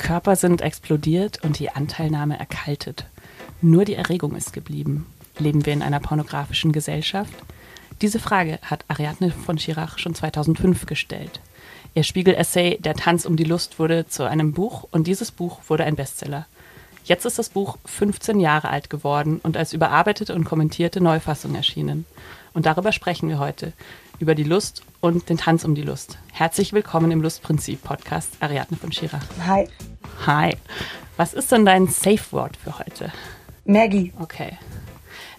Körper 0.00 0.34
sind 0.34 0.62
explodiert 0.62 1.44
und 1.44 1.58
die 1.58 1.70
Anteilnahme 1.70 2.38
erkaltet. 2.38 3.04
Nur 3.60 3.84
die 3.84 3.94
Erregung 3.94 4.34
ist 4.34 4.54
geblieben. 4.54 5.06
Leben 5.38 5.66
wir 5.66 5.74
in 5.74 5.82
einer 5.82 6.00
pornografischen 6.00 6.72
Gesellschaft? 6.72 7.34
Diese 8.00 8.18
Frage 8.18 8.58
hat 8.62 8.86
Ariadne 8.88 9.30
von 9.30 9.58
Schirach 9.58 9.98
schon 9.98 10.14
2005 10.14 10.86
gestellt. 10.86 11.40
Ihr 11.94 12.02
Spiegel-Essay 12.02 12.78
Der 12.80 12.94
Tanz 12.94 13.26
um 13.26 13.36
die 13.36 13.44
Lust 13.44 13.78
wurde 13.78 14.06
zu 14.06 14.24
einem 14.24 14.54
Buch 14.54 14.88
und 14.90 15.06
dieses 15.06 15.30
Buch 15.30 15.60
wurde 15.68 15.84
ein 15.84 15.96
Bestseller. 15.96 16.46
Jetzt 17.04 17.26
ist 17.26 17.38
das 17.38 17.50
Buch 17.50 17.76
15 17.84 18.40
Jahre 18.40 18.70
alt 18.70 18.88
geworden 18.88 19.38
und 19.42 19.58
als 19.58 19.74
überarbeitete 19.74 20.34
und 20.34 20.44
kommentierte 20.44 21.02
Neufassung 21.02 21.54
erschienen. 21.54 22.06
Und 22.54 22.64
darüber 22.64 22.92
sprechen 22.92 23.28
wir 23.28 23.38
heute. 23.38 23.74
Über 24.20 24.34
die 24.34 24.44
Lust 24.44 24.82
und 25.00 25.30
den 25.30 25.38
Tanz 25.38 25.64
um 25.64 25.74
die 25.74 25.80
Lust. 25.80 26.18
Herzlich 26.30 26.74
willkommen 26.74 27.10
im 27.10 27.22
Lustprinzip-Podcast, 27.22 28.34
Ariadne 28.40 28.76
von 28.76 28.92
Schirach. 28.92 29.24
Hi. 29.46 29.66
Hi. 30.26 30.58
Was 31.16 31.32
ist 31.32 31.50
denn 31.50 31.64
dein 31.64 31.86
Safe-Wort 31.86 32.58
für 32.58 32.78
heute? 32.78 33.10
Maggie. 33.64 34.12
Okay. 34.20 34.58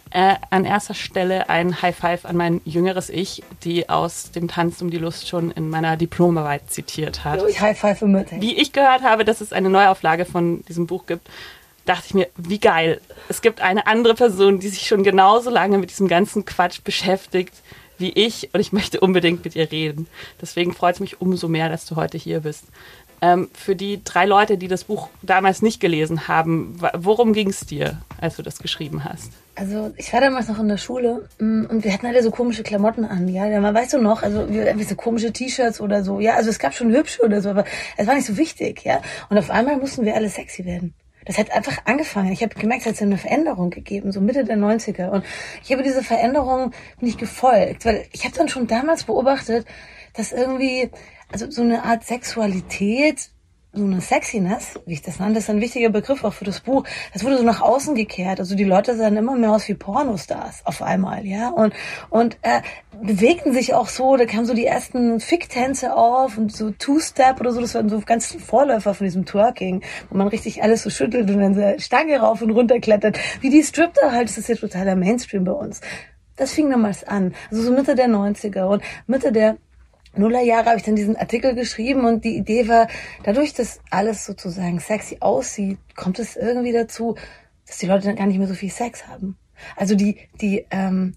Äh, 0.09 0.33
an 0.49 0.65
erster 0.65 0.95
Stelle 0.95 1.47
ein 1.47 1.83
High 1.83 1.95
Five 1.95 2.25
an 2.25 2.35
mein 2.35 2.59
jüngeres 2.65 3.11
Ich, 3.11 3.43
die 3.63 3.87
aus 3.87 4.31
dem 4.31 4.47
Tanz 4.47 4.81
um 4.81 4.89
die 4.89 4.97
Lust 4.97 5.29
schon 5.29 5.51
in 5.51 5.69
meiner 5.69 5.95
Diplomarbeit 5.95 6.71
zitiert 6.71 7.23
hat. 7.23 7.39
Ich 7.47 7.61
High 7.61 7.79
Five 7.79 8.01
mit. 8.01 8.31
Wie 8.41 8.55
ich 8.55 8.73
gehört 8.73 9.03
habe, 9.03 9.25
dass 9.25 9.41
es 9.41 9.53
eine 9.53 9.69
Neuauflage 9.69 10.25
von 10.25 10.65
diesem 10.65 10.87
Buch 10.87 11.05
gibt, 11.05 11.29
dachte 11.85 12.05
ich 12.07 12.13
mir, 12.15 12.29
wie 12.35 12.59
geil. 12.59 12.99
Es 13.29 13.43
gibt 13.43 13.61
eine 13.61 13.85
andere 13.85 14.15
Person, 14.15 14.59
die 14.59 14.69
sich 14.69 14.87
schon 14.87 15.03
genauso 15.03 15.51
lange 15.51 15.77
mit 15.77 15.91
diesem 15.91 16.07
ganzen 16.07 16.45
Quatsch 16.45 16.81
beschäftigt 16.83 17.53
wie 18.01 18.11
ich 18.11 18.49
und 18.53 18.59
ich 18.59 18.71
möchte 18.73 18.99
unbedingt 18.99 19.43
mit 19.43 19.55
ihr 19.55 19.71
reden. 19.71 20.07
Deswegen 20.41 20.73
freut 20.73 20.95
es 20.95 20.99
mich 20.99 21.21
umso 21.21 21.47
mehr, 21.47 21.69
dass 21.69 21.85
du 21.85 21.95
heute 21.95 22.17
hier 22.17 22.41
bist. 22.41 22.65
Ähm, 23.23 23.49
für 23.53 23.75
die 23.75 24.03
drei 24.03 24.25
Leute, 24.25 24.57
die 24.57 24.67
das 24.67 24.85
Buch 24.85 25.09
damals 25.21 25.61
nicht 25.61 25.79
gelesen 25.79 26.27
haben, 26.27 26.81
worum 26.93 27.33
ging 27.33 27.49
es 27.49 27.59
dir, 27.61 28.01
als 28.19 28.35
du 28.37 28.41
das 28.41 28.57
geschrieben 28.57 29.03
hast? 29.03 29.31
Also 29.53 29.93
ich 29.95 30.11
war 30.11 30.21
damals 30.21 30.47
noch 30.47 30.57
in 30.57 30.67
der 30.67 30.77
Schule 30.77 31.29
mm, 31.37 31.65
und 31.65 31.83
wir 31.83 31.93
hatten 31.93 32.07
alle 32.07 32.23
so 32.23 32.31
komische 32.31 32.63
Klamotten 32.63 33.05
an, 33.05 33.27
ja. 33.27 33.73
Weißt 33.73 33.93
du 33.93 33.99
noch, 33.99 34.23
also 34.23 34.47
irgendwie 34.47 34.85
so 34.85 34.95
komische 34.95 35.31
T-Shirts 35.31 35.79
oder 35.81 36.03
so, 36.03 36.19
ja. 36.19 36.33
Also 36.33 36.49
es 36.49 36.57
gab 36.57 36.73
schon 36.73 36.91
hübsche 36.91 37.21
oder 37.21 37.41
so, 37.41 37.49
aber 37.49 37.65
es 37.95 38.07
war 38.07 38.15
nicht 38.15 38.25
so 38.25 38.37
wichtig, 38.37 38.83
ja. 38.85 39.01
Und 39.29 39.37
auf 39.37 39.51
einmal 39.51 39.77
mussten 39.77 40.03
wir 40.03 40.15
alle 40.15 40.29
sexy 40.29 40.65
werden. 40.65 40.95
Das 41.25 41.37
hat 41.37 41.51
einfach 41.51 41.85
angefangen. 41.85 42.31
Ich 42.31 42.41
habe 42.41 42.55
gemerkt, 42.55 42.85
es 42.85 42.93
hat 42.93 43.01
eine 43.01 43.17
Veränderung 43.17 43.69
gegeben, 43.69 44.11
so 44.11 44.21
Mitte 44.21 44.43
der 44.43 44.57
90er. 44.57 45.09
Und 45.09 45.23
ich 45.63 45.71
habe 45.71 45.83
diese 45.83 46.03
Veränderung 46.03 46.71
nicht 46.99 47.19
gefolgt, 47.19 47.85
weil 47.85 48.05
ich 48.11 48.25
habe 48.25 48.35
dann 48.35 48.49
schon 48.49 48.67
damals 48.67 49.03
beobachtet, 49.03 49.65
dass 50.13 50.31
irgendwie 50.31 50.89
also 51.31 51.49
so 51.49 51.61
eine 51.61 51.83
Art 51.83 52.03
Sexualität, 52.03 53.29
so 53.73 53.85
eine 53.85 54.01
Sexiness, 54.01 54.79
wie 54.85 54.93
ich 54.93 55.01
das 55.01 55.19
nannte, 55.19 55.39
ist 55.39 55.49
ein 55.49 55.61
wichtiger 55.61 55.89
Begriff 55.89 56.25
auch 56.25 56.33
für 56.33 56.43
das 56.43 56.59
Buch. 56.59 56.83
Das 57.13 57.23
wurde 57.23 57.37
so 57.37 57.43
nach 57.43 57.61
außen 57.61 57.95
gekehrt. 57.95 58.39
Also 58.41 58.55
die 58.55 58.65
Leute 58.65 58.97
sahen 58.97 59.15
immer 59.15 59.35
mehr 59.37 59.51
aus 59.51 59.67
wie 59.69 59.75
Pornostars 59.75 60.65
auf 60.65 60.81
einmal, 60.81 61.25
ja. 61.25 61.49
Und, 61.49 61.73
und 62.09 62.37
äh, 62.41 62.61
bewegten 63.01 63.53
sich 63.53 63.73
auch 63.73 63.87
so, 63.87 64.17
da 64.17 64.25
kamen 64.25 64.45
so 64.45 64.53
die 64.53 64.65
ersten 64.65 65.21
Ficktänze 65.21 65.95
auf 65.95 66.37
und 66.37 66.51
so 66.53 66.71
Two-Step 66.71 67.39
oder 67.39 67.53
so, 67.53 67.61
das 67.61 67.73
waren 67.73 67.87
so 67.87 68.01
ganz 68.01 68.35
Vorläufer 68.35 68.93
von 68.93 69.05
diesem 69.05 69.25
Twerking, 69.25 69.83
wo 70.09 70.17
man 70.17 70.27
richtig 70.27 70.61
alles 70.61 70.83
so 70.83 70.89
schüttelt 70.89 71.29
und 71.29 71.39
dann 71.39 71.53
so 71.53 71.79
Stange 71.79 72.19
rauf 72.19 72.41
und 72.41 72.51
runter 72.51 72.79
klettert. 72.81 73.17
Wie 73.39 73.49
die 73.49 73.63
Stripter 73.63 74.11
halt, 74.11 74.27
das 74.27 74.37
ist 74.37 74.49
ja 74.49 74.55
totaler 74.55 74.97
Mainstream 74.97 75.45
bei 75.45 75.53
uns. 75.53 75.79
Das 76.35 76.51
fing 76.51 76.69
damals 76.69 77.05
an. 77.05 77.33
Also 77.49 77.63
so 77.63 77.71
Mitte 77.71 77.95
der 77.95 78.07
90er 78.07 78.63
und 78.65 78.83
Mitte 79.07 79.31
der 79.31 79.55
Nullerjahre 80.15 80.65
habe 80.65 80.77
ich 80.77 80.83
dann 80.83 80.95
diesen 80.95 81.15
Artikel 81.15 81.55
geschrieben 81.55 82.05
und 82.05 82.25
die 82.25 82.35
Idee 82.35 82.67
war, 82.67 82.87
dadurch, 83.23 83.53
dass 83.53 83.79
alles 83.89 84.25
sozusagen 84.25 84.79
sexy 84.79 85.17
aussieht, 85.19 85.79
kommt 85.95 86.19
es 86.19 86.35
irgendwie 86.35 86.73
dazu, 86.73 87.15
dass 87.65 87.77
die 87.77 87.87
Leute 87.87 88.07
dann 88.07 88.15
gar 88.15 88.27
nicht 88.27 88.37
mehr 88.37 88.47
so 88.47 88.53
viel 88.53 88.71
Sex 88.71 89.07
haben. 89.07 89.37
Also 89.75 89.95
die, 89.95 90.17
die, 90.41 90.65
ähm, 90.71 91.15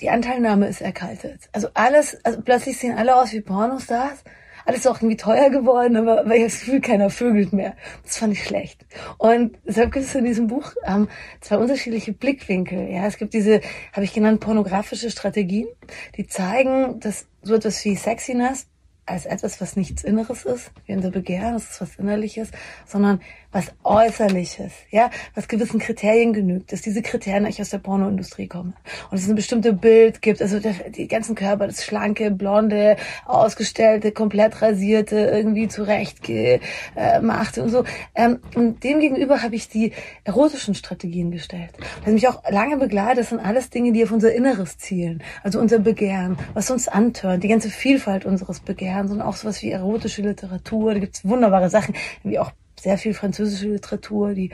die 0.00 0.10
Anteilnahme 0.10 0.66
ist 0.68 0.80
erkaltet. 0.80 1.48
Also 1.52 1.68
alles, 1.74 2.18
also 2.24 2.40
plötzlich 2.40 2.78
sehen 2.78 2.96
alle 2.96 3.16
aus 3.16 3.32
wie 3.32 3.40
Pornostars 3.40 4.24
alles 4.64 4.86
auch 4.86 4.96
irgendwie 4.96 5.16
teuer 5.16 5.50
geworden, 5.50 5.96
aber 5.96 6.28
weil 6.28 6.38
ich 6.38 6.44
das 6.44 6.60
Gefühl, 6.60 6.80
keiner 6.80 7.10
vögelt 7.10 7.52
mehr. 7.52 7.74
Das 8.02 8.18
fand 8.18 8.32
ich 8.32 8.44
schlecht. 8.44 8.84
Und 9.18 9.58
deshalb 9.64 9.92
gibt 9.92 10.04
es 10.04 10.14
in 10.14 10.24
diesem 10.24 10.46
Buch 10.46 10.72
ähm, 10.86 11.08
zwei 11.40 11.58
unterschiedliche 11.58 12.12
Blickwinkel. 12.12 12.88
Ja, 12.90 13.06
es 13.06 13.18
gibt 13.18 13.34
diese, 13.34 13.60
habe 13.92 14.04
ich 14.04 14.12
genannt, 14.12 14.40
pornografische 14.40 15.10
Strategien, 15.10 15.68
die 16.16 16.26
zeigen, 16.26 17.00
dass 17.00 17.26
so 17.42 17.54
etwas 17.54 17.84
wie 17.84 17.96
Sexiness 17.96 18.66
als 19.06 19.26
etwas, 19.26 19.60
was 19.60 19.76
nichts 19.76 20.02
Inneres 20.02 20.44
ist, 20.44 20.70
wie 20.86 20.94
unser 20.94 21.10
Begehren, 21.10 21.52
das 21.52 21.70
ist 21.70 21.80
was 21.80 21.96
Innerliches, 21.96 22.50
sondern 22.86 23.20
was 23.54 23.72
Äußerliches, 23.84 24.72
ja, 24.90 25.10
was 25.36 25.46
gewissen 25.46 25.78
Kriterien 25.78 26.32
genügt, 26.32 26.72
dass 26.72 26.82
diese 26.82 27.02
Kriterien 27.02 27.44
eigentlich 27.44 27.60
aus 27.60 27.70
der 27.70 27.78
Pornoindustrie 27.78 28.48
kommen. 28.48 28.74
Und 29.10 29.18
es 29.18 29.28
ein 29.28 29.36
bestimmtes 29.36 29.76
Bild 29.78 30.20
gibt, 30.22 30.42
also 30.42 30.58
die 30.58 31.06
ganzen 31.06 31.36
Körper, 31.36 31.68
das 31.68 31.84
schlanke, 31.84 32.32
blonde, 32.32 32.96
ausgestellte, 33.24 34.10
komplett 34.10 34.60
rasierte, 34.60 35.16
irgendwie 35.16 35.68
zurechtgemachte 35.68 37.62
und 37.62 37.68
so. 37.68 37.84
Ähm, 38.16 38.40
und 38.56 38.82
dem 38.82 38.98
gegenüber 38.98 39.42
habe 39.42 39.54
ich 39.54 39.68
die 39.68 39.92
erotischen 40.24 40.74
Strategien 40.74 41.30
gestellt. 41.30 41.70
Das 42.04 42.12
mich 42.12 42.26
auch 42.26 42.42
lange 42.50 42.76
begleitet, 42.76 43.20
das 43.20 43.28
sind 43.28 43.38
alles 43.38 43.70
Dinge, 43.70 43.92
die 43.92 44.02
auf 44.02 44.10
unser 44.10 44.34
Inneres 44.34 44.78
zielen, 44.78 45.22
also 45.44 45.60
unser 45.60 45.78
Begehren, 45.78 46.36
was 46.54 46.72
uns 46.72 46.88
antörnt, 46.88 47.44
die 47.44 47.48
ganze 47.48 47.70
Vielfalt 47.70 48.24
unseres 48.24 48.58
Begehrens 48.58 49.12
und 49.12 49.22
auch 49.22 49.36
sowas 49.36 49.62
wie 49.62 49.70
erotische 49.70 50.22
Literatur, 50.22 50.94
da 50.94 50.98
gibt 50.98 51.14
es 51.14 51.28
wunderbare 51.28 51.70
Sachen, 51.70 51.94
wie 52.24 52.40
auch 52.40 52.50
sehr 52.84 52.98
viel 52.98 53.14
französische 53.14 53.68
Literatur, 53.68 54.34
die 54.34 54.50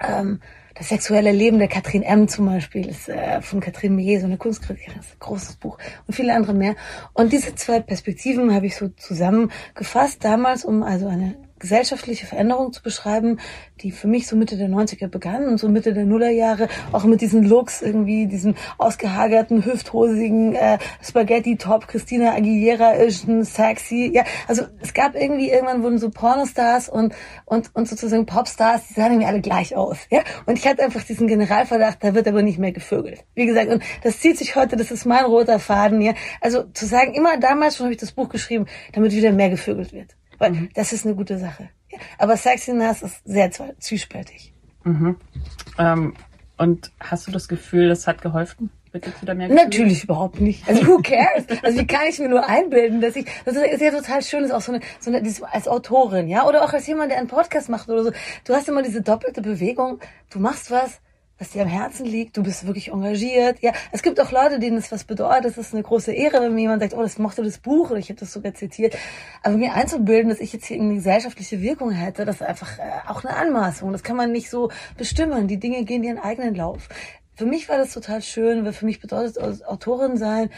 ähm, 0.00 0.40
das 0.74 0.88
sexuelle 0.88 1.32
Leben 1.32 1.58
der 1.58 1.68
Catherine 1.68 2.04
M. 2.04 2.28
zum 2.28 2.46
Beispiel 2.46 2.86
ist 2.86 3.08
äh, 3.08 3.42
von 3.42 3.60
Catherine 3.60 3.94
Millet, 3.94 4.20
so 4.20 4.26
eine 4.26 4.36
Kunstkritikerin, 4.36 5.00
ein 5.00 5.06
großes 5.18 5.56
Buch 5.56 5.78
und 6.06 6.14
viele 6.14 6.34
andere 6.34 6.54
mehr. 6.54 6.76
Und 7.12 7.32
diese 7.32 7.54
zwei 7.54 7.80
Perspektiven 7.80 8.54
habe 8.54 8.66
ich 8.66 8.76
so 8.76 8.88
zusammengefasst 8.88 10.24
damals, 10.24 10.64
um 10.64 10.82
also 10.82 11.08
eine 11.08 11.36
gesellschaftliche 11.60 12.26
Veränderung 12.26 12.72
zu 12.72 12.82
beschreiben, 12.82 13.38
die 13.80 13.92
für 13.92 14.08
mich 14.08 14.26
so 14.26 14.34
Mitte 14.34 14.56
der 14.56 14.68
90er 14.68 15.06
begann 15.06 15.46
und 15.46 15.58
so 15.58 15.68
Mitte 15.68 15.92
der 15.92 16.04
Nullerjahre, 16.04 16.68
auch 16.92 17.04
mit 17.04 17.20
diesen 17.20 17.44
Looks, 17.44 17.82
irgendwie 17.82 18.26
diesen 18.26 18.56
ausgehagerten, 18.78 19.64
hüfthosigen 19.64 20.54
äh, 20.54 20.78
Spaghetti-Top, 21.02 21.86
Christina 21.86 22.34
Aguilera 22.34 22.92
ist 22.92 23.26
sexy. 23.42 24.10
Ja, 24.12 24.24
also 24.48 24.64
es 24.80 24.94
gab 24.94 25.14
irgendwie, 25.14 25.50
irgendwann 25.50 25.82
wurden 25.82 25.98
so 25.98 26.10
Pornostars 26.10 26.88
und, 26.88 27.14
und, 27.44 27.70
und 27.74 27.88
sozusagen 27.88 28.26
Popstars, 28.26 28.88
die 28.88 28.94
sahen 28.94 29.12
irgendwie 29.12 29.28
alle 29.28 29.40
gleich 29.40 29.76
aus. 29.76 29.98
Ja, 30.10 30.20
und 30.46 30.58
ich 30.58 30.66
hatte 30.66 30.82
einfach 30.82 31.02
diesen 31.02 31.26
Generalverdacht, 31.26 32.02
da 32.02 32.14
wird 32.14 32.26
aber 32.26 32.42
nicht 32.42 32.58
mehr 32.58 32.72
gevögelt. 32.72 33.24
Wie 33.34 33.46
gesagt, 33.46 33.70
und 33.70 33.82
das 34.02 34.18
zieht 34.18 34.38
sich 34.38 34.56
heute, 34.56 34.76
das 34.76 34.90
ist 34.90 35.04
mein 35.04 35.24
roter 35.24 35.58
Faden. 35.58 36.00
Ja, 36.00 36.14
also 36.40 36.64
zu 36.64 36.86
sagen, 36.86 37.14
immer 37.14 37.38
damals 37.38 37.76
schon 37.76 37.84
habe 37.84 37.94
ich 37.94 38.00
das 38.00 38.12
Buch 38.12 38.28
geschrieben, 38.28 38.66
damit 38.92 39.12
wieder 39.12 39.32
mehr 39.32 39.50
gevögelt 39.50 39.92
wird. 39.92 40.16
Weil 40.40 40.52
mhm. 40.52 40.68
das 40.74 40.92
ist 40.92 41.06
eine 41.06 41.14
gute 41.14 41.38
Sache. 41.38 41.68
Ja. 41.90 41.98
Aber 42.18 42.36
Sexiness 42.36 43.02
ist 43.02 43.22
sehr 43.24 43.50
zwiespältig. 43.78 44.52
Mhm. 44.82 45.16
Ähm, 45.78 46.14
und 46.56 46.90
hast 46.98 47.28
du 47.28 47.30
das 47.30 47.46
Gefühl, 47.46 47.88
das 47.88 48.08
hat 48.08 48.22
geholfen? 48.22 48.70
Natürlich 48.92 50.02
überhaupt 50.04 50.40
nicht. 50.40 50.68
Also 50.68 50.84
who 50.86 50.98
cares? 51.00 51.44
Also 51.62 51.78
wie 51.78 51.86
kann 51.86 52.08
ich 52.08 52.18
mir 52.18 52.28
nur 52.28 52.48
einbilden, 52.48 53.00
dass 53.00 53.14
ich, 53.14 53.24
das 53.44 53.54
ist 53.54 53.80
ja 53.80 53.92
total 53.92 54.20
schön, 54.22 54.42
ist 54.42 54.50
auch 54.50 54.60
so 54.60 54.72
eine, 54.72 54.80
so 54.98 55.12
eine, 55.12 55.22
als 55.52 55.68
Autorin, 55.68 56.26
ja, 56.26 56.46
oder 56.48 56.64
auch 56.64 56.72
als 56.72 56.88
jemand, 56.88 57.12
der 57.12 57.18
einen 57.18 57.28
Podcast 57.28 57.68
macht 57.68 57.88
oder 57.88 58.02
so. 58.02 58.12
Du 58.44 58.54
hast 58.54 58.68
immer 58.68 58.82
diese 58.82 59.00
doppelte 59.00 59.42
Bewegung. 59.42 60.00
Du 60.30 60.40
machst 60.40 60.72
was, 60.72 61.00
was 61.40 61.50
dir 61.50 61.62
am 61.62 61.68
Herzen 61.68 62.04
liegt, 62.04 62.36
du 62.36 62.42
bist 62.42 62.66
wirklich 62.66 62.92
engagiert. 62.92 63.60
Ja, 63.62 63.72
es 63.92 64.02
gibt 64.02 64.20
auch 64.20 64.30
Leute, 64.30 64.58
denen 64.58 64.76
es 64.76 64.92
was 64.92 65.04
bedeutet. 65.04 65.46
Es 65.46 65.58
ist 65.58 65.72
eine 65.72 65.82
große 65.82 66.12
Ehre, 66.12 66.42
wenn 66.42 66.54
mir 66.54 66.60
jemand 66.60 66.82
sagt, 66.82 66.92
oh, 66.92 67.00
das 67.00 67.18
mochte 67.18 67.42
das 67.42 67.58
Buch 67.58 67.90
oder 67.90 67.98
ich 67.98 68.10
habe 68.10 68.20
das 68.20 68.30
sogar 68.30 68.52
zitiert. 68.52 68.94
Aber 69.42 69.56
mir 69.56 69.72
einzubilden, 69.72 70.28
dass 70.28 70.38
ich 70.38 70.52
jetzt 70.52 70.66
hier 70.66 70.78
eine 70.78 70.94
gesellschaftliche 70.94 71.62
Wirkung 71.62 71.92
hätte, 71.92 72.26
das 72.26 72.36
ist 72.36 72.42
einfach 72.42 72.78
äh, 72.78 72.82
auch 73.08 73.24
eine 73.24 73.34
Anmaßung. 73.34 73.90
Das 73.90 74.02
kann 74.02 74.16
man 74.16 74.32
nicht 74.32 74.50
so 74.50 74.70
bestimmen. 74.98 75.48
Die 75.48 75.58
Dinge 75.58 75.84
gehen 75.84 76.04
ihren 76.04 76.18
eigenen 76.18 76.54
Lauf. 76.54 76.90
Für 77.34 77.46
mich 77.46 77.70
war 77.70 77.78
das 77.78 77.94
total 77.94 78.20
schön, 78.20 78.66
weil 78.66 78.74
für 78.74 78.84
mich 78.84 79.00
bedeutet 79.00 79.38
Autorin 79.64 80.18
sein, 80.18 80.50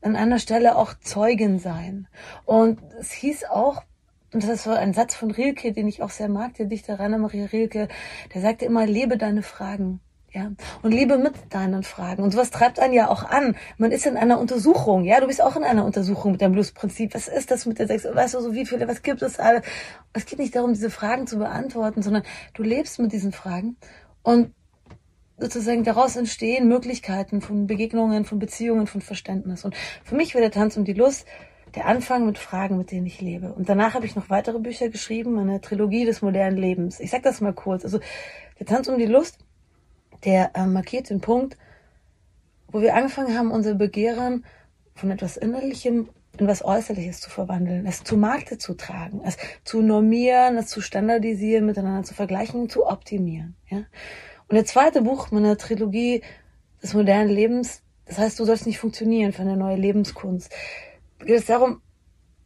an 0.00 0.16
einer 0.16 0.38
Stelle 0.38 0.76
auch 0.76 0.94
Zeugin 0.98 1.58
sein. 1.58 2.08
Und 2.46 2.80
es 2.98 3.12
hieß 3.12 3.44
auch, 3.50 3.82
und 4.32 4.42
das 4.42 4.48
ist 4.48 4.62
so 4.64 4.70
ein 4.70 4.94
Satz 4.94 5.14
von 5.14 5.30
Rilke, 5.30 5.72
den 5.72 5.88
ich 5.88 6.02
auch 6.02 6.08
sehr 6.08 6.30
mag, 6.30 6.54
der 6.54 6.64
Dichter 6.64 6.98
Rainer 6.98 7.18
Maria 7.18 7.44
Rilke, 7.44 7.88
der 8.32 8.40
sagte 8.40 8.64
immer, 8.64 8.86
lebe 8.86 9.18
deine 9.18 9.42
Fragen. 9.42 10.00
Ja, 10.34 10.50
und 10.80 10.92
lebe 10.92 11.18
mit 11.18 11.34
deinen 11.50 11.82
Fragen. 11.82 12.22
Und 12.22 12.30
sowas 12.30 12.50
treibt 12.50 12.80
einen 12.80 12.94
ja 12.94 13.10
auch 13.10 13.22
an. 13.22 13.54
Man 13.76 13.92
ist 13.92 14.06
in 14.06 14.16
einer 14.16 14.40
Untersuchung, 14.40 15.04
ja, 15.04 15.20
du 15.20 15.26
bist 15.26 15.42
auch 15.42 15.56
in 15.56 15.64
einer 15.64 15.84
Untersuchung 15.84 16.32
mit 16.32 16.40
dem 16.40 16.52
Bluesprinzip. 16.52 17.14
Was 17.14 17.28
ist 17.28 17.50
das 17.50 17.66
mit 17.66 17.78
der 17.78 17.86
Sex? 17.86 18.06
Weißt 18.10 18.32
du, 18.32 18.40
so 18.40 18.54
wie 18.54 18.64
viele, 18.64 18.88
was 18.88 19.02
gibt 19.02 19.20
es 19.20 19.38
alles? 19.38 19.62
Es 20.14 20.24
geht 20.24 20.38
nicht 20.38 20.56
darum, 20.56 20.72
diese 20.72 20.88
Fragen 20.88 21.26
zu 21.26 21.36
beantworten, 21.36 22.00
sondern 22.00 22.22
du 22.54 22.62
lebst 22.62 22.98
mit 22.98 23.12
diesen 23.12 23.32
Fragen 23.32 23.76
und 24.22 24.54
sozusagen 25.36 25.84
daraus 25.84 26.16
entstehen 26.16 26.66
Möglichkeiten 26.66 27.42
von 27.42 27.66
Begegnungen, 27.66 28.24
von 28.24 28.38
Beziehungen, 28.38 28.86
von 28.86 29.02
Verständnis. 29.02 29.66
Und 29.66 29.74
für 30.02 30.14
mich 30.14 30.34
war 30.34 30.40
der 30.40 30.50
Tanz 30.50 30.78
um 30.78 30.84
die 30.86 30.94
Lust 30.94 31.26
der 31.74 31.86
Anfang 31.86 32.24
mit 32.24 32.38
Fragen, 32.38 32.78
mit 32.78 32.90
denen 32.90 33.06
ich 33.06 33.20
lebe. 33.20 33.52
Und 33.52 33.68
danach 33.68 33.92
habe 33.92 34.06
ich 34.06 34.16
noch 34.16 34.30
weitere 34.30 34.58
Bücher 34.58 34.88
geschrieben, 34.88 35.38
eine 35.38 35.60
Trilogie 35.60 36.06
des 36.06 36.22
modernen 36.22 36.56
Lebens. 36.56 37.00
Ich 37.00 37.10
sag 37.10 37.22
das 37.22 37.42
mal 37.42 37.52
kurz. 37.52 37.84
Also 37.84 38.00
der 38.58 38.66
Tanz 38.66 38.88
um 38.88 38.98
die 38.98 39.06
Lust 39.06 39.38
der 40.24 40.52
äh, 40.54 40.66
markiert 40.66 41.10
den 41.10 41.20
Punkt, 41.20 41.56
wo 42.68 42.80
wir 42.80 42.94
angefangen 42.94 43.36
haben, 43.36 43.50
unser 43.50 43.74
Begehren 43.74 44.44
von 44.94 45.10
etwas 45.10 45.36
Innerlichem 45.36 46.08
in 46.38 46.46
was 46.46 46.64
Äußerliches 46.64 47.20
zu 47.20 47.30
verwandeln, 47.30 47.86
es 47.86 48.04
zu 48.04 48.16
Markte 48.16 48.56
zu 48.56 48.74
tragen, 48.74 49.20
es 49.24 49.36
zu 49.64 49.82
normieren, 49.82 50.56
es 50.56 50.68
zu 50.68 50.80
standardisieren, 50.80 51.66
miteinander 51.66 52.04
zu 52.04 52.14
vergleichen 52.14 52.70
zu 52.70 52.86
optimieren. 52.86 53.54
Ja? 53.68 53.78
Und 54.48 54.56
der 54.56 54.64
zweite 54.64 55.02
Buch 55.02 55.30
meiner 55.30 55.58
Trilogie 55.58 56.22
des 56.82 56.94
modernen 56.94 57.28
Lebens, 57.28 57.82
das 58.06 58.18
heißt, 58.18 58.40
du 58.40 58.44
sollst 58.44 58.66
nicht 58.66 58.78
funktionieren 58.78 59.32
für 59.32 59.42
eine 59.42 59.56
neue 59.56 59.76
Lebenskunst, 59.76 60.52
geht 61.18 61.38
es 61.38 61.46
darum, 61.46 61.82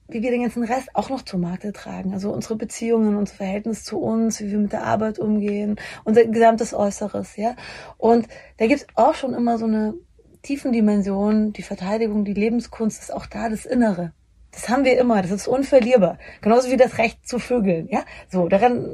wie 0.08 0.22
wir 0.22 0.30
den 0.30 0.42
ganzen 0.42 0.62
Rest 0.64 0.88
auch 0.94 1.10
noch 1.10 1.22
zur 1.22 1.40
Marke 1.40 1.72
tragen. 1.72 2.12
Also 2.12 2.32
unsere 2.32 2.56
Beziehungen, 2.56 3.16
unser 3.16 3.34
Verhältnis 3.34 3.84
zu 3.84 3.98
uns, 3.98 4.40
wie 4.40 4.50
wir 4.50 4.58
mit 4.58 4.72
der 4.72 4.84
Arbeit 4.84 5.18
umgehen, 5.18 5.76
unser 6.04 6.24
gesamtes 6.24 6.74
Äußeres, 6.74 7.36
ja. 7.36 7.56
Und 7.98 8.28
da 8.58 8.66
gibt's 8.66 8.86
auch 8.94 9.14
schon 9.14 9.34
immer 9.34 9.58
so 9.58 9.66
eine 9.66 9.94
tiefen 10.42 10.72
Dimension, 10.72 11.52
die 11.52 11.62
Verteidigung, 11.62 12.24
die 12.24 12.34
Lebenskunst 12.34 13.02
ist 13.02 13.12
auch 13.12 13.26
da 13.26 13.48
das 13.48 13.66
Innere. 13.66 14.12
Das 14.52 14.68
haben 14.70 14.84
wir 14.84 14.98
immer, 14.98 15.20
das 15.20 15.32
ist 15.32 15.48
unverlierbar. 15.48 16.18
Genauso 16.40 16.70
wie 16.70 16.78
das 16.78 16.96
Recht 16.96 17.28
zu 17.28 17.38
Vögeln, 17.38 17.88
ja. 17.90 18.04
So, 18.30 18.48
daran, 18.48 18.86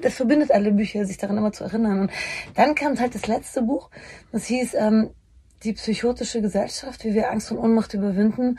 das 0.00 0.14
verbindet 0.14 0.52
alle 0.52 0.70
Bücher, 0.70 1.06
sich 1.06 1.16
daran 1.16 1.38
immer 1.38 1.52
zu 1.52 1.64
erinnern. 1.64 2.02
Und 2.02 2.10
dann 2.54 2.74
kam 2.74 3.00
halt 3.00 3.14
das 3.14 3.26
letzte 3.26 3.62
Buch, 3.62 3.90
das 4.30 4.46
hieß 4.46 4.74
ähm, 4.74 5.10
Die 5.64 5.72
psychotische 5.72 6.42
Gesellschaft, 6.42 7.04
wie 7.04 7.14
wir 7.14 7.30
Angst 7.30 7.50
und 7.52 7.58
Ohnmacht 7.58 7.94
überwinden. 7.94 8.58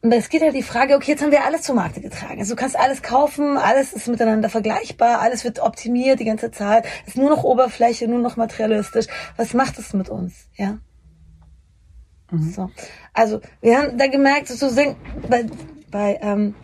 Und 0.00 0.12
es 0.12 0.28
geht 0.28 0.42
ja 0.42 0.52
die 0.52 0.62
Frage, 0.62 0.94
okay, 0.94 1.12
jetzt 1.12 1.22
haben 1.22 1.32
wir 1.32 1.44
alles 1.44 1.62
zur 1.62 1.74
Markte 1.74 2.00
getragen. 2.00 2.38
Also 2.38 2.54
du 2.54 2.60
kannst 2.60 2.78
alles 2.78 3.02
kaufen, 3.02 3.56
alles 3.56 3.92
ist 3.92 4.06
miteinander 4.06 4.48
vergleichbar, 4.48 5.20
alles 5.20 5.42
wird 5.42 5.58
optimiert 5.58 6.20
die 6.20 6.24
ganze 6.24 6.52
Zeit, 6.52 6.86
ist 7.06 7.16
nur 7.16 7.30
noch 7.30 7.42
Oberfläche, 7.42 8.06
nur 8.06 8.20
noch 8.20 8.36
materialistisch. 8.36 9.06
Was 9.36 9.54
macht 9.54 9.78
es 9.78 9.92
mit 9.94 10.08
uns, 10.08 10.46
ja? 10.54 10.78
Mhm. 12.30 12.52
So. 12.52 12.70
Also, 13.12 13.40
wir 13.60 13.78
haben 13.78 13.98
da 13.98 14.06
gemerkt, 14.06 14.48
sozusagen, 14.48 14.96
bei, 15.28 15.46
bei 15.90 16.18
ähm, 16.22 16.54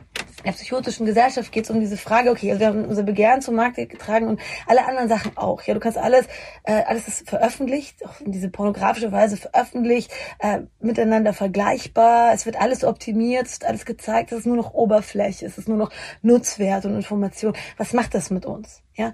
der 0.44 0.52
psychotischen 0.52 1.06
Gesellschaft 1.06 1.52
geht 1.52 1.64
es 1.64 1.70
um 1.70 1.81
diese 1.81 1.96
Frage, 1.96 2.31
okay, 2.31 2.50
also 2.50 2.61
wir 2.61 2.67
haben 2.69 2.85
unser 2.85 3.02
Begehren 3.02 3.41
zum 3.41 3.55
Markt 3.55 3.76
getragen 3.76 4.29
und 4.29 4.41
alle 4.67 4.87
anderen 4.87 5.08
Sachen 5.08 5.37
auch. 5.37 5.62
Ja, 5.62 5.75
du 5.75 5.81
kannst 5.81 5.99
alles, 5.99 6.26
äh, 6.64 6.82
alles 6.85 7.08
ist 7.08 7.29
veröffentlicht, 7.29 8.05
auf 8.05 8.23
diese 8.25 8.49
pornografische 8.49 9.12
Weise 9.12 9.37
veröffentlicht, 9.37 10.12
äh, 10.38 10.61
miteinander 10.81 11.32
vergleichbar, 11.32 12.32
es 12.32 12.46
wird 12.46 12.61
alles 12.61 12.85
optimiert, 12.85 13.46
es 13.46 13.61
wird 13.61 13.69
alles 13.69 13.85
gezeigt, 13.85 14.32
es 14.32 14.41
ist 14.41 14.46
nur 14.46 14.56
noch 14.56 14.75
Oberfläche, 14.75 15.46
es 15.46 15.58
ist 15.58 15.69
nur 15.69 15.79
noch 15.79 15.91
Nutzwert 16.23 16.85
und 16.85 16.94
Information. 16.94 17.55
Was 17.76 17.93
macht 17.93 18.14
das 18.14 18.31
mit 18.31 18.46
uns? 18.46 18.82
Ja. 18.94 19.12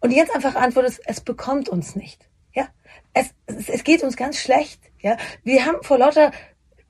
Und 0.00 0.10
die 0.10 0.16
ganz 0.16 0.30
einfache 0.30 0.58
Antwort 0.58 0.86
ist, 0.86 1.00
es 1.06 1.20
bekommt 1.20 1.68
uns 1.68 1.96
nicht. 1.96 2.28
Ja, 2.52 2.68
es, 3.14 3.30
es, 3.46 3.68
es 3.68 3.84
geht 3.84 4.02
uns 4.02 4.16
ganz 4.16 4.38
schlecht. 4.38 4.80
Ja, 5.00 5.16
wir 5.42 5.64
haben 5.64 5.82
vor 5.82 5.98
lauter 5.98 6.30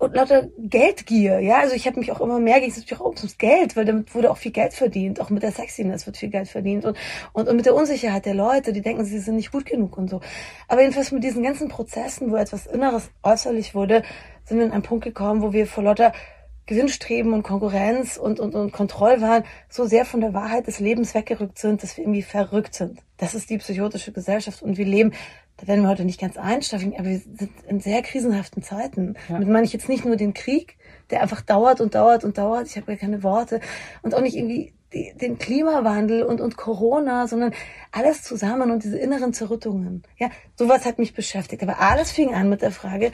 und 0.05 0.15
lauter 0.15 0.49
Geldgier, 0.59 1.41
ja. 1.41 1.59
Also 1.61 1.75
ich 1.75 1.87
habe 1.87 1.99
mich 1.99 2.13
auch 2.13 2.21
immer 2.21 2.39
mehr 2.39 2.61
ging 2.61 2.71
es 2.71 2.77
natürlich 2.77 3.01
auch 3.01 3.07
ums 3.07 3.39
Geld, 3.39 3.77
weil 3.77 3.85
damit 3.85 4.15
wurde 4.15 4.31
auch 4.31 4.37
viel 4.37 4.53
Geld 4.53 4.75
verdient. 4.75 5.21
Auch 5.21 5.31
mit 5.31 5.43
der 5.43 5.53
Sexiness 5.53 6.07
wird 6.07 6.17
viel 6.17 6.31
Geld 6.31 6.49
verdient 6.49 6.85
und, 6.85 6.97
und, 7.33 7.49
und 7.49 7.57
mit 7.57 7.67
der 7.67 7.75
Unsicherheit 7.75 8.27
der 8.27 8.35
Leute, 8.35 8.73
die 8.73 8.83
denken, 8.83 9.05
sie 9.05 9.19
sind 9.19 9.37
nicht 9.37 9.53
gut 9.53 9.67
genug 9.67 9.97
und 9.97 10.09
so. 10.11 10.21
Aber 10.69 10.83
jedenfalls 10.83 11.13
mit 11.13 11.25
diesen 11.25 11.43
ganzen 11.43 11.69
Prozessen, 11.69 12.31
wo 12.31 12.37
etwas 12.37 12.67
Inneres 12.67 13.11
äußerlich 13.23 13.75
wurde, 13.75 14.03
sind 14.45 14.59
wir 14.59 14.67
an 14.67 14.73
einen 14.73 14.83
Punkt 14.83 15.05
gekommen, 15.05 15.43
wo 15.43 15.53
wir 15.53 15.67
vor 15.67 15.85
lauter 15.85 16.13
Gewinnstreben 16.67 17.33
und 17.33 17.43
Konkurrenz 17.43 18.17
und, 18.17 18.41
und, 18.41 18.55
und 18.55 18.73
Kontrollwahn 18.73 19.45
so 19.69 19.85
sehr 19.85 20.05
von 20.05 20.21
der 20.21 20.35
Wahrheit 20.35 20.67
des 20.67 20.81
Lebens 20.81 21.15
weggerückt 21.15 21.59
sind, 21.59 21.83
dass 21.83 21.97
wir 21.97 22.05
irgendwie 22.05 22.23
verrückt 22.23 22.75
sind. 22.75 23.01
Das 23.17 23.35
ist 23.35 23.51
die 23.51 23.59
psychotische 23.59 24.13
Gesellschaft 24.13 24.63
und 24.63 24.77
wir 24.77 24.87
leben 24.87 25.13
da 25.57 25.69
werden 25.69 25.83
wir 25.83 25.89
heute 25.89 26.05
nicht 26.05 26.21
ganz 26.21 26.37
einsteigen, 26.37 26.95
aber 26.99 27.09
wir 27.09 27.19
sind 27.19 27.51
in 27.69 27.79
sehr 27.79 28.03
krisenhaften 28.03 28.63
Zeiten. 28.63 29.15
Ja. 29.29 29.35
Damit 29.35 29.49
meine 29.49 29.65
ich 29.65 29.73
jetzt 29.73 29.89
nicht 29.89 30.05
nur 30.05 30.17
den 30.17 30.35
Krieg, 30.35 30.77
der 31.11 31.23
einfach 31.23 31.43
dauert 31.43 31.81
und 31.81 31.95
dauert 31.95 32.25
und 32.25 32.39
dauert. 32.39 32.67
Ich 32.67 32.77
habe 32.77 32.93
ja 32.93 32.99
keine 32.99 33.23
Worte. 33.23 33.61
Und 34.03 34.15
auch 34.15 34.21
nicht 34.21 34.37
irgendwie 34.37 34.73
die, 34.93 35.13
den 35.15 35.39
Klimawandel 35.39 36.25
und, 36.25 36.41
und 36.41 36.57
Corona, 36.57 37.29
sondern 37.29 37.53
alles 37.93 38.23
zusammen 38.23 38.71
und 38.71 38.83
diese 38.83 38.99
inneren 38.99 39.33
Zerrüttungen. 39.33 40.03
Ja, 40.19 40.29
sowas 40.57 40.85
hat 40.85 40.99
mich 40.99 41.15
beschäftigt. 41.15 41.63
Aber 41.63 41.81
alles 41.81 42.11
fing 42.11 42.35
an 42.35 42.49
mit 42.49 42.63
der 42.63 42.73
Frage, 42.73 43.13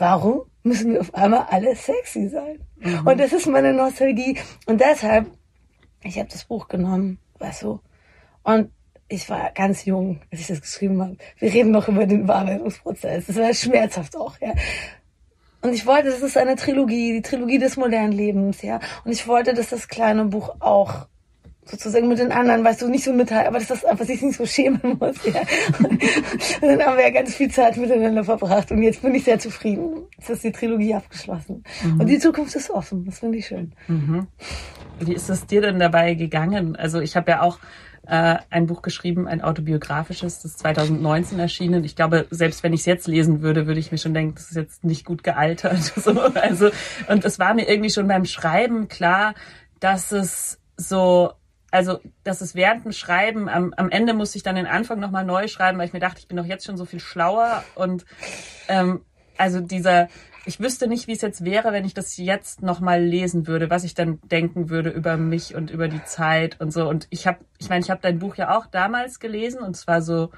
warum 0.00 0.42
müssen 0.62 0.92
wir 0.92 1.00
auf 1.00 1.14
einmal 1.14 1.46
alle 1.50 1.76
sexy 1.76 2.28
sein? 2.28 2.60
Mhm. 2.78 3.06
Und 3.06 3.20
das 3.20 3.32
ist 3.32 3.46
meine 3.46 3.72
Nostalgie. 3.72 4.38
Und 4.66 4.80
deshalb, 4.80 5.26
ich 6.02 6.18
habe 6.18 6.28
das 6.28 6.44
Buch 6.44 6.68
genommen, 6.68 7.18
weißt 7.38 7.62
du, 7.62 7.80
und 8.42 8.70
ich 9.08 9.28
war 9.28 9.50
ganz 9.52 9.84
jung, 9.84 10.20
als 10.30 10.40
ich 10.40 10.46
das 10.46 10.60
geschrieben 10.60 11.02
habe. 11.02 11.16
Wir 11.38 11.52
reden 11.52 11.72
noch 11.72 11.88
über 11.88 12.06
den 12.06 12.26
Bearbeitungsprozess. 12.26 13.26
Das 13.26 13.36
war 13.36 13.52
schmerzhaft 13.52 14.16
auch, 14.16 14.38
ja. 14.40 14.54
Und 15.62 15.74
ich 15.74 15.84
wollte, 15.84 16.10
das 16.10 16.22
ist 16.22 16.38
eine 16.38 16.56
Trilogie, 16.56 17.12
die 17.12 17.22
Trilogie 17.22 17.58
des 17.58 17.76
modernen 17.76 18.12
Lebens, 18.12 18.62
ja. 18.62 18.80
Und 19.04 19.12
ich 19.12 19.26
wollte, 19.26 19.52
dass 19.52 19.68
das 19.68 19.88
kleine 19.88 20.26
Buch 20.26 20.54
auch 20.60 21.06
sozusagen 21.64 22.08
mit 22.08 22.18
den 22.18 22.32
anderen, 22.32 22.64
weißt 22.64 22.82
du, 22.82 22.88
nicht 22.88 23.04
so 23.04 23.12
mitteilt, 23.12 23.46
aber 23.46 23.58
dass 23.58 23.68
das 23.68 23.84
einfach 23.84 24.04
sich 24.04 24.22
nicht 24.22 24.36
so 24.36 24.46
schämen 24.46 24.80
muss, 25.00 25.16
ja. 25.24 25.40
Und 25.80 26.68
dann 26.68 26.82
haben 26.82 26.96
wir 26.96 27.04
ja 27.04 27.10
ganz 27.10 27.34
viel 27.34 27.50
Zeit 27.50 27.76
miteinander 27.76 28.24
verbracht 28.24 28.70
und 28.72 28.82
jetzt 28.82 29.02
bin 29.02 29.14
ich 29.14 29.24
sehr 29.24 29.38
zufrieden. 29.38 30.06
Jetzt 30.18 30.30
ist 30.30 30.44
die 30.44 30.52
Trilogie 30.52 30.94
abgeschlossen. 30.94 31.62
Mhm. 31.84 32.00
Und 32.00 32.06
die 32.06 32.18
Zukunft 32.18 32.54
ist 32.56 32.70
offen. 32.70 33.04
Das 33.04 33.20
finde 33.20 33.38
ich 33.38 33.46
schön. 33.46 33.72
Mhm. 33.88 34.26
Wie 34.98 35.14
ist 35.14 35.30
es 35.30 35.46
dir 35.46 35.60
denn 35.60 35.78
dabei 35.78 36.14
gegangen? 36.14 36.76
Also 36.76 37.00
ich 37.00 37.16
habe 37.16 37.30
ja 37.30 37.42
auch 37.42 37.58
äh, 38.06 38.38
ein 38.50 38.66
Buch 38.66 38.82
geschrieben, 38.82 39.28
ein 39.28 39.40
autobiografisches, 39.40 40.42
das 40.42 40.52
ist 40.52 40.58
2019 40.60 41.38
erschienen. 41.38 41.84
Ich 41.84 41.96
glaube, 41.96 42.26
selbst 42.30 42.62
wenn 42.62 42.72
ich 42.72 42.80
es 42.80 42.86
jetzt 42.86 43.06
lesen 43.06 43.42
würde, 43.42 43.66
würde 43.66 43.80
ich 43.80 43.92
mir 43.92 43.98
schon 43.98 44.14
denken, 44.14 44.34
das 44.34 44.50
ist 44.50 44.56
jetzt 44.56 44.84
nicht 44.84 45.04
gut 45.04 45.22
gealtert. 45.22 45.92
So, 46.00 46.18
also, 46.18 46.70
und 47.08 47.24
es 47.24 47.38
war 47.38 47.52
mir 47.52 47.68
irgendwie 47.68 47.90
schon 47.90 48.08
beim 48.08 48.24
Schreiben 48.24 48.88
klar, 48.88 49.34
dass 49.80 50.12
es 50.12 50.58
so 50.76 51.32
also 51.70 52.00
dass 52.24 52.40
es 52.40 52.54
während 52.54 52.84
dem 52.84 52.92
Schreiben, 52.92 53.48
am, 53.48 53.72
am 53.76 53.90
Ende 53.90 54.14
musste 54.14 54.36
ich 54.38 54.42
dann 54.42 54.56
den 54.56 54.66
Anfang 54.66 55.00
nochmal 55.00 55.24
neu 55.24 55.48
schreiben, 55.48 55.78
weil 55.78 55.86
ich 55.86 55.92
mir 55.92 56.00
dachte, 56.00 56.20
ich 56.20 56.28
bin 56.28 56.36
doch 56.36 56.46
jetzt 56.46 56.64
schon 56.64 56.76
so 56.76 56.84
viel 56.84 57.00
schlauer 57.00 57.64
und 57.74 58.04
ähm, 58.68 59.04
also 59.36 59.60
dieser, 59.60 60.08
ich 60.44 60.60
wüsste 60.60 60.86
nicht, 60.86 61.06
wie 61.06 61.12
es 61.12 61.22
jetzt 61.22 61.44
wäre, 61.44 61.72
wenn 61.72 61.84
ich 61.84 61.94
das 61.94 62.16
jetzt 62.16 62.62
nochmal 62.62 63.02
lesen 63.02 63.46
würde, 63.46 63.70
was 63.70 63.84
ich 63.84 63.94
dann 63.94 64.20
denken 64.22 64.68
würde 64.68 64.90
über 64.90 65.16
mich 65.16 65.54
und 65.54 65.70
über 65.70 65.88
die 65.88 66.04
Zeit 66.04 66.60
und 66.60 66.72
so. 66.72 66.88
Und 66.88 67.06
ich 67.10 67.26
habe, 67.26 67.38
ich 67.58 67.68
meine, 67.68 67.82
ich 67.82 67.90
habe 67.90 68.00
dein 68.02 68.18
Buch 68.18 68.36
ja 68.36 68.56
auch 68.56 68.66
damals 68.66 69.20
gelesen 69.20 69.60
und 69.60 69.76
zwar 69.76 70.02
so 70.02 70.30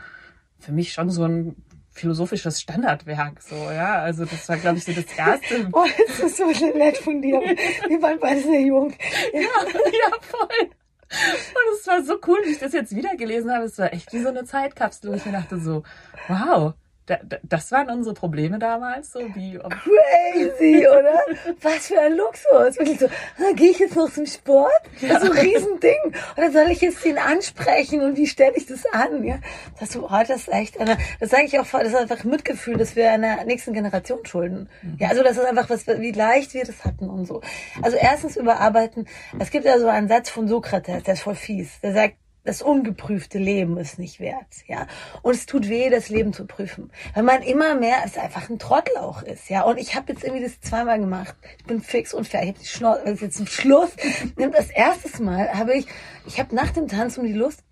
für 0.59 0.73
mich 0.73 0.93
schon 0.93 1.11
so 1.11 1.25
ein 1.25 1.57
philosophisches 1.91 2.61
Standardwerk, 2.61 3.43
so, 3.43 3.55
ja. 3.55 4.01
Also 4.01 4.25
das 4.25 4.49
war, 4.49 4.57
glaube 4.57 4.79
ich, 4.79 4.85
so 4.85 4.93
das 4.93 5.05
erste. 5.17 5.69
oh, 5.73 5.85
das 6.09 6.21
ist 6.21 6.37
so 6.37 6.47
nett 6.47 6.99
von 6.99 7.21
dir. 7.21 7.41
Wir 7.41 8.03
waren 8.03 8.19
beide 8.21 8.41
sehr 8.41 8.63
jung. 8.63 8.93
Ja, 9.33 9.41
ja, 9.41 10.17
voll. 10.21 10.71
Und 11.13 11.79
es 11.79 11.87
war 11.87 12.03
so 12.03 12.19
cool, 12.27 12.39
wie 12.45 12.53
ich 12.53 12.59
das 12.59 12.73
jetzt 12.73 12.95
wieder 12.95 13.17
gelesen 13.17 13.53
habe. 13.53 13.65
Es 13.65 13.79
war 13.79 13.93
echt 13.93 14.13
wie 14.13 14.23
so 14.23 14.29
eine 14.29 14.45
Zeitkapsel, 14.45 15.11
wo 15.11 15.15
ich 15.15 15.27
mir 15.27 15.33
dachte 15.33 15.59
so, 15.59 15.83
wow, 16.29 16.75
da, 17.07 17.19
da, 17.23 17.39
das 17.43 17.73
waren 17.73 17.91
unsere 17.91 18.15
Probleme 18.15 18.59
damals, 18.59 19.13
so 19.13 19.21
wie 19.35 19.59
crazy, 19.59 20.87
oder? 20.87 21.21
Was 21.61 21.89
für 21.89 22.01
ein 22.01 22.17
Luxus. 22.17 22.79
Wirklich 22.79 23.01
so, 23.01 23.07
ah, 23.07 23.53
gehe 23.55 23.71
ich 23.71 23.79
jetzt 23.81 23.97
noch 23.97 24.11
zum 24.11 24.27
Sport? 24.27 24.71
Das 25.01 25.23
ist 25.23 25.27
so 25.27 25.33
ein 25.33 25.39
Riesending. 25.39 26.15
Oder 26.37 26.53
soll 26.53 26.71
ich 26.71 26.81
jetzt 26.81 27.05
den 27.05 27.19
ansprechen 27.19 28.03
und 28.03 28.17
wie 28.17 28.27
stelle 28.27 28.55
ich 28.57 28.67
das 28.67 28.85
an? 28.93 29.25
Ja, 29.25 29.39
das 29.81 29.93
so, 29.93 30.07
oh, 30.07 30.21
das 30.27 30.31
ist 30.31 30.49
echt, 30.49 30.79
eine, 30.79 30.97
das 31.19 31.31
sage 31.31 31.45
ich 31.45 31.59
auch, 31.59 31.67
das 31.67 31.89
ist 31.89 31.97
einfach 31.97 32.23
Mitgefühl, 32.23 32.77
dass 32.77 32.95
wir 32.95 33.11
einer 33.11 33.45
nächsten 33.45 33.73
Generation 33.73 34.25
schulden. 34.25 34.69
Mhm. 34.83 34.97
Ja, 35.01 35.09
also 35.09 35.25
das 35.25 35.37
ist 35.37 35.45
einfach 35.45 35.69
was, 35.71 35.87
wie 35.87 36.13
leicht 36.13 36.55
wir 36.55 36.65
das 36.65 36.85
hatten 36.85 37.11
und 37.11 37.27
so. 37.27 37.41
Also 37.83 37.97
erstens 37.97 38.37
überarbeiten. 38.37 39.09
Es 39.41 39.51
gibt 39.51 39.65
ja 39.65 39.79
so 39.79 39.89
einen 39.89 40.09
Satz 40.09 40.31
von 40.31 40.47
Sokrates, 40.47 41.03
der 41.03 41.15
ist 41.15 41.23
voll 41.23 41.35
fies. 41.35 41.81
Der 41.81 41.93
sagt, 41.93 42.15
das 42.45 42.63
ungeprüfte 42.63 43.39
Leben 43.39 43.77
ist 43.77 43.99
nicht 43.99 44.21
wert, 44.21 44.47
ja. 44.67 44.87
Und 45.23 45.35
es 45.35 45.47
tut 45.47 45.69
weh, 45.69 45.91
das 45.91 46.09
Leben 46.09 46.33
zu 46.33 46.47
prüfen, 46.47 46.91
weil 47.15 47.23
man 47.23 47.43
immer 47.43 47.75
mehr 47.75 47.99
es 48.05 48.19
einfach 48.19 48.51
ein 48.51 48.59
Trottel 48.59 48.97
auch 48.97 49.23
ist, 49.23 49.49
ja. 49.49 49.63
Und 49.63 49.79
ich 49.79 49.95
habe 49.95 50.13
jetzt 50.13 50.25
irgendwie 50.25 50.43
das 50.43 50.61
zweimal 50.61 50.99
gemacht. 50.99 51.37
Ich 51.59 51.65
bin 51.65 51.81
fix 51.81 52.13
und 52.15 52.27
fair. 52.27 52.43
Ich 52.43 52.49
habe 52.49 52.59
die 52.59 52.67
Schnauze 52.67 53.03
also 53.05 53.25
jetzt 53.25 53.37
zum 53.37 53.47
Schluss. 53.47 53.91
das 54.37 54.71
erste 54.71 55.23
Mal 55.23 55.53
habe 55.53 55.75
ich, 55.75 55.87
ich 56.27 56.39
habe 56.41 56.55
nach 56.55 56.71
dem 56.71 56.89
Tanz 56.89 57.19
um 57.19 57.25
die 57.25 57.33
Lust 57.33 57.63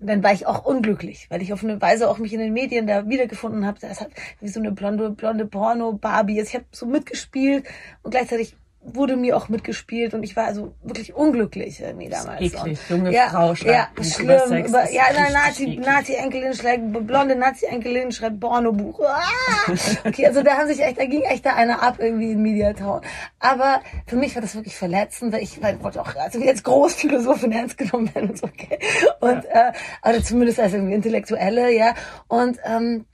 dann 0.00 0.22
war 0.22 0.32
ich 0.32 0.46
auch 0.46 0.64
unglücklich, 0.64 1.26
weil 1.28 1.42
ich 1.42 1.52
auf 1.52 1.62
eine 1.62 1.80
Weise 1.80 2.08
auch 2.08 2.18
mich 2.18 2.32
in 2.32 2.40
den 2.40 2.52
Medien 2.52 2.86
da 2.86 3.06
wiedergefunden 3.08 3.66
habe. 3.66 3.78
Das 3.80 4.00
hat 4.00 4.10
wie 4.40 4.48
so 4.48 4.58
eine 4.58 4.72
blonde, 4.72 5.10
blonde 5.10 5.46
Porno-Barbie. 5.46 6.38
Also 6.40 6.48
ich 6.48 6.54
habe 6.54 6.64
so 6.72 6.86
mitgespielt 6.86 7.66
und 8.02 8.12
gleichzeitig 8.12 8.56
wurde 8.82 9.16
mir 9.16 9.36
auch 9.36 9.48
mitgespielt 9.48 10.14
und 10.14 10.22
ich 10.22 10.36
war 10.36 10.46
also 10.46 10.74
wirklich 10.82 11.14
unglücklich 11.14 11.80
irgendwie 11.80 12.08
damals. 12.08 12.40
Eklig, 12.40 12.78
junge 12.88 13.12
ja, 13.12 13.28
Frau 13.28 13.54
schreibt 13.54 13.98
ja, 13.98 14.04
schlimm. 14.04 14.64
Über 14.64 14.68
über, 14.68 14.90
ja, 14.90 15.02
eine 15.04 15.32
Nazi, 15.32 15.80
Nazi-Enkelin 15.84 16.54
schreibt, 16.54 17.06
blonde 17.06 17.36
Nazi-Enkelin 17.36 18.10
schreibt 18.10 18.40
Pornobuch. 18.40 19.00
Ah! 19.00 19.72
Okay, 20.04 20.26
also 20.26 20.42
da 20.42 20.56
haben 20.56 20.66
sich 20.66 20.80
echt, 20.80 20.98
da 20.98 21.04
ging 21.04 21.22
echt 21.22 21.44
da 21.44 21.54
einer 21.54 21.82
ab 21.82 21.96
irgendwie 21.98 22.32
in 22.32 22.42
Mediatown. 22.42 23.02
Aber 23.38 23.82
für 24.06 24.16
mich 24.16 24.34
war 24.34 24.42
das 24.42 24.54
wirklich 24.54 24.76
verletzend, 24.76 25.32
weil 25.32 25.42
ich, 25.42 25.62
weil 25.62 25.76
ich 25.76 25.82
wollte 25.82 26.00
auch, 26.00 26.16
also 26.16 26.40
jetzt 26.40 26.64
Großphilosophin 26.64 27.52
ernst 27.52 27.76
genommen 27.76 28.12
werden 28.14 28.30
und 28.30 28.38
so, 28.38 28.46
okay. 28.46 28.78
Und, 29.20 29.44
ja. 29.44 29.68
äh, 29.68 29.72
also 30.00 30.20
zumindest 30.22 30.58
als 30.58 30.72
irgendwie 30.72 30.94
Intellektuelle, 30.94 31.70
ja. 31.70 31.94
Und, 32.28 32.58
ähm, 32.64 33.04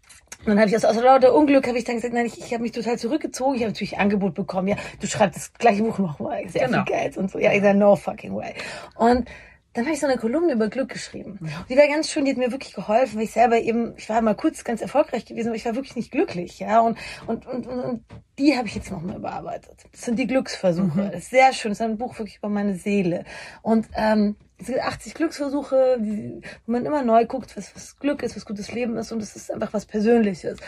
und 0.46 0.52
dann 0.52 0.60
habe 0.60 0.68
ich 0.68 0.76
aus, 0.76 0.84
aus 0.84 0.96
lauter 0.96 1.34
Unglück 1.34 1.66
habe 1.66 1.76
ich 1.76 1.84
dann 1.84 1.96
gesagt, 1.96 2.14
nein, 2.14 2.26
ich, 2.26 2.38
ich 2.38 2.52
habe 2.52 2.62
mich 2.62 2.70
total 2.70 2.98
zurückgezogen. 2.98 3.56
Ich 3.56 3.62
habe 3.62 3.72
natürlich 3.72 3.98
Angebot 3.98 4.34
bekommen, 4.34 4.68
ja, 4.68 4.76
du 5.00 5.06
schreibst 5.08 5.36
das 5.36 5.52
gleiche 5.54 5.82
Buch 5.82 5.98
nochmal, 5.98 6.48
sehr 6.48 6.66
genau. 6.66 6.84
viel 6.84 6.94
Geld 6.94 7.16
und 7.16 7.30
so. 7.30 7.38
Ja, 7.40 7.52
ich 7.52 7.62
sage, 7.62 7.76
no 7.76 7.96
fucking 7.96 8.34
way. 8.34 8.54
Und 8.94 9.28
dann 9.72 9.84
habe 9.84 9.92
ich 9.92 10.00
so 10.00 10.06
eine 10.06 10.16
Kolumne 10.16 10.52
über 10.52 10.68
Glück 10.68 10.88
geschrieben. 10.88 11.38
Mhm. 11.40 11.48
Die 11.68 11.76
war 11.76 11.86
ganz 11.88 12.10
schön, 12.10 12.24
die 12.24 12.30
hat 12.30 12.38
mir 12.38 12.52
wirklich 12.52 12.72
geholfen, 12.72 13.16
weil 13.16 13.24
ich 13.24 13.32
selber 13.32 13.58
eben, 13.58 13.94
ich 13.96 14.08
war 14.08 14.22
mal 14.22 14.34
kurz 14.34 14.62
ganz 14.64 14.80
erfolgreich 14.80 15.26
gewesen, 15.26 15.48
aber 15.48 15.56
ich 15.56 15.66
war 15.66 15.74
wirklich 15.74 15.96
nicht 15.96 16.12
glücklich, 16.12 16.60
ja. 16.60 16.80
Und, 16.80 16.96
und, 17.26 17.46
und, 17.46 17.66
und, 17.66 17.80
und 17.80 18.04
die 18.38 18.56
habe 18.56 18.68
ich 18.68 18.74
jetzt 18.76 18.90
nochmal 18.90 19.16
überarbeitet. 19.16 19.84
Das 19.92 20.02
sind 20.02 20.18
die 20.18 20.26
Glücksversuche. 20.26 20.98
Mhm. 20.98 21.10
Das 21.10 21.24
ist 21.24 21.30
sehr 21.30 21.52
schön. 21.52 21.72
Das 21.72 21.80
ist 21.80 21.84
ein 21.84 21.98
Buch 21.98 22.18
wirklich 22.18 22.38
über 22.38 22.48
meine 22.48 22.76
Seele. 22.76 23.24
Und 23.62 23.88
ähm, 23.96 24.36
es 24.58 24.66
gibt 24.66 24.80
80 24.80 25.14
Glücksversuche, 25.14 25.98
die, 26.00 26.40
wo 26.64 26.72
man 26.72 26.86
immer 26.86 27.02
neu 27.02 27.26
guckt, 27.26 27.56
was, 27.56 27.74
was 27.74 27.98
Glück 27.98 28.22
ist, 28.22 28.36
was 28.36 28.46
gutes 28.46 28.72
Leben 28.72 28.96
ist 28.96 29.12
und 29.12 29.22
es 29.22 29.36
ist 29.36 29.52
einfach 29.52 29.72
was 29.72 29.86
Persönliches. 29.86 30.58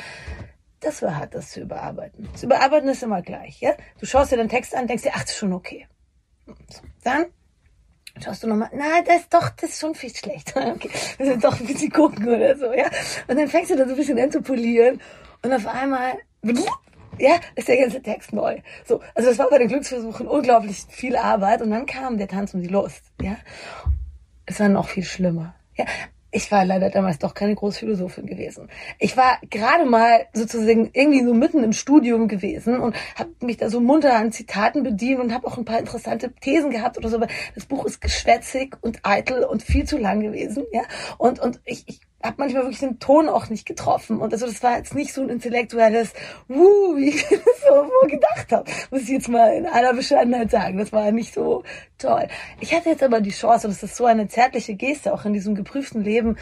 Das 0.80 1.02
war 1.02 1.16
hart, 1.16 1.34
das 1.34 1.50
zu 1.50 1.60
überarbeiten. 1.60 2.28
Das 2.32 2.42
Überarbeiten 2.42 2.88
ist 2.88 3.02
immer 3.02 3.22
gleich, 3.22 3.60
ja? 3.60 3.72
Du 3.98 4.06
schaust 4.06 4.30
dir 4.30 4.36
den 4.36 4.48
Text 4.48 4.74
an, 4.76 4.86
denkst 4.86 5.02
dir, 5.02 5.12
ach, 5.14 5.22
das 5.22 5.32
ist 5.32 5.38
schon 5.38 5.52
okay. 5.52 5.88
So, 6.46 6.82
dann 7.02 7.26
schaust 8.22 8.42
du 8.42 8.46
nochmal, 8.46 8.70
na, 8.72 9.02
das 9.02 9.22
ist 9.22 9.34
doch, 9.34 9.50
das 9.50 9.70
ist 9.70 9.80
schon 9.80 9.94
viel 9.94 10.14
schlechter. 10.14 10.72
Okay, 10.74 10.90
wir 11.16 11.26
sind 11.26 11.42
doch 11.42 11.58
ein 11.58 11.66
bisschen 11.66 11.90
gucken 11.90 12.28
oder 12.28 12.56
so, 12.56 12.72
ja? 12.72 12.86
Und 13.26 13.38
dann 13.38 13.48
fängst 13.48 13.70
du 13.70 13.76
da 13.76 13.84
so 13.84 13.90
ein 13.90 13.96
bisschen 13.96 14.18
an 14.18 14.30
zu 14.30 14.42
polieren 14.42 15.00
und 15.42 15.52
auf 15.52 15.66
einmal, 15.66 16.18
ja, 17.18 17.36
ist 17.54 17.68
der 17.68 17.78
ganze 17.78 18.02
Text 18.02 18.32
neu. 18.32 18.58
So, 18.84 19.00
also 19.14 19.28
das 19.28 19.38
war 19.38 19.50
bei 19.50 19.58
den 19.58 19.68
Glücksversuchen 19.68 20.26
unglaublich 20.26 20.84
viel 20.88 21.16
Arbeit 21.16 21.62
und 21.62 21.70
dann 21.70 21.86
kam 21.86 22.18
der 22.18 22.28
Tanz 22.28 22.54
um 22.54 22.60
die 22.60 22.68
Lust, 22.68 23.02
ja. 23.20 23.36
Es 24.46 24.60
war 24.60 24.68
noch 24.68 24.88
viel 24.88 25.04
schlimmer. 25.04 25.54
Ja, 25.76 25.84
ich 26.30 26.52
war 26.52 26.64
leider 26.64 26.90
damals 26.90 27.18
doch 27.18 27.32
keine 27.32 27.54
Großphilosophin 27.54 28.26
gewesen. 28.26 28.68
Ich 28.98 29.16
war 29.16 29.38
gerade 29.48 29.86
mal 29.86 30.26
sozusagen 30.34 30.90
irgendwie 30.92 31.24
so 31.24 31.32
mitten 31.32 31.64
im 31.64 31.72
Studium 31.72 32.28
gewesen 32.28 32.80
und 32.80 32.94
habe 33.14 33.30
mich 33.40 33.56
da 33.56 33.70
so 33.70 33.80
munter 33.80 34.14
an 34.14 34.30
Zitaten 34.30 34.82
bedient 34.82 35.20
und 35.20 35.32
habe 35.32 35.46
auch 35.46 35.56
ein 35.56 35.64
paar 35.64 35.78
interessante 35.78 36.30
Thesen 36.34 36.70
gehabt 36.70 36.98
oder 36.98 37.08
so. 37.08 37.16
Aber 37.16 37.28
das 37.54 37.64
Buch 37.64 37.86
ist 37.86 38.00
geschwätzig 38.00 38.76
und 38.82 39.00
eitel 39.04 39.42
und 39.44 39.62
viel 39.62 39.86
zu 39.86 39.96
lang 39.96 40.20
gewesen, 40.20 40.64
ja. 40.70 40.82
Und 41.16 41.40
und 41.40 41.60
ich, 41.64 41.84
ich 41.86 42.00
habe 42.22 42.34
manchmal 42.38 42.62
wirklich 42.62 42.80
den 42.80 42.98
Ton 42.98 43.28
auch 43.28 43.48
nicht 43.48 43.64
getroffen. 43.64 44.20
Und 44.20 44.32
also 44.32 44.46
das 44.46 44.62
war 44.62 44.76
jetzt 44.76 44.94
nicht 44.94 45.12
so 45.12 45.22
ein 45.22 45.28
intellektuelles, 45.28 46.12
wuh, 46.48 46.96
wie 46.96 47.10
ich 47.10 47.22
das 47.22 47.40
so 47.68 48.08
gedacht 48.08 48.52
habe. 48.52 48.70
Muss 48.90 49.02
ich 49.02 49.10
jetzt 49.10 49.28
mal 49.28 49.54
in 49.54 49.66
aller 49.66 49.94
Bescheidenheit 49.94 50.50
sagen. 50.50 50.78
Das 50.78 50.92
war 50.92 51.12
nicht 51.12 51.32
so 51.32 51.62
toll. 51.96 52.26
Ich 52.60 52.74
hatte 52.74 52.88
jetzt 52.88 53.02
aber 53.02 53.20
die 53.20 53.30
Chance, 53.30 53.68
und 53.68 53.74
das 53.74 53.82
ist 53.82 53.96
so 53.96 54.06
eine 54.06 54.26
zärtliche 54.28 54.74
Geste, 54.74 55.14
auch 55.14 55.24
in 55.24 55.32
diesem 55.32 55.54
geprüften 55.54 56.02
Leben. 56.02 56.36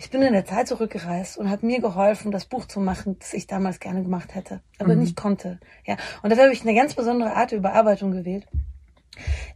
Ich 0.00 0.10
bin 0.10 0.22
in 0.22 0.32
der 0.32 0.44
Zeit 0.44 0.68
zurückgereist 0.68 1.38
und 1.38 1.50
hat 1.50 1.62
mir 1.62 1.80
geholfen, 1.80 2.30
das 2.30 2.44
Buch 2.44 2.66
zu 2.66 2.78
machen, 2.78 3.18
das 3.18 3.32
ich 3.32 3.46
damals 3.46 3.80
gerne 3.80 4.02
gemacht 4.02 4.34
hätte, 4.34 4.60
aber 4.78 4.94
mhm. 4.94 5.00
nicht 5.00 5.16
konnte. 5.16 5.58
Ja, 5.86 5.96
und 6.22 6.30
dafür 6.30 6.44
habe 6.44 6.52
ich 6.52 6.62
eine 6.62 6.74
ganz 6.74 6.94
besondere 6.94 7.34
Art 7.34 7.50
der 7.50 7.58
Überarbeitung 7.58 8.12
gewählt. 8.12 8.46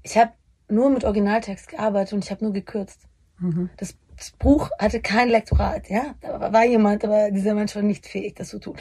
Ich 0.02 0.18
habe 0.18 0.32
nur 0.68 0.90
mit 0.90 1.04
Originaltext 1.04 1.68
gearbeitet 1.68 2.14
und 2.14 2.24
ich 2.24 2.30
habe 2.32 2.42
nur 2.42 2.52
gekürzt. 2.52 3.06
Mhm. 3.38 3.70
Das 3.76 3.94
das 4.22 4.30
Buch 4.30 4.70
hatte 4.78 5.00
kein 5.00 5.28
Lektorat, 5.28 5.90
ja. 5.90 6.14
Da 6.20 6.52
war 6.52 6.64
jemand, 6.64 7.04
aber 7.04 7.32
dieser 7.32 7.54
Mensch 7.54 7.74
war 7.74 7.82
nicht 7.82 8.06
fähig, 8.06 8.36
das 8.36 8.50
zu 8.50 8.60
tun. 8.60 8.76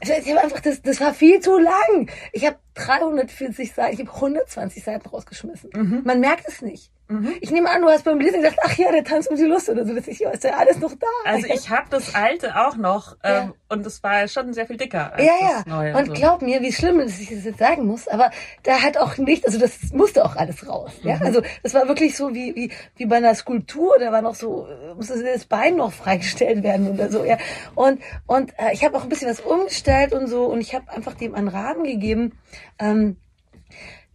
Ich 0.00 0.08
habe 0.08 0.40
einfach, 0.40 0.60
das, 0.60 0.80
das 0.82 1.00
war 1.00 1.12
viel 1.12 1.40
zu 1.40 1.58
lang. 1.58 2.08
Ich 2.32 2.46
habe 2.46 2.58
340 2.74 3.72
Seiten, 3.72 3.94
ich 3.94 4.00
habe 4.06 4.14
120 4.14 4.84
Seiten 4.84 5.08
rausgeschmissen. 5.08 5.70
Mhm. 5.74 6.02
Man 6.04 6.20
merkt 6.20 6.46
es 6.46 6.62
nicht. 6.62 6.92
Mhm. 7.08 7.34
Ich 7.40 7.50
nehme 7.50 7.70
an, 7.70 7.80
du 7.80 7.88
hast 7.88 8.04
beim 8.04 8.20
Lesen 8.20 8.42
gesagt, 8.42 8.58
ach 8.62 8.76
ja, 8.76 8.92
der 8.92 9.02
Tanz 9.02 9.26
um 9.28 9.36
die 9.36 9.44
Lust 9.44 9.68
oder 9.70 9.86
so. 9.86 9.94
Das 9.94 10.06
ist 10.06 10.20
ja 10.20 10.30
alles 10.58 10.78
noch 10.78 10.92
da. 10.94 11.06
Also 11.24 11.46
ich 11.46 11.70
habe 11.70 11.86
das 11.90 12.14
alte 12.14 12.54
auch 12.54 12.76
noch 12.76 13.16
ja. 13.24 13.44
ähm, 13.44 13.54
und 13.70 13.86
es 13.86 14.02
war 14.02 14.28
schon 14.28 14.52
sehr 14.52 14.66
viel 14.66 14.76
dicker. 14.76 15.14
Als 15.14 15.24
ja, 15.24 15.32
ja. 15.40 15.62
Das 15.64 15.66
Neue 15.66 15.96
und 15.96 16.06
so. 16.08 16.12
glaub 16.12 16.42
mir, 16.42 16.60
wie 16.60 16.72
schlimm 16.72 17.00
ist, 17.00 17.14
dass 17.14 17.20
ich 17.20 17.30
das 17.30 17.44
jetzt 17.44 17.58
sagen 17.58 17.86
muss, 17.86 18.08
aber 18.08 18.30
da 18.62 18.82
hat 18.82 18.98
auch 18.98 19.16
nicht, 19.16 19.46
also 19.46 19.58
das 19.58 19.90
musste 19.92 20.22
auch 20.24 20.36
alles 20.36 20.68
raus. 20.68 20.92
Ja, 21.02 21.16
mhm. 21.16 21.22
also 21.22 21.42
das 21.62 21.72
war 21.72 21.88
wirklich 21.88 22.14
so 22.14 22.34
wie 22.34 22.54
wie 22.54 22.70
wie 22.96 23.06
bei 23.06 23.16
einer 23.16 23.34
Skulptur. 23.34 23.96
Da 23.98 24.12
war 24.12 24.20
noch 24.20 24.34
so, 24.34 24.68
musste 24.94 25.22
das 25.22 25.46
Bein 25.46 25.76
noch 25.76 25.92
freigestellt 25.92 26.62
werden 26.62 26.90
oder 26.90 27.10
so. 27.10 27.24
Ja, 27.24 27.38
und 27.74 28.00
und 28.26 28.52
äh, 28.58 28.74
ich 28.74 28.84
habe 28.84 28.98
auch 28.98 29.04
ein 29.04 29.08
bisschen 29.08 29.30
was 29.30 29.40
umgestellt 29.40 30.12
und 30.12 30.26
so 30.26 30.44
und 30.44 30.60
ich 30.60 30.74
habe 30.74 30.90
einfach 30.92 31.14
dem 31.14 31.34
einen 31.34 31.48
Rahmen 31.48 31.84
gegeben. 31.84 32.38
Ähm, 32.78 33.16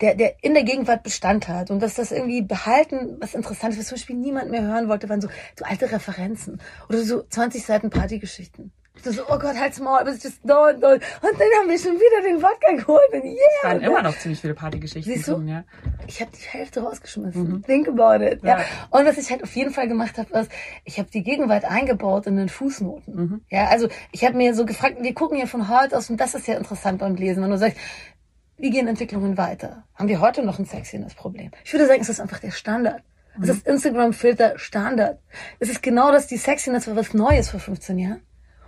der, 0.04 0.16
der 0.16 0.36
in 0.44 0.54
der 0.54 0.64
Gegenwart 0.64 1.02
Bestand 1.02 1.48
hat 1.48 1.72
und 1.72 1.82
dass 1.82 1.96
das 1.96 2.12
irgendwie 2.12 2.42
behalten, 2.42 3.16
was 3.22 3.34
interessant 3.34 3.74
ist, 3.74 3.80
was 3.80 3.88
zum 3.88 3.96
Beispiel 3.96 4.18
niemand 4.18 4.52
mehr 4.52 4.62
hören 4.62 4.90
wollte, 4.90 5.08
waren 5.08 5.22
so, 5.22 5.30
so 5.58 5.64
alte 5.64 5.90
Referenzen 5.90 6.60
oder 6.90 7.04
so 7.04 7.24
20 7.24 7.64
Seiten 7.64 7.90
Partygeschichten. 7.90 8.74
So, 9.02 9.12
so, 9.12 9.24
oh 9.24 9.40
Gott, 9.40 9.56
halt's 9.58 9.80
Maul, 9.80 10.04
bis 10.04 10.22
just 10.24 10.46
don't, 10.46 10.80
don't. 10.80 11.02
Und 11.22 11.34
dann 11.40 11.48
haben 11.60 11.68
wir 11.68 11.80
schon 11.80 11.96
wieder 11.96 12.22
den 12.22 12.42
Wodka 12.42 12.74
geholt 12.74 13.02
und 13.12 13.24
yeah. 13.24 13.36
Es 13.62 13.64
waren 13.64 13.82
immer 13.82 14.02
noch 14.04 14.18
ziemlich 14.18 14.40
viele 14.40 14.54
Partygeschichten. 14.54 15.14
Siehst 15.14 15.28
du? 15.28 15.36
Tun, 15.36 15.48
ja. 15.48 15.64
Ich 16.06 16.22
habe 16.22 16.32
die 16.32 16.46
Hälfte 16.46 16.82
rausgeschmissen. 16.82 17.44
Mhm. 17.44 17.64
Think 17.64 17.88
about 17.88 18.24
it. 18.24 18.44
Ja. 18.44 18.60
ja. 18.60 18.66
Und 18.92 19.06
was 19.06 19.18
ich 19.18 19.32
halt 19.32 19.42
auf 19.42 19.56
jeden 19.56 19.72
Fall 19.72 19.88
gemacht 19.88 20.18
habe, 20.18 20.38
ist, 20.38 20.52
ich 20.86 21.00
habe 21.00 21.10
die 21.10 21.24
Gegenwart 21.24 21.66
eingebaut 21.66 22.28
in 22.28 22.38
den 22.38 22.50
Fußnoten. 22.50 23.16
Mhm. 23.16 23.42
Ja, 23.50 23.68
also 23.68 23.88
ich 24.12 24.24
habe 24.24 24.38
mir 24.38 24.54
so 24.54 24.66
gefragt, 24.66 24.98
wir 25.02 25.14
gucken 25.14 25.40
ja 25.40 25.48
von 25.48 25.70
heute 25.70 25.98
aus 25.98 26.10
und 26.10 26.18
das 26.18 26.36
ist 26.36 26.48
ja 26.48 26.56
interessant 26.56 27.00
beim 27.00 27.16
Lesen. 27.16 27.42
Wenn 27.42 27.50
du 27.50 27.58
sagst, 27.58 27.78
wie 28.58 28.70
gehen 28.70 28.88
Entwicklungen 28.88 29.38
weiter? 29.38 29.84
Haben 29.96 30.08
wir 30.08 30.22
heute 30.22 30.44
noch 30.44 30.60
ein 30.60 30.66
sexiness 30.66 31.16
Problem? 31.16 31.52
Ich 31.64 31.74
würde 31.74 31.88
sagen, 31.88 32.02
es 32.02 32.10
ist 32.10 32.20
einfach 32.20 32.40
der 32.40 32.52
Standard. 32.52 33.02
Es 33.42 33.50
ist 33.50 33.66
Instagram-Filter 33.66 34.60
Standard. 34.60 35.20
Es 35.60 35.70
ist 35.70 35.82
genau 35.82 36.12
das, 36.12 36.28
die 36.28 36.38
Sexiness 36.38 36.88
war 36.88 36.96
was 36.96 37.16
Neues 37.16 37.50
vor 37.50 37.60
15 37.60 37.98
Jahren. 37.98 38.22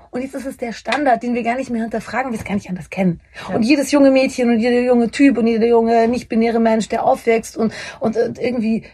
Und 0.10 0.22
jetzt 0.22 0.34
ist 0.34 0.46
es 0.46 0.58
der 0.58 0.72
Standard, 0.72 1.22
den 1.22 1.36
wir 1.36 1.44
gar 1.44 1.56
nicht 1.56 1.70
mehr 1.70 1.82
hinterfragen, 1.82 2.32
wir 2.32 2.40
es 2.40 2.46
gar 2.46 2.56
nicht 2.56 2.70
anders 2.70 2.90
kennen. 2.90 3.22
Ja. 3.48 3.56
Und 3.56 3.64
jedes 3.64 3.92
junge 3.92 4.12
Mädchen 4.12 4.50
und 4.50 4.60
jeder 4.60 4.80
junge 4.80 5.12
Typ 5.12 5.38
und 5.38 5.46
jeder 5.46 5.68
junge 5.68 6.08
nicht-binäre 6.08 6.60
Mensch, 6.60 6.88
der 6.88 7.04
aufwächst 7.04 7.58
und, 7.58 7.74
und, 8.00 8.18
und 8.18 8.40
irgendwie 8.40 8.86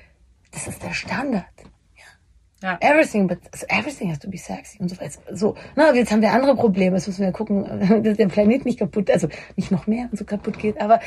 das 0.52 0.68
ist 0.68 0.84
der 0.84 0.94
Standard. 0.94 1.46
Ja. 2.62 2.78
Everything, 2.80 3.28
but 3.28 3.40
everything 3.70 4.12
has 4.12 4.20
to 4.20 4.30
be 4.30 4.38
sexy 4.38 4.78
und 4.80 4.90
so 4.90 5.00
weiter. 5.00 5.20
So, 5.32 5.56
na, 5.76 5.94
jetzt 5.94 6.12
haben 6.12 6.22
wir 6.22 6.32
andere 6.32 6.56
Probleme. 6.56 6.96
Jetzt 6.96 7.08
müssen 7.08 7.24
wir 7.24 7.32
gucken, 7.32 8.04
dass 8.04 8.18
der 8.18 8.28
Planet 8.28 8.66
nicht 8.66 8.78
kaputt, 8.78 9.10
also 9.10 9.28
nicht 9.56 9.72
noch 9.72 9.88
mehr 9.88 10.10
und 10.12 10.18
so 10.18 10.26
kaputt 10.26 10.60
geht. 10.60 10.80
Aber 10.80 11.00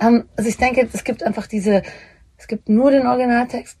ähm, 0.00 0.24
also 0.36 0.48
ich 0.50 0.58
denke, 0.58 0.86
es 0.92 1.04
gibt 1.04 1.22
einfach 1.22 1.46
diese, 1.46 1.82
es 2.36 2.46
gibt 2.46 2.68
nur 2.68 2.90
den 2.90 3.06
Originaltext, 3.06 3.78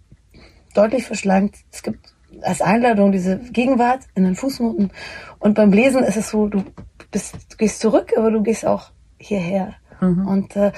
deutlich 0.74 1.04
verschlankt. 1.04 1.56
Es 1.70 1.82
gibt 1.82 2.14
als 2.42 2.62
Einladung 2.62 3.12
diese 3.12 3.38
Gegenwart 3.38 4.04
in 4.14 4.24
den 4.24 4.34
Fußnoten. 4.34 4.90
Und 5.38 5.54
beim 5.54 5.72
Lesen 5.72 6.02
ist 6.04 6.16
es 6.16 6.30
so, 6.30 6.46
du 6.46 6.64
bist, 7.10 7.34
du 7.50 7.56
gehst 7.58 7.80
zurück, 7.80 8.12
aber 8.16 8.30
du 8.30 8.42
gehst 8.42 8.64
auch 8.64 8.90
hierher. 9.18 9.74
Mhm. 10.00 10.28
Und 10.28 10.56
äh, 10.56 10.72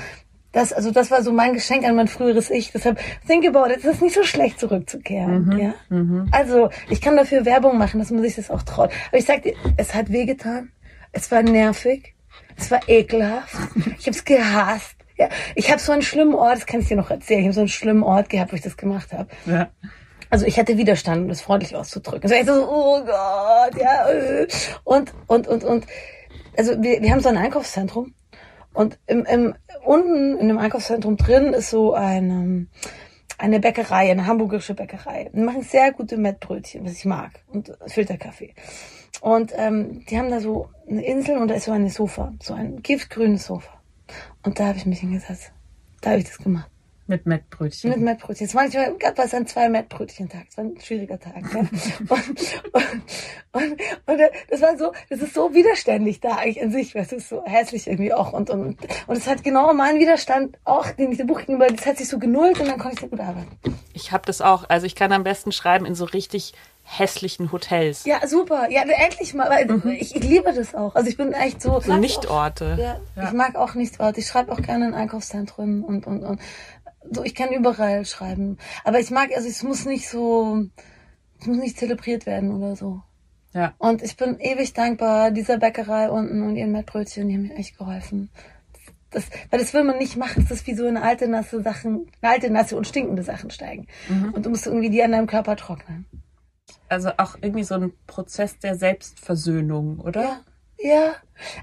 das, 0.53 0.73
also 0.73 0.91
das 0.91 1.11
war 1.11 1.23
so 1.23 1.33
mein 1.33 1.53
Geschenk 1.55 1.85
an 1.85 1.95
mein 1.95 2.09
früheres 2.09 2.51
Ich. 2.51 2.73
Deshalb, 2.73 2.99
think 3.27 3.47
about 3.47 3.71
it, 3.71 3.79
es 3.79 3.85
ist 3.85 4.03
nicht 4.03 4.15
so 4.15 4.25
schlecht 4.25 4.59
zurückzukehren. 4.59 5.47
Mhm. 5.47 5.59
Ja? 5.59 5.75
Mhm. 5.89 6.29
Also, 6.33 6.71
ich 6.89 7.01
kann 7.01 7.17
dafür 7.17 7.45
Werbung 7.45 7.79
machen, 7.79 8.01
dass 8.01 8.11
man 8.11 8.23
sich 8.23 8.37
das 8.37 8.51
auch 8.51 8.63
traut. 8.63 8.91
Aber 9.09 9.19
ich 9.19 9.25
sag 9.25 9.43
dir, 9.43 9.55
es 9.77 9.95
hat 9.95 10.11
wehgetan. 10.11 10.73
Es 11.13 11.31
war 11.31 11.43
nervig. 11.43 12.15
Es 12.57 12.71
war 12.71 12.81
ekelhaft. 12.89 13.55
Ich 13.99 14.07
habe 14.07 14.17
es 14.17 14.25
gehasst. 14.25 14.97
Ja, 15.17 15.29
ich 15.55 15.71
habe 15.71 15.81
so 15.81 15.93
einen 15.93 16.03
schlimmen 16.03 16.35
Ort, 16.35 16.57
das 16.57 16.67
kann 16.67 16.81
ich 16.81 16.89
dir 16.89 16.97
noch 16.97 17.11
erzählen. 17.11 17.41
Ich 17.41 17.47
habe 17.47 17.55
so 17.55 17.61
einen 17.61 17.69
schlimmen 17.69 18.03
Ort 18.03 18.31
gehabt, 18.31 18.53
wo 18.53 18.57
ich 18.57 18.63
das 18.63 18.79
gemacht 18.79 19.13
habe. 19.13 19.29
Ja. 19.45 19.69
Also 20.31 20.47
ich 20.47 20.59
hatte 20.59 20.79
Widerstand, 20.79 21.23
um 21.23 21.29
das 21.29 21.43
freundlich 21.43 21.77
auszudrücken. 21.77 22.23
Also 22.23 22.35
ich 22.37 22.47
so, 22.47 22.67
oh 22.67 23.05
Gott, 23.05 23.79
ja. 23.79 24.09
Äh. 24.09 24.49
Und, 24.85 25.13
und, 25.27 25.47
und, 25.47 25.65
und, 25.65 25.87
also 26.57 26.81
wir, 26.83 27.03
wir 27.03 27.11
haben 27.11 27.21
so 27.21 27.29
ein 27.29 27.37
Einkaufszentrum 27.37 28.15
und 28.73 28.99
im, 29.07 29.25
im, 29.27 29.55
unten 29.85 30.39
in 30.39 30.49
dem 30.49 30.59
Einkaufszentrum 30.59 31.17
drin 31.17 31.53
ist 31.53 31.71
so 31.71 31.95
eine, 31.95 32.67
eine 33.39 33.61
Bäckerei, 33.61 34.11
eine 34.11 34.27
hamburgische 34.27 34.75
Bäckerei. 34.75 35.31
Die 35.33 35.41
machen 35.41 35.63
sehr 35.63 35.93
gute 35.93 36.17
Mettbrötchen, 36.17 36.85
was 36.85 36.93
ich 36.93 37.05
mag. 37.05 37.45
Und 37.49 37.77
Filterkaffee. 37.87 38.55
Und 39.21 39.53
ähm, 39.57 40.05
die 40.07 40.19
haben 40.19 40.31
da 40.31 40.41
so 40.41 40.71
eine 40.89 41.05
Insel 41.05 41.39
und 41.39 41.49
da 41.49 41.55
ist 41.55 41.65
so 41.65 41.73
ein 41.73 41.89
Sofa, 41.89 42.33
so 42.41 42.55
ein 42.55 42.83
giftgrünes 42.83 43.47
Sofa. 43.47 43.81
Und 44.43 44.59
da 44.59 44.67
habe 44.67 44.79
ich 44.79 44.87
mich 44.87 45.01
hingesetzt. 45.01 45.53
Da 46.01 46.11
habe 46.11 46.21
ich 46.21 46.27
das 46.27 46.39
gemacht. 46.39 46.71
Mit 47.11 47.27
Mettbrötchen. 47.27 47.91
Mit 47.91 47.99
Mettbrötchen. 47.99 48.49
Manchmal 48.55 48.97
gab 48.97 49.19
es 49.19 49.35
an 49.35 49.45
zwei 49.45 49.69
Mettbrötchen-Tag. 49.69 50.47
Das 50.47 50.57
war 50.59 50.65
ein 50.65 50.81
schwieriger 50.81 51.19
Tag. 51.19 51.43
Ja. 51.53 51.59
und, 52.09 52.21
und, 52.73 52.93
und, 53.53 53.81
und, 54.07 54.21
das 54.49 54.63
war 54.63 54.79
so, 54.79 54.93
das 55.09 55.21
ist 55.21 55.35
so 55.35 55.53
widerständig 55.53 56.21
da 56.21 56.37
eigentlich 56.37 56.63
an 56.63 56.71
sich, 56.71 56.95
weißt 56.95 57.11
du, 57.11 57.19
so 57.19 57.45
hässlich 57.45 57.89
irgendwie 57.89 58.13
auch. 58.13 58.33
Und, 58.33 58.49
und, 58.49 58.79
und 59.09 59.17
es 59.17 59.27
hat 59.27 59.43
genau 59.43 59.75
meinen 59.75 59.99
Widerstand 59.99 60.57
auch, 60.63 60.89
den 60.93 61.11
ich 61.11 61.19
dem 61.19 61.27
Buch 61.27 61.41
gegenüber, 61.41 61.67
das 61.67 61.85
hat 61.85 61.99
sich 61.99 62.07
so 62.07 62.21
genullt 62.21 62.61
und 62.61 62.69
dann 62.69 62.79
konnte 62.79 62.95
ich 62.95 63.01
sehr 63.01 63.09
gut 63.09 63.19
arbeiten. 63.19 63.59
Ich 63.93 64.13
habe 64.13 64.25
das 64.25 64.41
auch, 64.41 64.69
also 64.69 64.87
ich 64.87 64.95
kann 64.95 65.11
am 65.11 65.25
besten 65.25 65.51
schreiben 65.51 65.87
in 65.87 65.97
so 65.97 66.05
richtig 66.05 66.55
hässlichen 66.91 67.53
Hotels. 67.53 68.05
Ja, 68.05 68.27
super. 68.27 68.69
Ja, 68.71 68.83
endlich 68.83 69.33
mal. 69.35 69.49
Weil 69.49 69.67
mhm. 69.67 69.91
ich, 69.93 70.15
ich 70.17 70.23
liebe 70.23 70.53
das 70.53 70.75
auch. 70.75 70.95
Also 70.95 71.09
ich 71.09 71.17
bin 71.17 71.33
echt 71.33 71.63
so. 71.63 71.81
So 71.81 71.97
Nichtorte. 71.97 72.77
Ja, 72.79 73.01
ja, 73.17 73.29
Ich 73.29 73.33
mag 73.33 73.55
auch 73.55 73.75
Nichtorte. 73.75 74.21
Ich 74.21 74.27
schreibe 74.27 74.51
auch 74.53 74.61
gerne 74.61 74.89
in 74.89 74.95
Einkaufszentren 74.95 75.85
und, 75.85 76.07
und, 76.07 76.25
und 76.25 76.41
so, 77.11 77.25
ich 77.25 77.35
kann 77.35 77.53
überall 77.53 78.05
schreiben. 78.05 78.59
Aber 78.85 79.01
ich 79.01 79.11
mag, 79.11 79.31
also 79.35 79.49
es 79.49 79.63
muss 79.63 79.85
nicht 79.85 80.09
so, 80.09 80.65
es 81.41 81.47
muss 81.47 81.59
nicht 81.59 81.79
zelebriert 81.79 82.27
werden 82.27 82.53
oder 82.55 82.77
so. 82.77 83.03
Ja. 83.53 83.75
Und 83.79 84.03
ich 84.03 84.17
bin 84.17 84.39
ewig 84.39 84.73
dankbar 84.75 85.31
dieser 85.31 85.59
Bäckerei 85.59 86.09
unten 86.09 86.43
und 86.43 86.57
ihren 86.57 86.73
Mettbrötchen, 86.73 87.29
die 87.29 87.35
haben 87.35 87.43
mir 87.43 87.57
echt 87.57 87.77
geholfen. 87.77 88.31
Das, 89.11 89.25
weil 89.51 89.59
das 89.59 89.75
will 89.75 89.83
man 89.83 89.99
nicht 89.99 90.17
machen. 90.17 90.47
Das 90.49 90.59
ist 90.61 90.67
wie 90.69 90.75
so 90.75 90.87
eine 90.87 91.03
alte, 91.03 91.27
nasse 91.27 91.63
Sachen, 91.63 92.07
eine 92.23 92.33
alte, 92.33 92.51
nasse 92.51 92.77
und 92.77 92.87
stinkende 92.87 93.25
Sachen 93.25 93.51
steigen. 93.51 93.89
Mhm. 94.09 94.33
Und 94.35 94.47
du 94.47 94.51
musst 94.51 94.67
irgendwie 94.67 94.91
die 94.91 95.03
an 95.03 95.11
deinem 95.11 95.27
Körper 95.27 95.57
trocknen. 95.57 96.07
Also 96.89 97.11
auch 97.17 97.37
irgendwie 97.41 97.65
so 97.65 97.75
ein 97.75 97.93
Prozess 98.07 98.61
der 98.61 98.77
Selbstversöhnung, 98.77 99.99
oder? 99.99 100.23
Ja. 100.23 100.41
Ja. 100.81 101.15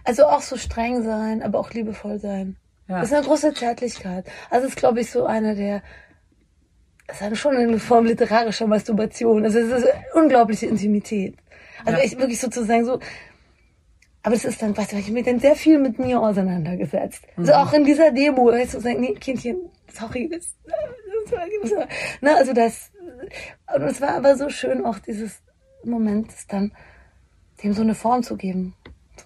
Also 0.04 0.26
auch 0.26 0.42
so 0.42 0.58
streng 0.58 1.04
sein, 1.04 1.42
aber 1.42 1.60
auch 1.60 1.72
liebevoll 1.72 2.20
sein. 2.20 2.58
Ja. 2.88 3.00
Das 3.00 3.10
ist 3.10 3.14
eine 3.14 3.26
große 3.26 3.54
Zärtlichkeit. 3.54 4.26
Also 4.50 4.66
das 4.66 4.76
ist, 4.76 4.78
glaube 4.78 5.02
ich, 5.02 5.12
so 5.12 5.26
einer 5.26 5.56
der, 5.56 5.82
das 7.08 7.22
ist 7.22 7.40
schon 7.40 7.56
eine 7.56 7.80
Form 7.80 8.06
literarischer 8.06 8.68
Masturbation. 8.68 9.44
Also 9.44 9.60
es 9.60 9.84
ist 9.84 9.88
unglaubliche 10.14 10.68
Intimität. 10.68 11.36
Also 11.86 12.00
ja. 12.00 12.06
ich 12.06 12.18
wirklich 12.18 12.40
sozusagen 12.40 12.86
so, 12.86 13.00
aber 14.24 14.36
es 14.36 14.46
ist 14.46 14.62
dann, 14.62 14.76
weißt 14.76 14.92
du, 14.92 14.98
ich 14.98 15.04
habe 15.04 15.14
mich 15.14 15.26
dann 15.26 15.40
sehr 15.40 15.56
viel 15.56 15.80
mit 15.80 16.00
mir 16.00 16.20
auseinandergesetzt. 16.20 17.24
Mhm. 17.36 17.44
Also 17.44 17.54
auch 17.54 17.74
in 17.74 17.86
dieser 17.86 18.12
Demo, 18.12 18.48
weißt 18.48 18.74
du, 18.74 18.80
sagen, 18.80 19.00
nee, 19.00 19.14
Kindchen, 19.14 19.70
sorry, 19.94 20.30
das, 20.30 20.56
das 20.66 21.72
war, 21.72 21.88
ne, 22.22 22.36
also 22.36 22.54
das, 22.54 22.92
und 23.74 23.84
es 23.84 24.02
war 24.02 24.16
aber 24.16 24.36
so 24.36 24.50
schön 24.50 24.86
auch 24.86 25.00
dieses 25.00 25.42
Moment, 25.84 26.32
dann 26.50 26.74
dem 27.64 27.74
so 27.74 27.82
eine 27.82 27.96
Form 27.96 28.24
zu 28.24 28.36
geben. 28.36 28.76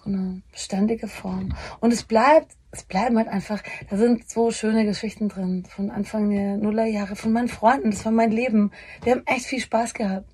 So 0.02 0.10
eine 0.10 0.42
beständige 0.50 1.08
Form. 1.08 1.54
Und 1.80 1.92
es 1.92 2.02
bleibt 2.02 2.56
es 2.72 2.84
bleiben 2.84 3.18
halt 3.18 3.28
einfach, 3.28 3.62
da 3.90 3.96
sind 3.98 4.28
so 4.28 4.50
schöne 4.50 4.86
Geschichten 4.86 5.28
drin 5.28 5.64
von 5.68 5.90
Anfang 5.90 6.30
der 6.30 6.56
Nullerjahre, 6.56 7.16
von 7.16 7.30
meinen 7.30 7.48
Freunden, 7.48 7.90
das 7.90 8.04
war 8.06 8.12
mein 8.12 8.30
Leben. 8.30 8.72
Wir 9.04 9.12
haben 9.12 9.26
echt 9.26 9.44
viel 9.44 9.60
Spaß 9.60 9.92
gehabt. 9.92 10.26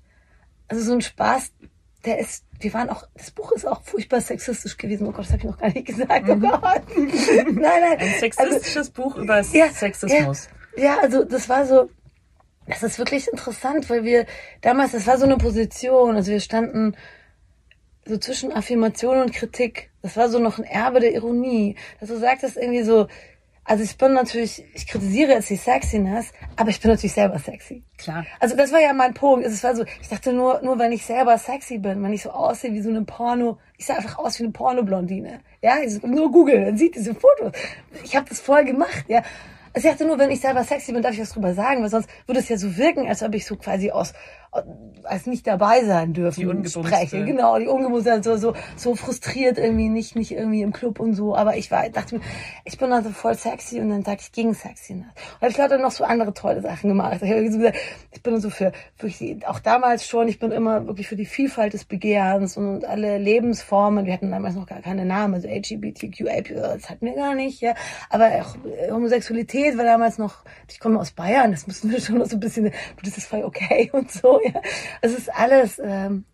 Also 0.69 0.83
so 0.83 0.93
ein 0.93 1.01
Spaß, 1.01 1.51
der 2.05 2.19
ist, 2.19 2.45
wir 2.59 2.73
waren 2.73 2.89
auch, 2.89 3.03
das 3.13 3.31
Buch 3.31 3.51
ist 3.51 3.67
auch 3.67 3.83
furchtbar 3.83 4.21
sexistisch 4.21 4.77
gewesen. 4.77 5.05
Oh 5.05 5.11
Gott, 5.11 5.25
das 5.25 5.33
habe 5.33 5.39
ich 5.39 5.49
noch 5.49 5.57
gar 5.57 5.69
nicht 5.69 5.85
gesagt. 5.85 6.27
Mhm. 6.27 6.45
Oh 6.45 6.57
Gott. 6.61 6.83
nein, 6.95 7.55
nein. 7.55 7.97
Ein 7.99 8.13
sexistisches 8.19 8.77
also, 8.77 8.91
Buch 8.93 9.17
über 9.17 9.41
ja, 9.41 9.69
Sexismus. 9.69 10.47
Ja, 10.77 10.83
ja, 10.83 10.99
also 10.99 11.25
das 11.25 11.49
war 11.49 11.65
so, 11.65 11.89
das 12.67 12.83
ist 12.83 12.99
wirklich 12.99 13.27
interessant, 13.27 13.89
weil 13.89 14.05
wir 14.05 14.25
damals, 14.61 14.93
das 14.93 15.07
war 15.07 15.17
so 15.17 15.25
eine 15.25 15.35
Position, 15.35 16.15
also 16.15 16.31
wir 16.31 16.39
standen 16.39 16.95
so 18.09 18.17
zwischen 18.17 18.51
Affirmation 18.51 19.21
und 19.21 19.33
Kritik. 19.33 19.91
Das 20.01 20.17
war 20.17 20.29
so 20.29 20.39
noch 20.39 20.57
ein 20.57 20.65
Erbe 20.65 20.99
der 20.99 21.13
Ironie. 21.13 21.75
Dass 21.99 22.09
du 22.09 22.17
sagtest 22.17 22.57
irgendwie 22.57 22.81
so, 22.83 23.07
also 23.63 23.83
ich 23.83 23.95
bin 23.99 24.13
natürlich, 24.13 24.63
ich 24.73 24.87
kritisiere 24.87 25.33
jetzt 25.33 25.49
die 25.51 25.55
Sexiness, 25.55 26.31
aber 26.55 26.71
ich 26.71 26.81
bin 26.81 26.89
natürlich 26.89 27.13
selber 27.13 27.37
sexy. 27.37 27.83
Klar. 27.99 28.25
Also 28.39 28.55
das 28.55 28.71
war 28.71 28.81
ja 28.81 28.93
mein 28.93 29.13
Punkt. 29.13 29.45
Es 29.45 29.63
war 29.63 29.75
so, 29.75 29.85
ich 30.01 30.09
dachte 30.09 30.33
nur, 30.33 30.61
nur 30.63 30.79
wenn 30.79 30.91
ich 30.91 31.05
selber 31.05 31.37
sexy 31.37 31.77
bin, 31.77 32.01
wenn 32.01 32.11
ich 32.11 32.23
so 32.23 32.31
aussehe 32.31 32.73
wie 32.73 32.81
so 32.81 32.89
eine 32.89 33.03
Porno, 33.03 33.59
ich 33.77 33.85
sah 33.85 33.93
einfach 33.93 34.17
aus 34.17 34.39
wie 34.39 34.43
eine 34.43 34.53
Pornoblondine. 34.53 35.41
Ja, 35.61 35.75
nur 36.01 36.31
Google, 36.31 36.65
dann 36.65 36.77
sieht 36.77 36.95
diese 36.95 37.13
Fotos. 37.13 37.51
Ich 38.03 38.15
habe 38.15 38.27
das 38.27 38.39
voll 38.39 38.65
gemacht, 38.65 39.05
ja. 39.07 39.21
Also 39.71 39.87
ich 39.87 39.93
dachte 39.93 40.07
nur, 40.07 40.17
wenn 40.17 40.31
ich 40.31 40.39
selber 40.39 40.63
sexy 40.63 40.91
bin, 40.91 41.03
darf 41.03 41.13
ich 41.13 41.21
was 41.21 41.29
drüber 41.29 41.53
sagen, 41.53 41.83
weil 41.83 41.91
sonst 41.91 42.09
würde 42.25 42.39
es 42.39 42.49
ja 42.49 42.57
so 42.57 42.75
wirken, 42.75 43.07
als 43.07 43.21
ob 43.21 43.35
ich 43.35 43.45
so 43.45 43.55
quasi 43.55 43.91
aus 43.91 44.13
als 45.03 45.27
nicht 45.27 45.45
dabei 45.45 45.83
sein 45.85 46.13
dürfen 46.13 46.63
die 46.63 46.69
spreche. 46.69 47.23
Genau, 47.23 47.59
die 47.59 47.67
ungemusste, 47.67 48.21
so, 48.23 48.35
so, 48.37 48.53
so 48.75 48.95
frustriert 48.95 49.57
irgendwie, 49.57 49.89
nicht, 49.89 50.15
nicht 50.15 50.31
irgendwie 50.31 50.61
im 50.61 50.73
Club 50.73 50.99
und 50.99 51.13
so. 51.13 51.35
Aber 51.35 51.55
ich 51.57 51.69
war, 51.71 51.87
dachte 51.89 52.15
mir, 52.15 52.21
ich 52.65 52.77
bin 52.77 52.91
also 52.91 53.09
voll 53.09 53.35
sexy 53.35 53.79
und 53.79 53.89
dann 53.89 54.03
sag 54.03 54.21
ich 54.21 54.31
gegen 54.31 54.53
sexy. 54.53 54.93
Und 54.93 55.05
hab 55.41 55.49
ich 55.49 55.57
lauter 55.57 55.77
noch 55.77 55.91
so 55.91 56.03
andere 56.03 56.33
tolle 56.33 56.61
Sachen 56.61 56.89
gemacht. 56.89 57.21
Ich, 57.21 57.29
gesagt, 57.29 57.77
ich 58.11 58.23
bin 58.23 58.39
so 58.41 58.49
für, 58.49 58.71
wirklich, 58.97 59.47
auch 59.47 59.59
damals 59.59 60.07
schon, 60.07 60.27
ich 60.27 60.39
bin 60.39 60.51
immer 60.51 60.87
wirklich 60.87 61.07
für 61.07 61.15
die 61.15 61.25
Vielfalt 61.25 61.73
des 61.73 61.85
Begehrens 61.85 62.57
und 62.57 62.85
alle 62.85 63.17
Lebensformen. 63.19 64.05
Wir 64.05 64.13
hatten 64.13 64.31
damals 64.31 64.55
noch 64.55 64.65
gar 64.65 64.81
keine 64.81 65.05
Namen, 65.05 65.35
also 65.35 65.47
LGBTQA, 65.47 66.41
das 66.41 66.89
hatten 66.89 67.05
wir 67.05 67.15
gar 67.15 67.35
nicht, 67.35 67.61
ja. 67.61 67.75
Aber 68.09 68.27
auch 68.41 68.55
Homosexualität 68.91 69.77
war 69.77 69.85
damals 69.85 70.17
noch, 70.17 70.43
ich 70.69 70.79
komme 70.79 70.99
aus 70.99 71.11
Bayern, 71.11 71.51
das 71.51 71.67
müssen 71.67 71.91
wir 71.91 72.01
schon 72.01 72.17
noch 72.17 72.25
so 72.25 72.37
ein 72.37 72.39
bisschen, 72.39 72.71
das 73.03 73.17
ist 73.17 73.27
voll 73.27 73.43
okay 73.43 73.89
und 73.93 74.11
so 74.11 74.38
ja. 74.43 74.61
Es 75.01 75.17
ist 75.17 75.33
alles, 75.33 75.81
ähm, 75.83 76.25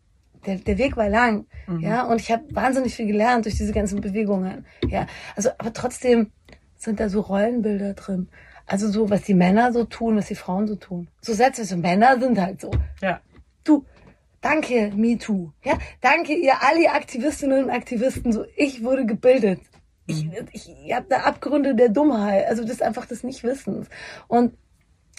der, 0.45 0.57
der 0.57 0.77
Weg 0.77 0.97
war 0.97 1.09
lang, 1.09 1.45
mhm. 1.67 1.79
ja, 1.79 2.03
und 2.05 2.21
ich 2.21 2.31
habe 2.31 2.43
wahnsinnig 2.53 2.95
viel 2.95 3.07
gelernt 3.07 3.45
durch 3.45 3.57
diese 3.57 3.73
ganzen 3.73 4.01
Bewegungen, 4.01 4.65
ja. 4.87 5.07
Also, 5.35 5.49
aber 5.57 5.73
trotzdem 5.73 6.31
sind 6.77 6.99
da 6.99 7.09
so 7.09 7.21
Rollenbilder 7.21 7.93
drin. 7.93 8.29
Also 8.67 8.89
so, 8.89 9.09
was 9.09 9.21
die 9.23 9.33
Männer 9.33 9.71
so 9.73 9.83
tun, 9.83 10.17
was 10.17 10.27
die 10.27 10.35
Frauen 10.35 10.67
so 10.67 10.75
tun. 10.75 11.07
So 11.21 11.33
Sätze, 11.33 11.65
so 11.65 11.77
Männer 11.77 12.19
sind 12.19 12.39
halt 12.39 12.61
so. 12.61 12.71
Ja. 13.01 13.21
Du, 13.63 13.85
danke, 14.41 14.91
me 14.95 15.17
too. 15.17 15.51
Ja, 15.63 15.77
danke 16.01 16.33
ihr 16.33 16.53
alle 16.61 16.91
Aktivistinnen 16.91 17.65
und 17.65 17.69
Aktivisten. 17.69 18.31
So, 18.31 18.45
ich 18.55 18.83
wurde 18.83 19.05
gebildet. 19.05 19.61
Ich, 20.07 20.25
mhm. 20.25 20.33
ich, 20.51 20.69
ich 20.83 20.93
habe 20.93 21.05
da 21.09 21.17
Abgründe 21.21 21.75
der 21.75 21.89
Dummheit. 21.89 22.47
Also 22.47 22.63
das 22.63 22.73
ist 22.73 22.83
einfach 22.83 23.05
des 23.05 23.23
Nichtwissens. 23.23 23.87
Und 24.27 24.57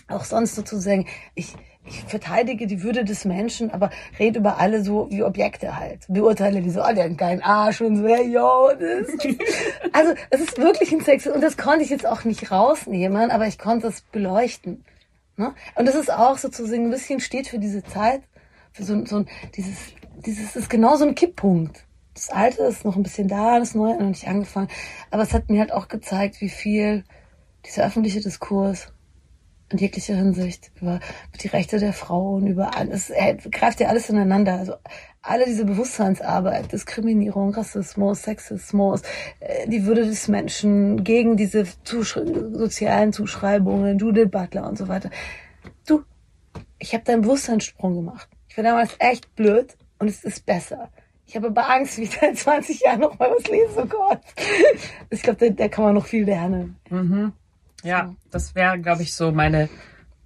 auch 0.08 0.24
sonst 0.24 0.54
sozusagen, 0.54 1.06
ich, 1.34 1.54
ich 1.86 2.02
verteidige 2.04 2.66
die 2.66 2.82
Würde 2.82 3.04
des 3.04 3.24
Menschen, 3.24 3.70
aber 3.70 3.90
rede 4.18 4.40
über 4.40 4.58
alle 4.58 4.82
so 4.82 5.08
wie 5.10 5.22
Objekte 5.22 5.78
halt. 5.78 6.04
Beurteile 6.08 6.60
die 6.60 6.70
so, 6.70 6.82
oh, 6.82 6.92
der 6.92 7.04
hat 7.04 7.18
keinen 7.18 7.42
Arsch 7.42 7.80
und 7.80 7.96
so, 7.96 8.06
hey, 8.06 8.28
yo, 8.28 8.70
das. 8.78 9.08
also, 9.92 10.14
es 10.30 10.40
ist 10.40 10.58
wirklich 10.58 10.92
ein 10.92 11.00
Sex 11.00 11.26
und 11.26 11.40
das 11.40 11.56
konnte 11.56 11.84
ich 11.84 11.90
jetzt 11.90 12.06
auch 12.06 12.24
nicht 12.24 12.50
rausnehmen, 12.50 13.30
aber 13.30 13.46
ich 13.46 13.58
konnte 13.58 13.86
es 13.86 14.00
beleuchten. 14.00 14.84
Ne? 15.36 15.54
Und 15.74 15.86
das 15.86 15.94
ist 15.94 16.10
auch 16.10 16.38
sozusagen 16.38 16.86
ein 16.86 16.90
bisschen 16.90 17.20
steht 17.20 17.48
für 17.48 17.58
diese 17.58 17.84
Zeit, 17.84 18.22
für 18.72 18.84
so, 18.84 19.04
so 19.04 19.16
ein, 19.16 19.28
dieses, 19.54 19.76
dieses 20.24 20.56
ist 20.56 20.70
genau 20.70 20.96
so 20.96 21.06
ein 21.06 21.14
Kipppunkt. 21.14 21.84
Das 22.14 22.30
Alte 22.30 22.62
ist 22.62 22.84
noch 22.84 22.96
ein 22.96 23.02
bisschen 23.02 23.28
da, 23.28 23.58
das 23.58 23.74
Neue 23.74 23.92
hat 23.92 24.00
noch 24.00 24.08
nicht 24.08 24.26
angefangen, 24.26 24.68
aber 25.10 25.22
es 25.22 25.34
hat 25.34 25.50
mir 25.50 25.60
halt 25.60 25.72
auch 25.72 25.88
gezeigt, 25.88 26.40
wie 26.40 26.48
viel 26.48 27.04
dieser 27.66 27.84
öffentliche 27.84 28.20
Diskurs 28.20 28.92
in 29.70 29.78
jeglicher 29.78 30.14
Hinsicht, 30.14 30.70
über 30.80 31.00
die 31.42 31.48
Rechte 31.48 31.78
der 31.78 31.92
Frauen, 31.92 32.46
über 32.46 32.76
alles, 32.76 33.10
es 33.10 33.50
greift 33.50 33.80
ja 33.80 33.88
alles 33.88 34.08
ineinander. 34.08 34.54
Also 34.54 34.74
alle 35.22 35.44
diese 35.44 35.64
Bewusstseinsarbeit, 35.64 36.72
Diskriminierung, 36.72 37.52
Rassismus, 37.52 38.22
Sexismus, 38.22 39.02
äh, 39.40 39.68
die 39.68 39.84
Würde 39.84 40.06
des 40.06 40.28
Menschen 40.28 41.02
gegen 41.02 41.36
diese 41.36 41.64
Zusch 41.82 42.14
sozialen 42.14 43.12
Zuschreibungen, 43.12 43.98
Judith 43.98 44.30
Butler 44.30 44.68
und 44.68 44.78
so 44.78 44.88
weiter. 44.88 45.10
Du, 45.86 46.04
ich 46.78 46.94
habe 46.94 47.04
da 47.04 47.12
einen 47.14 47.22
Bewusstseinssprung 47.22 47.94
gemacht. 47.94 48.28
Ich 48.48 48.56
war 48.56 48.64
damals 48.64 48.94
echt 49.00 49.34
blöd 49.34 49.76
und 49.98 50.08
es 50.08 50.22
ist 50.24 50.46
besser. 50.46 50.90
Ich 51.26 51.34
habe 51.34 51.48
aber 51.48 51.68
Angst, 51.68 51.98
wieder 51.98 52.28
in 52.28 52.36
20 52.36 52.80
Jahren 52.80 53.00
noch 53.00 53.18
mal 53.18 53.30
was 53.36 53.48
lesen. 53.48 53.82
Oh 53.82 53.86
Gott. 53.86 54.20
Ich 55.10 55.22
glaube, 55.22 55.38
da, 55.38 55.48
da, 55.50 55.68
kann 55.68 55.84
man 55.84 55.94
noch 55.94 56.06
viel 56.06 56.24
lernen. 56.24 56.76
Mhm. 56.88 57.32
Ja, 57.86 58.14
das 58.32 58.54
wäre, 58.56 58.80
glaube 58.80 59.02
ich, 59.02 59.14
so 59.14 59.30
meine, 59.30 59.68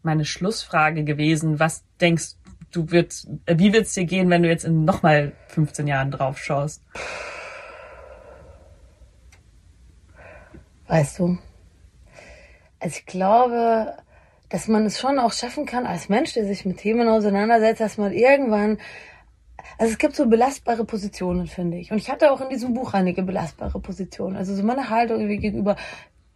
meine 0.02 0.24
Schlussfrage 0.24 1.04
gewesen. 1.04 1.60
Was 1.60 1.84
denkst 2.00 2.36
du, 2.70 2.90
wird, 2.90 3.26
äh, 3.44 3.58
wie 3.58 3.74
wird 3.74 3.86
es 3.86 3.92
dir 3.92 4.06
gehen, 4.06 4.30
wenn 4.30 4.42
du 4.42 4.48
jetzt 4.48 4.64
in 4.64 4.86
nochmal 4.86 5.32
15 5.48 5.86
Jahren 5.86 6.10
drauf 6.10 6.38
schaust? 6.38 6.82
Weißt 10.88 11.18
du, 11.18 11.38
also 12.80 12.96
ich 12.98 13.06
glaube, 13.06 13.94
dass 14.48 14.66
man 14.66 14.86
es 14.86 14.98
schon 14.98 15.18
auch 15.18 15.32
schaffen 15.32 15.66
kann, 15.66 15.86
als 15.86 16.08
Mensch, 16.08 16.32
der 16.32 16.46
sich 16.46 16.64
mit 16.64 16.78
Themen 16.78 17.08
auseinandersetzt, 17.08 17.80
dass 17.80 17.98
man 17.98 18.12
irgendwann 18.12 18.78
also 19.78 19.92
es 19.92 19.98
gibt 19.98 20.16
so 20.16 20.26
belastbare 20.26 20.84
Positionen, 20.84 21.46
finde 21.46 21.78
ich. 21.78 21.90
Und 21.90 21.98
ich 21.98 22.10
hatte 22.10 22.30
auch 22.32 22.40
in 22.40 22.48
diesem 22.48 22.74
Buch 22.74 22.94
einige 22.94 23.22
belastbare 23.22 23.80
Positionen. 23.80 24.36
Also 24.36 24.54
so 24.54 24.62
meine 24.62 24.90
Haltung 24.90 25.26
gegenüber 25.28 25.76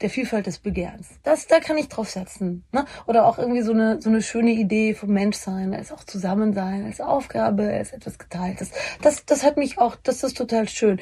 der 0.00 0.10
Vielfalt 0.10 0.46
des 0.46 0.58
Begehrens. 0.58 1.08
Das, 1.22 1.46
da 1.46 1.60
kann 1.60 1.78
ich 1.78 1.88
drauf 1.88 2.10
setzen. 2.10 2.64
Ne? 2.72 2.84
Oder 3.06 3.26
auch 3.26 3.38
irgendwie 3.38 3.62
so 3.62 3.72
eine, 3.72 4.00
so 4.00 4.10
eine 4.10 4.22
schöne 4.22 4.50
Idee 4.50 4.94
vom 4.94 5.10
Menschsein, 5.10 5.74
als 5.74 5.92
auch 5.92 6.04
Zusammensein, 6.04 6.84
als 6.84 7.00
Aufgabe, 7.00 7.68
als 7.68 7.92
etwas 7.92 8.18
Geteiltes. 8.18 8.70
Das, 9.02 9.24
das 9.24 9.44
hat 9.44 9.56
mich 9.56 9.78
auch, 9.78 9.96
das 9.96 10.22
ist 10.22 10.36
total 10.36 10.68
schön. 10.68 11.00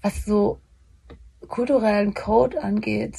Was 0.00 0.24
so 0.24 0.60
kulturellen 1.48 2.14
Code 2.14 2.62
angeht, 2.62 3.16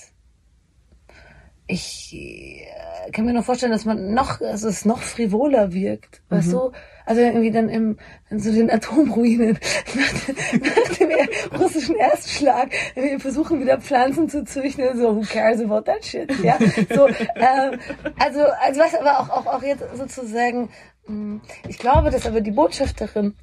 ich 1.67 2.13
äh, 2.13 3.12
kann 3.12 3.26
mir 3.26 3.34
nur 3.34 3.43
vorstellen, 3.43 3.71
dass 3.71 3.86
man 3.86 4.13
noch, 4.13 4.41
also 4.41 4.67
es 4.67 4.86
noch 4.86 5.02
frivoler 5.02 5.73
wirkt. 5.73 6.21
Mhm. 6.30 6.36
Weißt 6.36 6.52
du? 6.52 6.71
Also 7.05 7.21
irgendwie 7.21 7.51
dann 7.51 7.69
im, 7.69 7.97
in 8.29 8.39
so 8.39 8.51
den 8.51 8.69
Atomruinen, 8.71 9.59
nach, 9.95 10.27
nach 10.59 10.97
dem 10.97 11.11
russischen 11.59 11.95
Erstschlag, 11.95 12.69
wir 12.95 13.19
versuchen 13.19 13.59
wieder 13.59 13.79
Pflanzen 13.79 14.29
zu 14.29 14.43
züchten, 14.45 14.97
so, 14.97 15.15
who 15.15 15.21
cares 15.21 15.61
about 15.61 15.81
that 15.81 16.05
shit, 16.05 16.31
ja? 16.43 16.57
So, 16.93 17.07
ähm, 17.07 17.79
also, 18.19 18.41
also 18.61 18.79
was 18.79 18.95
aber 18.95 19.19
auch, 19.19 19.29
auch, 19.29 19.45
auch 19.45 19.63
jetzt 19.63 19.83
sozusagen, 19.95 20.69
hm, 21.05 21.41
ich 21.67 21.77
glaube, 21.77 22.09
dass 22.09 22.25
aber 22.25 22.41
die 22.41 22.51
Botschafterin, 22.51 23.35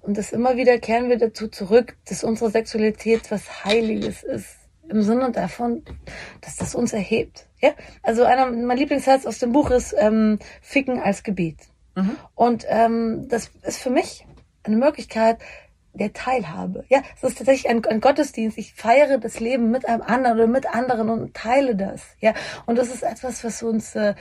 und 0.00 0.16
das 0.16 0.32
immer 0.32 0.56
wieder 0.56 0.78
kehren 0.78 1.10
wir 1.10 1.18
dazu 1.18 1.48
zurück, 1.48 1.96
dass 2.08 2.24
unsere 2.24 2.50
Sexualität 2.50 3.30
was 3.30 3.64
Heiliges 3.64 4.22
ist 4.22 4.56
im 4.88 5.02
Sinne 5.02 5.30
davon, 5.32 5.82
dass 6.40 6.56
das 6.56 6.74
uns 6.74 6.92
erhebt. 6.94 7.46
Ja, 7.60 7.72
also 8.02 8.24
einer, 8.24 8.50
mein 8.50 8.78
Lieblingssatz 8.78 9.26
aus 9.26 9.38
dem 9.38 9.52
Buch 9.52 9.70
ist 9.70 9.94
ähm, 9.98 10.38
Ficken 10.62 10.98
als 10.98 11.22
Gebet. 11.22 11.56
Mhm. 12.02 12.16
Und 12.34 12.64
ähm, 12.68 13.28
das 13.28 13.50
ist 13.62 13.78
für 13.78 13.90
mich 13.90 14.26
eine 14.62 14.76
Möglichkeit 14.76 15.38
der 15.92 16.12
Teilhabe. 16.12 16.84
Ja, 16.88 17.02
es 17.16 17.28
ist 17.28 17.38
tatsächlich 17.38 17.68
ein, 17.68 17.84
ein, 17.84 18.00
Gottesdienst. 18.00 18.56
Ich 18.56 18.74
feiere 18.74 19.18
das 19.18 19.40
Leben 19.40 19.70
mit 19.70 19.88
einem 19.88 20.02
anderen 20.02 20.38
oder 20.38 20.46
mit 20.46 20.72
anderen 20.72 21.10
und 21.10 21.34
teile 21.34 21.74
das. 21.74 22.02
Ja, 22.20 22.34
und 22.66 22.76
das 22.76 22.88
ist 22.88 23.02
etwas, 23.02 23.42
was 23.42 23.62
uns 23.62 23.94
äh, 23.96 24.14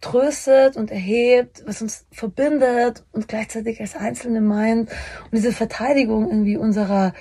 tröstet 0.00 0.76
und 0.76 0.90
erhebt, 0.90 1.62
was 1.66 1.82
uns 1.82 2.06
verbindet 2.12 3.04
und 3.12 3.26
gleichzeitig 3.26 3.80
als 3.80 3.96
Einzelne 3.96 4.40
meint. 4.40 4.90
Und 5.24 5.32
diese 5.32 5.52
Verteidigung 5.52 6.28
irgendwie 6.28 6.56
unserer, 6.56 7.14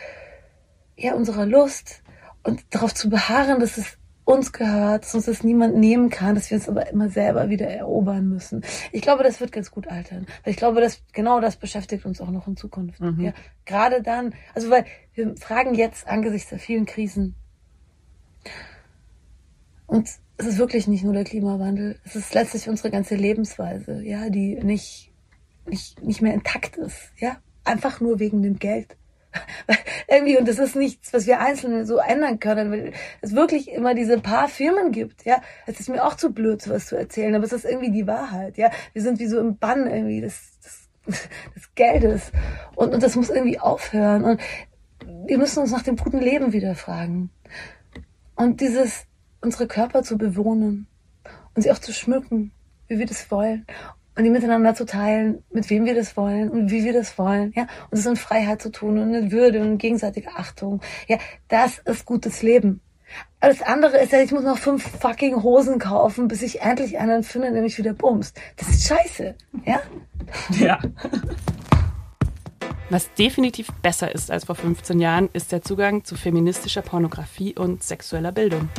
ja, 0.95 1.13
unserer 1.13 1.45
Lust 1.45 2.03
und 2.43 2.61
darauf 2.71 2.93
zu 2.93 3.09
beharren, 3.09 3.59
dass 3.59 3.77
es 3.77 3.97
uns 4.25 4.53
gehört, 4.53 5.03
dass 5.03 5.15
uns 5.15 5.25
das 5.25 5.43
niemand 5.43 5.75
nehmen 5.75 6.09
kann, 6.09 6.35
dass 6.35 6.49
wir 6.49 6.57
es 6.57 6.69
aber 6.69 6.89
immer 6.89 7.09
selber 7.09 7.49
wieder 7.49 7.67
erobern 7.67 8.27
müssen. 8.29 8.63
Ich 8.91 9.01
glaube, 9.01 9.23
das 9.23 9.39
wird 9.41 9.51
ganz 9.51 9.71
gut 9.71 9.87
altern. 9.87 10.25
Weil 10.43 10.51
ich 10.51 10.57
glaube, 10.57 10.81
dass 10.81 11.01
genau 11.11 11.39
das 11.41 11.57
beschäftigt 11.57 12.05
uns 12.05 12.21
auch 12.21 12.31
noch 12.31 12.47
in 12.47 12.55
Zukunft. 12.55 13.01
Mhm. 13.01 13.19
Ja, 13.19 13.33
gerade 13.65 14.01
dann, 14.01 14.33
also 14.53 14.69
weil 14.69 14.85
wir 15.13 15.35
fragen 15.35 15.73
jetzt 15.75 16.07
angesichts 16.07 16.49
der 16.49 16.59
vielen 16.59 16.85
Krisen. 16.85 17.35
Und 19.87 20.09
es 20.37 20.45
ist 20.45 20.57
wirklich 20.57 20.87
nicht 20.87 21.03
nur 21.03 21.13
der 21.13 21.25
Klimawandel, 21.25 21.99
es 22.05 22.15
ist 22.15 22.33
letztlich 22.33 22.67
unsere 22.67 22.89
ganze 22.89 23.15
Lebensweise, 23.15 24.01
ja, 24.01 24.29
die 24.29 24.55
nicht, 24.55 25.11
nicht, 25.67 26.01
nicht 26.01 26.21
mehr 26.21 26.33
intakt 26.33 26.77
ist, 26.77 27.11
ja. 27.17 27.37
Einfach 27.65 28.01
nur 28.01 28.19
wegen 28.19 28.41
dem 28.41 28.59
Geld. 28.59 28.97
irgendwie, 30.07 30.37
und 30.37 30.47
das 30.47 30.59
ist 30.59 30.75
nichts, 30.75 31.13
was 31.13 31.25
wir 31.27 31.39
einzeln 31.39 31.85
so 31.85 31.97
ändern 31.97 32.39
können, 32.39 32.71
weil 32.71 32.93
es 33.21 33.33
wirklich 33.33 33.71
immer 33.71 33.93
diese 33.93 34.19
paar 34.19 34.47
Firmen 34.47 34.91
gibt, 34.91 35.25
ja. 35.25 35.41
Es 35.65 35.79
ist 35.79 35.89
mir 35.89 36.03
auch 36.03 36.15
zu 36.15 36.31
blöd, 36.31 36.61
sowas 36.61 36.87
zu 36.87 36.95
erzählen, 36.95 37.35
aber 37.35 37.45
es 37.45 37.53
ist 37.53 37.65
irgendwie 37.65 37.91
die 37.91 38.07
Wahrheit, 38.07 38.57
ja. 38.57 38.71
Wir 38.93 39.01
sind 39.01 39.19
wie 39.19 39.27
so 39.27 39.39
im 39.39 39.57
Bann 39.57 39.87
irgendwie 39.87 40.21
des, 40.21 40.59
des, 40.59 40.89
des 41.55 41.75
Geldes. 41.75 42.31
Und, 42.75 42.93
und 42.93 43.03
das 43.03 43.15
muss 43.15 43.29
irgendwie 43.29 43.59
aufhören. 43.59 44.23
Und 44.23 44.41
wir 45.25 45.37
müssen 45.37 45.59
uns 45.59 45.71
nach 45.71 45.83
dem 45.83 45.97
guten 45.97 46.19
Leben 46.19 46.53
wieder 46.53 46.75
fragen. 46.75 47.29
Und 48.35 48.61
dieses, 48.61 49.05
unsere 49.41 49.67
Körper 49.67 50.03
zu 50.03 50.17
bewohnen 50.17 50.87
und 51.55 51.61
sie 51.61 51.71
auch 51.71 51.79
zu 51.79 51.93
schmücken, 51.93 52.51
wie 52.87 52.99
wir 52.99 53.05
das 53.05 53.29
wollen 53.31 53.65
und 54.15 54.23
die 54.23 54.29
miteinander 54.29 54.75
zu 54.75 54.85
teilen, 54.85 55.43
mit 55.51 55.69
wem 55.69 55.85
wir 55.85 55.95
das 55.95 56.15
wollen 56.17 56.49
und 56.49 56.71
wie 56.71 56.83
wir 56.83 56.93
das 56.93 57.17
wollen, 57.17 57.51
ja, 57.55 57.67
und 57.89 57.97
es 57.97 58.05
in 58.05 58.15
Freiheit 58.15 58.61
zu 58.61 58.71
tun 58.71 58.97
und 58.97 59.13
in 59.13 59.31
Würde 59.31 59.61
und 59.61 59.77
gegenseitige 59.77 60.29
Achtung, 60.35 60.81
ja, 61.07 61.17
das 61.47 61.79
ist 61.79 62.05
gutes 62.05 62.41
Leben. 62.43 62.81
Alles 63.39 63.61
andere 63.61 63.97
ist 63.97 64.11
ja, 64.11 64.21
ich 64.21 64.31
muss 64.31 64.43
noch 64.43 64.57
fünf 64.57 64.83
fucking 64.99 65.43
Hosen 65.43 65.77
kaufen, 65.77 66.27
bis 66.27 66.41
ich 66.41 66.61
endlich 66.61 66.97
einen 66.97 67.23
finde, 67.23 67.51
der 67.51 67.61
mich 67.61 67.77
wieder 67.77 67.93
bumst. 67.93 68.39
Das 68.55 68.69
ist 68.69 68.87
scheiße, 68.87 69.35
ja? 69.65 69.81
Ja. 70.51 70.79
Was 72.89 73.13
definitiv 73.13 73.67
besser 73.81 74.13
ist 74.13 74.29
als 74.29 74.45
vor 74.45 74.55
15 74.55 74.99
Jahren, 74.99 75.29
ist 75.33 75.51
der 75.51 75.61
Zugang 75.61 76.03
zu 76.03 76.15
feministischer 76.15 76.81
Pornografie 76.81 77.55
und 77.55 77.81
sexueller 77.81 78.31
Bildung. 78.31 78.69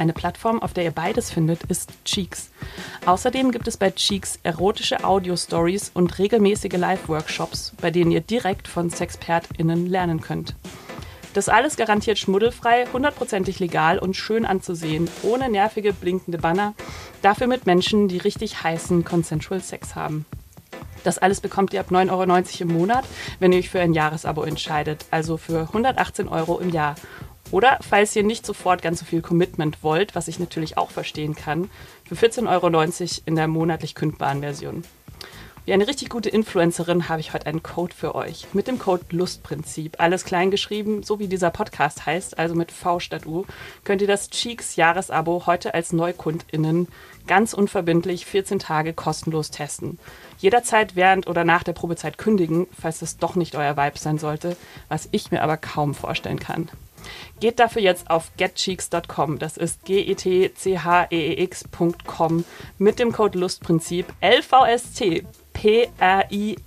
Eine 0.00 0.14
Plattform, 0.14 0.62
auf 0.62 0.72
der 0.72 0.84
ihr 0.84 0.92
beides 0.92 1.30
findet, 1.30 1.64
ist 1.64 1.92
Cheeks. 2.06 2.48
Außerdem 3.04 3.52
gibt 3.52 3.68
es 3.68 3.76
bei 3.76 3.90
Cheeks 3.90 4.38
erotische 4.42 5.04
Audio-Stories 5.04 5.90
und 5.92 6.18
regelmäßige 6.18 6.72
Live-Workshops, 6.72 7.74
bei 7.82 7.90
denen 7.90 8.10
ihr 8.10 8.22
direkt 8.22 8.66
von 8.66 8.88
SexpertInnen 8.88 9.86
lernen 9.86 10.22
könnt. 10.22 10.56
Das 11.34 11.50
alles 11.50 11.76
garantiert 11.76 12.16
schmuddelfrei, 12.16 12.86
hundertprozentig 12.90 13.60
legal 13.60 13.98
und 13.98 14.16
schön 14.16 14.46
anzusehen, 14.46 15.06
ohne 15.22 15.50
nervige 15.50 15.92
blinkende 15.92 16.38
Banner, 16.38 16.72
dafür 17.20 17.46
mit 17.46 17.66
Menschen, 17.66 18.08
die 18.08 18.16
richtig 18.16 18.62
heißen 18.62 19.04
Consensual 19.04 19.60
Sex 19.60 19.96
haben. 19.96 20.24
Das 21.04 21.18
alles 21.18 21.42
bekommt 21.42 21.74
ihr 21.74 21.80
ab 21.80 21.90
9,90 21.90 22.10
Euro 22.10 22.70
im 22.70 22.78
Monat, 22.78 23.04
wenn 23.38 23.52
ihr 23.52 23.58
euch 23.58 23.68
für 23.68 23.80
ein 23.80 23.92
Jahresabo 23.92 24.44
entscheidet, 24.44 25.04
also 25.10 25.36
für 25.36 25.60
118 25.60 26.26
Euro 26.26 26.58
im 26.58 26.70
Jahr. 26.70 26.94
Oder 27.50 27.78
falls 27.80 28.14
ihr 28.14 28.22
nicht 28.22 28.46
sofort 28.46 28.80
ganz 28.80 29.00
so 29.00 29.04
viel 29.04 29.22
Commitment 29.22 29.82
wollt, 29.82 30.14
was 30.14 30.28
ich 30.28 30.38
natürlich 30.38 30.78
auch 30.78 30.90
verstehen 30.90 31.34
kann, 31.34 31.68
für 32.04 32.14
14,90 32.14 32.48
Euro 32.48 33.20
in 33.26 33.34
der 33.34 33.48
monatlich 33.48 33.94
kündbaren 33.94 34.40
Version. 34.40 34.84
Wie 35.66 35.74
eine 35.74 35.86
richtig 35.86 36.08
gute 36.08 36.30
Influencerin 36.30 37.08
habe 37.08 37.20
ich 37.20 37.34
heute 37.34 37.46
einen 37.46 37.62
Code 37.62 37.94
für 37.94 38.14
euch. 38.14 38.46
Mit 38.54 38.66
dem 38.66 38.78
Code 38.78 39.04
Lustprinzip, 39.10 40.00
alles 40.00 40.24
klein 40.24 40.50
geschrieben, 40.50 41.02
so 41.02 41.18
wie 41.18 41.28
dieser 41.28 41.50
Podcast 41.50 42.06
heißt, 42.06 42.38
also 42.38 42.54
mit 42.54 42.72
V 42.72 42.98
statt 42.98 43.26
U, 43.26 43.44
könnt 43.84 44.00
ihr 44.00 44.08
das 44.08 44.30
Cheeks 44.30 44.76
Jahresabo 44.76 45.44
heute 45.46 45.74
als 45.74 45.92
NeukundInnen 45.92 46.88
ganz 47.26 47.52
unverbindlich 47.52 48.26
14 48.26 48.58
Tage 48.58 48.94
kostenlos 48.94 49.50
testen. 49.50 49.98
Jederzeit 50.38 50.96
während 50.96 51.26
oder 51.28 51.44
nach 51.44 51.62
der 51.62 51.74
Probezeit 51.74 52.16
kündigen, 52.16 52.66
falls 52.80 53.02
es 53.02 53.18
doch 53.18 53.36
nicht 53.36 53.54
euer 53.54 53.76
Vibe 53.76 53.98
sein 53.98 54.18
sollte, 54.18 54.56
was 54.88 55.08
ich 55.12 55.30
mir 55.30 55.42
aber 55.42 55.56
kaum 55.58 55.94
vorstellen 55.94 56.40
kann. 56.40 56.70
Geht 57.40 57.58
dafür 57.58 57.82
jetzt 57.82 58.10
auf 58.10 58.30
getcheeks.com. 58.36 59.38
Das 59.38 59.56
ist 59.56 59.84
G-E-T-C-H-E-E-X.com 59.84 62.44
mit 62.78 62.98
dem 62.98 63.12
Code 63.12 63.38
Lustprinzip 63.38 64.06
LVST 64.22 65.24
P-R-I-N-Z-I-P. 65.52 66.58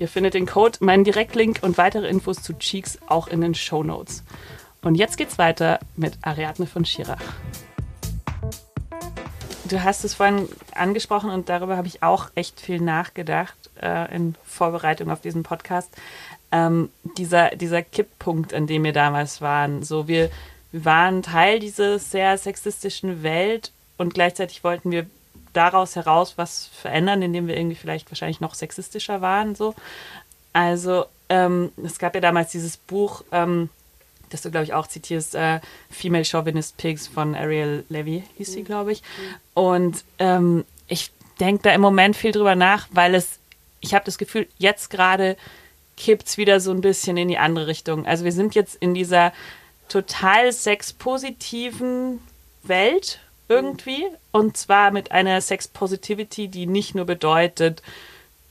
Ihr 0.00 0.08
findet 0.08 0.34
den 0.34 0.46
Code, 0.46 0.78
meinen 0.80 1.04
Direktlink 1.04 1.58
und 1.62 1.76
weitere 1.76 2.08
Infos 2.08 2.42
zu 2.42 2.56
Cheeks 2.56 2.98
auch 3.06 3.26
in 3.26 3.40
den 3.40 3.54
Show 3.54 3.82
Notes. 3.82 4.22
Und 4.82 4.94
jetzt 4.94 5.16
geht's 5.16 5.38
weiter 5.38 5.80
mit 5.96 6.18
Ariadne 6.22 6.66
von 6.66 6.84
Schirach. 6.84 7.20
Du 9.68 9.82
hast 9.82 10.04
es 10.04 10.14
vorhin 10.14 10.48
angesprochen 10.74 11.30
und 11.30 11.50
darüber 11.50 11.76
habe 11.76 11.88
ich 11.88 12.02
auch 12.02 12.30
echt 12.34 12.60
viel 12.60 12.80
nachgedacht 12.80 13.70
äh, 13.82 14.14
in 14.14 14.34
Vorbereitung 14.44 15.10
auf 15.10 15.20
diesen 15.20 15.42
Podcast 15.42 15.90
ähm, 16.52 16.90
dieser, 17.16 17.50
dieser 17.50 17.82
Kipppunkt, 17.82 18.54
an 18.54 18.66
dem 18.66 18.84
wir 18.84 18.92
damals 18.92 19.40
waren. 19.40 19.82
So, 19.82 20.08
wir, 20.08 20.30
wir 20.72 20.84
waren 20.84 21.22
Teil 21.22 21.58
dieser 21.60 21.98
sehr 21.98 22.38
sexistischen 22.38 23.22
Welt 23.22 23.72
und 23.96 24.14
gleichzeitig 24.14 24.64
wollten 24.64 24.90
wir 24.90 25.06
daraus 25.52 25.96
heraus 25.96 26.34
was 26.36 26.66
verändern, 26.66 27.22
indem 27.22 27.46
wir 27.48 27.56
irgendwie 27.56 27.76
vielleicht 27.76 28.10
wahrscheinlich 28.10 28.40
noch 28.40 28.54
sexistischer 28.54 29.20
waren. 29.20 29.54
So. 29.54 29.74
Also 30.52 31.06
ähm, 31.28 31.72
es 31.84 31.98
gab 31.98 32.14
ja 32.14 32.20
damals 32.20 32.50
dieses 32.50 32.76
Buch, 32.76 33.24
ähm, 33.32 33.68
das 34.30 34.42
du, 34.42 34.50
glaube 34.50 34.64
ich, 34.64 34.74
auch 34.74 34.86
zitierst, 34.86 35.34
äh, 35.34 35.60
Female 35.90 36.24
Chauvinist 36.24 36.76
Pigs 36.76 37.08
von 37.08 37.34
Ariel 37.34 37.84
Levy, 37.88 38.24
hieß 38.36 38.52
sie, 38.52 38.60
mhm. 38.60 38.66
glaube 38.66 38.92
ich. 38.92 39.02
Und 39.54 40.04
ähm, 40.18 40.64
ich 40.86 41.10
denke 41.40 41.62
da 41.62 41.70
im 41.70 41.80
Moment 41.80 42.16
viel 42.16 42.32
drüber 42.32 42.54
nach, 42.54 42.88
weil 42.90 43.14
es, 43.14 43.38
ich 43.80 43.94
habe 43.94 44.04
das 44.04 44.18
Gefühl, 44.18 44.48
jetzt 44.58 44.90
gerade 44.90 45.36
kippt 45.98 46.28
es 46.28 46.38
wieder 46.38 46.60
so 46.60 46.70
ein 46.70 46.80
bisschen 46.80 47.16
in 47.16 47.28
die 47.28 47.38
andere 47.38 47.66
Richtung. 47.66 48.06
Also 48.06 48.24
wir 48.24 48.32
sind 48.32 48.54
jetzt 48.54 48.76
in 48.76 48.94
dieser 48.94 49.32
total 49.88 50.52
sexpositiven 50.52 52.20
Welt 52.62 53.18
irgendwie. 53.48 54.06
Und 54.30 54.56
zwar 54.56 54.90
mit 54.90 55.10
einer 55.10 55.40
Sex-Positivity, 55.40 56.48
die 56.48 56.66
nicht 56.66 56.94
nur 56.94 57.04
bedeutet, 57.04 57.82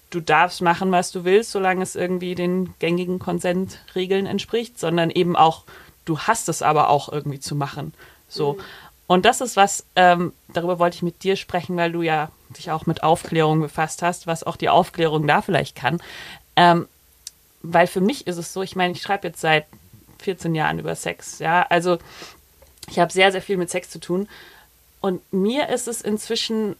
du 0.09 0.19
darfst 0.19 0.61
machen, 0.61 0.91
was 0.91 1.11
du 1.11 1.23
willst, 1.23 1.51
solange 1.51 1.83
es 1.83 1.95
irgendwie 1.95 2.35
den 2.35 2.73
gängigen 2.79 3.19
Konsentregeln 3.19 4.25
entspricht, 4.25 4.79
sondern 4.79 5.09
eben 5.09 5.35
auch, 5.35 5.63
du 6.05 6.19
hast 6.19 6.49
es 6.49 6.61
aber 6.61 6.89
auch 6.89 7.09
irgendwie 7.09 7.39
zu 7.39 7.55
machen. 7.55 7.93
So. 8.27 8.53
Mhm. 8.53 8.61
Und 9.07 9.25
das 9.25 9.39
ist 9.39 9.55
was, 9.55 9.85
ähm, 9.95 10.33
darüber 10.49 10.79
wollte 10.79 10.95
ich 10.95 11.01
mit 11.01 11.23
dir 11.23 11.37
sprechen, 11.37 11.77
weil 11.77 11.93
du 11.93 12.01
ja 12.01 12.29
dich 12.57 12.71
auch 12.71 12.85
mit 12.85 13.03
Aufklärung 13.03 13.61
befasst 13.61 14.01
hast, 14.01 14.27
was 14.27 14.43
auch 14.43 14.57
die 14.57 14.69
Aufklärung 14.69 15.27
da 15.27 15.41
vielleicht 15.41 15.75
kann. 15.75 16.01
Ähm, 16.57 16.87
weil 17.73 17.87
für 17.87 18.01
mich 18.01 18.27
ist 18.27 18.37
es 18.37 18.53
so, 18.53 18.61
ich 18.61 18.75
meine, 18.75 18.93
ich 18.93 19.01
schreibe 19.01 19.27
jetzt 19.27 19.41
seit 19.41 19.65
14 20.19 20.55
Jahren 20.55 20.79
über 20.79 20.95
Sex, 20.95 21.39
ja, 21.39 21.65
also 21.69 21.97
ich 22.89 22.99
habe 22.99 23.11
sehr, 23.11 23.31
sehr 23.31 23.41
viel 23.41 23.57
mit 23.57 23.69
Sex 23.69 23.89
zu 23.89 23.99
tun. 23.99 24.27
Und 25.01 25.21
mir 25.31 25.69
ist 25.69 25.87
es 25.87 26.01
inzwischen 26.01 26.75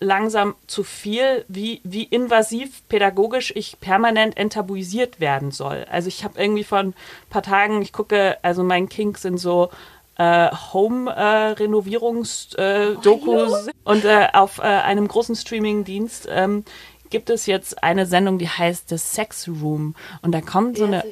langsam 0.00 0.54
zu 0.66 0.82
viel, 0.82 1.44
wie, 1.48 1.80
wie 1.84 2.04
invasiv 2.04 2.82
pädagogisch 2.88 3.52
ich 3.54 3.78
permanent 3.80 4.36
enttabuisiert 4.36 5.20
werden 5.20 5.50
soll. 5.50 5.86
Also 5.90 6.08
ich 6.08 6.24
habe 6.24 6.40
irgendwie 6.40 6.64
vor 6.64 6.78
ein 6.78 6.94
paar 7.30 7.42
Tagen, 7.42 7.82
ich 7.82 7.92
gucke, 7.92 8.38
also 8.42 8.64
mein 8.64 8.88
Kink 8.88 9.18
sind 9.18 9.38
so 9.38 9.70
äh, 10.16 10.50
Home-Renovierungs-Dokus 10.72 13.66
äh, 13.66 13.70
oh, 13.70 13.90
und 13.90 14.04
äh, 14.04 14.28
auf 14.32 14.58
äh, 14.58 14.62
einem 14.62 15.08
großen 15.08 15.36
Streaming-Dienst 15.36 16.28
ähm, 16.30 16.64
gibt 17.14 17.30
es 17.30 17.46
jetzt 17.46 17.80
eine 17.80 18.06
Sendung, 18.06 18.38
die 18.38 18.48
heißt 18.48 18.88
The 18.88 18.98
Sex 18.98 19.46
Room. 19.46 19.94
Und 20.22 20.32
da 20.32 20.40
kommt 20.40 20.78
so 20.78 20.86
eine. 20.86 21.04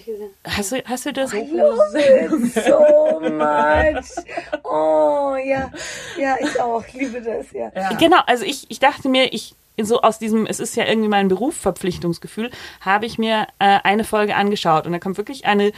Hast 0.43 0.73
du, 0.73 0.83
hast 0.85 1.07
du 1.07 1.13
das? 1.13 1.33
I 1.33 1.49
love 1.53 1.97
it 1.97 2.53
so 2.55 3.21
much. 3.31 4.25
Oh, 4.65 5.37
ja. 5.37 5.71
Ja, 6.19 6.35
ich 6.41 6.61
auch. 6.61 6.83
Liebe 6.93 7.23
das, 7.23 7.53
ja. 7.53 7.71
ja. 7.73 7.93
Genau, 8.01 8.19
also 8.27 8.45
ich, 8.45 8.69
ich 8.69 8.81
dachte 8.81 9.09
mir, 9.09 9.33
ich 9.33 9.55
so 9.81 10.01
aus 10.03 10.19
diesem, 10.19 10.45
es 10.45 10.59
ist 10.59 10.75
ja 10.75 10.87
irgendwie 10.87 11.09
mein 11.09 11.29
Berufsverpflichtungsgefühl, 11.29 12.51
habe 12.81 13.07
ich 13.07 13.17
mir 13.17 13.47
äh, 13.61 13.79
eine 13.85 14.03
Folge 14.03 14.35
angeschaut. 14.35 14.87
Und 14.87 14.93
da 14.93 14.99
kommt 14.99 15.19
wirklich 15.19 15.45
eine 15.45 15.71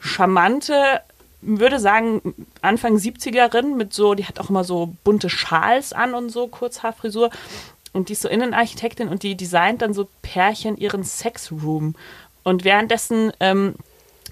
charmante 0.00 1.02
würde 1.40 1.78
sagen, 1.78 2.34
Anfang 2.62 2.96
70erin 2.96 3.76
mit 3.76 3.94
so, 3.94 4.14
die 4.14 4.26
hat 4.26 4.40
auch 4.40 4.50
immer 4.50 4.64
so 4.64 4.94
bunte 5.04 5.30
Schals 5.30 5.92
an 5.92 6.14
und 6.14 6.30
so, 6.30 6.48
Kurzhaarfrisur. 6.48 7.30
Und 7.92 8.08
die 8.08 8.12
ist 8.12 8.22
so 8.22 8.28
Innenarchitektin 8.28 9.08
und 9.08 9.22
die 9.22 9.36
designt 9.36 9.82
dann 9.82 9.94
so 9.94 10.08
Pärchen 10.22 10.76
ihren 10.76 11.04
Sexroom. 11.04 11.94
Und 12.42 12.64
währenddessen 12.64 13.32
ähm, 13.40 13.74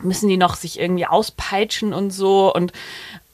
müssen 0.02 0.28
die 0.28 0.36
noch 0.36 0.56
sich 0.56 0.78
irgendwie 0.78 1.06
auspeitschen 1.06 1.92
und 1.92 2.10
so 2.10 2.52
und 2.54 2.72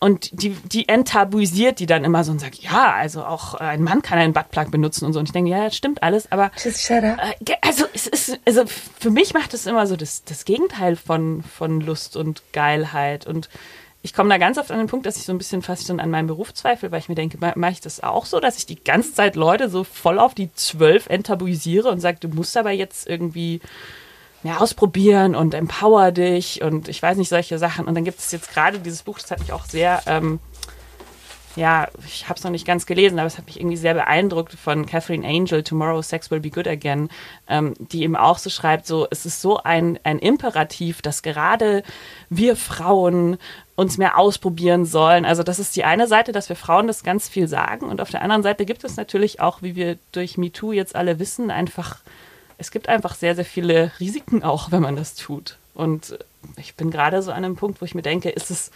und 0.02 0.30
die, 0.32 0.50
die 0.64 0.88
enttabuisiert 0.88 1.78
die 1.78 1.86
dann 1.86 2.02
immer 2.02 2.24
so 2.24 2.32
und 2.32 2.40
sagt, 2.40 2.56
ja, 2.56 2.92
also 2.92 3.24
auch 3.24 3.54
ein 3.54 3.84
Mann 3.84 4.02
kann 4.02 4.18
einen 4.18 4.32
Buttplug 4.32 4.72
benutzen 4.72 5.04
und 5.04 5.12
so. 5.12 5.20
Und 5.20 5.28
ich 5.28 5.32
denke, 5.32 5.48
ja, 5.48 5.66
das 5.66 5.76
stimmt 5.76 6.02
alles, 6.02 6.32
aber 6.32 6.50
Just 6.60 6.82
shut 6.82 7.04
up. 7.04 7.20
Äh, 7.20 7.54
also 7.60 7.84
es 7.94 8.08
ist, 8.08 8.40
also 8.44 8.64
für 8.66 9.10
mich 9.10 9.32
macht 9.32 9.54
es 9.54 9.64
immer 9.64 9.86
so 9.86 9.94
das, 9.94 10.24
das 10.24 10.44
Gegenteil 10.44 10.96
von, 10.96 11.44
von 11.44 11.80
Lust 11.80 12.16
und 12.16 12.42
Geilheit. 12.52 13.28
Und 13.28 13.48
ich 14.02 14.12
komme 14.12 14.28
da 14.30 14.38
ganz 14.38 14.58
oft 14.58 14.70
an 14.72 14.78
den 14.78 14.88
Punkt, 14.88 15.06
dass 15.06 15.16
ich 15.16 15.24
so 15.24 15.32
ein 15.32 15.38
bisschen 15.38 15.62
fast 15.62 15.86
schon 15.86 16.00
an 16.00 16.10
meinem 16.10 16.26
Beruf 16.26 16.52
zweifle, 16.52 16.90
weil 16.90 16.98
ich 16.98 17.08
mir 17.08 17.14
denke, 17.14 17.38
mache 17.54 17.72
ich 17.72 17.80
das 17.80 18.02
auch 18.02 18.26
so, 18.26 18.40
dass 18.40 18.58
ich 18.58 18.66
die 18.66 18.82
ganze 18.82 19.14
Zeit 19.14 19.36
Leute 19.36 19.68
so 19.68 19.84
voll 19.84 20.18
auf 20.18 20.34
die 20.34 20.52
zwölf 20.54 21.06
enttabuisiere 21.06 21.88
und 21.88 22.00
sage, 22.00 22.18
du 22.20 22.28
musst 22.28 22.56
aber 22.56 22.72
jetzt 22.72 23.08
irgendwie 23.08 23.60
mehr 24.42 24.60
ausprobieren 24.60 25.36
und 25.36 25.54
empower 25.54 26.10
dich 26.10 26.62
und 26.62 26.88
ich 26.88 27.00
weiß 27.00 27.16
nicht, 27.16 27.28
solche 27.28 27.58
Sachen. 27.58 27.86
Und 27.86 27.94
dann 27.94 28.04
gibt 28.04 28.18
es 28.18 28.32
jetzt 28.32 28.52
gerade 28.52 28.80
dieses 28.80 29.04
Buch, 29.04 29.20
das 29.20 29.30
hat 29.30 29.38
mich 29.38 29.52
auch 29.52 29.66
sehr, 29.66 30.02
ähm, 30.06 30.40
ja, 31.56 31.88
ich 32.06 32.28
habe 32.28 32.38
es 32.38 32.44
noch 32.44 32.50
nicht 32.50 32.66
ganz 32.66 32.86
gelesen, 32.86 33.18
aber 33.18 33.26
es 33.26 33.36
hat 33.36 33.46
mich 33.46 33.58
irgendwie 33.58 33.76
sehr 33.76 33.94
beeindruckt 33.94 34.54
von 34.54 34.86
Catherine 34.86 35.26
Angel, 35.26 35.62
Tomorrow 35.62 36.00
Sex 36.02 36.30
Will 36.30 36.40
Be 36.40 36.50
Good 36.50 36.66
Again, 36.66 37.10
ähm, 37.48 37.74
die 37.78 38.02
eben 38.02 38.16
auch 38.16 38.38
so 38.38 38.48
schreibt, 38.48 38.86
so, 38.86 39.06
es 39.10 39.26
ist 39.26 39.42
so 39.42 39.58
ein, 39.58 39.98
ein 40.04 40.18
Imperativ, 40.18 41.02
dass 41.02 41.22
gerade 41.22 41.82
wir 42.30 42.56
Frauen 42.56 43.38
uns 43.74 43.98
mehr 43.98 44.18
ausprobieren 44.18 44.86
sollen. 44.86 45.24
Also 45.24 45.42
das 45.42 45.58
ist 45.58 45.76
die 45.76 45.84
eine 45.84 46.06
Seite, 46.06 46.32
dass 46.32 46.48
wir 46.48 46.56
Frauen 46.56 46.86
das 46.86 47.02
ganz 47.02 47.28
viel 47.28 47.48
sagen. 47.48 47.86
Und 47.86 48.00
auf 48.00 48.10
der 48.10 48.22
anderen 48.22 48.42
Seite 48.42 48.64
gibt 48.64 48.84
es 48.84 48.96
natürlich 48.96 49.40
auch, 49.40 49.62
wie 49.62 49.76
wir 49.76 49.98
durch 50.12 50.38
MeToo 50.38 50.72
jetzt 50.72 50.96
alle 50.96 51.18
wissen, 51.18 51.50
einfach, 51.50 52.00
es 52.58 52.70
gibt 52.70 52.88
einfach 52.88 53.14
sehr, 53.14 53.34
sehr 53.34 53.44
viele 53.44 53.92
Risiken 54.00 54.42
auch, 54.42 54.70
wenn 54.70 54.82
man 54.82 54.96
das 54.96 55.14
tut. 55.14 55.58
Und 55.74 56.18
ich 56.56 56.74
bin 56.74 56.90
gerade 56.90 57.22
so 57.22 57.30
an 57.30 57.44
einem 57.44 57.56
Punkt, 57.56 57.80
wo 57.80 57.84
ich 57.84 57.94
mir 57.94 58.02
denke, 58.02 58.30
ist 58.30 58.50
es, 58.50 58.70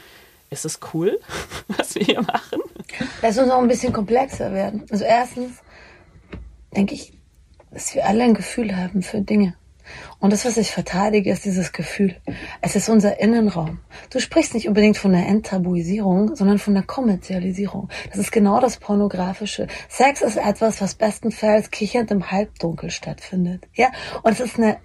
ist 0.50 0.64
es 0.64 0.80
cool, 0.92 1.18
was 1.68 1.94
wir 1.94 2.02
hier 2.02 2.22
machen? 2.22 2.60
Lass 3.22 3.38
uns 3.38 3.50
auch 3.50 3.60
ein 3.60 3.68
bisschen 3.68 3.92
komplexer 3.92 4.52
werden. 4.52 4.84
Also 4.90 5.04
erstens 5.04 5.58
denke 6.74 6.94
ich, 6.94 7.12
dass 7.70 7.94
wir 7.94 8.06
alle 8.06 8.24
ein 8.24 8.34
Gefühl 8.34 8.76
haben 8.76 9.02
für 9.02 9.20
Dinge. 9.20 9.54
Und 10.18 10.32
das, 10.32 10.44
was 10.44 10.56
ich 10.56 10.70
verteidige, 10.70 11.30
ist 11.30 11.44
dieses 11.44 11.72
Gefühl. 11.72 12.16
Es 12.60 12.74
ist 12.74 12.88
unser 12.88 13.20
Innenraum. 13.20 13.78
Du 14.10 14.18
sprichst 14.18 14.54
nicht 14.54 14.66
unbedingt 14.66 14.96
von 14.96 15.12
der 15.12 15.26
Enttabuisierung, 15.26 16.34
sondern 16.34 16.58
von 16.58 16.74
der 16.74 16.82
Kommerzialisierung. 16.82 17.88
Das 18.10 18.18
ist 18.18 18.32
genau 18.32 18.60
das 18.60 18.78
Pornografische. 18.78 19.68
Sex 19.88 20.22
ist 20.22 20.38
etwas, 20.38 20.80
was 20.80 20.94
bestenfalls 20.94 21.70
kichernd 21.70 22.10
im 22.10 22.30
Halbdunkel 22.30 22.90
stattfindet. 22.90 23.68
Ja? 23.74 23.90
Und 24.22 24.32
es 24.32 24.40
ist 24.40 24.58
eine 24.58 24.78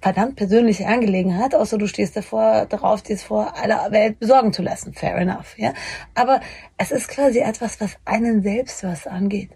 verdammt 0.00 0.36
persönliche 0.36 0.86
Angelegenheit, 0.86 1.54
außer 1.54 1.76
du 1.76 1.86
stehst 1.86 2.16
davor, 2.16 2.66
darauf, 2.66 3.02
dir 3.02 3.18
vor 3.18 3.56
aller 3.56 3.90
Welt 3.90 4.18
besorgen 4.18 4.52
zu 4.52 4.62
lassen. 4.62 4.92
Fair 4.94 5.16
enough, 5.16 5.58
ja. 5.58 5.72
Aber 6.14 6.40
es 6.76 6.90
ist 6.90 7.08
quasi 7.08 7.40
etwas, 7.40 7.80
was 7.80 7.96
einen 8.04 8.42
selbst 8.42 8.84
was 8.84 9.06
angeht. 9.06 9.50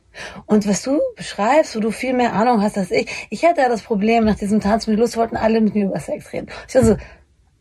Und 0.46 0.66
was 0.68 0.82
du 0.82 0.98
beschreibst, 1.16 1.76
wo 1.76 1.80
du 1.80 1.90
viel 1.90 2.12
mehr 2.12 2.32
Ahnung 2.32 2.62
hast 2.62 2.76
als 2.76 2.90
ich, 2.90 3.08
ich 3.30 3.44
hatte 3.44 3.60
ja 3.60 3.68
das 3.68 3.82
Problem, 3.82 4.24
nach 4.24 4.36
diesem 4.36 4.60
Tanz 4.60 4.86
mit 4.86 4.98
Lust 4.98 5.16
wollten 5.16 5.36
alle 5.36 5.60
mit 5.60 5.74
mir 5.74 5.86
über 5.86 6.00
Sex 6.00 6.32
reden. 6.32 6.48
Ich 6.68 6.74
war 6.74 6.84
so, 6.84 6.96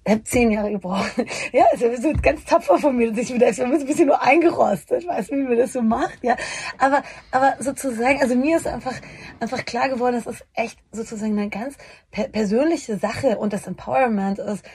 ich 0.03 0.11
habe 0.11 0.23
zehn 0.23 0.51
Jahre 0.51 0.71
gebraucht. 0.71 1.11
Ja, 1.53 1.65
also 1.71 1.95
so 1.95 2.13
ganz 2.21 2.43
tapfer 2.45 2.77
von 2.77 2.95
mir, 2.95 3.11
dass 3.11 3.19
ich 3.19 3.33
wieder, 3.33 3.49
ich 3.49 3.57
bin 3.57 3.71
ein 3.71 3.85
bisschen 3.85 4.07
nur 4.07 4.21
eingerostet, 4.21 5.05
weißt 5.05 5.31
du, 5.31 5.35
wie 5.35 5.43
man 5.43 5.57
das 5.57 5.73
so 5.73 5.81
macht, 5.81 6.23
ja. 6.23 6.35
Aber, 6.77 7.03
aber 7.31 7.55
sozusagen, 7.59 8.21
also 8.21 8.35
mir 8.35 8.57
ist 8.57 8.67
einfach, 8.67 8.95
einfach 9.39 9.65
klar 9.65 9.89
geworden, 9.89 10.15
das 10.23 10.33
ist 10.33 10.45
echt 10.53 10.79
sozusagen 10.91 11.37
eine 11.37 11.49
ganz 11.49 11.77
per 12.09 12.27
persönliche 12.29 12.97
Sache 12.97 13.37
und 13.37 13.53
das 13.53 13.67
Empowerment 13.67 14.39
ist, 14.39 14.65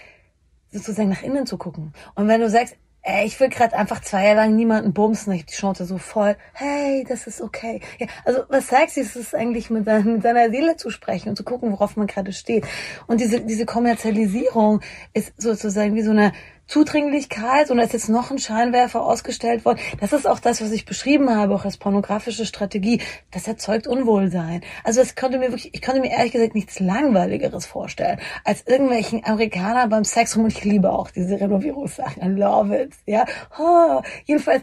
sozusagen 0.70 1.08
nach 1.08 1.22
innen 1.22 1.46
zu 1.46 1.58
gucken. 1.58 1.92
Und 2.14 2.28
wenn 2.28 2.40
du 2.40 2.50
sagst, 2.50 2.76
ey, 3.06 3.24
ich 3.24 3.38
will 3.38 3.48
gerade 3.48 3.76
einfach 3.76 4.00
zwei 4.00 4.24
Jahre 4.24 4.36
lang 4.36 4.56
niemanden 4.56 4.92
bumsen, 4.92 5.32
ich 5.32 5.42
hab 5.42 5.46
die 5.46 5.54
Chance 5.54 5.84
so 5.84 5.96
voll, 5.96 6.36
hey, 6.52 7.06
das 7.08 7.26
ist 7.28 7.40
okay. 7.40 7.80
Ja, 7.98 8.08
also 8.24 8.42
was 8.48 8.66
sagst 8.66 8.96
du, 8.96 9.00
ist 9.00 9.14
es 9.14 9.32
eigentlich 9.32 9.70
mit, 9.70 9.84
seiner, 9.84 10.04
mit 10.04 10.22
seiner 10.22 10.50
Seele 10.50 10.76
zu 10.76 10.90
sprechen 10.90 11.30
und 11.30 11.36
zu 11.36 11.44
gucken, 11.44 11.70
worauf 11.70 11.96
man 11.96 12.08
gerade 12.08 12.32
steht. 12.32 12.66
Und 13.06 13.20
diese, 13.20 13.40
diese 13.40 13.64
Kommerzialisierung 13.64 14.80
ist 15.14 15.40
sozusagen 15.40 15.94
wie 15.94 16.02
so 16.02 16.10
eine 16.10 16.32
Zudringlichkeit 16.66 17.70
und 17.70 17.76
da 17.76 17.84
ist 17.84 17.92
jetzt 17.92 18.08
noch 18.08 18.30
ein 18.30 18.38
Scheinwerfer 18.38 19.04
ausgestellt 19.04 19.64
worden. 19.64 19.78
Das 20.00 20.12
ist 20.12 20.26
auch 20.26 20.40
das, 20.40 20.60
was 20.60 20.72
ich 20.72 20.84
beschrieben 20.84 21.30
habe, 21.30 21.54
auch 21.54 21.64
als 21.64 21.76
pornografische 21.76 22.44
Strategie. 22.44 23.00
Das 23.30 23.46
erzeugt 23.46 23.86
Unwohlsein. 23.86 24.62
Also 24.82 25.00
es 25.00 25.14
konnte 25.14 25.38
mir 25.38 25.50
wirklich, 25.50 25.72
ich 25.74 25.82
konnte 25.82 26.00
mir 26.00 26.10
ehrlich 26.10 26.32
gesagt 26.32 26.54
nichts 26.54 26.80
Langweiligeres 26.80 27.66
vorstellen, 27.66 28.18
als 28.44 28.66
irgendwelchen 28.66 29.24
Amerikaner 29.24 29.86
beim 29.86 30.04
Sex 30.04 30.36
und 30.36 30.46
ich 30.48 30.64
liebe 30.64 30.90
auch 30.90 31.10
diese 31.10 31.40
Renovierungssachen. 31.40 32.22
I 32.22 32.38
love 32.38 32.76
it. 32.76 32.94
Ja, 33.06 33.24
oh, 33.58 34.02
jedenfalls, 34.24 34.62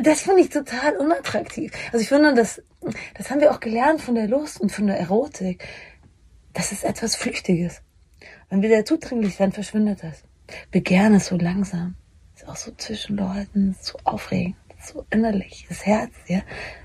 das 0.00 0.22
finde 0.22 0.42
ich 0.42 0.50
total 0.50 0.96
unattraktiv. 0.96 1.72
Also 1.92 2.02
ich 2.02 2.08
finde, 2.08 2.34
das, 2.34 2.62
das 3.14 3.30
haben 3.30 3.40
wir 3.40 3.50
auch 3.50 3.60
gelernt 3.60 4.00
von 4.00 4.14
der 4.14 4.28
Lust 4.28 4.60
und 4.60 4.70
von 4.70 4.86
der 4.86 4.98
Erotik. 4.98 5.66
Das 6.52 6.70
ist 6.70 6.84
etwas 6.84 7.16
Flüchtiges. 7.16 7.82
Wenn 8.48 8.62
wir 8.62 8.70
da 8.70 8.84
zudringlich 8.84 9.38
werden, 9.40 9.52
verschwindet 9.52 10.02
das. 10.02 10.22
Begehren 10.70 11.14
ist 11.14 11.26
so 11.26 11.36
langsam. 11.36 11.96
Ist 12.34 12.48
auch 12.48 12.56
so 12.56 12.72
zwischen 12.76 13.16
Leuten, 13.16 13.76
so 13.80 13.98
aufregend, 14.04 14.56
so 14.82 15.04
innerlich, 15.10 15.66
das 15.68 15.84
Herz, 15.86 16.12
ja. 16.26 16.40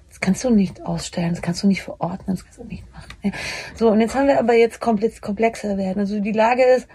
Das 0.10 0.22
kannst 0.22 0.44
du 0.44 0.50
nicht 0.50 0.82
ausstellen, 0.82 1.32
das 1.32 1.42
kannst 1.42 1.62
du 1.62 1.68
nicht 1.68 1.84
verordnen, 1.84 2.36
das 2.36 2.44
kannst 2.44 2.60
du 2.60 2.64
nicht 2.64 2.92
machen. 2.92 3.14
Ja. 3.22 3.32
So, 3.76 3.92
und 3.92 4.02
jetzt 4.02 4.16
haben 4.16 4.28
wir 4.28 4.40
aber 4.40 4.54
jetzt 4.54 4.80
komplex, 4.80 5.22
komplexer 5.22 5.78
werden. 5.78 6.00
Also 6.00 6.20
die 6.20 6.32
Lage 6.32 6.64
ist, 6.64 6.88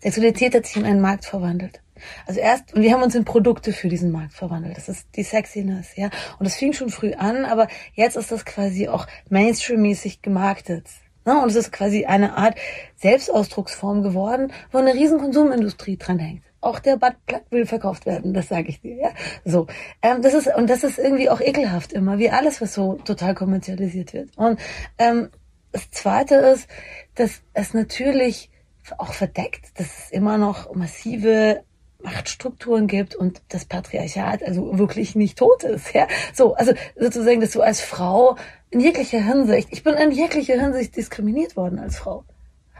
Sexualität 0.00 0.54
hat 0.54 0.66
sich 0.66 0.76
in 0.76 0.84
einen 0.84 1.00
Markt 1.00 1.24
verwandelt. 1.26 1.80
Also 2.26 2.40
erst, 2.40 2.74
und 2.74 2.82
wir 2.82 2.92
haben 2.92 3.02
uns 3.02 3.14
in 3.14 3.24
Produkte 3.24 3.72
für 3.72 3.88
diesen 3.88 4.10
Markt 4.10 4.34
verwandelt. 4.34 4.76
Das 4.76 4.88
ist 4.88 5.06
die 5.14 5.22
Sexiness, 5.22 5.96
ja. 5.96 6.10
Und 6.38 6.44
das 6.44 6.56
fing 6.56 6.72
schon 6.72 6.90
früh 6.90 7.12
an, 7.14 7.44
aber 7.44 7.68
jetzt 7.94 8.16
ist 8.16 8.32
das 8.32 8.44
quasi 8.44 8.88
auch 8.88 9.06
Mainstream-mäßig 9.28 10.22
gemarktet. 10.22 10.88
Ne? 11.24 11.40
Und 11.40 11.48
es 11.48 11.56
ist 11.56 11.72
quasi 11.72 12.04
eine 12.04 12.36
Art 12.36 12.56
Selbstausdrucksform 12.96 14.02
geworden, 14.02 14.52
wo 14.70 14.78
eine 14.78 14.94
riesen 14.94 15.18
Konsumindustrie 15.18 15.96
dran 15.96 16.18
hängt. 16.18 16.42
Auch 16.60 16.78
der 16.78 16.96
Buttplug 16.96 17.42
will 17.50 17.66
verkauft 17.66 18.06
werden, 18.06 18.32
das 18.32 18.48
sage 18.48 18.68
ich 18.68 18.80
dir. 18.80 18.96
Ja? 18.96 19.10
So, 19.44 19.66
ähm, 20.02 20.22
das 20.22 20.34
ist 20.34 20.54
und 20.54 20.70
das 20.70 20.82
ist 20.82 20.98
irgendwie 20.98 21.28
auch 21.28 21.40
ekelhaft 21.40 21.92
immer, 21.92 22.18
wie 22.18 22.30
alles, 22.30 22.60
was 22.60 22.74
so 22.74 22.94
total 23.04 23.34
kommerzialisiert 23.34 24.14
wird. 24.14 24.36
Und 24.36 24.58
ähm, 24.98 25.28
das 25.72 25.90
Zweite 25.90 26.36
ist, 26.36 26.68
dass 27.16 27.42
es 27.52 27.74
natürlich 27.74 28.50
auch 28.98 29.12
verdeckt, 29.12 29.78
dass 29.78 29.86
es 29.86 30.10
immer 30.10 30.38
noch 30.38 30.74
massive 30.74 31.64
Machtstrukturen 32.04 32.86
gibt 32.86 33.14
und 33.14 33.42
das 33.48 33.64
Patriarchat 33.64 34.42
also 34.42 34.78
wirklich 34.78 35.16
nicht 35.16 35.38
tot 35.38 35.64
ist. 35.64 35.92
Ja? 35.94 36.06
So, 36.32 36.54
also 36.54 36.72
sozusagen, 36.96 37.40
dass 37.40 37.52
du 37.52 37.62
als 37.62 37.80
Frau 37.80 38.36
in 38.70 38.80
jeglicher 38.80 39.20
Hinsicht, 39.20 39.68
ich 39.72 39.82
bin 39.82 39.94
in 39.94 40.10
jeglicher 40.10 40.60
Hinsicht 40.60 40.96
diskriminiert 40.96 41.56
worden 41.56 41.78
als 41.78 41.98
Frau. 41.98 42.24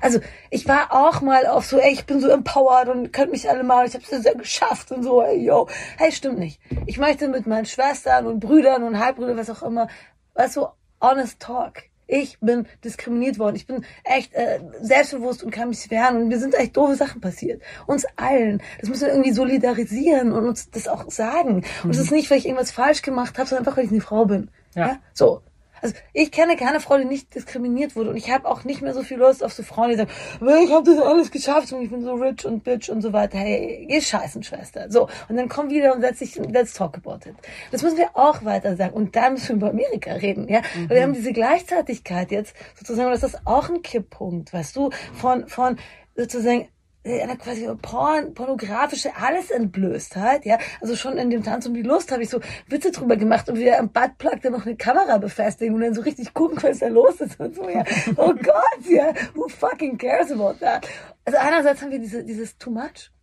Also 0.01 0.21
ich 0.51 0.69
war 0.69 0.93
auch 0.93 1.23
mal 1.23 1.47
auf 1.47 1.65
so, 1.65 1.79
ey, 1.79 1.93
ich 1.93 2.05
bin 2.05 2.21
so 2.21 2.29
empowered 2.29 2.89
und 2.89 3.13
könnt 3.13 3.33
mich 3.33 3.49
alle 3.49 3.65
mal, 3.65 3.87
ich 3.87 3.95
habe 3.95 4.05
es 4.11 4.25
ja 4.25 4.35
geschafft 4.35 4.93
und 4.93 5.03
so, 5.03 5.23
ey, 5.23 5.43
yo. 5.43 5.69
Hey, 5.97 6.13
stimmt 6.13 6.39
nicht. 6.39 6.61
Ich 6.85 6.99
möchte 6.99 7.29
mit 7.29 7.47
meinen 7.47 7.65
Schwestern 7.65 8.27
und 8.27 8.41
Brüdern 8.41 8.83
und 8.83 8.99
Halbbrüdern, 8.99 9.39
was 9.39 9.49
auch 9.49 9.63
immer, 9.63 9.89
weißt 10.35 10.57
du, 10.57 10.67
honest 11.01 11.41
talk. 11.41 11.85
Ich 12.07 12.39
bin 12.41 12.67
diskriminiert 12.85 13.39
worden. 13.39 13.57
Ich 13.57 13.67
bin 13.67 13.85
echt 14.05 14.35
äh, 14.35 14.61
selbstbewusst 14.81 15.43
und 15.43 15.51
kann 15.51 15.69
mich 15.69 15.91
wehren. 15.91 16.17
Und 16.17 16.29
mir 16.29 16.39
sind 16.39 16.55
echt 16.55 16.77
doofe 16.77 16.97
Sachen 16.97 17.21
passiert. 17.21 17.63
Uns 17.87 18.05
allen. 18.17 18.63
Das 18.81 18.89
müssen 18.89 19.07
wir 19.07 19.13
irgendwie 19.13 19.33
solidarisieren 19.33 20.33
und 20.33 20.47
uns 20.47 20.71
das 20.71 20.89
auch 20.89 21.11
sagen. 21.11 21.65
Und 21.83 21.91
es 21.91 21.99
ist 21.99 22.13
nicht, 22.13 22.31
weil 22.31 22.39
ich 22.39 22.47
irgendwas 22.47 22.71
falsch 22.71 23.03
gemacht 23.03 23.39
habe, 23.39 23.49
sondern 23.49 23.67
einfach, 23.67 23.77
weil 23.77 23.85
ich 23.85 23.91
eine 23.91 24.01
Frau 24.01 24.27
bin. 24.27 24.51
Ja. 24.75 24.87
ja? 24.87 24.99
So. 25.13 25.43
Also 25.85 25.97
ich 26.15 26.33
kenne 26.33 26.57
keine 26.57 26.81
Frau, 26.81 26.97
die 26.97 27.05
nicht 27.05 27.35
diskriminiert 27.35 27.95
wurde 27.95 28.09
und 28.09 28.17
ich 28.17 28.31
habe 28.31 28.49
auch 28.49 28.65
nicht 28.65 28.81
mehr 28.81 28.95
so 28.95 29.03
viel 29.03 29.19
Lust 29.19 29.45
auf 29.45 29.53
so 29.53 29.63
Frauen, 29.63 29.91
die 29.91 29.97
sagen, 29.97 30.09
ich 30.41 30.73
habe 30.73 30.83
das 30.83 30.99
alles 30.99 31.31
geschafft 31.31 31.71
und 31.75 31.83
ich 31.83 31.91
bin 31.91 32.03
so 32.03 32.15
rich 32.15 32.47
und 32.47 32.65
bitch 32.65 32.89
und 32.89 33.03
so 33.03 33.13
weiter. 33.13 33.37
Hey, 33.37 33.85
geh 33.87 34.01
scheißen, 34.01 34.43
Schwester. 34.43 34.91
So, 34.91 35.11
und 35.29 35.37
dann 35.37 35.51
komm 35.51 35.69
wieder 35.69 35.95
und 35.95 36.01
setz 36.01 36.21
dich, 36.21 36.37
let's 36.37 36.73
talk 36.73 36.97
about 36.97 37.29
it. 37.29 37.35
Das 37.71 37.83
müssen 37.83 37.99
wir 37.99 38.09
auch 38.15 38.47
weiter 38.47 38.77
sagen 38.77 38.95
und 38.95 39.15
dann 39.15 39.35
müssen 39.35 39.49
wir 39.49 39.57
über 39.57 39.71
Amerika 39.71 40.13
reden, 40.15 40.49
ja. 40.49 40.63
Mhm. 40.75 40.89
Wir 40.89 41.03
haben 41.03 41.13
diese 41.13 41.35
Gleichzeitigkeit 41.35 42.31
jetzt 42.31 42.57
sozusagen, 42.77 43.11
das 43.11 43.23
ist 43.23 43.47
auch 43.47 43.69
ein 43.69 43.83
Kipppunkt, 43.83 44.55
weißt 44.55 44.75
du, 44.77 44.89
von, 45.13 45.47
von 45.49 45.77
sozusagen 46.17 46.69
eine 47.05 47.37
quasi 47.37 47.69
porn, 47.83 48.35
pornografische 48.35 49.15
alles 49.17 49.51
entblößt 49.51 50.17
halt, 50.17 50.45
ja. 50.45 50.59
Also 50.81 50.97
schon 50.97 51.19
in 51.19 51.31
dem 51.31 51.43
Tanz 51.43 51.67
um 51.67 51.75
die 51.75 51.83
Lust 51.83 52.11
habe 52.13 52.23
ich 52.23 52.31
so 52.31 52.41
Witze 52.69 52.91
drüber 52.93 53.17
gemacht 53.17 53.49
und 53.49 53.59
wir 53.59 53.79
am 53.79 53.91
Buttplug 53.91 54.41
dann 54.43 54.53
noch 54.53 54.67
eine 54.67 54.77
Kamera 54.77 55.19
befestigen 55.19 55.75
und 55.75 55.83
dann 55.83 55.95
so 55.95 56.03
richtig 56.03 56.33
gucken, 56.35 56.63
was 56.63 56.79
da 56.79 56.89
los 56.89 57.21
ist 57.21 57.39
und 57.39 57.55
so, 57.55 57.69
ja. 57.69 57.85
Oh 58.17 58.33
Gott, 58.35 58.89
ja. 58.89 59.13
Who 59.35 59.49
fucking 59.49 59.99
cares 59.99 60.33
about 60.33 60.55
that? 60.61 60.89
Also 61.25 61.39
einerseits 61.39 61.83
haben 61.83 61.91
wir 61.91 61.99
diese, 61.99 62.25
dieses 62.25 62.57
too 62.59 62.71
much. 62.71 63.14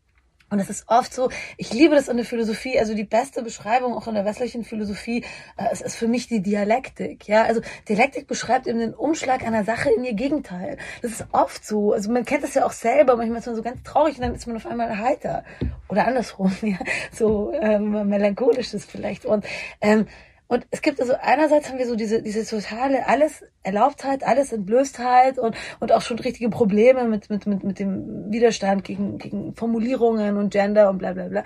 Und 0.52 0.60
es 0.60 0.70
ist 0.70 0.84
oft 0.88 1.14
so, 1.14 1.30
ich 1.56 1.72
liebe 1.74 1.96
das 1.96 2.10
in 2.10 2.18
der 2.18 2.26
Philosophie, 2.26 2.78
also 2.78 2.94
die 2.94 3.06
beste 3.06 3.42
Beschreibung 3.42 3.94
auch 3.94 4.08
in 4.08 4.16
der 4.16 4.26
westlichen 4.26 4.66
Philosophie, 4.66 5.24
äh, 5.56 5.64
es 5.72 5.80
ist 5.80 5.96
für 5.96 6.10
mich 6.10 6.28
die 6.28 6.42
Dialektik, 6.42 7.26
ja. 7.30 7.44
Also 7.44 7.62
Dialektik 7.88 8.28
beschreibt 8.28 8.68
eben 8.68 8.80
den 8.80 8.94
Umschlag 8.94 9.44
einer 9.48 9.64
Sache 9.64 9.90
in 9.96 10.04
ihr 10.04 10.14
Gegenteil. 10.14 10.78
Das 11.02 11.12
ist 11.12 11.26
oft 11.32 11.66
so. 11.66 11.94
Also 11.94 12.12
man 12.12 12.26
kennt 12.26 12.44
das 12.44 12.54
ja 12.54 12.66
auch 12.66 12.74
selber, 12.74 13.16
manchmal 13.16 13.40
ist 13.40 13.46
man 13.46 13.56
so 13.56 13.62
ganz 13.62 13.82
traurig 13.84 14.18
und 14.18 14.24
dann 14.24 14.36
ist 14.36 14.46
man 14.46 14.58
auf 14.58 14.66
einmal 14.66 14.98
heiter. 14.98 15.46
Oder 15.88 16.06
andersrum, 16.06 16.54
ja. 16.62 16.80
So 17.14 17.54
ähm, 17.54 18.10
melancholisches 18.10 18.84
vielleicht. 18.84 19.26
Und 19.26 19.46
ähm, 19.80 20.06
und 20.52 20.68
es 20.70 20.82
gibt 20.82 21.00
also 21.00 21.14
einerseits 21.14 21.70
haben 21.70 21.78
wir 21.78 21.88
so 21.88 21.96
diese, 21.96 22.22
diese 22.22 22.46
totale 22.46 23.08
alles 23.08 23.42
Erlaubtheit, 23.64 24.26
alles 24.26 24.52
Entblößtheit 24.52 25.40
und, 25.40 25.56
und 25.80 25.94
auch 25.94 26.02
schon 26.02 26.20
richtige 26.20 26.50
Probleme 26.50 27.06
mit, 27.06 27.30
mit, 27.30 27.48
mit, 27.48 27.64
mit 27.64 27.80
dem 27.80 28.30
Widerstand 28.30 28.84
gegen, 28.84 29.18
gegen 29.18 29.56
Formulierungen 29.56 30.36
und 30.36 30.50
Gender 30.50 30.90
und 30.90 30.98
bla 30.98 31.14
bla 31.14 31.30
bla. 31.30 31.46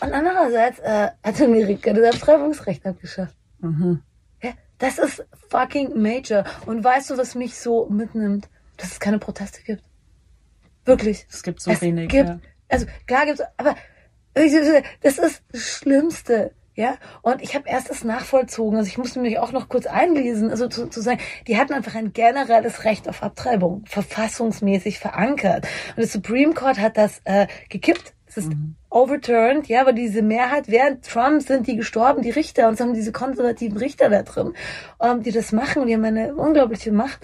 Und 0.00 0.12
andererseits 0.12 0.78
äh, 0.78 1.08
hat 1.24 1.42
Amerika 1.42 1.92
das 1.92 2.14
Abtreibungsrecht 2.14 2.86
abgeschafft. 2.86 3.34
Mhm. 3.58 4.02
Ja, 4.40 4.52
das 4.78 4.98
ist 4.98 5.26
fucking 5.50 6.00
major. 6.00 6.44
Und 6.66 6.84
weißt 6.84 7.10
du, 7.10 7.18
was 7.18 7.34
mich 7.34 7.58
so 7.58 7.88
mitnimmt? 7.88 8.48
Dass 8.76 8.92
es 8.92 9.00
keine 9.00 9.18
Proteste 9.18 9.60
gibt. 9.64 9.82
Wirklich. 10.84 11.26
Es 11.28 11.42
gibt 11.42 11.60
so 11.60 11.72
es 11.72 11.82
wenig. 11.82 12.10
Gibt, 12.10 12.28
ja. 12.28 12.38
Also 12.68 12.86
klar 13.08 13.26
gibt's, 13.26 13.42
aber 13.56 13.74
das 14.34 15.18
ist 15.18 15.42
das 15.50 15.60
Schlimmste. 15.60 16.52
Ja, 16.76 16.98
und 17.22 17.40
ich 17.40 17.54
habe 17.54 17.66
erst 17.66 17.88
das 17.88 18.04
nachvollzogen. 18.04 18.76
Also 18.76 18.88
ich 18.88 18.98
musste 18.98 19.18
mich 19.18 19.38
auch 19.38 19.50
noch 19.50 19.70
kurz 19.70 19.86
einlesen, 19.86 20.50
also 20.50 20.68
zu, 20.68 20.88
zu 20.88 21.00
sagen, 21.00 21.20
die 21.46 21.56
hatten 21.56 21.72
einfach 21.72 21.94
ein 21.94 22.12
generelles 22.12 22.84
Recht 22.84 23.08
auf 23.08 23.22
Abtreibung, 23.22 23.82
verfassungsmäßig 23.86 24.98
verankert. 24.98 25.66
Und 25.90 25.98
der 25.98 26.06
Supreme 26.06 26.52
Court 26.52 26.78
hat 26.78 26.98
das 26.98 27.22
äh, 27.24 27.46
gekippt. 27.70 28.12
Es 28.36 28.44
ist 28.44 28.50
mhm 28.50 28.76
overturned, 28.96 29.68
ja, 29.68 29.82
aber 29.82 29.92
diese 29.92 30.22
Mehrheit, 30.22 30.68
während 30.68 31.04
Trump 31.04 31.42
sind 31.42 31.66
die 31.66 31.76
gestorben, 31.76 32.22
die 32.22 32.30
Richter, 32.30 32.66
und 32.66 32.74
es 32.74 32.80
haben 32.80 32.94
diese 32.94 33.12
konservativen 33.12 33.76
Richter 33.76 34.08
da 34.08 34.22
drin, 34.22 34.54
ähm, 35.02 35.22
die 35.22 35.32
das 35.32 35.52
machen 35.52 35.82
und 35.82 35.88
die 35.88 35.94
haben 35.94 36.04
eine 36.04 36.34
unglaubliche 36.34 36.92
Macht. 36.92 37.20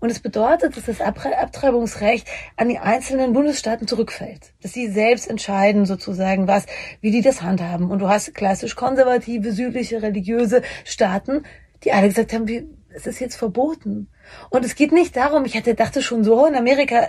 Und 0.00 0.10
es 0.10 0.18
bedeutet, 0.18 0.76
dass 0.76 0.86
das 0.86 1.00
Abtreibungsrecht 1.00 2.26
an 2.56 2.68
die 2.68 2.78
einzelnen 2.78 3.34
Bundesstaaten 3.34 3.86
zurückfällt. 3.86 4.52
Dass 4.62 4.72
sie 4.72 4.88
selbst 4.88 5.30
entscheiden 5.30 5.86
sozusagen, 5.86 6.48
was, 6.48 6.66
wie 7.00 7.12
die 7.12 7.22
das 7.22 7.42
handhaben. 7.42 7.92
Und 7.92 8.00
du 8.00 8.08
hast 8.08 8.34
klassisch 8.34 8.74
konservative, 8.74 9.52
südliche, 9.52 10.02
religiöse 10.02 10.62
Staaten, 10.84 11.44
die 11.84 11.92
alle 11.92 12.08
gesagt 12.08 12.32
haben, 12.32 12.48
wie, 12.48 12.66
es 12.94 13.06
ist 13.06 13.20
jetzt 13.20 13.36
verboten. 13.36 14.08
Und 14.50 14.64
es 14.64 14.74
geht 14.74 14.92
nicht 14.92 15.16
darum, 15.16 15.44
ich 15.44 15.56
hatte, 15.56 15.74
dachte 15.74 16.02
schon 16.02 16.24
so, 16.24 16.46
in 16.46 16.54
Amerika, 16.54 17.08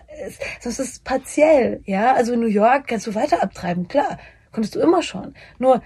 das 0.63 0.79
ist 0.79 1.03
partiell, 1.03 1.81
ja. 1.85 2.13
Also 2.13 2.33
in 2.33 2.39
New 2.39 2.47
York 2.47 2.87
kannst 2.87 3.07
du 3.07 3.15
weiter 3.15 3.41
abtreiben, 3.43 3.87
klar. 3.87 4.19
Konntest 4.51 4.75
du 4.75 4.79
immer 4.79 5.01
schon. 5.01 5.33
Nur, 5.57 5.81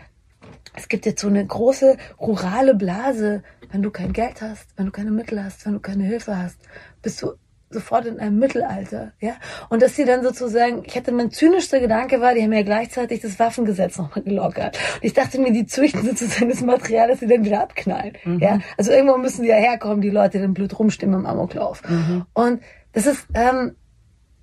es 0.76 0.88
gibt 0.90 1.06
jetzt 1.06 1.22
so 1.22 1.28
eine 1.28 1.46
große 1.46 1.98
rurale 2.20 2.76
Blase. 2.76 3.44
Wenn 3.72 3.82
du 3.82 3.92
kein 3.92 4.14
Geld 4.14 4.42
hast, 4.42 4.68
wenn 4.76 4.86
du 4.86 4.92
keine 4.92 5.12
Mittel 5.12 5.44
hast, 5.44 5.66
wenn 5.66 5.74
du 5.74 5.80
keine 5.80 6.04
Hilfe 6.04 6.38
hast, 6.38 6.58
bist 7.02 7.22
du 7.22 7.34
sofort 7.70 8.06
in 8.06 8.20
einem 8.20 8.40
Mittelalter, 8.40 9.12
ja. 9.20 9.36
Und 9.70 9.82
dass 9.82 9.96
sie 9.96 10.06
dann 10.06 10.24
sozusagen, 10.24 10.84
ich 10.86 10.96
hatte 10.96 11.12
mein 11.12 11.32
zynischster 11.32 11.80
Gedanke 11.80 12.22
war, 12.22 12.34
die 12.34 12.42
haben 12.42 12.54
ja 12.54 12.64
gleichzeitig 12.64 13.20
das 13.20 13.40
Waffengesetz 13.40 13.98
nochmal 13.98 14.24
gelockert. 14.24 14.78
Und 14.96 15.04
ich 15.04 15.14
dachte 15.14 15.40
mir, 15.40 15.52
die 15.52 15.66
züchten 15.66 16.06
sozusagen 16.06 16.50
das 16.50 16.62
Material, 16.62 17.10
das 17.10 17.20
sie 17.20 17.28
dann 17.28 17.44
wieder 17.44 17.62
abknallen, 17.62 18.14
mhm. 18.24 18.40
ja. 18.40 18.60
Also 18.78 18.92
irgendwo 18.92 19.18
müssen 19.18 19.44
die 19.44 19.50
ja 19.50 19.58
herkommen, 19.58 20.02
die 20.02 20.10
Leute, 20.10 20.38
die 20.38 20.44
dann 20.44 20.54
blöd 20.54 20.78
rumstimmen 20.80 21.20
im 21.20 21.26
Amoklauf. 21.26 21.84
Mhm. 21.88 22.26
Und 22.34 22.62
das 22.94 23.06
ist 23.06 23.28
ähm, 23.34 23.76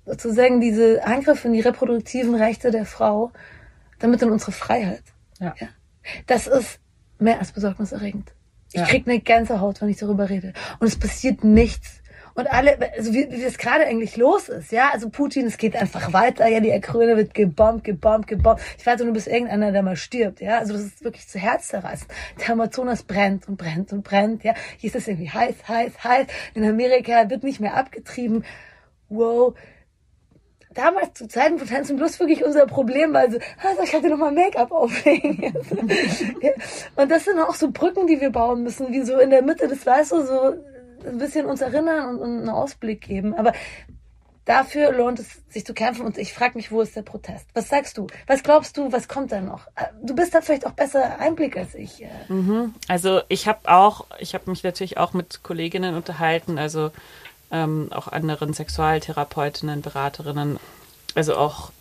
sozusagen 0.05 0.61
diese 0.61 1.05
Angriffe 1.05 1.47
in 1.47 1.53
die 1.53 1.61
reproduktiven 1.61 2.35
Rechte 2.35 2.69
der 2.69 2.85
Frau, 2.85 3.31
damit 3.97 4.21
in 4.21 4.29
unsere 4.29 4.51
Freiheit. 4.51 5.03
Ja. 5.39 5.55
ja. 5.59 5.67
Das 6.27 6.45
ist 6.45 6.79
mehr 7.17 7.39
als 7.39 7.51
besorgniserregend. 7.51 8.33
Ich 8.71 8.81
ja. 8.81 8.85
krieg 8.85 9.07
eine 9.07 9.19
ganze 9.19 9.61
Haut, 9.61 9.81
wenn 9.81 9.89
ich 9.89 9.97
darüber 9.97 10.29
rede. 10.29 10.53
Und 10.79 10.87
es 10.87 10.97
passiert 10.97 11.43
nichts 11.43 12.01
und 12.35 12.51
alle, 12.51 12.77
also 12.97 13.13
wie, 13.13 13.31
wie 13.31 13.41
das 13.41 13.57
gerade 13.57 13.85
eigentlich 13.85 14.17
los 14.17 14.49
ist, 14.49 14.73
ja, 14.73 14.89
also 14.91 15.09
Putin, 15.09 15.47
es 15.47 15.57
geht 15.57 15.75
einfach 15.75 16.11
weiter, 16.11 16.45
ja, 16.47 16.59
die 16.59 16.71
Ukraine 16.71 17.15
wird 17.15 17.33
gebombt, 17.33 17.85
gebombt, 17.85 18.27
gebombt. 18.27 18.61
Ich 18.77 18.85
warte 18.85 19.05
nur, 19.05 19.13
bis 19.13 19.25
irgendeiner 19.25 19.71
da 19.71 19.81
mal 19.81 19.95
stirbt, 19.95 20.41
ja, 20.41 20.59
also 20.59 20.73
das 20.73 20.83
ist 20.83 21.03
wirklich 21.03 21.27
zu 21.29 21.39
Herz 21.39 21.69
zerreißen. 21.69 22.07
Der 22.41 22.49
Amazonas 22.51 23.03
brennt 23.03 23.47
und 23.47 23.57
brennt 23.57 23.93
und 23.93 24.03
brennt, 24.03 24.43
ja, 24.43 24.53
hier 24.77 24.89
ist 24.89 24.97
es 24.97 25.07
irgendwie 25.07 25.29
heiß, 25.29 25.55
heiß, 25.67 26.03
heiß. 26.03 26.27
In 26.55 26.65
Amerika 26.65 27.29
wird 27.29 27.43
nicht 27.43 27.61
mehr 27.61 27.75
abgetrieben. 27.75 28.43
Wow, 29.07 29.55
damals 30.73 31.13
zu 31.13 31.29
Zeiten 31.29 31.57
von 31.57 31.69
Tanzen 31.69 31.95
bloß 31.95 32.19
wirklich 32.19 32.43
unser 32.43 32.65
Problem, 32.65 33.13
weil 33.13 33.31
so, 33.31 33.37
also 33.63 33.81
ich 33.81 33.93
hatte 33.93 34.09
noch 34.09 34.17
mal 34.17 34.33
Make-up 34.33 34.71
auflegen. 34.71 35.41
Und 36.97 37.11
das 37.11 37.23
sind 37.23 37.39
auch 37.39 37.55
so 37.55 37.71
Brücken, 37.71 38.07
die 38.07 38.19
wir 38.19 38.31
bauen 38.31 38.63
müssen, 38.63 38.91
wie 38.91 39.03
so 39.03 39.17
in 39.17 39.29
der 39.29 39.41
Mitte 39.41 39.69
des, 39.69 39.85
weißt 39.85 40.11
du, 40.11 40.25
so 40.25 40.55
ein 41.05 41.17
bisschen 41.17 41.45
uns 41.45 41.61
erinnern 41.61 42.09
und, 42.09 42.19
und 42.19 42.39
einen 42.39 42.49
Ausblick 42.49 43.01
geben. 43.01 43.33
Aber 43.33 43.53
dafür 44.45 44.91
lohnt 44.91 45.19
es 45.19 45.41
sich 45.49 45.65
zu 45.65 45.73
kämpfen 45.73 46.05
und 46.05 46.17
ich 46.17 46.33
frage 46.33 46.55
mich, 46.55 46.71
wo 46.71 46.81
ist 46.81 46.95
der 46.95 47.01
Protest? 47.01 47.47
Was 47.53 47.69
sagst 47.69 47.97
du? 47.97 48.07
Was 48.27 48.43
glaubst 48.43 48.77
du, 48.77 48.91
was 48.91 49.07
kommt 49.07 49.31
da 49.31 49.41
noch? 49.41 49.67
Du 50.01 50.15
bist 50.15 50.33
da 50.33 50.41
vielleicht 50.41 50.65
auch 50.65 50.73
besser 50.73 51.19
Einblick 51.19 51.57
als 51.57 51.75
ich. 51.75 52.03
Äh. 52.03 52.09
Mhm. 52.29 52.73
Also 52.87 53.21
ich 53.27 53.47
habe 53.47 53.59
auch, 53.65 54.05
ich 54.19 54.33
habe 54.33 54.49
mich 54.49 54.63
natürlich 54.63 54.97
auch 54.97 55.13
mit 55.13 55.43
Kolleginnen 55.43 55.95
unterhalten, 55.95 56.57
also 56.57 56.91
ähm, 57.51 57.89
auch 57.91 58.07
anderen 58.07 58.53
Sexualtherapeutinnen, 58.53 59.81
Beraterinnen, 59.81 60.59
also 61.15 61.35
auch 61.35 61.71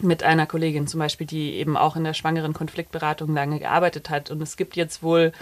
mit 0.00 0.22
einer 0.22 0.46
Kollegin 0.46 0.86
zum 0.86 1.00
Beispiel, 1.00 1.26
die 1.26 1.54
eben 1.54 1.76
auch 1.76 1.96
in 1.96 2.04
der 2.04 2.14
schwangeren 2.14 2.52
Konfliktberatung 2.52 3.34
lange 3.34 3.58
gearbeitet 3.58 4.10
hat. 4.10 4.30
Und 4.30 4.40
es 4.40 4.56
gibt 4.56 4.76
jetzt 4.76 5.02
wohl 5.02 5.32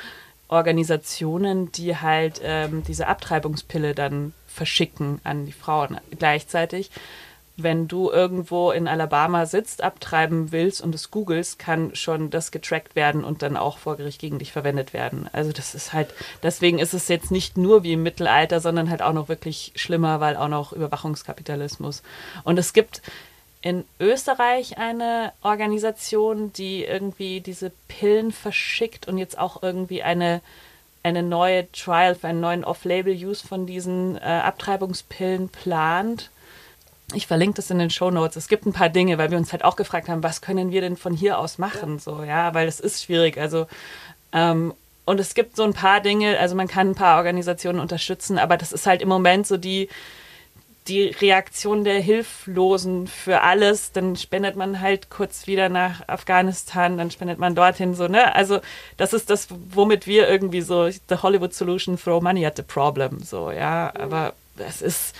Organisationen, 0.49 1.73
die 1.73 1.97
halt 1.97 2.41
ähm, 2.43 2.83
diese 2.87 3.09
Abtreibungspille 3.09 3.95
dann 3.95 4.33
verschicken 4.47 5.21
an 5.25 5.47
die 5.47 5.53
Frauen 5.53 5.99
gleichzeitig. 6.19 6.91
wenn 7.57 7.89
du 7.89 8.11
irgendwo 8.11 8.71
in 8.71 8.87
Alabama 8.87 9.47
sitzt, 9.47 9.83
abtreiben 9.83 10.53
willst 10.53 10.83
und 10.83 10.95
es 10.95 11.11
googelst, 11.11 11.59
kann 11.59 11.95
schon 11.95 12.29
das 12.29 12.51
getrackt 12.51 12.97
werden 12.97 13.25
und 13.25 13.43
dann 13.43 13.57
auch 13.57 13.79
vor 13.79 13.97
Gericht 13.97 14.21
gegen 14.21 14.39
dich 14.39 14.53
verwendet 14.53 14.93
werden. 14.93 15.29
Also 15.33 15.53
das 15.53 15.75
ist 15.75 15.93
halt, 15.95 16.13
deswegen 16.43 16.79
ist 16.79 16.93
es 16.93 17.09
jetzt 17.09 17.31
nicht 17.31 17.57
nur 17.57 17.83
wie 17.83 17.95
im 17.95 18.03
Mittelalter, 18.03 18.61
sondern 18.61 18.91
halt 18.91 19.01
auch 19.01 19.15
noch 19.15 19.29
wirklich 19.29 19.73
schlimmer, 19.75 20.21
weil 20.21 20.37
auch 20.37 20.49
noch 20.49 20.73
Überwachungskapitalismus. 20.73 22.03
Und 22.45 22.59
es 22.59 22.75
gibt 22.75 23.01
in 23.67 23.85
Österreich 23.99 24.79
eine 24.79 25.33
Organisation, 25.43 26.53
die 26.53 26.85
irgendwie 26.85 27.41
diese 27.41 27.73
Pillen 27.89 28.31
verschickt 28.31 29.09
und 29.09 29.19
jetzt 29.19 29.37
auch 29.37 29.61
irgendwie 29.63 30.05
eine 30.05 30.41
eine 31.03 31.23
neue 31.23 31.71
Trial 31.71 32.17
für 32.17 32.27
einen 32.29 32.41
neuen 32.41 32.65
Off-Label-Use 32.65 33.47
von 33.47 33.67
diesen 33.67 34.17
äh, 34.17 34.21
Abtreibungspillen 34.21 35.49
plant 35.49 36.31
ich 37.15 37.27
verlinke 37.29 37.57
das 37.57 37.71
in 37.71 37.79
den 37.79 37.91
Show 37.91 38.11
Notes. 38.11 38.35
Es 38.35 38.49
gibt 38.49 38.67
ein 38.67 38.73
paar 38.73 38.89
Dinge, 38.89 39.17
weil 39.17 39.31
wir 39.31 39.39
uns 39.39 39.53
halt 39.53 39.65
auch 39.65 39.77
gefragt 39.77 40.09
haben, 40.09 40.25
was 40.25 40.41
können 40.41 40.73
wir 40.73 40.81
denn 40.81 40.97
von 40.97 41.15
hier 41.15 41.39
aus 41.39 41.57
machen? 41.57 42.01
So, 42.01 42.25
ja, 42.25 42.53
weil 42.53 42.67
es 42.67 42.81
ist 42.81 43.05
schwierig. 43.05 43.39
Also, 43.39 43.69
ähm, 44.33 44.75
und 45.05 45.21
es 45.21 45.35
gibt 45.35 45.55
so 45.55 45.63
ein 45.63 45.73
paar 45.73 46.01
Dinge, 46.01 46.37
also 46.41 46.57
man 46.57 46.67
kann 46.67 46.91
ein 46.91 46.95
paar 46.97 47.19
Organisationen 47.19 47.79
unterstützen, 47.79 48.39
aber 48.39 48.57
das 48.57 48.73
ist 48.73 48.87
halt 48.87 49.03
im 49.03 49.09
Moment 49.09 49.47
so 49.47 49.57
die, 49.57 49.89
die 50.89 51.09
Reaktion 51.09 51.85
der 51.85 52.01
Hilflosen 52.01 53.07
für 53.07 53.43
alles. 53.43 53.93
Dann 53.93 54.17
spendet 54.17 54.57
man 54.57 54.81
halt 54.81 55.11
kurz 55.11 55.47
wieder 55.47 55.69
nach 55.69 56.09
Afghanistan, 56.09 56.97
dann 56.97 57.11
spendet 57.11 57.39
man 57.39 57.55
dorthin 57.55 57.95
so, 57.95 58.09
ne? 58.09 58.35
Also, 58.35 58.61
das 58.97 59.13
ist 59.13 59.31
das, 59.31 59.49
womit 59.51 60.07
wir 60.07 60.29
irgendwie 60.29 60.61
so, 60.61 60.89
the 60.89 61.17
Hollywood 61.23 61.55
Solution, 61.55 61.99
throw 61.99 62.23
money 62.23 62.47
at 62.47 62.57
the 62.57 62.63
problem, 62.63 63.21
so, 63.21 63.51
ja. 63.51 63.93
Aber 63.95 64.35
es 64.59 64.83
ist, 64.83 65.15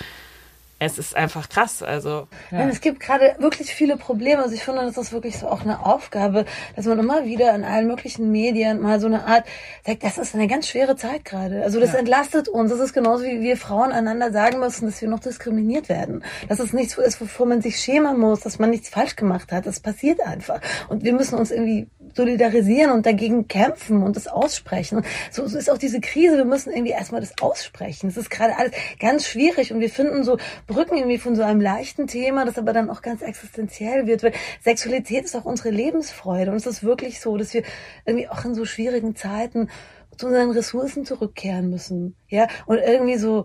es 0.79 0.99
ist 0.99 1.17
einfach 1.17 1.49
krass. 1.49 1.83
Also 1.83 2.29
ja. 2.51 2.69
Es 2.69 2.83
gibt 2.83 3.01
gerade 3.01 3.37
wirklich 3.39 3.73
viele 3.73 3.97
Probleme. 3.97 4.43
Also 4.43 4.55
ich 4.55 4.63
finde, 4.63 4.85
das 4.85 4.97
ist 4.99 5.13
wirklich 5.13 5.39
so 5.39 5.49
auch 5.49 5.63
eine 5.63 5.87
Aufgabe, 5.87 6.45
dass 6.75 6.85
man 6.85 6.99
immer 6.99 7.25
wieder 7.25 7.55
in 7.55 7.65
allen 7.65 7.87
möglichen 7.87 8.31
Medien 8.31 8.83
mal 8.83 9.01
so 9.01 9.07
eine 9.07 9.27
Art 9.27 9.47
sagt, 9.87 10.03
das 10.03 10.19
ist 10.19 10.35
eine 10.35 10.49
ganz 10.49 10.69
schwere 10.69 10.97
Zeit 10.97 11.25
gerade. 11.25 11.63
Also 11.63 11.81
das 11.81 11.93
ja. 11.93 11.99
entlastet 11.99 12.49
uns. 12.49 12.71
Das 12.71 12.81
ist 12.81 12.93
genauso 12.93 13.25
wie 13.25 13.41
wir 13.41 13.57
Frauen 13.57 13.91
einander 13.91 14.31
sagen 14.33 14.61
müssen, 14.61 14.85
dass 14.87 15.01
wir 15.01 15.09
noch 15.09 15.21
diskriminiert 15.21 15.89
werden. 15.89 16.23
Dass 16.49 16.59
es 16.59 16.75
nichts 16.75 16.99
ist, 16.99 17.21
wovor 17.23 17.47
man 17.47 17.63
sich 17.63 17.79
schämen 17.79 18.19
muss, 18.19 18.41
dass 18.41 18.59
man 18.59 18.69
nichts 18.69 18.91
falsch 18.91 19.17
gemacht 19.17 19.53
hat. 19.53 19.67
Das 19.67 19.81
passiert 19.81 20.21
einfach. 20.21 20.61
Und 20.89 21.05
wir 21.05 21.15
müssen 21.15 21.39
uns 21.39 21.51
irgendwie 21.51 21.89
solidarisieren 22.17 22.91
und 22.91 23.07
dagegen 23.07 23.47
kämpfen 23.47 24.03
und 24.03 24.17
das 24.17 24.27
aussprechen. 24.27 25.05
So, 25.31 25.47
so 25.47 25.59
ist 25.59 25.71
auch 25.71 25.79
diese 25.79 26.01
Krise. 26.01 26.39
Wir 26.39 26.45
müssen 26.47 26.73
irgendwie 26.73 26.93
erstmal 26.93 27.21
das 27.21 27.35
aussprechen. 27.41 28.09
Es 28.09 28.17
ist 28.17 28.31
gerade 28.31 28.57
alles 28.57 28.73
ganz 28.99 29.27
schwierig 29.27 29.73
und 29.73 29.81
wir 29.81 29.91
finden 29.91 30.25
so 30.25 30.39
Brücken 30.67 30.97
irgendwie 30.97 31.19
von 31.19 31.37
so 31.37 31.43
einem 31.43 31.61
leichten 31.61 32.07
Thema, 32.07 32.45
das 32.47 32.59
aber 32.59 32.73
dann 32.73 32.91
auch 32.91 33.03
ganz 33.03 33.23
existenziell 33.23 34.07
wird, 34.07 34.23
weil 34.23 34.33
Sexualität 34.65 35.25
ist 35.25 35.37
auch 35.37 35.45
unsere 35.45 35.71
Lebensfreude 35.71 36.51
und 36.51 36.57
es 36.57 36.67
ist 36.67 36.83
wirklich 36.83 37.21
so, 37.21 37.37
dass 37.37 37.53
wir 37.53 37.63
irgendwie 38.07 38.29
auch 38.29 38.45
in 38.45 38.55
so 38.55 38.65
schwierigen 38.65 39.15
Zeiten 39.15 39.69
zu 40.17 40.27
unseren 40.27 40.51
Ressourcen 40.51 41.05
zurückkehren 41.05 41.69
müssen, 41.69 42.17
ja, 42.29 42.49
und 42.65 42.79
irgendwie 42.79 43.19
so, 43.19 43.45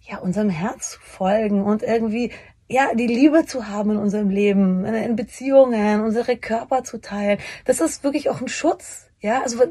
ja, 0.00 0.18
unserem 0.18 0.50
Herz 0.50 0.98
folgen 1.02 1.64
und 1.64 1.82
irgendwie 1.82 2.32
ja, 2.68 2.94
die 2.94 3.06
Liebe 3.06 3.46
zu 3.46 3.68
haben 3.68 3.92
in 3.92 3.96
unserem 3.98 4.30
Leben, 4.30 4.84
in 4.84 5.16
Beziehungen, 5.16 6.02
unsere 6.02 6.36
Körper 6.36 6.84
zu 6.84 6.98
teilen. 6.98 7.38
Das 7.64 7.80
ist 7.80 8.04
wirklich 8.04 8.30
auch 8.30 8.40
ein 8.40 8.48
Schutz. 8.48 9.06
Ja, 9.20 9.42
also 9.42 9.62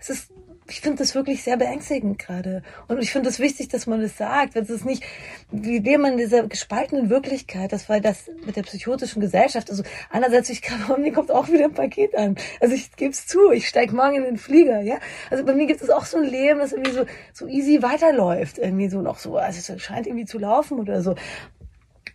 es 0.00 0.10
ist 0.10 0.30
ich 0.70 0.80
finde 0.80 0.98
das 0.98 1.14
wirklich 1.14 1.42
sehr 1.42 1.56
beängstigend 1.56 2.18
gerade. 2.18 2.62
Und 2.86 3.02
ich 3.02 3.10
finde 3.10 3.28
es 3.28 3.36
das 3.36 3.42
wichtig, 3.42 3.68
dass 3.68 3.86
man 3.86 4.00
das 4.00 4.16
sagt. 4.16 4.54
Weil 4.54 4.62
es 4.62 4.84
nicht, 4.84 5.02
wie 5.50 5.78
leben 5.78 6.02
man 6.02 6.12
in 6.12 6.18
dieser 6.18 6.46
gespaltenen 6.46 7.10
Wirklichkeit, 7.10 7.72
das 7.72 7.88
war 7.88 8.00
das 8.00 8.30
mit 8.46 8.56
der 8.56 8.62
psychotischen 8.62 9.20
Gesellschaft. 9.20 9.68
Also 9.68 9.82
einerseits, 10.10 10.48
ich 10.48 10.62
gerade, 10.62 10.84
bei 10.88 10.96
mir 10.96 11.12
kommt 11.12 11.32
auch 11.32 11.48
wieder 11.48 11.64
ein 11.64 11.74
Paket 11.74 12.14
an. 12.14 12.36
Also 12.60 12.74
ich 12.74 12.94
gebe 12.96 13.10
es 13.10 13.26
zu, 13.26 13.50
ich 13.50 13.68
steige 13.68 13.94
morgen 13.94 14.16
in 14.16 14.24
den 14.24 14.36
Flieger, 14.36 14.80
ja. 14.80 14.98
Also 15.28 15.44
bei 15.44 15.54
mir 15.54 15.66
gibt 15.66 15.82
es 15.82 15.90
auch 15.90 16.04
so 16.04 16.18
ein 16.18 16.24
Leben, 16.24 16.60
das 16.60 16.72
irgendwie 16.72 16.92
so, 16.92 17.04
so 17.32 17.46
easy 17.48 17.82
weiterläuft. 17.82 18.58
Irgendwie 18.58 18.88
so 18.88 19.02
noch 19.02 19.18
so, 19.18 19.36
also 19.36 19.74
es 19.74 19.82
scheint 19.82 20.06
irgendwie 20.06 20.26
zu 20.26 20.38
laufen 20.38 20.78
oder 20.78 21.02
so. 21.02 21.16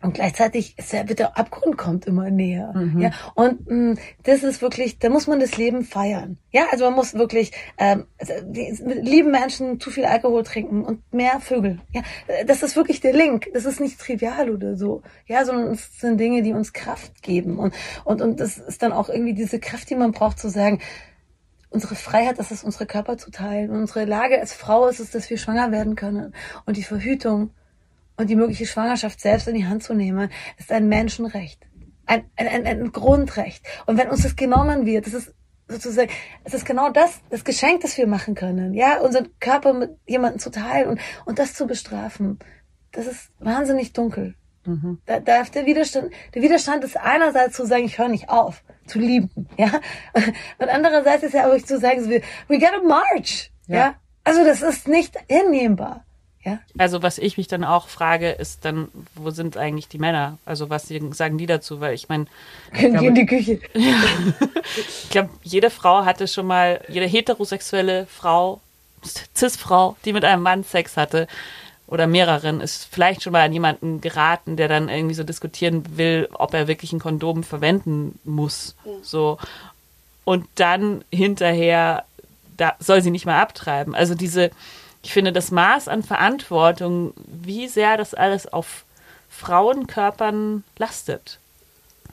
Und 0.05 0.13
gleichzeitig 0.13 0.77
ist 0.77 0.93
der, 0.93 1.09
wird 1.09 1.17
der 1.17 1.35
Abgrund 1.35 1.77
kommt 1.77 2.05
immer 2.05 2.29
näher. 2.29 2.71
Mhm. 2.75 3.01
Ja, 3.01 3.11
und 3.33 3.67
mh, 3.67 3.93
mm, 3.93 3.97
das 4.21 4.43
ist 4.43 4.61
wirklich, 4.61 4.99
da 4.99 5.09
muss 5.09 5.25
man 5.25 5.39
das 5.39 5.57
Leben 5.57 5.83
feiern. 5.83 6.37
Ja, 6.51 6.67
also 6.71 6.85
man 6.85 6.93
muss 6.93 7.15
wirklich 7.15 7.51
ähm, 7.79 8.05
lieben 9.01 9.31
Menschen 9.31 9.79
zu 9.79 9.89
viel 9.89 10.05
Alkohol 10.05 10.43
trinken 10.43 10.85
und 10.85 11.01
mehr 11.11 11.39
Vögel. 11.39 11.79
Ja, 11.91 12.03
das 12.45 12.61
ist 12.61 12.75
wirklich 12.75 13.01
der 13.01 13.13
Link. 13.13 13.47
Das 13.55 13.65
ist 13.65 13.79
nicht 13.79 13.99
trivial 13.99 14.51
oder 14.51 14.75
so. 14.75 15.01
Ja, 15.25 15.43
sondern 15.43 15.73
es 15.73 15.99
sind 15.99 16.19
Dinge, 16.19 16.43
die 16.43 16.53
uns 16.53 16.71
Kraft 16.71 17.23
geben. 17.23 17.57
Und 17.57 17.73
und 18.03 18.21
und 18.21 18.39
das 18.39 18.59
ist 18.59 18.83
dann 18.83 18.93
auch 18.93 19.09
irgendwie 19.09 19.33
diese 19.33 19.59
Kraft, 19.59 19.89
die 19.89 19.95
man 19.95 20.11
braucht, 20.11 20.37
zu 20.37 20.49
sagen, 20.49 20.81
unsere 21.71 21.95
Freiheit, 21.95 22.37
ist 22.37 22.63
unsere 22.63 22.85
Körper 22.85 23.17
zu 23.17 23.31
teilen. 23.31 23.71
Und 23.71 23.79
unsere 23.79 24.05
Lage 24.05 24.39
als 24.39 24.53
Frau 24.53 24.87
ist 24.87 24.99
es, 24.99 25.09
dass 25.09 25.31
wir 25.31 25.39
schwanger 25.39 25.71
werden 25.71 25.95
können. 25.95 26.35
Und 26.67 26.77
die 26.77 26.83
Verhütung 26.83 27.49
und 28.17 28.29
die 28.29 28.35
mögliche 28.35 28.65
Schwangerschaft 28.65 29.19
selbst 29.19 29.47
in 29.47 29.55
die 29.55 29.65
Hand 29.65 29.83
zu 29.83 29.93
nehmen, 29.93 30.29
ist 30.57 30.71
ein 30.71 30.87
Menschenrecht. 30.87 31.67
Ein, 32.05 32.29
ein, 32.35 32.65
ein, 32.67 32.91
Grundrecht. 32.91 33.65
Und 33.87 33.97
wenn 33.97 34.09
uns 34.09 34.21
das 34.23 34.35
genommen 34.35 34.85
wird, 34.85 35.07
das 35.07 35.13
ist 35.13 35.33
sozusagen, 35.67 36.11
es 36.43 36.53
ist 36.53 36.65
genau 36.65 36.91
das, 36.91 37.19
das 37.31 37.43
Geschenk, 37.43 37.81
das 37.81 37.97
wir 37.97 38.05
machen 38.05 38.35
können. 38.35 38.73
Ja, 38.75 38.99
unseren 38.99 39.29
Körper 39.39 39.73
mit 39.73 39.97
jemandem 40.05 40.39
zu 40.39 40.51
teilen 40.51 40.89
und, 40.89 40.99
und 41.25 41.39
das 41.39 41.55
zu 41.55 41.65
bestrafen. 41.65 42.37
Das 42.91 43.07
ist 43.07 43.31
wahnsinnig 43.39 43.93
dunkel. 43.93 44.35
Mhm. 44.65 44.99
Da 45.05 45.19
darf 45.19 45.49
der 45.49 45.65
Widerstand, 45.65 46.11
der 46.33 46.41
Widerstand 46.41 46.83
ist 46.83 46.97
einerseits 46.97 47.55
zu 47.55 47.65
sagen, 47.65 47.85
ich 47.85 47.97
höre 47.97 48.07
nicht 48.07 48.29
auf, 48.29 48.63
zu 48.85 48.99
lieben, 48.99 49.47
ja. 49.57 49.71
Und 50.57 50.69
andererseits 50.69 51.23
ist 51.23 51.33
ja 51.33 51.51
auch 51.51 51.57
zu 51.57 51.79
sagen, 51.79 52.07
we 52.09 52.59
gotta 52.59 52.81
march, 52.83 53.51
ja. 53.67 53.77
ja? 53.77 53.95
Also 54.23 54.43
das 54.43 54.61
ist 54.63 54.87
nicht 54.87 55.15
hinnehmbar. 55.29 56.05
Ja? 56.45 56.59
Also 56.77 57.01
was 57.01 57.17
ich 57.17 57.37
mich 57.37 57.47
dann 57.47 57.63
auch 57.63 57.87
frage, 57.87 58.29
ist 58.29 58.65
dann, 58.65 58.87
wo 59.15 59.31
sind 59.31 59.57
eigentlich 59.57 59.87
die 59.87 59.97
Männer? 59.97 60.37
Also 60.45 60.69
was 60.69 60.87
sagen 61.11 61.37
die 61.39 61.47
dazu? 61.47 61.81
Weil 61.81 61.95
ich 61.95 62.07
meine... 62.07 62.27
Können 62.71 62.99
die 62.99 63.05
in 63.07 63.15
die 63.15 63.25
Küche. 63.25 63.59
ich 63.73 65.09
glaube, 65.09 65.31
jede 65.41 65.71
Frau 65.71 66.05
hatte 66.05 66.27
schon 66.27 66.45
mal, 66.45 66.81
jede 66.87 67.07
heterosexuelle 67.07 68.05
Frau, 68.05 68.61
Cis-Frau, 69.35 69.97
die 70.05 70.13
mit 70.13 70.23
einem 70.23 70.43
Mann 70.43 70.63
Sex 70.63 70.97
hatte, 70.97 71.27
oder 71.87 72.07
mehreren, 72.07 72.61
ist 72.61 72.87
vielleicht 72.91 73.23
schon 73.23 73.33
mal 73.33 73.45
an 73.45 73.53
jemanden 73.53 74.01
geraten, 74.01 74.55
der 74.55 74.67
dann 74.67 74.89
irgendwie 74.89 75.13
so 75.13 75.23
diskutieren 75.23 75.97
will, 75.97 76.27
ob 76.33 76.53
er 76.53 76.67
wirklich 76.67 76.93
ein 76.93 76.99
Kondom 76.99 77.43
verwenden 77.43 78.19
muss. 78.23 78.75
Ja. 78.85 78.91
So. 79.03 79.37
Und 80.23 80.47
dann 80.55 81.03
hinterher, 81.11 82.05
da 82.57 82.75
soll 82.79 83.01
sie 83.01 83.11
nicht 83.11 83.27
mal 83.27 83.39
abtreiben. 83.39 83.93
Also 83.93 84.15
diese, 84.15 84.49
ich 85.05 85.13
finde, 85.13 85.31
das 85.31 85.51
Maß 85.51 85.87
an 85.87 86.01
Verantwortung, 86.01 87.13
wie 87.27 87.67
sehr 87.67 87.95
das 87.95 88.15
alles 88.15 88.51
auf 88.51 88.85
Frauenkörpern 89.29 90.63
lastet. 90.77 91.39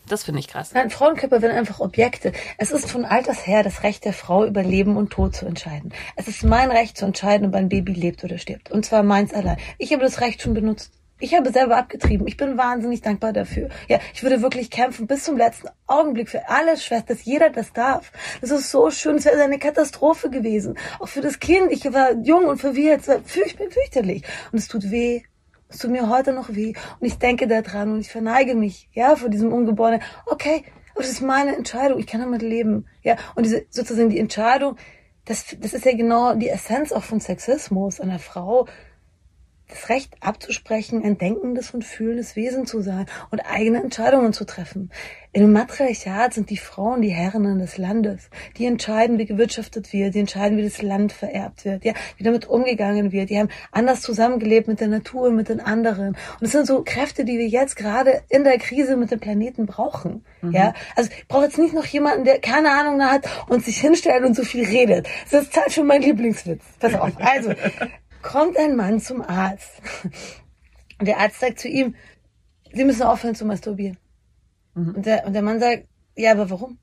Das 0.08 0.24
finde 0.24 0.40
ich 0.40 0.48
krass. 0.48 0.72
Nein, 0.74 0.90
Frauenkörper 0.90 1.40
sind 1.40 1.52
einfach 1.52 1.80
Objekte. 1.80 2.32
Es 2.58 2.70
ist 2.70 2.90
von 2.90 3.06
alters 3.06 3.46
her 3.46 3.62
das 3.62 3.82
Recht 3.82 4.04
der 4.04 4.12
Frau, 4.12 4.44
über 4.44 4.62
Leben 4.62 4.98
und 4.98 5.08
Tod 5.08 5.34
zu 5.34 5.46
entscheiden. 5.46 5.94
Es 6.16 6.28
ist 6.28 6.44
mein 6.44 6.70
Recht 6.70 6.98
zu 6.98 7.06
entscheiden, 7.06 7.46
ob 7.46 7.54
ein 7.54 7.70
Baby 7.70 7.94
lebt 7.94 8.24
oder 8.24 8.36
stirbt. 8.36 8.70
Und 8.70 8.84
zwar 8.84 9.02
meins 9.02 9.32
allein. 9.32 9.56
Ich 9.78 9.94
habe 9.94 10.02
das 10.02 10.20
Recht 10.20 10.42
schon 10.42 10.52
benutzt. 10.52 10.92
Ich 11.22 11.36
habe 11.36 11.52
selber 11.52 11.76
abgetrieben. 11.76 12.26
Ich 12.26 12.36
bin 12.36 12.58
wahnsinnig 12.58 13.00
dankbar 13.00 13.32
dafür. 13.32 13.68
Ja, 13.86 14.00
ich 14.12 14.24
würde 14.24 14.42
wirklich 14.42 14.70
kämpfen 14.70 15.06
bis 15.06 15.22
zum 15.22 15.36
letzten 15.36 15.68
Augenblick 15.86 16.28
für 16.28 16.48
alle 16.48 16.76
Schwestern, 16.76 17.16
dass 17.16 17.24
jeder 17.24 17.48
das 17.48 17.72
darf. 17.72 18.10
Das 18.40 18.50
ist 18.50 18.72
so 18.72 18.90
schön. 18.90 19.14
Es 19.14 19.24
wäre 19.24 19.40
eine 19.40 19.60
Katastrophe 19.60 20.30
gewesen. 20.30 20.76
Auch 20.98 21.06
für 21.06 21.20
das 21.20 21.38
Kind. 21.38 21.70
Ich 21.70 21.84
war 21.92 22.14
jung 22.24 22.46
und 22.46 22.58
verwirrt. 22.58 23.02
Es 23.02 23.08
war 23.08 23.20
fürcht, 23.20 23.56
fürchterlich. 23.56 24.24
Und 24.50 24.58
es 24.58 24.66
tut 24.66 24.90
weh. 24.90 25.22
Es 25.68 25.78
tut 25.78 25.92
mir 25.92 26.08
heute 26.08 26.32
noch 26.32 26.56
weh. 26.56 26.72
Und 26.98 27.06
ich 27.06 27.18
denke 27.18 27.46
daran 27.46 27.92
und 27.92 28.00
ich 28.00 28.10
verneige 28.10 28.56
mich, 28.56 28.88
ja, 28.92 29.14
vor 29.14 29.28
diesem 29.28 29.52
Ungeborenen. 29.52 30.02
Okay, 30.26 30.64
aber 30.90 31.02
das 31.02 31.12
ist 31.12 31.22
meine 31.22 31.54
Entscheidung. 31.54 32.00
Ich 32.00 32.08
kann 32.08 32.20
damit 32.20 32.42
leben. 32.42 32.86
Ja, 33.04 33.14
und 33.36 33.46
diese, 33.46 33.64
sozusagen 33.70 34.10
die 34.10 34.18
Entscheidung, 34.18 34.74
das, 35.24 35.56
das 35.60 35.72
ist 35.72 35.84
ja 35.84 35.96
genau 35.96 36.34
die 36.34 36.48
Essenz 36.48 36.90
auch 36.90 37.04
von 37.04 37.20
Sexismus 37.20 38.00
einer 38.00 38.18
Frau, 38.18 38.66
das 39.72 39.88
Recht 39.88 40.14
abzusprechen, 40.20 41.02
ein 41.04 41.18
denkendes 41.18 41.72
und 41.72 41.84
fühlendes 41.84 42.36
Wesen 42.36 42.66
zu 42.66 42.80
sein 42.80 43.06
und 43.30 43.40
eigene 43.40 43.82
Entscheidungen 43.82 44.32
zu 44.32 44.44
treffen. 44.44 44.90
Im 45.34 45.50
Matriarchat 45.50 46.34
sind 46.34 46.50
die 46.50 46.58
Frauen 46.58 47.00
die 47.00 47.08
Herren 47.08 47.58
des 47.58 47.78
Landes. 47.78 48.28
Die 48.58 48.66
entscheiden, 48.66 49.18
wie 49.18 49.24
gewirtschaftet 49.24 49.90
wird, 49.94 50.14
die 50.14 50.20
entscheiden, 50.20 50.58
wie 50.58 50.62
das 50.62 50.82
Land 50.82 51.10
vererbt 51.10 51.64
wird, 51.64 51.86
ja, 51.86 51.94
wie 52.18 52.24
damit 52.24 52.46
umgegangen 52.46 53.12
wird. 53.12 53.30
Die 53.30 53.38
haben 53.38 53.48
anders 53.70 54.02
zusammengelebt 54.02 54.68
mit 54.68 54.80
der 54.80 54.88
Natur 54.88 55.28
und 55.28 55.36
mit 55.36 55.48
den 55.48 55.60
anderen. 55.60 56.08
Und 56.08 56.42
es 56.42 56.52
sind 56.52 56.66
so 56.66 56.82
Kräfte, 56.84 57.24
die 57.24 57.38
wir 57.38 57.48
jetzt 57.48 57.76
gerade 57.76 58.20
in 58.28 58.44
der 58.44 58.58
Krise 58.58 58.96
mit 58.96 59.10
dem 59.10 59.20
Planeten 59.20 59.64
brauchen. 59.64 60.22
Mhm. 60.42 60.52
Ja, 60.52 60.74
also 60.96 61.08
ich 61.16 61.26
brauche 61.28 61.44
jetzt 61.44 61.56
nicht 61.56 61.72
noch 61.72 61.86
jemanden, 61.86 62.24
der 62.24 62.38
keine 62.38 62.70
Ahnung 62.70 63.02
hat 63.02 63.26
und 63.48 63.64
sich 63.64 63.80
hinstellt 63.80 64.24
und 64.24 64.36
so 64.36 64.44
viel 64.44 64.66
redet. 64.66 65.08
Das 65.30 65.44
ist 65.44 65.54
Zeit 65.54 65.72
für 65.72 65.82
meinen 65.82 66.02
Lieblingswitz. 66.02 66.62
Pass 66.78 66.94
auf. 66.94 67.12
Also, 67.16 67.54
kommt 68.22 68.56
ein 68.56 68.76
Mann 68.76 69.00
zum 69.00 69.22
Arzt. 69.22 69.82
Und 70.98 71.06
der 71.06 71.18
Arzt 71.18 71.40
sagt 71.40 71.60
zu 71.60 71.68
ihm, 71.68 71.94
Sie 72.72 72.84
müssen 72.84 73.02
aufhören 73.02 73.34
zu 73.34 73.44
masturbieren. 73.44 73.98
Mhm. 74.74 74.94
Und, 74.94 75.06
der, 75.06 75.26
und 75.26 75.32
der 75.34 75.42
Mann 75.42 75.60
sagt, 75.60 75.84
ja, 76.16 76.32
aber 76.32 76.48
warum? 76.48 76.78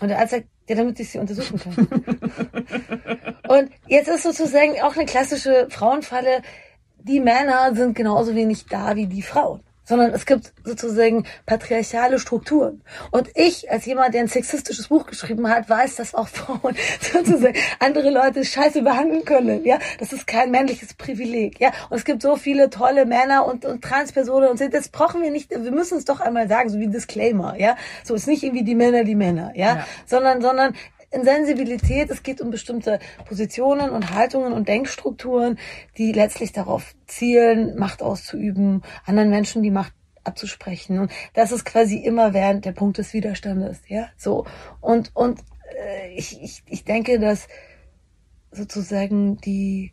Und 0.00 0.08
der 0.08 0.18
Arzt 0.18 0.32
sagt, 0.32 0.46
ja, 0.68 0.76
damit 0.76 1.00
ich 1.00 1.10
sie 1.10 1.18
untersuchen 1.18 1.58
kann. 1.58 1.88
und 3.48 3.70
jetzt 3.86 4.08
ist 4.08 4.22
sozusagen 4.22 4.80
auch 4.82 4.96
eine 4.96 5.06
klassische 5.06 5.66
Frauenfalle, 5.70 6.42
die 6.98 7.20
Männer 7.20 7.74
sind 7.74 7.94
genauso 7.94 8.34
wenig 8.34 8.66
da 8.66 8.96
wie 8.96 9.06
die 9.06 9.22
Frauen 9.22 9.62
sondern 9.84 10.12
es 10.12 10.26
gibt 10.26 10.52
sozusagen 10.64 11.26
patriarchale 11.46 12.18
Strukturen. 12.18 12.82
Und 13.10 13.30
ich, 13.34 13.70
als 13.70 13.86
jemand, 13.86 14.14
der 14.14 14.22
ein 14.22 14.28
sexistisches 14.28 14.88
Buch 14.88 15.06
geschrieben 15.06 15.48
hat, 15.48 15.68
weiß, 15.68 15.96
dass 15.96 16.14
auch 16.14 16.28
Frauen 16.34 16.76
sozusagen 17.00 17.56
andere 17.78 18.10
Leute 18.10 18.44
scheiße 18.44 18.82
behandeln 18.82 19.24
können. 19.24 19.64
Ja, 19.64 19.78
das 19.98 20.12
ist 20.12 20.26
kein 20.26 20.50
männliches 20.50 20.94
Privileg. 20.94 21.60
Ja, 21.60 21.70
und 21.90 21.96
es 21.96 22.04
gibt 22.04 22.22
so 22.22 22.36
viele 22.36 22.70
tolle 22.70 23.06
Männer 23.06 23.46
und, 23.46 23.64
und 23.64 23.82
Transpersonen 23.82 24.48
und 24.48 24.60
das 24.60 24.88
brauchen 24.88 25.22
wir 25.22 25.30
nicht. 25.30 25.50
Wir 25.50 25.72
müssen 25.72 25.98
es 25.98 26.04
doch 26.04 26.20
einmal 26.20 26.48
sagen, 26.48 26.70
so 26.70 26.78
wie 26.78 26.88
Disclaimer. 26.88 27.56
Ja, 27.58 27.76
so 28.02 28.14
ist 28.14 28.26
nicht 28.26 28.42
irgendwie 28.42 28.64
die 28.64 28.74
Männer 28.74 29.04
die 29.04 29.14
Männer. 29.14 29.52
Ja, 29.54 29.76
ja. 29.76 29.86
sondern 30.06 30.40
sondern 30.40 30.74
in 31.14 31.24
Sensibilität, 31.24 32.10
es 32.10 32.22
geht 32.22 32.40
um 32.40 32.50
bestimmte 32.50 32.98
Positionen 33.26 33.90
und 33.90 34.10
Haltungen 34.10 34.52
und 34.52 34.68
Denkstrukturen, 34.68 35.58
die 35.96 36.12
letztlich 36.12 36.52
darauf 36.52 36.94
zielen, 37.06 37.76
Macht 37.78 38.02
auszuüben, 38.02 38.82
anderen 39.06 39.30
Menschen 39.30 39.62
die 39.62 39.70
Macht 39.70 39.92
abzusprechen. 40.24 40.98
Und 40.98 41.12
das 41.34 41.52
ist 41.52 41.64
quasi 41.64 41.98
immer 41.98 42.34
während 42.34 42.64
der 42.64 42.72
Punkt 42.72 42.98
des 42.98 43.12
Widerstandes, 43.12 43.80
ja, 43.88 44.08
so. 44.16 44.46
Und, 44.80 45.12
und 45.14 45.40
äh, 45.78 46.14
ich, 46.14 46.42
ich, 46.42 46.62
ich 46.66 46.84
denke, 46.84 47.18
dass 47.18 47.46
sozusagen 48.50 49.38
die, 49.38 49.92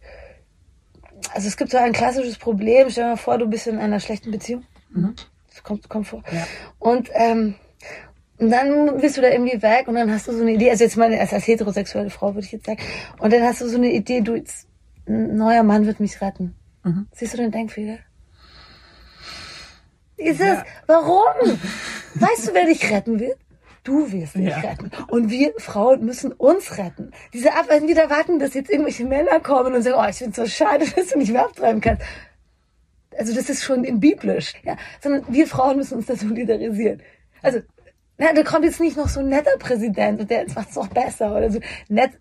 also 1.34 1.48
es 1.48 1.58
gibt 1.58 1.72
so 1.72 1.78
ein 1.78 1.94
klassisches 1.94 2.38
Problem, 2.38 2.90
stell 2.90 3.04
dir 3.04 3.10
mal 3.12 3.18
vor, 3.18 3.38
du 3.38 3.48
bist 3.48 3.68
in 3.68 3.78
einer 3.78 4.00
schlechten 4.00 4.32
Beziehung. 4.32 4.64
Mhm. 4.90 5.16
Das 5.50 5.64
kommt, 5.64 5.90
kommt 5.90 6.08
vor. 6.08 6.24
Ja. 6.32 6.48
Und 6.80 7.10
ähm, 7.14 7.56
und 8.42 8.50
dann 8.50 8.98
bist 9.00 9.18
du 9.18 9.22
da 9.22 9.30
irgendwie 9.30 9.62
weg 9.62 9.88
und 9.88 9.94
dann 9.96 10.12
hast 10.12 10.28
du 10.28 10.32
so 10.32 10.42
eine 10.42 10.54
Idee, 10.54 10.72
also 10.72 10.84
jetzt 10.84 10.98
mal 10.98 11.14
als, 11.14 11.32
als 11.32 11.46
heterosexuelle 11.46 12.10
Frau 12.10 12.34
würde 12.34 12.46
ich 12.46 12.52
jetzt 12.52 12.66
sagen, 12.66 12.82
und 13.20 13.32
dann 13.32 13.44
hast 13.44 13.62
du 13.62 13.68
so 13.68 13.78
eine 13.78 13.92
Idee, 13.92 14.22
du, 14.22 14.36
jetzt, 14.36 14.68
ein 15.08 15.36
neuer 15.36 15.62
Mann 15.62 15.86
wird 15.86 16.00
mich 16.00 16.20
retten. 16.22 16.56
Mhm. 16.84 17.08
Siehst 17.14 17.34
du 17.34 17.38
den 17.38 17.52
Denkfehler? 17.52 18.00
Ist 20.18 20.40
ja. 20.40 20.54
es, 20.54 20.60
warum? 20.88 21.60
weißt 22.16 22.48
du, 22.48 22.54
wer 22.54 22.66
dich 22.66 22.92
retten 22.92 23.20
wird? 23.20 23.38
Du 23.84 24.12
wirst 24.12 24.36
mich 24.36 24.50
ja. 24.50 24.58
retten. 24.58 24.92
Und 25.08 25.30
wir 25.30 25.54
Frauen 25.58 26.04
müssen 26.06 26.32
uns 26.32 26.78
retten. 26.80 27.12
Diese 27.34 27.54
Ab 27.54 27.66
wenn 27.68 27.88
wir 27.88 27.96
da 27.96 28.10
warten, 28.10 28.40
dass 28.40 28.56
jetzt 28.56 28.72
irgendwelche 28.72 29.06
Männer 29.06 29.40
kommen 29.40 29.74
und 29.74 29.84
sagen, 29.84 29.98
oh, 30.00 30.10
ich 30.10 30.18
finde 30.18 30.36
so 30.36 30.46
schade, 30.48 30.86
dass 30.96 31.10
du 31.10 31.20
nicht 31.20 31.32
mehr 31.32 31.46
abtreiben 31.46 31.82
kannst. 31.82 32.04
Also 33.18 33.36
das 33.36 33.50
ist 33.50 33.64
schon 33.64 33.84
in 33.84 34.00
biblisch, 34.00 34.54
ja. 34.64 34.78
Sondern 35.00 35.26
wir 35.28 35.46
Frauen 35.46 35.78
müssen 35.78 35.98
uns 35.98 36.08
da 36.08 36.16
solidarisieren. 36.16 37.02
Also 37.42 37.62
na, 38.22 38.34
da 38.34 38.44
kommt 38.44 38.66
jetzt 38.66 38.80
nicht 38.80 38.98
noch 38.98 39.10
so 39.10 39.20
ein 39.20 39.30
netter 39.30 39.58
Präsident 39.58 40.22
und 40.22 40.30
der 40.30 40.46
macht 40.54 40.70
es 40.70 40.78
auch 40.78 40.90
besser 40.90 41.36
oder 41.36 41.50
so. 41.50 41.60
Nett. 41.90 42.12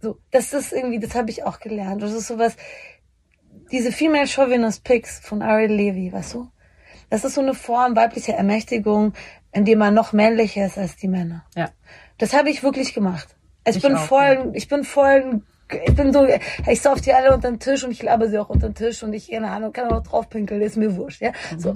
So, 0.00 0.18
das 0.32 0.52
ist 0.52 0.72
irgendwie, 0.72 0.98
das 0.98 1.14
habe 1.14 1.30
ich 1.30 1.44
auch 1.44 1.60
gelernt. 1.60 2.02
Das 2.02 2.12
ist 2.12 2.26
sowas, 2.26 2.56
diese 3.70 3.92
Female 3.92 4.26
Chauvinist 4.26 4.82
Pics 4.82 5.20
von 5.20 5.42
Ariel 5.42 5.70
Levy, 5.70 6.12
weißt 6.12 6.34
du? 6.34 6.50
Das 7.08 7.24
ist 7.24 7.34
so 7.34 7.40
eine 7.40 7.54
Form 7.54 7.94
weiblicher 7.94 8.34
Ermächtigung, 8.34 9.12
in 9.52 9.64
dem 9.64 9.78
man 9.78 9.94
noch 9.94 10.12
männlicher 10.12 10.66
ist 10.66 10.76
als 10.76 10.96
die 10.96 11.06
Männer. 11.06 11.44
Ja. 11.54 11.70
Das 12.18 12.32
habe 12.32 12.50
ich 12.50 12.64
wirklich 12.64 12.92
gemacht. 12.92 13.36
Also 13.64 13.76
ich, 13.76 13.84
bin 13.84 13.94
auch, 13.94 14.00
voll, 14.00 14.24
ja. 14.24 14.50
ich 14.54 14.66
bin 14.66 14.82
voll, 14.82 15.42
ich 15.86 15.94
bin 15.94 16.12
so, 16.12 16.26
ich 16.66 16.82
sauf 16.82 17.00
die 17.00 17.12
alle 17.12 17.32
unter 17.32 17.48
den 17.48 17.60
Tisch 17.60 17.84
und 17.84 17.92
ich 17.92 18.02
laber 18.02 18.28
sie 18.28 18.40
auch 18.40 18.50
unter 18.50 18.70
den 18.70 18.74
Tisch 18.74 19.04
und 19.04 19.12
ich, 19.12 19.30
keine 19.30 19.52
Ahnung, 19.52 19.72
kann 19.72 19.92
auch 19.92 20.02
draufpinkeln, 20.02 20.60
ist 20.62 20.76
mir 20.76 20.96
wurscht, 20.96 21.22
ja. 21.22 21.30
Mhm. 21.52 21.60
So 21.60 21.74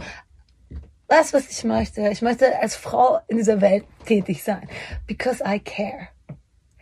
das, 1.15 1.33
was 1.33 1.49
ich 1.49 1.65
möchte. 1.65 2.09
Ich 2.09 2.23
möchte 2.23 2.59
als 2.61 2.75
Frau 2.75 3.21
in 3.29 3.37
dieser 3.37 3.61
Welt 3.61 3.85
tätig 4.05 4.43
sein. 4.43 4.69
Because 5.07 5.43
I 5.47 5.61
care. 5.61 6.09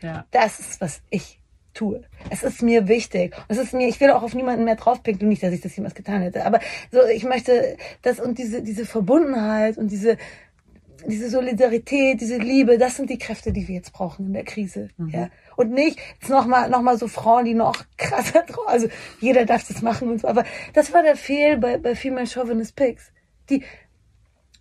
Ja. 0.00 0.24
Das 0.30 0.58
ist, 0.58 0.80
was 0.80 1.02
ich 1.10 1.40
tue. 1.74 2.02
Es 2.30 2.42
ist 2.42 2.62
mir 2.62 2.88
wichtig. 2.88 3.34
Es 3.48 3.58
ist 3.58 3.74
mir, 3.74 3.88
ich 3.88 4.00
will 4.00 4.10
auch 4.10 4.22
auf 4.22 4.34
niemanden 4.34 4.64
mehr 4.64 4.76
draufpinkeln, 4.76 5.28
nicht, 5.28 5.42
dass 5.42 5.52
ich 5.52 5.60
das 5.60 5.76
jemals 5.76 5.94
getan 5.94 6.22
hätte. 6.22 6.46
Aber 6.46 6.60
so, 6.90 7.04
ich 7.04 7.24
möchte 7.24 7.76
das 8.00 8.20
und 8.20 8.38
diese, 8.38 8.62
diese 8.62 8.86
Verbundenheit 8.86 9.76
und 9.76 9.90
diese, 9.90 10.16
diese 11.06 11.28
Solidarität, 11.28 12.20
diese 12.20 12.38
Liebe, 12.38 12.78
das 12.78 12.96
sind 12.96 13.10
die 13.10 13.18
Kräfte, 13.18 13.52
die 13.52 13.68
wir 13.68 13.74
jetzt 13.74 13.92
brauchen 13.92 14.26
in 14.26 14.32
der 14.32 14.44
Krise. 14.44 14.88
Mhm. 14.96 15.08
Ja. 15.10 15.28
Und 15.56 15.72
nicht 15.72 15.98
jetzt 16.20 16.30
nochmal 16.30 16.70
noch 16.70 16.82
mal 16.82 16.96
so 16.96 17.06
Frauen, 17.06 17.44
die 17.44 17.54
noch 17.54 17.84
krasser 17.98 18.42
drauf, 18.42 18.66
also 18.66 18.88
jeder 19.20 19.44
darf 19.44 19.66
das 19.66 19.82
machen 19.82 20.10
und 20.10 20.22
so. 20.22 20.28
Aber 20.28 20.44
das 20.72 20.92
war 20.92 21.02
der 21.02 21.16
Fehl 21.16 21.58
bei, 21.58 21.76
bei 21.76 21.94
Female 21.94 22.26
Chauvinist 22.26 22.76
Pigs. 22.76 23.12
Die, 23.50 23.64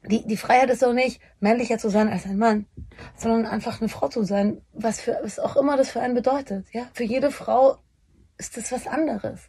die, 0.04 0.26
die 0.26 0.38
Freiheit 0.38 0.70
ist 0.70 0.82
doch 0.82 0.94
nicht, 0.94 1.22
männlicher 1.40 1.78
zu 1.78 1.90
sein 1.90 2.10
als 2.10 2.26
ein 2.26 2.38
Mann, 2.38 2.66
sondern 3.16 3.46
einfach 3.46 3.80
eine 3.80 3.90
Frau 3.90 4.08
zu 4.08 4.24
sein, 4.24 4.62
was 4.74 5.00
für, 5.00 5.20
was 5.24 5.40
auch 5.40 5.56
immer 5.56 5.78
das 5.78 5.92
für 5.92 6.02
einen 6.02 6.16
bedeutet, 6.16 6.66
ja. 6.72 6.88
Für 6.94 7.04
jede 7.04 7.32
Frau 7.32 7.78
ist 8.38 8.58
das 8.58 8.72
was 8.72 8.88
anderes. 8.88 9.42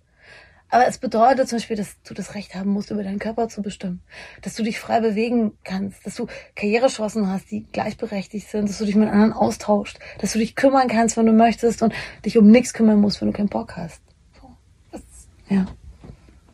Aber 0.68 0.86
es 0.86 0.96
bedeutet 0.96 1.50
zum 1.50 1.59
Beispiel, 1.59 1.76
dass 1.76 2.00
du 2.03 2.14
das 2.14 2.34
Recht 2.34 2.55
haben 2.55 2.70
musst, 2.70 2.90
über 2.90 3.03
deinen 3.03 3.18
Körper 3.18 3.48
zu 3.48 3.61
bestimmen. 3.61 4.00
Dass 4.40 4.55
du 4.55 4.62
dich 4.62 4.80
frei 4.80 5.00
bewegen 5.00 5.53
kannst, 5.64 6.07
dass 6.07 6.14
du 6.14 6.28
Karrierechancen 6.55 7.28
hast, 7.28 7.50
die 7.50 7.64
gleichberechtigt 7.64 8.48
sind, 8.48 8.70
dass 8.70 8.78
du 8.78 8.86
dich 8.86 8.94
mit 8.94 9.11
anderen 9.11 9.34
austauscht, 9.34 9.98
dass 10.18 10.32
du 10.32 10.38
dich 10.38 10.57
kümmern 10.57 10.88
kannst, 10.88 11.18
wenn 11.18 11.26
du 11.26 11.32
möchtest 11.32 11.82
und 11.82 11.92
dich 12.24 12.38
um 12.38 12.50
nichts 12.50 12.72
kümmern 12.72 13.03
musst, 13.03 13.20
wenn 13.20 13.28
du 13.28 13.36
keinen 13.36 13.50
Bock 13.50 13.76
hast. 13.76 14.00
So. 14.40 14.50
Das, 14.92 15.03
ja. 15.50 15.66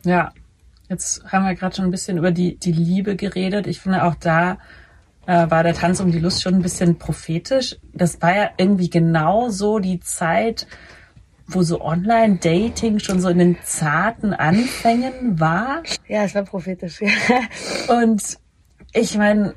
Ja, 0.05 0.33
Jetzt 0.89 1.23
haben 1.31 1.45
wir 1.45 1.55
gerade 1.55 1.77
schon 1.77 1.85
ein 1.85 1.91
bisschen 1.91 2.19
über 2.19 2.31
die, 2.31 2.57
die 2.57 2.73
Liebe 2.73 3.17
geredet. 3.17 3.67
Ich 3.67 3.81
finde 3.81 4.05
auch 4.05 4.15
da 4.15 4.59
äh, 5.27 5.51
war 5.51 5.63
der 5.63 5.75
Tanz 5.75 6.01
um 6.01 6.11
die 6.11 6.19
Lust 6.19 6.43
schon 6.43 6.55
ein 6.55 6.63
bisschen 6.63 6.99
prophetisch. 6.99 7.77
Das 7.93 8.21
war 8.23 8.35
ja 8.35 8.51
irgendwie 8.57 8.89
genau 8.89 9.51
so 9.51 9.79
die 9.79 10.01
Zeit, 10.01 10.67
wo 11.47 11.63
so 11.63 11.83
Online-Dating 11.83 12.99
schon 12.99 13.21
so 13.21 13.29
in 13.29 13.39
den 13.39 13.57
zarten 13.63 14.33
Anfängen 14.33 15.39
war. 15.39 15.83
Ja, 16.09 16.25
es 16.25 16.35
war 16.35 16.45
prophetisch. 16.45 17.01
Ja. 17.03 17.11
Und 18.01 18.39
ich 18.95 19.19
meine, 19.19 19.55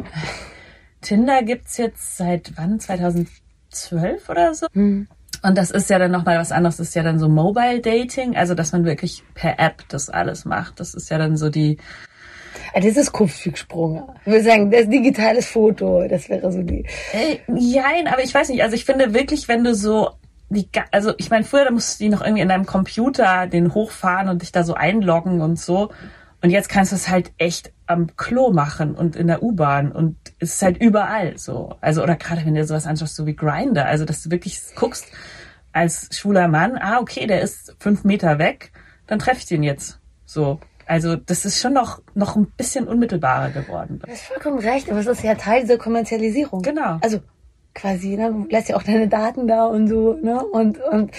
Tinder 1.00 1.44
gibt's 1.44 1.78
jetzt 1.78 2.18
seit 2.18 2.52
wann? 2.58 2.80
2012 2.80 4.30
oder 4.30 4.54
so? 4.54 4.68
Hm. 4.74 5.08
Und 5.44 5.58
das 5.58 5.72
ist 5.72 5.90
ja 5.90 5.98
dann 5.98 6.12
nochmal 6.12 6.38
was 6.38 6.52
anderes. 6.52 6.78
Das 6.78 6.90
ist 6.90 6.96
ja 6.96 7.04
dann 7.04 7.20
so 7.20 7.28
Mobile 7.28 7.82
Dating, 7.82 8.36
also 8.36 8.54
dass 8.54 8.72
man 8.72 8.86
wirklich 8.86 9.24
per 9.34 9.60
App 9.60 9.84
das 9.90 10.10
alles 10.10 10.46
macht. 10.46 10.80
Das 10.80 10.94
ist 10.94 11.10
ja 11.10 11.18
dann 11.18 11.38
so 11.38 11.50
die. 11.50 11.78
Das 12.76 12.86
ist 12.86 13.12
Kupfsprung. 13.12 14.10
Ich 14.22 14.32
würde 14.32 14.44
sagen, 14.44 14.72
das 14.72 14.88
digitales 14.88 15.48
Foto, 15.48 16.08
das 16.08 16.30
wäre 16.30 16.52
so 16.52 16.62
die. 16.62 16.86
Äh, 17.12 17.40
nein, 17.48 18.08
aber 18.08 18.24
ich 18.24 18.34
weiß 18.34 18.50
nicht. 18.50 18.64
Also 18.64 18.76
ich 18.76 18.86
finde 18.86 19.14
wirklich, 19.14 19.48
wenn 19.48 19.64
du 19.64 19.74
so 19.74 20.12
die, 20.50 20.70
also 20.92 21.14
ich 21.18 21.30
meine, 21.30 21.44
früher 21.44 21.66
da 21.66 21.72
musst 21.72 22.00
du 22.00 22.04
die 22.04 22.10
noch 22.10 22.22
irgendwie 22.22 22.42
in 22.42 22.50
deinem 22.50 22.66
Computer 22.66 23.48
den 23.48 23.74
hochfahren 23.74 24.30
und 24.30 24.42
dich 24.42 24.52
da 24.52 24.64
so 24.64 24.74
einloggen 24.74 25.42
und 25.42 25.60
so. 25.60 25.90
Und 26.44 26.50
jetzt 26.50 26.70
kannst 26.70 26.92
du 26.92 26.96
es 26.96 27.10
halt 27.10 27.32
echt 27.38 27.72
am 27.92 28.16
Klo 28.16 28.52
machen 28.52 28.96
und 28.96 29.16
in 29.16 29.28
der 29.28 29.44
U-Bahn 29.44 29.92
und 29.92 30.18
es 30.40 30.56
ist 30.56 30.62
halt 30.62 30.82
überall 30.82 31.38
so. 31.38 31.76
Also, 31.82 32.04
oder 32.04 32.16
gerade 32.16 32.46
wenn 32.46 32.56
du 32.56 32.66
sowas 32.66 32.88
anschaust, 32.88 33.16
so 33.16 33.26
wie 33.26 33.36
Grinder, 33.36 33.86
also 33.86 34.06
dass 34.06 34.24
du 34.24 34.32
wirklich 34.32 34.60
guckst 34.76 35.06
als 35.72 36.10
schwuler 36.12 36.48
Mann, 36.48 36.78
ah, 36.78 37.00
okay, 37.00 37.28
der 37.28 37.42
ist 37.42 37.76
fünf 37.80 38.04
Meter 38.04 38.40
weg, 38.40 38.72
dann 39.08 39.20
treffe 39.20 39.40
ich 39.40 39.46
den 39.46 39.64
jetzt. 39.64 40.00
So. 40.26 40.60
Also 40.86 41.16
das 41.16 41.46
ist 41.46 41.60
schon 41.60 41.74
noch, 41.74 42.02
noch 42.16 42.36
ein 42.36 42.48
bisschen 42.58 42.88
unmittelbarer 42.88 43.52
geworden. 43.52 44.00
Du 44.04 44.12
hast 44.12 44.24
vollkommen 44.24 44.60
recht, 44.60 44.90
aber 44.90 45.00
es 45.00 45.08
ist 45.08 45.24
ja 45.24 45.36
Teil 45.36 45.62
dieser 45.62 45.78
Kommerzialisierung. 45.78 46.62
Genau. 46.64 46.98
Also 47.02 47.20
quasi, 47.74 48.18
ne, 48.18 48.32
du 48.32 48.48
lässt 48.50 48.70
ja 48.70 48.76
auch 48.76 48.84
deine 48.84 49.08
Daten 49.08 49.48
da 49.48 49.66
und 49.68 49.88
so, 49.88 50.14
ne? 50.14 50.44
Und, 50.44 50.80
und 50.80 51.12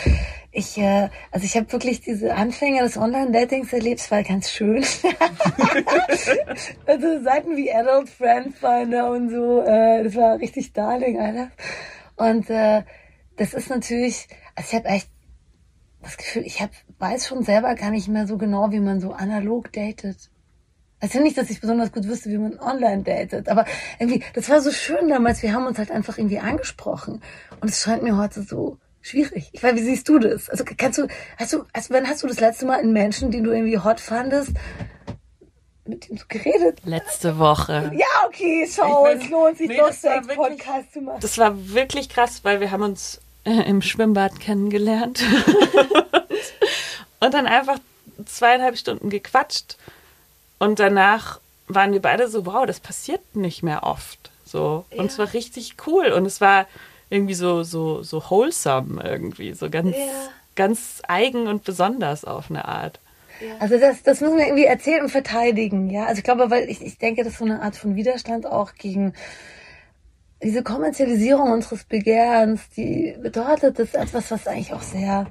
ich, 0.52 0.76
äh, 0.76 1.08
also 1.30 1.46
ich 1.46 1.56
habe 1.56 1.72
wirklich 1.72 2.02
diese 2.02 2.34
Anfänge 2.34 2.82
des 2.82 2.98
Online-Datings 2.98 3.72
erlebt, 3.72 4.00
es 4.00 4.10
war 4.10 4.22
ganz 4.22 4.50
schön. 4.50 4.84
also 6.86 7.22
Seiten 7.22 7.56
wie 7.56 7.72
Adult 7.72 8.10
Friend 8.10 8.54
Finder 8.54 9.10
und 9.10 9.30
so, 9.30 9.62
äh, 9.62 10.04
das 10.04 10.14
war 10.14 10.38
richtig 10.38 10.74
darling, 10.74 11.18
Alter. 11.18 11.50
Und 12.16 12.50
äh, 12.50 12.82
das 13.36 13.54
ist 13.54 13.70
natürlich, 13.70 14.28
also 14.54 14.68
ich 14.68 14.74
habe 14.74 14.88
echt 14.88 15.08
das 16.02 16.18
Gefühl, 16.18 16.42
ich 16.44 16.60
hab, 16.60 16.70
weiß 16.98 17.28
schon 17.28 17.44
selber 17.44 17.74
gar 17.74 17.90
nicht 17.90 18.08
mehr 18.08 18.26
so 18.26 18.36
genau, 18.36 18.70
wie 18.72 18.80
man 18.80 19.00
so 19.00 19.12
analog 19.12 19.72
datet. 19.72 20.30
Also 21.00 21.20
nicht, 21.20 21.38
dass 21.38 21.48
ich 21.48 21.60
besonders 21.60 21.92
gut 21.92 22.06
wüsste, 22.06 22.30
wie 22.30 22.38
man 22.38 22.60
online 22.60 23.04
datet, 23.04 23.48
aber 23.48 23.64
irgendwie, 23.98 24.22
das 24.34 24.50
war 24.50 24.60
so 24.60 24.70
schön 24.70 25.08
damals. 25.08 25.42
Wir 25.42 25.54
haben 25.54 25.66
uns 25.66 25.78
halt 25.78 25.90
einfach 25.90 26.18
irgendwie 26.18 26.38
angesprochen. 26.38 27.22
Und 27.60 27.70
es 27.70 27.80
scheint 27.80 28.02
mir 28.02 28.16
heute 28.16 28.42
so 28.42 28.78
schwierig. 29.02 29.50
Ich 29.52 29.62
weiß, 29.62 29.74
wie 29.74 29.82
siehst 29.82 30.08
du 30.08 30.18
das? 30.18 30.48
Also 30.48 30.64
kannst 30.64 30.98
du, 30.98 31.08
hast 31.38 31.52
du, 31.52 31.64
also 31.72 31.94
wann 31.94 32.08
hast 32.08 32.22
du 32.22 32.26
das 32.26 32.40
letzte 32.40 32.66
Mal 32.66 32.78
einen 32.78 32.92
Menschen, 32.92 33.30
den 33.30 33.44
du 33.44 33.50
irgendwie 33.50 33.78
hot 33.78 34.00
fandest, 34.00 34.52
mit 35.84 36.08
dem 36.08 36.16
du 36.16 36.24
geredet? 36.28 36.78
Letzte 36.84 37.38
Woche. 37.38 37.92
Ja, 37.94 38.26
okay, 38.26 38.66
schau, 38.70 39.06
es 39.06 39.28
lohnt 39.28 39.58
sich 39.58 39.68
nee, 39.68 39.76
doch, 39.76 39.92
Sex 39.92 40.26
Podcast 40.28 40.92
zu 40.92 41.00
machen. 41.00 41.18
Das 41.20 41.36
war 41.38 41.52
wirklich 41.70 42.08
krass, 42.08 42.40
weil 42.44 42.60
wir 42.60 42.70
haben 42.70 42.82
uns 42.82 43.20
äh, 43.44 43.68
im 43.68 43.82
Schwimmbad 43.82 44.40
kennengelernt 44.40 45.22
und 47.20 47.34
dann 47.34 47.46
einfach 47.46 47.78
zweieinhalb 48.24 48.78
Stunden 48.78 49.10
gequatscht 49.10 49.76
und 50.58 50.78
danach 50.78 51.40
waren 51.66 51.92
wir 51.92 52.00
beide 52.00 52.28
so, 52.28 52.46
wow, 52.46 52.66
das 52.66 52.80
passiert 52.80 53.34
nicht 53.34 53.62
mehr 53.62 53.82
oft. 53.82 54.30
So. 54.44 54.84
Und 54.96 55.06
es 55.06 55.18
war 55.18 55.32
richtig 55.32 55.74
cool. 55.86 56.12
Und 56.12 56.26
es 56.26 56.40
war 56.40 56.66
irgendwie 57.12 57.34
so, 57.34 57.62
so, 57.62 58.02
so 58.02 58.22
wholesome 58.30 59.02
irgendwie. 59.04 59.52
So 59.52 59.68
ganz, 59.68 59.96
ja. 59.96 60.06
ganz 60.56 61.02
eigen 61.06 61.46
und 61.46 61.64
besonders 61.64 62.24
auf 62.24 62.50
eine 62.50 62.66
Art. 62.66 62.98
Also 63.58 63.78
das, 63.78 64.02
das 64.02 64.20
müssen 64.20 64.38
wir 64.38 64.46
irgendwie 64.46 64.64
erzählen 64.64 65.02
und 65.02 65.10
verteidigen, 65.10 65.90
ja. 65.90 66.06
Also 66.06 66.18
ich 66.18 66.24
glaube, 66.24 66.50
weil 66.50 66.68
ich, 66.70 66.80
ich 66.80 66.98
denke, 66.98 67.24
das 67.24 67.34
ist 67.34 67.38
so 67.38 67.44
eine 67.44 67.60
Art 67.60 67.76
von 67.76 67.96
Widerstand 67.96 68.46
auch 68.46 68.74
gegen 68.74 69.12
diese 70.42 70.62
Kommerzialisierung 70.62 71.52
unseres 71.52 71.84
Begehrens, 71.84 72.68
die 72.70 73.16
bedeutet, 73.20 73.78
das 73.78 73.88
ist 73.88 73.94
etwas, 73.94 74.30
was 74.30 74.46
eigentlich 74.46 74.72
auch 74.72 74.82
sehr, 74.82 75.26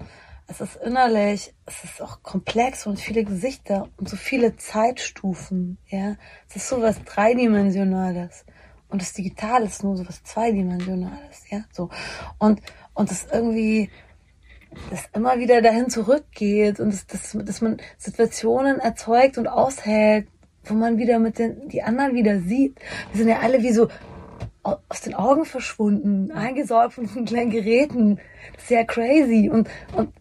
es 0.47 0.61
ist 0.61 0.77
innerlich, 0.77 1.53
es 1.65 1.84
ist 1.84 2.01
auch 2.01 2.21
komplex 2.23 2.86
und 2.86 2.99
viele 2.99 3.23
Gesichter 3.23 3.89
und 3.97 4.09
so 4.09 4.17
viele 4.17 4.55
Zeitstufen, 4.57 5.77
ja. 5.88 6.15
Es 6.49 6.57
ist 6.57 6.69
so 6.69 6.82
was 6.82 7.03
Dreidimensionales. 7.03 8.45
Und 8.91 9.01
das 9.01 9.13
Digitale 9.13 9.65
ist 9.65 9.83
nur 9.83 9.97
so 9.97 10.07
was 10.07 10.23
Zweidimensionales, 10.23 11.49
ja. 11.49 11.63
So. 11.71 11.89
Und, 12.37 12.61
und 12.93 13.09
das 13.09 13.27
irgendwie, 13.31 13.89
das 14.89 15.05
immer 15.13 15.39
wieder 15.39 15.61
dahin 15.61 15.89
zurückgeht 15.89 16.79
und 16.79 16.93
das, 16.93 17.07
das, 17.07 17.37
dass 17.45 17.61
man 17.61 17.77
Situationen 17.97 18.79
erzeugt 18.79 19.37
und 19.37 19.47
aushält, 19.47 20.27
wo 20.65 20.73
man 20.73 20.97
wieder 20.97 21.19
mit 21.19 21.39
den, 21.39 21.69
die 21.69 21.83
anderen 21.83 22.13
wieder 22.13 22.39
sieht. 22.41 22.79
Wir 23.11 23.19
sind 23.19 23.29
ja 23.29 23.39
alle 23.39 23.63
wie 23.63 23.73
so 23.73 23.87
aus 24.63 25.01
den 25.01 25.15
Augen 25.15 25.45
verschwunden, 25.45 26.31
eingesaugt 26.31 26.93
von 26.93 27.05
diesen 27.05 27.25
kleinen 27.25 27.49
Geräten. 27.49 28.19
Das 28.53 28.63
ist 28.63 28.69
ja 28.69 28.83
crazy. 28.83 29.49
Und, 29.49 29.69
und 29.95 30.13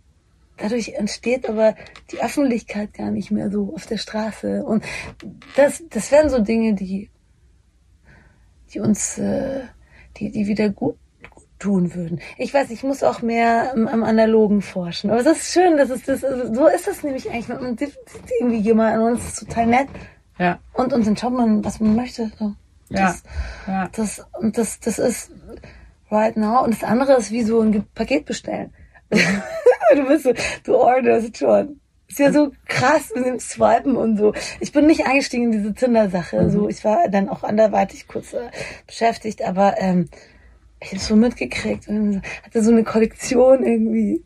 dadurch 0.57 0.95
entsteht 0.95 1.49
aber 1.49 1.75
die 2.11 2.23
Öffentlichkeit 2.23 2.95
gar 2.95 3.11
nicht 3.11 3.31
mehr 3.31 3.51
so 3.51 3.73
auf 3.75 3.87
der 3.87 3.99
Straße. 3.99 4.65
Und 4.65 4.85
das, 5.57 5.83
das 5.91 6.11
wären 6.11 6.31
so 6.31 6.39
Dinge, 6.39 6.75
die, 6.75 7.11
die 8.73 8.81
uns, 8.81 9.19
äh, 9.19 9.61
die, 10.17 10.31
die 10.31 10.47
wieder 10.47 10.69
gut 10.71 10.97
tun 11.59 11.95
würden. 11.95 12.21
Ich 12.39 12.53
weiß, 12.53 12.71
ich 12.71 12.83
muss 12.83 13.03
auch 13.03 13.23
mehr 13.23 13.73
am, 13.73 13.87
am 13.87 14.03
Analogen 14.03 14.63
forschen. 14.63 15.11
Aber 15.11 15.23
das 15.23 15.39
ist 15.39 15.53
schön, 15.53 15.77
das 15.77 15.91
ist 15.91 16.09
das, 16.09 16.21
so 16.21 16.67
ist 16.67 16.89
es 16.89 17.03
nämlich 17.03 17.31
eigentlich. 17.31 17.49
Man 17.49 17.77
sieht 17.77 17.97
irgendwie 18.41 18.59
jemand 18.59 18.99
und 19.01 19.19
es 19.19 19.29
ist 19.29 19.41
total 19.41 19.67
nett. 19.67 19.89
Ja. 20.39 20.59
Und, 20.73 20.93
und 20.93 21.07
dann 21.07 21.17
schaut 21.17 21.35
man, 21.35 21.63
was 21.65 21.81
man 21.81 21.95
möchte. 21.95 22.33
So. 22.39 22.55
Das, 22.89 23.23
ja. 23.67 23.73
ja. 23.73 23.89
Das, 23.95 24.27
und 24.41 24.57
das, 24.57 24.81
das 24.81 24.99
ist 24.99 25.33
right 26.11 26.37
now. 26.37 26.65
Und 26.65 26.75
das 26.75 26.83
andere 26.83 27.15
ist 27.15 27.31
wie 27.31 27.43
so 27.43 27.61
ein 27.61 27.85
Paket 27.95 28.25
bestellen. 28.25 28.73
du 29.11 30.07
bist 30.07 30.25
so, 30.25 30.33
du 30.65 30.77
orderst 30.77 31.37
schon. 31.37 31.80
Ist 32.11 32.19
ja 32.19 32.33
so 32.33 32.51
krass 32.67 33.13
mit 33.15 33.25
dem 33.25 33.39
Swipen 33.39 33.95
und 33.95 34.17
so. 34.17 34.35
Ich 34.59 34.73
bin 34.73 34.87
nicht 34.87 35.07
eingestiegen 35.07 35.45
in 35.45 35.53
diese 35.53 35.75
Tinder-Sache. 35.75 36.43
Mhm. 36.43 36.51
So, 36.51 36.69
ich 36.69 36.85
war 36.85 37.09
dann 37.09 37.29
auch 37.29 37.45
anderweitig 37.45 38.09
kurz 38.09 38.33
äh, 38.33 38.51
beschäftigt, 38.85 39.43
aber 39.43 39.77
ähm, 39.79 40.09
ich 40.81 40.91
habe 40.91 40.99
so 40.99 41.15
mitgekriegt 41.15 41.87
und 41.87 42.23
hatte 42.43 42.65
so 42.65 42.73
eine 42.73 42.83
Kollektion 42.83 43.63
irgendwie. 43.63 44.25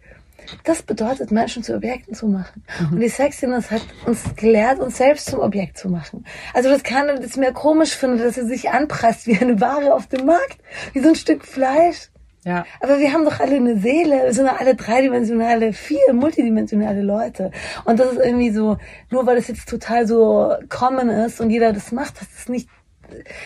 Das 0.64 0.82
bedeutet, 0.82 1.30
Menschen 1.30 1.62
zu 1.62 1.74
Objekten 1.74 2.14
zu 2.14 2.26
machen. 2.26 2.64
Mhm. 2.80 2.94
Und 2.94 3.00
die 3.00 3.08
Sexiness 3.10 3.70
hat 3.70 3.82
uns 4.06 4.34
gelehrt, 4.34 4.80
uns 4.80 4.96
selbst 4.96 5.26
zum 5.26 5.40
Objekt 5.40 5.76
zu 5.76 5.90
machen. 5.90 6.24
Also 6.54 6.70
das 6.70 6.84
kann, 6.84 7.06
das 7.20 7.36
mir 7.36 7.52
komisch 7.52 7.94
finde, 7.94 8.24
dass 8.24 8.36
sie 8.36 8.46
sich 8.46 8.70
anpresst 8.70 9.26
wie 9.26 9.36
eine 9.36 9.60
Ware 9.60 9.92
auf 9.92 10.06
dem 10.06 10.24
Markt, 10.24 10.58
wie 10.94 11.00
so 11.00 11.10
ein 11.10 11.16
Stück 11.16 11.44
Fleisch. 11.44 12.08
Ja. 12.44 12.66
Aber 12.80 12.98
wir 12.98 13.12
haben 13.12 13.24
doch 13.24 13.40
alle 13.40 13.56
eine 13.56 13.78
Seele, 13.78 14.24
wir 14.24 14.34
sind 14.34 14.46
doch 14.46 14.60
alle 14.60 14.74
dreidimensionale, 14.74 15.72
vier 15.72 16.12
multidimensionale 16.12 17.00
Leute. 17.00 17.50
Und 17.84 17.98
das 17.98 18.12
ist 18.12 18.18
irgendwie 18.18 18.50
so, 18.50 18.76
nur 19.10 19.26
weil 19.26 19.38
es 19.38 19.48
jetzt 19.48 19.68
total 19.68 20.06
so 20.06 20.54
common 20.68 21.08
ist 21.08 21.40
und 21.40 21.50
jeder 21.50 21.72
das 21.72 21.90
macht, 21.90 22.20
das 22.20 22.28
ist 22.38 22.48
nicht 22.48 22.68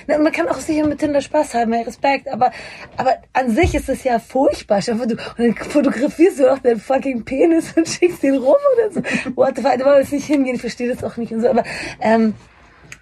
man 0.07 0.32
kann 0.32 0.49
auch 0.49 0.59
sicher 0.59 0.86
mit 0.86 0.99
Tinder 0.99 1.20
Spaß 1.20 1.55
haben, 1.55 1.72
ja, 1.72 1.80
Respekt, 1.80 2.28
aber, 2.28 2.53
aber 2.96 3.16
an 3.32 3.51
sich 3.51 3.74
ist 3.74 3.88
es 3.88 4.05
ja 4.05 4.18
furchtbar. 4.18 4.80
Du, 4.80 4.92
und 4.92 5.18
dann 5.38 5.55
fotografierst 5.55 6.40
du 6.40 6.53
auch 6.53 6.59
deinen 6.59 6.80
fucking 6.80 7.24
Penis 7.24 7.72
und 7.76 7.88
schickst 7.88 8.22
den 8.22 8.36
rum 8.36 8.57
oder 8.76 8.92
so. 8.92 9.03
What 9.36 9.57
the 9.57 9.62
fuck, 9.62 9.78
da 9.78 9.84
wollen 9.84 10.07
wir 10.07 10.16
nicht 10.16 10.26
hingehen, 10.26 10.55
ich 10.55 10.61
verstehe 10.61 10.88
das 10.88 11.05
auch 11.05 11.16
nicht 11.16 11.32
und 11.32 11.40
so, 11.40 11.49
aber, 11.49 11.64
ähm, 12.01 12.34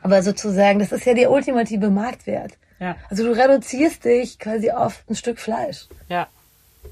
aber 0.03 0.23
sozusagen, 0.23 0.79
das 0.79 0.93
ist 0.93 1.05
ja 1.05 1.15
der 1.15 1.31
ultimative 1.31 1.91
Marktwert. 1.91 2.53
Ja. 2.79 2.97
Also 3.09 3.25
du 3.25 3.33
reduzierst 3.33 4.05
dich 4.05 4.39
quasi 4.39 4.71
auf 4.71 5.03
ein 5.09 5.17
Stück 5.17 5.39
Fleisch. 5.39 5.87
Ja. 6.09 6.29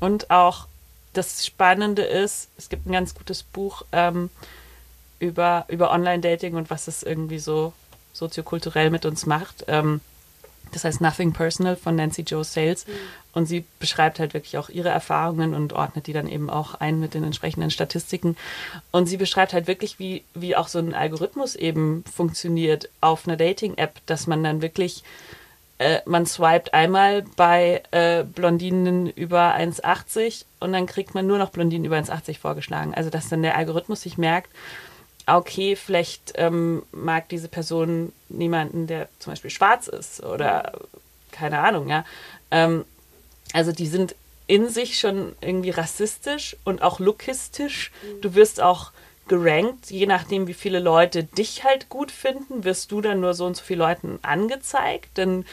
Und 0.01 0.30
auch 0.30 0.66
das 1.12 1.47
Spannende 1.47 2.03
ist, 2.03 2.49
es 2.57 2.68
gibt 2.68 2.87
ein 2.87 2.93
ganz 2.93 3.14
gutes 3.14 3.43
Buch 3.43 3.82
ähm, 3.93 4.30
über, 5.18 5.64
über 5.68 5.93
Online-Dating 5.93 6.55
und 6.55 6.70
was 6.70 6.89
es 6.89 7.03
irgendwie 7.03 7.39
so 7.39 7.72
soziokulturell 8.12 8.91
mit 8.91 9.07
uns 9.07 9.26
macht. 9.26 9.64
Ähm, 9.68 10.01
das 10.72 10.85
heißt 10.85 11.01
Nothing 11.01 11.32
Personal 11.32 11.76
von 11.76 11.97
Nancy 11.97 12.22
Joe 12.22 12.45
Sales. 12.45 12.87
Mhm. 12.87 12.93
Und 13.32 13.47
sie 13.47 13.64
beschreibt 13.80 14.20
halt 14.20 14.32
wirklich 14.32 14.59
auch 14.59 14.68
ihre 14.68 14.91
Erfahrungen 14.91 15.55
und 15.55 15.72
ordnet 15.72 16.07
die 16.07 16.12
dann 16.12 16.28
eben 16.28 16.51
auch 16.51 16.74
ein 16.76 17.01
mit 17.01 17.14
den 17.14 17.24
entsprechenden 17.24 17.70
Statistiken. 17.70 18.37
Und 18.93 19.07
sie 19.07 19.16
beschreibt 19.16 19.53
halt 19.53 19.66
wirklich, 19.66 19.99
wie, 19.99 20.24
wie 20.35 20.55
auch 20.57 20.68
so 20.68 20.78
ein 20.78 20.95
Algorithmus 20.95 21.57
eben 21.57 22.05
funktioniert 22.12 22.89
auf 23.01 23.26
einer 23.26 23.37
Dating-App, 23.37 24.01
dass 24.07 24.26
man 24.26 24.45
dann 24.45 24.62
wirklich, 24.62 25.03
äh, 25.79 26.01
man 26.07 26.27
swiped 26.27 26.72
einmal 26.72 27.22
bei 27.37 27.83
äh, 27.91 28.25
Blondinen 28.25 29.09
über 29.09 29.55
1,80 29.55 30.45
und 30.61 30.72
dann 30.72 30.87
kriegt 30.87 31.14
man 31.14 31.27
nur 31.27 31.39
noch 31.39 31.51
Blondinen 31.51 31.85
über 31.85 31.97
1,80 31.97 32.39
vorgeschlagen. 32.39 32.95
Also 32.95 33.11
dass 33.11 33.29
dann 33.29 33.43
der 33.43 33.57
Algorithmus 33.57 34.03
sich 34.03 34.16
merkt, 34.16 34.51
okay, 35.27 35.75
vielleicht 35.75 36.35
ähm, 36.37 36.83
mag 36.93 37.29
diese 37.29 37.49
Person 37.49 38.12
niemanden, 38.29 38.87
der 38.87 39.09
zum 39.18 39.33
Beispiel 39.33 39.51
schwarz 39.51 39.89
ist 39.89 40.22
oder 40.22 40.72
keine 41.33 41.59
Ahnung, 41.61 41.89
ja. 41.89 42.05
Ähm, 42.51 42.85
also 43.53 43.72
die 43.72 43.87
sind 43.87 44.14
in 44.47 44.68
sich 44.68 44.99
schon 44.99 45.35
irgendwie 45.41 45.70
rassistisch 45.70 46.57
und 46.64 46.83
auch 46.83 47.01
lookistisch. 47.01 47.91
Du 48.20 48.35
wirst 48.35 48.61
auch 48.61 48.93
gerankt, 49.29 49.91
je 49.91 50.07
nachdem, 50.07 50.47
wie 50.47 50.55
viele 50.55 50.81
Leute 50.81 51.25
dich 51.25 51.64
halt 51.64 51.89
gut 51.89 52.11
finden, 52.11 52.64
wirst 52.64 52.93
du 52.93 53.01
dann 53.01 53.20
nur 53.20 53.35
so 53.35 53.47
und 53.47 53.57
so 53.57 53.62
viele 53.62 53.85
Leuten 53.85 54.18
angezeigt. 54.22 55.11
Dann 55.14 55.45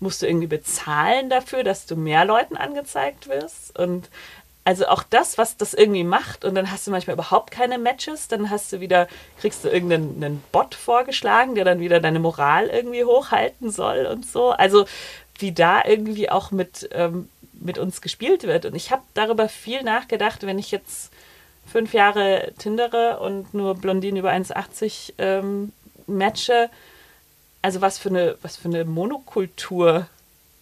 musst 0.00 0.22
du 0.22 0.26
irgendwie 0.26 0.46
bezahlen 0.46 1.30
dafür, 1.30 1.62
dass 1.62 1.86
du 1.86 1.96
mehr 1.96 2.24
Leuten 2.24 2.56
angezeigt 2.56 3.28
wirst. 3.28 3.78
Und 3.78 4.08
also 4.64 4.86
auch 4.88 5.02
das, 5.02 5.38
was 5.38 5.56
das 5.56 5.74
irgendwie 5.74 6.04
macht, 6.04 6.44
und 6.44 6.54
dann 6.54 6.70
hast 6.70 6.86
du 6.86 6.90
manchmal 6.90 7.14
überhaupt 7.14 7.50
keine 7.50 7.78
Matches, 7.78 8.28
dann 8.28 8.50
hast 8.50 8.72
du 8.72 8.80
wieder, 8.80 9.08
kriegst 9.40 9.64
du 9.64 9.68
irgendeinen 9.68 10.42
Bot 10.52 10.74
vorgeschlagen, 10.74 11.54
der 11.54 11.64
dann 11.64 11.80
wieder 11.80 12.00
deine 12.00 12.20
Moral 12.20 12.68
irgendwie 12.68 13.04
hochhalten 13.04 13.70
soll 13.70 14.06
und 14.06 14.26
so. 14.26 14.50
Also 14.50 14.86
wie 15.38 15.52
da 15.52 15.82
irgendwie 15.84 16.30
auch 16.30 16.50
mit, 16.50 16.88
ähm, 16.92 17.28
mit 17.52 17.78
uns 17.78 18.00
gespielt 18.00 18.44
wird. 18.44 18.66
Und 18.66 18.74
ich 18.74 18.90
habe 18.90 19.02
darüber 19.14 19.48
viel 19.48 19.82
nachgedacht, 19.82 20.46
wenn 20.46 20.58
ich 20.58 20.70
jetzt 20.70 21.12
fünf 21.66 21.92
Jahre 21.94 22.52
Tindere 22.58 23.20
und 23.20 23.54
nur 23.54 23.74
Blondinen 23.74 24.18
über 24.18 24.30
1,80 24.30 25.14
ähm, 25.18 25.72
matche. 26.06 26.70
Also 27.62 27.80
was 27.80 27.98
für 27.98 28.08
eine, 28.08 28.36
was 28.42 28.56
für 28.56 28.68
eine 28.68 28.84
Monokultur 28.84 30.06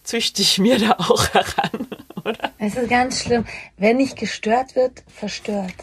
züchte 0.02 0.42
ich 0.42 0.58
mir 0.58 0.78
da 0.78 0.92
auch 0.98 1.28
heran 1.32 1.86
oder? 2.24 2.50
Es 2.58 2.76
ist 2.76 2.88
ganz 2.88 3.22
schlimm. 3.22 3.44
Wer 3.76 3.94
nicht 3.94 4.16
gestört 4.16 4.74
wird, 4.76 5.02
verstört. 5.06 5.74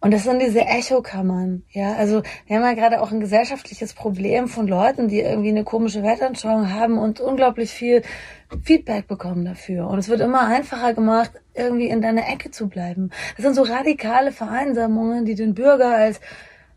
Und 0.00 0.12
das 0.12 0.24
sind 0.24 0.40
diese 0.40 0.60
Echokammern, 0.60 1.62
ja. 1.72 1.94
Also 1.94 2.22
wir 2.46 2.56
haben 2.56 2.62
ja 2.62 2.74
gerade 2.74 3.00
auch 3.00 3.10
ein 3.10 3.20
gesellschaftliches 3.20 3.94
Problem 3.94 4.46
von 4.46 4.68
Leuten, 4.68 5.08
die 5.08 5.20
irgendwie 5.20 5.48
eine 5.48 5.64
komische 5.64 6.02
Weltanschauung 6.02 6.72
haben 6.72 6.98
und 6.98 7.18
unglaublich 7.18 7.70
viel 7.70 8.02
Feedback 8.62 9.08
bekommen 9.08 9.44
dafür. 9.44 9.88
Und 9.88 9.98
es 9.98 10.08
wird 10.08 10.20
immer 10.20 10.46
einfacher 10.46 10.94
gemacht, 10.94 11.32
irgendwie 11.56 11.88
in 11.88 12.00
deiner 12.00 12.28
Ecke 12.28 12.50
zu 12.50 12.68
bleiben. 12.68 13.10
Das 13.36 13.44
sind 13.44 13.54
so 13.54 13.62
radikale 13.62 14.32
Vereinsamungen, 14.32 15.24
die 15.24 15.34
den 15.34 15.54
Bürger 15.54 15.94
als 15.94 16.20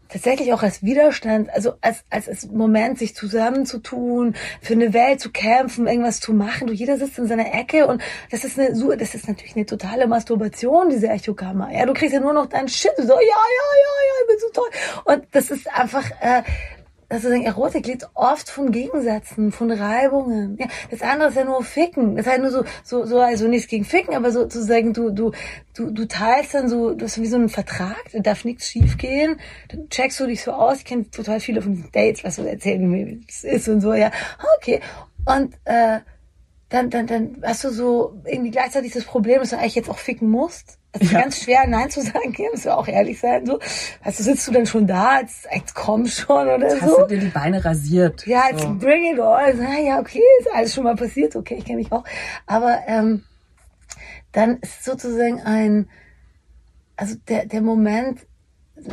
tatsächlich 0.09 0.51
auch 0.53 0.63
als 0.63 0.83
Widerstand, 0.83 1.49
also 1.51 1.73
als, 1.81 2.03
als, 2.09 2.27
als 2.27 2.47
Moment, 2.47 2.97
sich 2.97 3.15
zusammenzutun, 3.15 4.35
für 4.61 4.73
eine 4.73 4.93
Welt 4.93 5.21
zu 5.21 5.31
kämpfen, 5.31 5.87
irgendwas 5.87 6.19
zu 6.19 6.33
machen. 6.33 6.67
Du, 6.67 6.73
jeder 6.73 6.97
sitzt 6.97 7.19
in 7.19 7.27
seiner 7.27 7.53
Ecke 7.53 7.87
und 7.87 8.01
das 8.31 8.43
ist 8.43 8.59
eine, 8.59 8.97
das 8.97 9.15
ist 9.15 9.27
natürlich 9.27 9.55
eine 9.55 9.67
totale 9.67 10.07
Masturbation, 10.07 10.89
diese 10.89 11.09
Echokammer. 11.09 11.71
Ja, 11.71 11.85
du 11.85 11.93
kriegst 11.93 12.13
ja 12.13 12.19
nur 12.19 12.33
noch 12.33 12.47
deinen 12.47 12.67
Shit, 12.67 12.91
so, 12.97 13.03
ja, 13.03 13.19
ja, 13.19 13.19
ja, 13.19 13.93
ja, 14.07 14.15
ich 14.21 14.27
bin 14.27 14.37
so 14.39 14.49
toll. 14.51 14.69
Und 15.05 15.27
das 15.31 15.51
ist 15.51 15.71
einfach, 15.71 16.09
äh, 16.21 16.41
also 17.09 17.29
Erotik 17.29 17.87
lebt 17.87 18.07
oft 18.13 18.49
von 18.49 18.71
Gegensätzen, 18.71 19.51
von 19.51 19.71
Reibungen. 19.71 20.57
Ja, 20.59 20.67
das 20.91 21.01
andere 21.01 21.29
ist 21.29 21.35
ja 21.35 21.43
nur 21.43 21.63
Ficken. 21.63 22.15
Das 22.15 22.25
ist 22.25 22.31
halt 22.31 22.41
nur 22.41 22.51
so, 22.51 22.63
so, 22.83 23.05
so, 23.05 23.19
also 23.19 23.47
nichts 23.47 23.67
gegen 23.67 23.83
Ficken, 23.83 24.15
aber 24.15 24.31
sozusagen 24.31 24.93
du, 24.93 25.09
du, 25.09 25.31
du, 25.75 25.91
du 25.91 26.07
teilst 26.07 26.53
dann 26.53 26.69
so, 26.69 26.93
du 26.93 27.05
hast 27.05 27.19
wie 27.19 27.27
so 27.27 27.37
einen 27.37 27.49
Vertrag, 27.49 27.97
da 28.13 28.19
darf 28.19 28.45
nichts 28.45 28.67
schief 28.67 28.97
gehen. 28.97 29.39
Dann 29.69 29.89
checkst 29.89 30.19
du 30.19 30.27
dich 30.27 30.43
so 30.43 30.51
aus. 30.51 30.79
Ich 30.79 30.85
kenne 30.85 31.09
total 31.09 31.39
viele 31.39 31.61
von 31.61 31.73
diesen 31.73 31.91
Dates, 31.91 32.23
was 32.23 32.35
du 32.37 32.43
erzählen 32.43 32.91
wie 32.93 33.25
es 33.27 33.43
ist 33.43 33.67
und 33.67 33.81
so, 33.81 33.93
ja. 33.93 34.11
Okay. 34.57 34.79
Und, 35.25 35.55
äh, 35.65 35.99
dann, 36.69 36.89
dann, 36.91 37.07
dann 37.07 37.41
hast 37.43 37.63
du 37.63 37.71
so 37.71 38.21
irgendwie 38.25 38.51
gleichzeitig 38.51 38.93
das 38.93 39.03
Problem, 39.03 39.39
dass 39.39 39.49
du 39.49 39.57
eigentlich 39.57 39.75
jetzt 39.75 39.89
auch 39.89 39.97
ficken 39.97 40.29
musst. 40.29 40.78
Es 40.91 41.01
ist 41.01 41.11
Ja. 41.11 41.21
ganz 41.21 41.43
schwer, 41.43 41.67
Nein 41.67 41.89
zu 41.91 42.01
sagen, 42.01 42.33
ja, 42.37 42.49
müssen 42.51 42.65
wir 42.65 42.77
auch 42.77 42.87
ehrlich 42.87 43.19
sein. 43.19 43.45
So. 43.45 43.59
Also 44.03 44.23
sitzt 44.23 44.47
du 44.47 44.51
dann 44.51 44.65
schon 44.65 44.87
da, 44.87 45.17
als, 45.17 45.45
als 45.49 45.73
komm 45.73 46.07
schon 46.07 46.47
oder 46.47 46.59
Jetzt 46.69 46.81
hast 46.81 46.89
so. 46.89 47.01
du 47.01 47.07
dir 47.07 47.19
die 47.19 47.27
Beine 47.27 47.63
rasiert. 47.63 48.25
Ja, 48.25 48.45
jetzt 48.49 48.61
So. 48.63 48.73
bring 48.75 49.13
it 49.13 49.19
on. 49.19 49.59
Na 49.59 49.79
ja, 49.79 49.99
okay, 49.99 50.21
ist 50.39 50.51
alles 50.53 50.73
schon 50.73 50.83
mal 50.85 50.95
passiert, 50.95 51.35
okay, 51.35 51.55
ich 51.59 51.65
kenne 51.65 51.77
mich 51.77 51.91
auch. 51.91 52.03
Aber 52.47 52.79
ähm, 52.87 53.23
dann 54.31 54.57
ist 54.57 54.83
sozusagen 54.83 55.41
ein, 55.41 55.89
also 56.95 57.15
der, 57.27 57.45
der 57.45 57.61
Moment, 57.61 58.25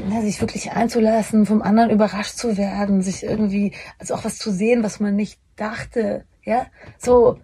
na, 0.08 0.20
sich 0.20 0.40
wirklich 0.40 0.72
einzulassen, 0.72 1.46
vom 1.46 1.62
anderen 1.62 1.90
überrascht 1.90 2.36
zu 2.36 2.56
werden, 2.58 3.02
sich 3.02 3.22
irgendwie, 3.22 3.72
also 3.98 4.14
auch 4.14 4.24
was 4.24 4.36
zu 4.38 4.50
sehen, 4.50 4.82
was 4.82 5.00
man 5.00 5.14
nicht 5.16 5.38
dachte, 5.56 6.24
ja, 6.42 6.66
so 6.98 7.38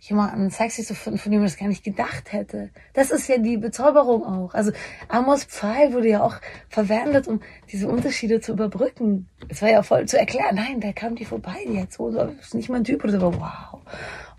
jemanden 0.00 0.50
sexy 0.50 0.82
zu 0.82 0.94
finden, 0.94 1.18
von 1.18 1.30
dem 1.30 1.40
man 1.40 1.48
das 1.48 1.58
gar 1.58 1.68
nicht 1.68 1.84
gedacht 1.84 2.32
hätte. 2.32 2.70
Das 2.94 3.10
ist 3.10 3.28
ja 3.28 3.36
die 3.36 3.58
Bezauberung 3.58 4.24
auch. 4.24 4.54
Also 4.54 4.72
Amos 5.08 5.44
Pfeil 5.44 5.92
wurde 5.92 6.08
ja 6.08 6.22
auch 6.22 6.36
verwendet, 6.68 7.28
um 7.28 7.40
diese 7.70 7.86
Unterschiede 7.86 8.40
zu 8.40 8.52
überbrücken. 8.52 9.28
Es 9.48 9.60
war 9.60 9.70
ja 9.70 9.82
voll 9.82 10.06
zu 10.06 10.18
erklären, 10.18 10.56
nein, 10.56 10.80
da 10.80 10.92
kam 10.92 11.16
die 11.16 11.26
vorbei, 11.26 11.64
die 11.68 11.80
hat 11.80 11.92
so, 11.92 12.10
so 12.10 12.20
ist 12.40 12.54
nicht 12.54 12.70
mein 12.70 12.84
Typ 12.84 13.04
oder 13.04 13.12
so, 13.12 13.26
aber 13.26 13.40
wow. 13.40 13.80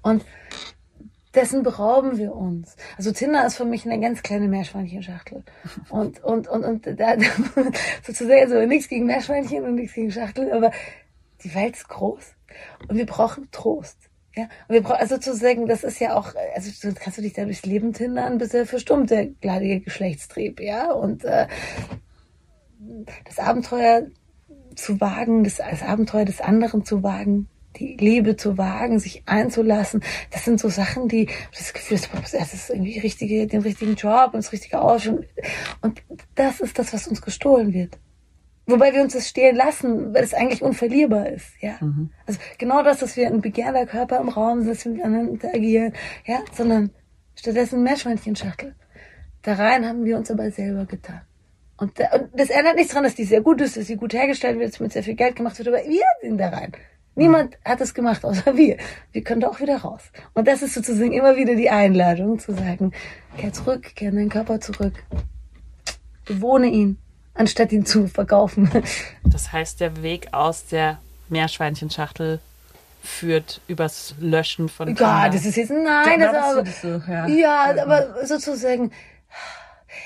Und 0.01 0.26
dessen 1.36 1.62
berauben 1.62 2.18
wir 2.18 2.36
uns. 2.36 2.76
Also 2.97 3.12
Tinder 3.12 3.45
ist 3.45 3.55
für 3.55 3.66
mich 3.66 3.86
eine 3.86 3.99
ganz 3.99 4.24
kleine 4.24 4.47
Meerschweinchenschachtel. 4.47 5.43
Und, 5.89 6.24
und, 6.24 6.47
und, 6.47 6.64
und 6.64 6.99
da, 6.99 7.16
sozusagen, 8.03 8.41
also 8.41 8.66
nichts 8.66 8.89
gegen 8.89 9.05
Meerschweinchen 9.05 9.64
und 9.64 9.76
nichts 9.76 9.93
gegen 9.93 10.12
Schachtel, 10.12 10.51
aber 10.51 10.72
die 11.43 11.53
Welt 11.53 11.76
ist 11.76 11.88
groß 11.88 12.34
und 12.89 12.97
wir 12.97 13.05
brauchen 13.05 13.49
Trost. 13.51 14.11
Ja, 14.36 14.43
und 14.67 14.75
wir 14.75 14.82
brauchen, 14.82 15.01
also 15.01 15.15
sozusagen, 15.15 15.67
das 15.67 15.84
ist 15.84 15.99
ja 15.99 16.15
auch, 16.15 16.34
also 16.55 16.89
kannst 16.95 17.17
du 17.17 17.21
dich 17.21 17.34
da 17.34 17.43
durchs 17.43 17.65
Leben 17.65 17.91
tindern, 17.91 18.38
bis 18.38 18.53
er 18.53 18.65
verstummt, 18.65 19.09
der 19.09 19.25
gladige 19.25 19.82
Geschlechtstrieb, 19.82 20.61
ja, 20.61 20.91
und 20.91 21.25
äh, 21.25 21.47
das 23.25 23.39
Abenteuer 23.39 24.07
zu 24.75 25.01
wagen, 25.01 25.43
das, 25.43 25.57
das 25.57 25.84
Abenteuer 25.84 26.23
des 26.23 26.39
anderen 26.39 26.86
zu 26.86 27.03
wagen, 27.03 27.49
die 27.77 27.97
Liebe 27.97 28.38
zu 28.38 28.57
wagen, 28.57 28.99
sich 28.99 29.23
einzulassen, 29.25 30.01
das 30.32 30.45
sind 30.45 30.61
so 30.61 30.69
Sachen, 30.69 31.09
die 31.09 31.27
das 31.51 31.73
Gefühl, 31.73 31.99
das 32.21 32.53
ist 32.53 32.69
irgendwie 32.69 32.99
richtige, 32.99 33.47
den 33.47 33.61
richtigen 33.61 33.95
Job 33.95 34.27
und 34.34 34.38
das 34.38 34.53
richtige 34.53 34.82
Aus 34.82 35.07
und, 35.07 35.25
und 35.82 36.01
das 36.36 36.61
ist 36.61 36.79
das, 36.79 36.93
was 36.93 37.07
uns 37.07 37.21
gestohlen 37.21 37.73
wird. 37.73 37.97
Wobei 38.68 38.93
wir 38.93 39.01
uns 39.01 39.14
das 39.14 39.28
stehlen 39.28 39.55
lassen, 39.55 40.14
weil 40.14 40.24
es 40.24 40.34
eigentlich 40.34 40.62
unverlierbar 40.62 41.28
ist, 41.28 41.49
ja. 41.62 41.78
Also 42.26 42.39
genau 42.57 42.84
das, 42.84 42.99
dass 42.99 43.18
wir 43.18 43.28
ein 43.28 43.41
begehrter 43.41 43.86
Körper 43.86 44.20
im 44.20 44.30
Raum 44.30 44.62
sind, 44.62 44.70
dass 44.70 44.86
wir 44.86 44.91
mit 44.93 45.03
anderen 45.03 45.30
interagieren, 45.30 45.93
ja, 46.26 46.39
sondern 46.53 46.91
stattdessen 47.36 47.84
Meerschweinchenschachtel. 47.84 48.76
Da 49.41 49.53
rein 49.55 49.88
haben 49.88 50.05
wir 50.05 50.18
uns 50.18 50.30
aber 50.30 50.51
selber 50.51 50.86
getan. 50.86 51.22
Und, 51.78 51.99
da, 51.99 52.16
und 52.16 52.30
das 52.39 52.51
ändert 52.51 52.76
nichts 52.76 52.89
daran, 52.91 53.05
dass 53.05 53.16
die 53.16 53.24
sehr 53.24 53.41
gut 53.41 53.59
ist, 53.59 53.76
dass 53.76 53.88
sie 53.88 53.95
gut 53.95 54.14
hergestellt 54.14 54.59
wird, 54.59 54.72
dass 54.72 54.80
mit 54.80 54.93
sehr 54.93 55.03
viel 55.03 55.16
Geld 55.16 55.36
gemacht 55.36 55.57
wird, 55.57 55.68
aber 55.68 55.80
wir 55.80 56.03
sind 56.22 56.38
da 56.38 56.49
rein. 56.49 56.74
Niemand 57.16 57.57
hat 57.66 57.82
es 57.82 57.93
gemacht, 57.93 58.24
außer 58.24 58.55
wir. 58.57 58.78
Wir 59.12 59.24
können 59.24 59.41
da 59.41 59.47
auch 59.47 59.59
wieder 59.59 59.78
raus. 59.78 60.12
Und 60.34 60.47
das 60.47 60.62
ist 60.62 60.76
sozusagen 60.76 61.12
immer 61.12 61.36
wieder 61.36 61.55
die 61.55 61.70
Einladung, 61.70 62.38
zu 62.38 62.53
sagen, 62.53 62.91
kehr 63.38 63.51
zurück, 63.51 63.95
kehr 63.95 64.09
in 64.09 64.16
deinen 64.16 64.30
Körper 64.30 64.59
zurück. 64.59 64.93
Bewohne 66.26 66.68
ihn, 66.68 66.99
anstatt 67.41 67.71
ihn 67.71 67.85
zu 67.85 68.07
verkaufen. 68.07 68.69
Das 69.23 69.51
heißt, 69.51 69.79
der 69.81 70.01
Weg 70.01 70.29
aus 70.33 70.65
der 70.67 70.99
Meerschweinchenschachtel 71.29 72.39
führt 73.03 73.61
übers 73.67 74.15
Löschen 74.19 74.69
von 74.69 74.87
Ja, 74.89 75.23
Tinder. 75.23 75.29
das 75.37 75.45
ist 75.45 75.55
jetzt, 75.57 75.71
nein, 75.71 76.19
Genau, 76.19 76.31
das 76.31 76.63
das 76.65 76.67
ist 76.69 76.85
aber, 76.85 76.99
du, 76.99 77.11
ja. 77.11 77.27
Ja, 77.27 77.83
aber 77.83 78.25
sozusagen, 78.25 78.91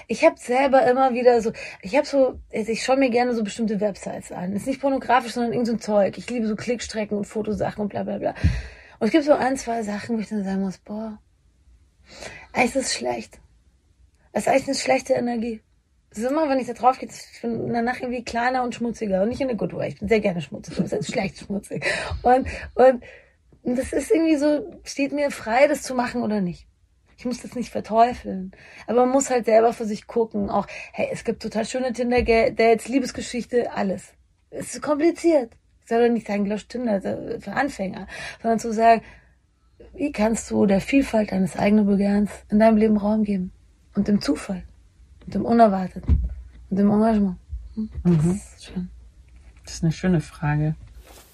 ich 0.08 0.24
habe 0.24 0.36
selber 0.38 0.88
immer 0.90 1.14
wieder 1.14 1.42
so, 1.42 1.52
ich 1.82 1.96
habe 1.96 2.06
so, 2.08 2.40
also 2.54 2.72
ich 2.72 2.84
schaue 2.84 2.98
mir 2.98 3.10
gerne 3.10 3.36
so 3.36 3.44
bestimmte 3.44 3.80
Websites 3.82 4.32
an. 4.32 4.54
Ist 4.54 4.66
nicht 4.68 4.80
pornografisch, 4.82 5.34
sondern 5.34 5.52
irgend 5.54 5.68
so 5.68 5.74
ein 5.74 5.82
Zeug. 5.82 6.18
Ich 6.18 6.30
liebe 6.30 6.48
so 6.48 6.56
Klickstrecken 6.56 7.18
und 7.18 7.26
Fotosachen 7.26 7.82
und 7.82 7.90
bla 7.90 8.04
bla 8.04 8.18
bla. 8.18 8.34
Und 9.00 9.08
es 9.08 9.12
gibt 9.12 9.26
so 9.26 9.34
ein, 9.34 9.58
zwei 9.58 9.84
Sachen, 9.84 10.16
wo 10.16 10.22
ich 10.22 10.30
dann 10.30 10.44
sagen 10.46 10.62
muss, 10.62 10.78
boah, 10.78 11.20
eigentlich 12.54 12.76
ist 12.76 12.86
es 12.88 12.94
schlecht. 12.94 13.40
Es 14.32 14.44
ist 14.44 14.48
eigentlich 14.48 14.68
eine 14.68 14.76
schlechte 14.76 15.14
Energie. 15.14 15.62
Es 16.16 16.24
ist 16.24 16.32
immer, 16.32 16.48
wenn 16.48 16.60
ich 16.60 16.68
da 16.68 16.72
drauf 16.72 16.98
gehe, 16.98 17.10
ich 17.10 17.42
bin 17.42 17.74
danach 17.74 18.00
irgendwie 18.00 18.24
kleiner 18.24 18.64
und 18.64 18.74
schmutziger 18.74 19.22
und 19.22 19.28
nicht 19.28 19.42
in 19.42 19.50
a 19.50 19.54
good 19.54 19.74
way. 19.74 19.90
Ich 19.90 20.00
bin 20.00 20.08
sehr 20.08 20.22
gerne 20.22 20.40
schmutzig, 20.40 20.78
aber 20.78 20.86
es 20.86 20.94
ist 20.94 21.12
schlecht 21.12 21.40
schmutzig. 21.40 21.86
Und, 22.22 22.48
und, 22.74 23.04
und 23.64 23.78
das 23.78 23.92
ist 23.92 24.12
irgendwie 24.12 24.38
so, 24.38 24.80
steht 24.86 25.12
mir 25.12 25.30
frei, 25.30 25.68
das 25.68 25.82
zu 25.82 25.94
machen 25.94 26.24
oder 26.24 26.40
nicht. 26.40 26.68
Ich 27.18 27.26
muss 27.26 27.42
das 27.42 27.56
nicht 27.56 27.70
verteufeln. 27.70 28.54
Aber 28.88 29.02
man 29.02 29.10
muss 29.10 29.30
halt 29.30 29.44
selber 29.44 29.74
für 29.74 29.84
sich 29.84 30.08
gucken. 30.08 30.50
Auch, 30.50 30.68
hey, 30.94 31.10
es 31.12 31.26
gibt 31.26 31.42
total 31.42 31.66
schöne 31.66 31.92
Tinder-Dates, 31.92 32.88
Liebesgeschichte, 32.88 33.74
alles. 33.74 34.14
Es 34.52 34.74
ist 34.74 34.82
kompliziert. 34.82 35.52
Ich 35.82 35.90
soll 35.90 36.08
doch 36.08 36.14
nicht 36.14 36.28
sagen, 36.28 36.46
lösch 36.46 36.70
Tinder 36.70 37.02
für 37.02 37.52
Anfänger, 37.52 38.08
sondern 38.42 38.60
zu 38.60 38.72
sagen, 38.72 39.02
wie 39.94 40.14
kannst 40.14 40.50
du 40.50 40.66
der 40.66 40.80
Vielfalt 40.80 41.34
deines 41.34 41.58
eigenen 41.58 41.86
Begehrens 41.86 42.32
in 42.50 42.60
deinem 42.60 42.78
Leben 42.78 42.96
Raum 42.96 43.26
geben? 43.26 43.52
Und 43.96 44.08
dem 44.08 44.22
Zufall. 44.22 44.64
Und 45.26 45.34
dem 45.34 45.46
Unerwarteten. 45.46 46.30
Und 46.70 46.78
dem 46.78 46.92
Engagement. 46.92 47.38
Das 47.76 48.58
ist 48.58 48.66
schön. 48.66 48.90
Das 49.64 49.74
ist 49.74 49.84
eine 49.84 49.92
schöne 49.92 50.22
Frage. 50.22 50.76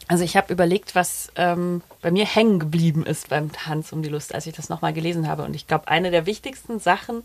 Also 0.08 0.24
ich 0.24 0.36
habe 0.36 0.52
überlegt, 0.52 0.96
was 0.96 1.32
ähm, 1.36 1.82
bei 2.02 2.12
mir 2.12 2.26
hängen 2.26 2.60
geblieben 2.60 3.06
ist 3.06 3.30
beim 3.30 3.52
Tanz 3.52 3.94
um 3.94 4.02
die 4.02 4.10
Lust, 4.10 4.36
als 4.36 4.46
ich 4.46 4.54
das 4.54 4.70
nochmal 4.70 4.94
gelesen 4.94 5.28
habe. 5.28 5.44
Und 5.44 5.56
ich 5.56 5.68
glaube, 5.68 5.88
eine 5.88 6.12
der 6.12 6.26
wichtigsten 6.26 6.80
Sachen, 6.80 7.24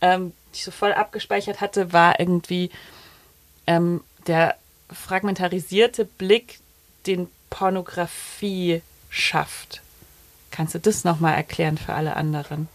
ähm, 0.00 0.32
die 0.52 0.58
ich 0.58 0.64
so 0.64 0.70
voll 0.70 0.92
abgespeichert 0.92 1.60
hatte, 1.60 1.92
war 1.92 2.20
irgendwie 2.20 2.70
ähm, 3.66 4.02
der 4.26 4.56
fragmentarisierte 4.92 6.04
Blick, 6.04 6.60
den 7.06 7.28
Pornografie 7.50 8.82
schafft. 9.10 9.82
Kannst 10.50 10.74
du 10.74 10.78
das 10.78 11.04
nochmal 11.04 11.34
erklären 11.34 11.78
für 11.78 11.94
alle 11.94 12.16
anderen? 12.16 12.68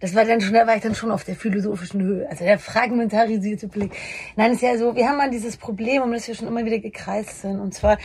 Das 0.00 0.14
war 0.14 0.24
dann 0.24 0.40
schon, 0.40 0.54
da 0.54 0.66
war 0.66 0.76
ich 0.76 0.82
dann 0.82 0.94
schon 0.94 1.10
auf 1.10 1.24
der 1.24 1.36
philosophischen 1.36 2.02
Höhe. 2.02 2.28
Also 2.28 2.44
der 2.44 2.58
fragmentarisierte 2.58 3.68
Blick. 3.68 3.94
Nein, 4.34 4.52
ist 4.52 4.62
ja 4.62 4.76
so, 4.78 4.96
wir 4.96 5.08
haben 5.08 5.18
mal 5.18 5.30
dieses 5.30 5.58
Problem, 5.58 6.02
um 6.02 6.12
das 6.12 6.26
wir 6.26 6.34
schon 6.34 6.48
immer 6.48 6.64
wieder 6.64 6.78
gekreist 6.78 7.42
sind. 7.42 7.60
Und 7.60 7.74
zwar, 7.74 7.98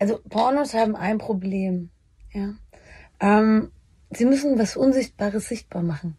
also 0.00 0.18
Pornos 0.28 0.74
haben 0.74 0.96
ein 0.96 1.18
Problem. 1.18 1.90
Ja. 2.32 2.54
Ähm, 3.20 3.70
sie 4.10 4.24
müssen 4.24 4.58
was 4.58 4.76
Unsichtbares 4.76 5.48
sichtbar 5.48 5.82
machen. 5.82 6.16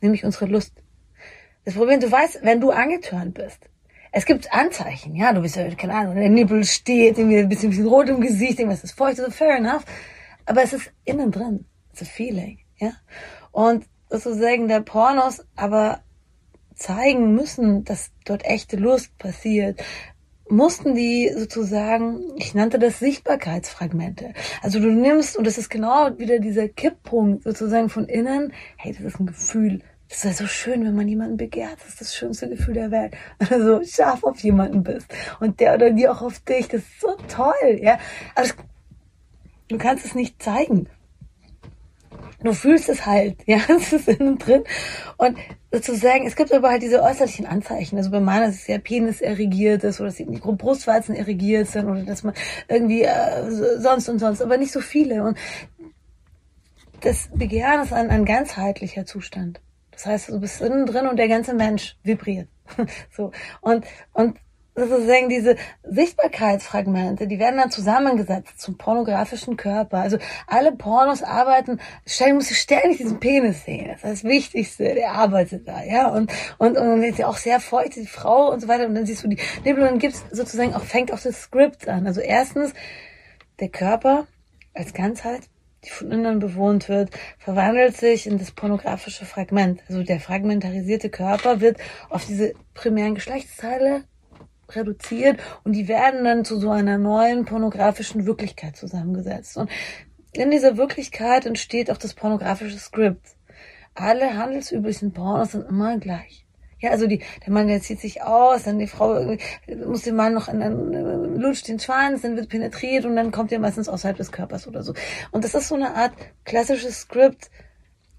Nämlich 0.00 0.24
unsere 0.24 0.46
Lust. 0.46 0.72
Das 1.66 1.74
Problem, 1.74 2.00
du 2.00 2.10
weißt, 2.10 2.40
wenn 2.42 2.60
du 2.60 2.70
angetörnt 2.70 3.34
bist, 3.34 3.68
es 4.12 4.26
gibt 4.26 4.52
Anzeichen, 4.52 5.16
ja, 5.16 5.32
du 5.32 5.40
bist 5.40 5.56
ja, 5.56 5.68
keine 5.74 5.94
Ahnung, 5.94 6.14
der 6.14 6.28
Nippel 6.28 6.64
steht, 6.64 7.18
irgendwie 7.18 7.38
ein 7.38 7.48
bisschen, 7.48 7.68
ein 7.68 7.70
bisschen 7.70 7.88
rot 7.88 8.08
im 8.08 8.20
Gesicht, 8.20 8.60
irgendwas 8.60 8.84
ist 8.84 8.96
feucht, 8.96 9.16
so 9.16 9.28
fair 9.30 9.56
enough. 9.56 9.84
Aber 10.46 10.62
es 10.62 10.72
ist 10.72 10.92
innen 11.04 11.32
drin. 11.32 11.64
It's 11.90 12.02
a 12.02 12.04
feeling, 12.04 12.58
ja. 12.76 12.92
Und 13.54 13.86
sozusagen 14.10 14.66
der 14.66 14.80
Pornos 14.80 15.46
aber 15.54 16.00
zeigen 16.74 17.36
müssen, 17.36 17.84
dass 17.84 18.10
dort 18.24 18.44
echte 18.44 18.76
Lust 18.76 19.16
passiert, 19.16 19.80
mussten 20.48 20.96
die 20.96 21.32
sozusagen, 21.32 22.32
ich 22.36 22.54
nannte 22.54 22.80
das 22.80 22.98
Sichtbarkeitsfragmente. 22.98 24.34
Also 24.60 24.80
du 24.80 24.90
nimmst, 24.90 25.36
und 25.36 25.46
das 25.46 25.56
ist 25.56 25.70
genau 25.70 26.18
wieder 26.18 26.40
dieser 26.40 26.68
Kipppunkt 26.68 27.44
sozusagen 27.44 27.88
von 27.90 28.06
innen, 28.06 28.52
hey, 28.76 28.92
das 28.92 29.02
ist 29.04 29.20
ein 29.20 29.26
Gefühl. 29.26 29.82
Das 30.08 30.18
ist 30.18 30.24
ja 30.24 30.32
so 30.32 30.46
schön, 30.48 30.84
wenn 30.84 30.96
man 30.96 31.06
jemanden 31.06 31.36
begehrt. 31.36 31.76
Das 31.78 31.90
ist 31.90 32.00
das 32.00 32.16
schönste 32.16 32.48
Gefühl 32.48 32.74
der 32.74 32.90
Welt. 32.90 33.16
Wenn 33.38 33.60
du 33.60 33.64
so 33.64 33.84
scharf 33.84 34.24
auf 34.24 34.40
jemanden 34.40 34.82
bist. 34.82 35.06
Und 35.38 35.60
der 35.60 35.74
oder 35.74 35.90
die 35.90 36.08
auch 36.08 36.22
auf 36.22 36.40
dich. 36.40 36.66
Das 36.66 36.82
ist 36.82 37.00
so 37.00 37.16
toll, 37.28 37.78
ja. 37.80 37.98
Das, 38.34 38.54
du 39.68 39.78
kannst 39.78 40.04
es 40.04 40.16
nicht 40.16 40.42
zeigen. 40.42 40.88
Du 42.42 42.52
fühlst 42.52 42.88
es 42.88 43.06
halt, 43.06 43.36
ja, 43.46 43.58
es 43.68 43.92
ist 43.92 44.08
innen 44.08 44.38
drin. 44.38 44.64
Und 45.16 45.38
sozusagen, 45.72 46.26
es 46.26 46.36
gibt 46.36 46.52
aber 46.52 46.70
halt 46.70 46.82
diese 46.82 47.02
äußerlichen 47.02 47.46
Anzeichen. 47.46 47.96
Also 47.96 48.10
bei 48.10 48.20
meiner 48.20 48.48
ist 48.48 48.56
es 48.62 48.66
ja 48.66 48.78
Penis 48.78 49.20
erregiert 49.20 49.84
ist 49.84 50.00
oder 50.00 50.08
dass 50.08 50.16
die 50.16 50.24
Brustwarzen 50.24 51.14
erregiert 51.14 51.68
sind 51.68 51.86
oder 51.86 52.02
dass 52.02 52.22
man 52.22 52.34
irgendwie 52.68 53.02
äh, 53.02 53.78
sonst 53.78 54.08
und 54.08 54.18
sonst, 54.18 54.42
aber 54.42 54.56
nicht 54.56 54.72
so 54.72 54.80
viele. 54.80 55.22
Und 55.22 55.38
das 57.00 57.28
Begehren 57.34 57.82
ist 57.82 57.92
ein, 57.92 58.10
ein 58.10 58.24
ganzheitlicher 58.24 59.06
Zustand. 59.06 59.60
Das 59.90 60.06
heißt, 60.06 60.28
du 60.28 60.40
bist 60.40 60.60
innen 60.60 60.86
drin 60.86 61.06
und 61.06 61.16
der 61.16 61.28
ganze 61.28 61.54
Mensch 61.54 61.96
vibriert. 62.02 62.48
so. 63.10 63.30
Und, 63.60 63.84
und 64.12 64.38
sozusagen 64.74 65.28
diese 65.28 65.56
Sichtbarkeitsfragmente, 65.84 67.26
die 67.26 67.38
werden 67.38 67.58
dann 67.58 67.70
zusammengesetzt 67.70 68.60
zum 68.60 68.76
pornografischen 68.76 69.56
Körper. 69.56 69.98
Also 69.98 70.18
alle 70.46 70.72
Pornos 70.72 71.22
arbeiten, 71.22 71.80
ständig 72.06 72.34
musst 72.34 72.50
du 72.50 72.54
ständig 72.54 72.98
diesen 72.98 73.20
Penis 73.20 73.64
sehen. 73.64 73.88
Das 73.88 73.96
ist 73.96 74.04
das 74.04 74.24
Wichtigste, 74.24 74.94
der 74.94 75.12
arbeitet 75.12 75.68
da, 75.68 75.82
ja. 75.82 76.08
Und, 76.08 76.32
und, 76.58 76.76
und 76.76 76.86
dann 76.86 77.02
ist 77.02 77.18
ja 77.18 77.28
auch 77.28 77.36
sehr 77.36 77.60
feucht, 77.60 77.96
die 77.96 78.06
Frau 78.06 78.52
und 78.52 78.60
so 78.60 78.68
weiter. 78.68 78.86
Und 78.86 78.94
dann 78.94 79.06
siehst 79.06 79.22
du 79.24 79.28
die 79.28 79.38
Nippel 79.64 79.82
und 79.82 79.90
dann 79.90 79.98
gibt's 79.98 80.24
sozusagen 80.30 80.74
auch, 80.74 80.82
fängt 80.82 81.12
auch 81.12 81.20
das 81.20 81.42
Skript 81.42 81.88
an. 81.88 82.06
Also 82.06 82.20
erstens, 82.20 82.72
der 83.60 83.68
Körper 83.68 84.26
als 84.74 84.92
Ganzheit 84.92 85.42
die 85.84 85.90
von 85.90 86.10
innen 86.10 86.38
bewohnt 86.38 86.88
wird, 86.88 87.10
verwandelt 87.38 87.94
sich 87.94 88.26
in 88.26 88.38
das 88.38 88.52
pornografische 88.52 89.26
Fragment. 89.26 89.82
Also 89.86 90.02
der 90.02 90.18
fragmentarisierte 90.18 91.10
Körper 91.10 91.60
wird 91.60 91.78
auf 92.08 92.24
diese 92.24 92.54
primären 92.72 93.14
Geschlechtsteile 93.14 94.04
reduziert 94.70 95.40
und 95.64 95.72
die 95.72 95.88
werden 95.88 96.24
dann 96.24 96.44
zu 96.44 96.58
so 96.58 96.70
einer 96.70 96.98
neuen 96.98 97.44
pornografischen 97.44 98.26
Wirklichkeit 98.26 98.76
zusammengesetzt. 98.76 99.56
Und 99.56 99.70
in 100.32 100.50
dieser 100.50 100.76
Wirklichkeit 100.76 101.46
entsteht 101.46 101.90
auch 101.90 101.96
das 101.96 102.14
pornografische 102.14 102.78
Skript. 102.78 103.36
Alle 103.94 104.36
handelsüblichen 104.36 105.12
Pornos 105.12 105.52
sind 105.52 105.68
immer 105.68 105.98
gleich. 105.98 106.44
Ja, 106.80 106.90
also 106.90 107.06
die, 107.06 107.22
der 107.46 107.52
Mann, 107.52 107.68
der 107.68 107.80
zieht 107.80 108.00
sich 108.00 108.22
aus, 108.22 108.64
dann 108.64 108.78
die 108.78 108.86
Frau 108.86 109.36
muss 109.86 110.02
den 110.02 110.16
Mann 110.16 110.34
noch, 110.34 110.48
dann 110.48 111.40
lutscht 111.40 111.68
den 111.68 111.78
Schwanz, 111.78 112.22
dann 112.22 112.36
wird 112.36 112.50
penetriert 112.50 113.06
und 113.06 113.16
dann 113.16 113.30
kommt 113.30 113.52
er 113.52 113.58
meistens 113.58 113.88
außerhalb 113.88 114.16
des 114.16 114.32
Körpers 114.32 114.66
oder 114.66 114.82
so. 114.82 114.92
Und 115.30 115.44
das 115.44 115.54
ist 115.54 115.68
so 115.68 115.76
eine 115.76 115.94
Art 115.94 116.12
klassisches 116.44 117.00
Skript, 117.00 117.50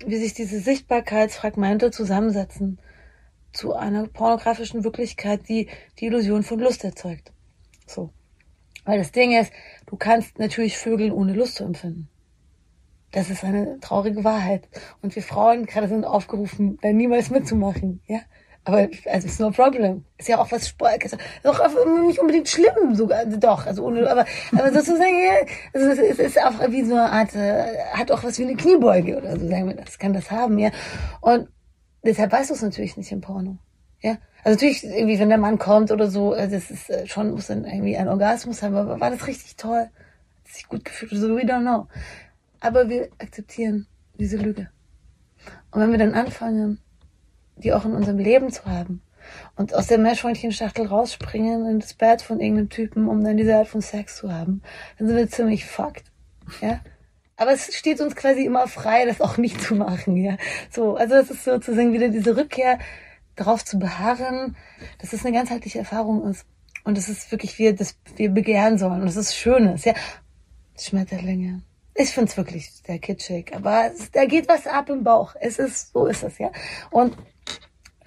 wie 0.03 0.17
sich 0.17 0.33
diese 0.33 0.59
Sichtbarkeitsfragmente 0.59 1.91
zusammensetzen 1.91 2.79
zu 3.55 3.73
einer 3.73 4.07
pornografischen 4.07 4.83
Wirklichkeit, 4.83 5.47
die 5.47 5.67
die 5.99 6.05
Illusion 6.05 6.43
von 6.43 6.59
Lust 6.59 6.83
erzeugt. 6.83 7.31
So. 7.87 8.11
Weil 8.83 8.99
das 8.99 9.11
Ding 9.11 9.35
ist, 9.39 9.51
du 9.87 9.95
kannst 9.95 10.37
natürlich 10.37 10.77
Vögeln 10.77 11.11
ohne 11.11 11.33
Lust 11.33 11.55
zu 11.55 11.63
empfinden. 11.63 12.09
Das 13.11 13.29
ist 13.29 13.43
eine 13.43 13.79
traurige 13.79 14.23
Wahrheit. 14.23 14.67
Und 15.01 15.15
wir 15.15 15.23
Frauen 15.23 15.65
gerade 15.65 15.87
sind 15.87 16.05
aufgerufen, 16.05 16.77
da 16.81 16.91
niemals 16.91 17.29
mitzumachen, 17.29 18.01
ja. 18.07 18.19
Aber 18.67 18.87
also 19.05 19.27
ist 19.27 19.39
no 19.39 19.51
problem. 19.51 20.05
Ist 20.17 20.27
ja 20.27 20.39
auch 20.39 20.51
was 20.51 20.67
Sport, 20.67 21.03
ist 21.03 21.15
auch 21.43 21.59
nicht 22.07 22.19
unbedingt 22.19 22.49
schlimm 22.49 22.95
sogar, 22.95 23.19
also 23.19 23.37
doch, 23.37 23.67
also 23.67 23.85
ohne, 23.85 24.09
aber, 24.09 24.25
aber 24.51 24.73
sozusagen, 24.73 25.15
also 25.71 25.87
es 25.87 25.99
ist, 25.99 26.19
ist 26.19 26.41
auch 26.43 26.59
wie 26.71 26.83
so 26.83 26.95
eine 26.95 27.11
Art, 27.11 27.35
äh, 27.35 27.77
hat 27.93 28.11
auch 28.11 28.23
was 28.23 28.39
wie 28.39 28.43
eine 28.43 28.55
Kniebeuge 28.55 29.17
oder 29.17 29.37
so, 29.37 29.47
sagen 29.47 29.67
wir 29.67 29.75
das, 29.75 29.99
kann 29.99 30.13
das 30.13 30.31
haben, 30.31 30.57
ja. 30.57 30.71
Und 31.21 31.47
deshalb 32.05 32.31
weißt 32.31 32.49
du 32.49 32.53
es 32.53 32.61
natürlich 32.61 32.97
nicht 32.97 33.11
im 33.11 33.21
Porno, 33.21 33.57
ja. 34.01 34.17
Also 34.43 34.55
natürlich 34.55 34.83
irgendwie, 34.83 35.19
wenn 35.19 35.29
der 35.29 35.39
Mann 35.39 35.57
kommt 35.57 35.91
oder 35.91 36.09
so, 36.09 36.33
also 36.33 36.55
das 36.55 36.69
ist 36.69 36.89
äh, 36.89 37.07
schon, 37.07 37.31
muss 37.31 37.47
dann 37.47 37.65
irgendwie 37.65 37.97
ein 37.97 38.07
Orgasmus 38.07 38.61
haben, 38.61 38.75
aber 38.75 38.99
war 38.99 39.09
das 39.09 39.25
richtig 39.25 39.55
toll? 39.55 39.89
Hat 39.89 40.53
sich 40.53 40.67
gut 40.67 40.85
gefühlt, 40.85 41.11
so 41.11 41.35
we 41.35 41.41
don't 41.41 41.61
know. 41.61 41.87
Aber 42.59 42.87
wir 42.87 43.09
akzeptieren 43.17 43.87
diese 44.19 44.37
Lüge. 44.37 44.69
Und 45.71 45.81
wenn 45.81 45.91
wir 45.91 45.97
dann 45.97 46.13
anfangen, 46.13 46.79
die 47.57 47.73
auch 47.73 47.85
in 47.85 47.93
unserem 47.93 48.19
Leben 48.19 48.51
zu 48.51 48.65
haben. 48.65 49.01
Und 49.55 49.73
aus 49.73 49.87
der 49.87 49.97
Meerschweinchenschachtel 49.97 50.85
rausspringen 50.85 51.65
in 51.65 51.79
das 51.79 51.93
Bett 51.93 52.21
von 52.21 52.39
irgendeinem 52.39 52.69
Typen, 52.69 53.07
um 53.07 53.23
dann 53.23 53.37
diese 53.37 53.55
Art 53.55 53.67
von 53.67 53.81
Sex 53.81 54.17
zu 54.17 54.31
haben, 54.31 54.61
dann 54.97 55.07
sind 55.07 55.17
wir 55.17 55.29
ziemlich 55.29 55.65
fucked. 55.65 56.11
Ja? 56.61 56.79
Aber 57.37 57.51
es 57.51 57.75
steht 57.75 57.99
uns 57.99 58.15
quasi 58.15 58.45
immer 58.45 58.67
frei, 58.67 59.05
das 59.05 59.19
auch 59.19 59.37
nicht 59.37 59.61
zu 59.61 59.75
machen, 59.75 60.15
ja. 60.17 60.37
So, 60.71 60.95
also 60.95 61.15
es 61.15 61.29
ist 61.29 61.43
sozusagen 61.43 61.93
wieder 61.93 62.09
diese 62.09 62.37
Rückkehr, 62.37 62.79
darauf 63.35 63.65
zu 63.65 63.77
beharren, 63.77 64.55
dass 64.99 65.13
es 65.13 65.25
eine 65.25 65.35
ganzheitliche 65.35 65.79
Erfahrung 65.79 66.29
ist. 66.29 66.45
Und 66.83 66.97
es 66.97 67.09
ist 67.09 67.31
wirklich, 67.31 67.57
wir, 67.59 67.75
das 67.75 67.97
wir 68.15 68.29
begehren 68.29 68.77
sollen. 68.77 69.01
Und 69.01 69.07
es 69.07 69.15
ist 69.17 69.35
Schönes, 69.35 69.85
ja. 69.85 69.93
Schmetterlinge. 70.79 71.61
Ich 71.95 72.09
find's 72.09 72.35
wirklich 72.35 72.71
sehr 72.71 72.99
kitschig, 72.99 73.55
aber 73.55 73.91
es, 73.93 74.11
da 74.11 74.25
geht 74.25 74.49
was 74.49 74.67
ab 74.67 74.89
im 74.89 75.03
Bauch. 75.03 75.35
Es 75.39 75.59
ist, 75.59 75.93
so 75.93 76.05
ist 76.07 76.23
es, 76.23 76.37
ja. 76.37 76.51
Und 76.91 77.17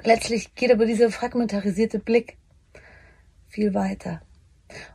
letztlich 0.02 0.54
geht 0.54 0.70
aber 0.70 0.84
dieser 0.84 1.10
fragmentarisierte 1.10 1.98
Blick 1.98 2.36
viel 3.48 3.72
weiter. 3.72 4.20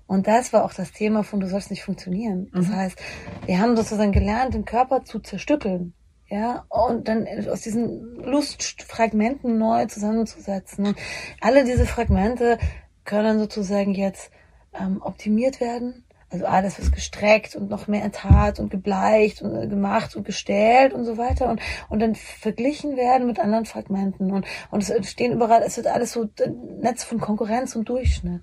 Und 0.05 0.27
das 0.27 0.53
war 0.53 0.65
auch 0.65 0.73
das 0.73 0.91
Thema 0.91 1.23
von 1.23 1.39
du 1.39 1.47
sollst 1.47 1.69
nicht 1.69 1.83
funktionieren. 1.83 2.49
Das 2.53 2.67
mhm. 2.67 2.75
heißt, 2.75 2.99
wir 3.45 3.59
haben 3.59 3.75
sozusagen 3.75 4.11
gelernt, 4.11 4.53
den 4.53 4.65
Körper 4.65 5.03
zu 5.03 5.19
zerstückeln. 5.19 5.93
Ja, 6.29 6.65
und 6.69 7.07
dann 7.07 7.27
aus 7.47 7.61
diesen 7.61 8.15
Lustfragmenten 8.15 9.57
neu 9.57 9.85
zusammenzusetzen. 9.85 10.87
Und 10.87 10.97
alle 11.41 11.63
diese 11.63 11.85
Fragmente 11.85 12.57
können 13.05 13.39
sozusagen 13.39 13.93
jetzt 13.93 14.31
ähm, 14.73 15.01
optimiert 15.01 15.59
werden 15.59 16.05
also 16.33 16.45
alles 16.47 16.79
was 16.79 16.91
gestreckt 16.91 17.55
und 17.55 17.69
noch 17.69 17.87
mehr 17.87 18.03
enthaart 18.03 18.59
und 18.59 18.71
gebleicht 18.71 19.41
und 19.41 19.55
äh, 19.55 19.67
gemacht 19.67 20.15
und 20.15 20.25
gestellt 20.25 20.93
und 20.93 21.05
so 21.05 21.17
weiter 21.17 21.47
und, 21.49 21.61
und 21.89 21.99
dann 22.01 22.15
verglichen 22.15 22.97
werden 22.97 23.27
mit 23.27 23.39
anderen 23.39 23.65
Fragmenten 23.65 24.31
und, 24.31 24.45
und 24.71 24.81
es 24.81 24.89
entstehen 24.89 25.33
überall, 25.33 25.61
es 25.61 25.77
wird 25.77 25.87
alles 25.87 26.13
so 26.13 26.23
ein 26.43 26.79
Netz 26.81 27.03
von 27.03 27.19
Konkurrenz 27.19 27.75
und 27.75 27.87
Durchschnitt. 27.87 28.41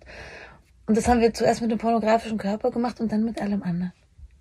Und 0.90 0.96
das 0.96 1.06
haben 1.06 1.20
wir 1.20 1.32
zuerst 1.32 1.62
mit 1.62 1.70
dem 1.70 1.78
pornografischen 1.78 2.36
Körper 2.36 2.72
gemacht 2.72 3.00
und 3.00 3.12
dann 3.12 3.24
mit 3.24 3.40
allem 3.40 3.62
anderen. 3.62 3.92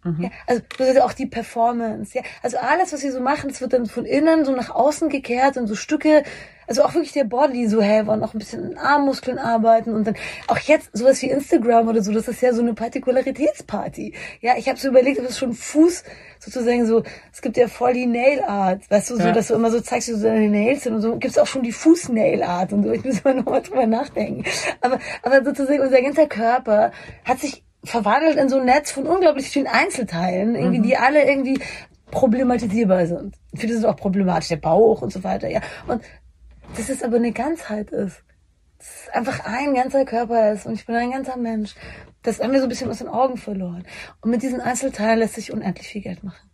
Mhm. 0.04 0.24
Ja, 0.24 0.30
also 0.48 1.02
auch 1.02 1.14
die 1.14 1.26
Performance. 1.26 2.18
Ja, 2.18 2.24
also 2.42 2.58
alles, 2.58 2.94
was 2.94 3.02
sie 3.02 3.12
so 3.12 3.20
machen, 3.20 3.50
das 3.50 3.62
wird 3.62 3.74
dann 3.74 3.86
von 3.86 4.06
innen 4.06 4.46
so 4.46 4.56
nach 4.56 4.70
außen 4.70 5.10
gekehrt 5.10 5.58
und 5.58 5.68
so 5.68 5.76
Stücke 5.76 6.24
also 6.70 6.84
auch 6.84 6.94
wirklich 6.94 7.14
der 7.14 7.24
Body 7.24 7.68
so 7.68 7.82
helfen 7.82 8.10
und 8.10 8.24
auch 8.24 8.34
ein 8.36 8.38
bisschen 8.38 8.72
in 8.72 8.78
Armmuskeln 8.78 9.40
arbeiten 9.40 9.96
und 9.96 10.06
dann 10.06 10.16
auch 10.48 10.60
jetzt 10.60 10.96
sowas 10.96 11.22
wie 11.24 11.30
Instagram 11.30 11.88
oder 11.88 12.04
so, 12.04 12.14
das 12.14 12.28
ist 12.28 12.42
ja 12.42 12.54
so 12.54 12.62
eine 12.62 12.76
Partikularitätsparty. 12.76 14.14
Ja, 14.40 14.54
ich 14.56 14.70
habe 14.70 14.80
so 14.80 14.90
überlegt, 14.90 15.20
ob 15.20 15.26
es 15.26 15.40
schon 15.40 15.54
Fuß 15.54 16.04
sozusagen 16.38 16.86
so, 16.86 17.04
es 17.34 17.42
gibt 17.42 17.58
ja 17.58 17.68
voll 17.68 17.94
die 17.94 18.06
Nail 18.06 18.44
Art, 18.44 18.90
weißt 18.90 19.10
du, 19.10 19.16
so, 19.16 19.24
ja. 19.24 19.32
dass 19.32 19.48
du 19.48 19.56
immer 19.56 19.72
so 19.72 19.82
zeigst, 19.82 20.10
wie 20.10 20.14
so 20.14 20.24
deine 20.24 20.48
Nails 20.48 20.84
sind 20.84 20.94
und 20.94 21.02
so, 21.02 21.18
gibt's 21.18 21.40
auch 21.40 21.48
schon 21.48 21.64
die 21.64 21.72
Fuß-Nail 21.72 22.44
Art 22.44 22.72
und 22.72 22.84
so, 22.84 22.92
ich 22.92 23.04
muss 23.04 23.24
mal 23.24 23.34
nochmal 23.34 23.64
drüber 23.64 23.88
nachdenken. 23.88 24.44
Aber, 24.82 25.00
aber 25.24 25.44
sozusagen 25.44 25.82
unser 25.82 26.02
ganzer 26.02 26.28
Körper 26.28 26.92
hat 27.26 27.40
sich 27.40 27.64
verwandelt 27.84 28.38
in 28.38 28.50
so 28.50 28.60
ein 28.60 28.66
Netz 28.66 28.92
von 28.92 29.08
unglaublich 29.08 29.50
vielen 29.50 29.68
Einzelteilen, 29.68 30.56
irgendwie, 30.56 30.80
mhm. 30.80 30.84
die 30.84 30.98
alle 30.98 31.28
irgendwie 31.28 31.60
problematisierbar 32.12 33.06
sind. 33.08 33.36
Viele 33.56 33.74
sind 33.74 33.86
auch 33.86 33.96
problematisch, 33.96 34.50
der 34.50 34.58
Bauch 34.58 35.02
und 35.02 35.14
so 35.14 35.24
weiter, 35.24 35.48
ja. 35.48 35.62
Und 35.88 36.04
dass 36.76 36.90
es 36.90 37.04
aber 37.04 37.18
eine 37.18 37.32
Ganzheit 37.32 37.92
ist. 37.92 38.24
Dass 38.78 38.88
es 38.88 39.10
einfach 39.14 39.46
ein 39.46 39.74
ganzer 39.74 40.06
Körper 40.06 40.54
ist 40.54 40.66
und 40.66 40.74
ich 40.74 40.86
bin 40.86 40.96
ein 40.96 41.12
ganzer 41.12 41.38
Mensch. 41.38 41.76
Das 42.24 42.40
haben 42.40 42.52
wir 42.52 42.60
so 42.60 42.66
ein 42.66 42.70
bisschen 42.70 42.90
aus 42.90 43.00
den 43.00 43.08
Augen 43.08 43.38
verloren. 43.38 43.86
Und 44.22 44.32
mit 44.32 44.42
diesen 44.42 44.62
Einzelteilen 44.62 45.20
lässt 45.20 45.36
sich 45.36 45.52
unendlich 45.52 45.88
viel 45.88 46.02
Geld 46.02 46.24
machen. 46.24 46.49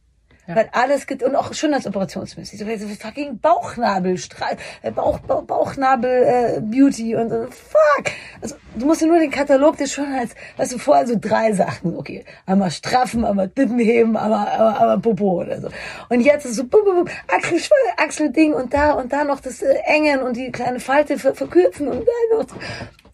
Ja. 0.48 0.56
Weil 0.56 0.70
alles 0.74 1.08
geht, 1.08 1.24
und 1.24 1.36
auch 1.36 1.54
schönheitsoperationsmäßig, 1.54 2.60
so, 2.60 2.66
so 2.66 2.88
fucking 2.96 3.39
Bauchnabelstrahl, 3.39 4.58
äh, 4.84 4.91
Bauch, 4.91 5.20
Bauch, 5.20 5.43
Bauchnabel, 5.43 6.24
äh, 6.24 6.62
Beauty 6.62 7.16
und 7.16 7.30
so, 7.30 7.48
fuck. 7.48 8.14
Also, 8.41 8.56
du 8.76 8.86
musst 8.86 9.02
dir 9.02 9.08
nur 9.08 9.18
den 9.18 9.32
Katalog 9.32 9.78
des 9.78 9.91
Schönheits, 9.93 10.36
weißt 10.58 10.74
du, 10.74 10.78
vorher 10.78 11.08
so 11.08 11.16
drei 11.20 11.52
Sachen, 11.54 11.96
okay. 11.96 12.26
Einmal 12.46 12.70
straffen, 12.70 13.26
einmal 13.26 13.50
Titten 13.50 13.80
heben, 13.80 14.16
einmal, 14.16 14.48
einmal, 14.48 14.74
einmal 14.76 15.00
Popo 15.00 15.41
oder 15.41 15.62
so. 15.62 15.70
Und 16.10 16.22
jetzt 16.22 16.46
ist 16.46 16.56
so, 16.56 16.66
bum, 16.66 16.82
bum, 16.86 16.96
bum, 16.98 17.08
Achsel, 17.28 17.60
Achselding 17.98 18.54
und 18.54 18.72
da 18.72 18.93
und 18.93 19.12
da 19.12 19.24
noch 19.24 19.39
das 19.39 19.64
äh, 19.64 19.74
Engen 19.86 20.22
und 20.22 20.38
die 20.38 20.52
kleine 20.52 20.80
Falte 20.80 21.18
ver 21.18 21.34
verkürzen 21.34 21.88
und 21.88 22.06
da 22.06 22.38
noch. 22.38 22.46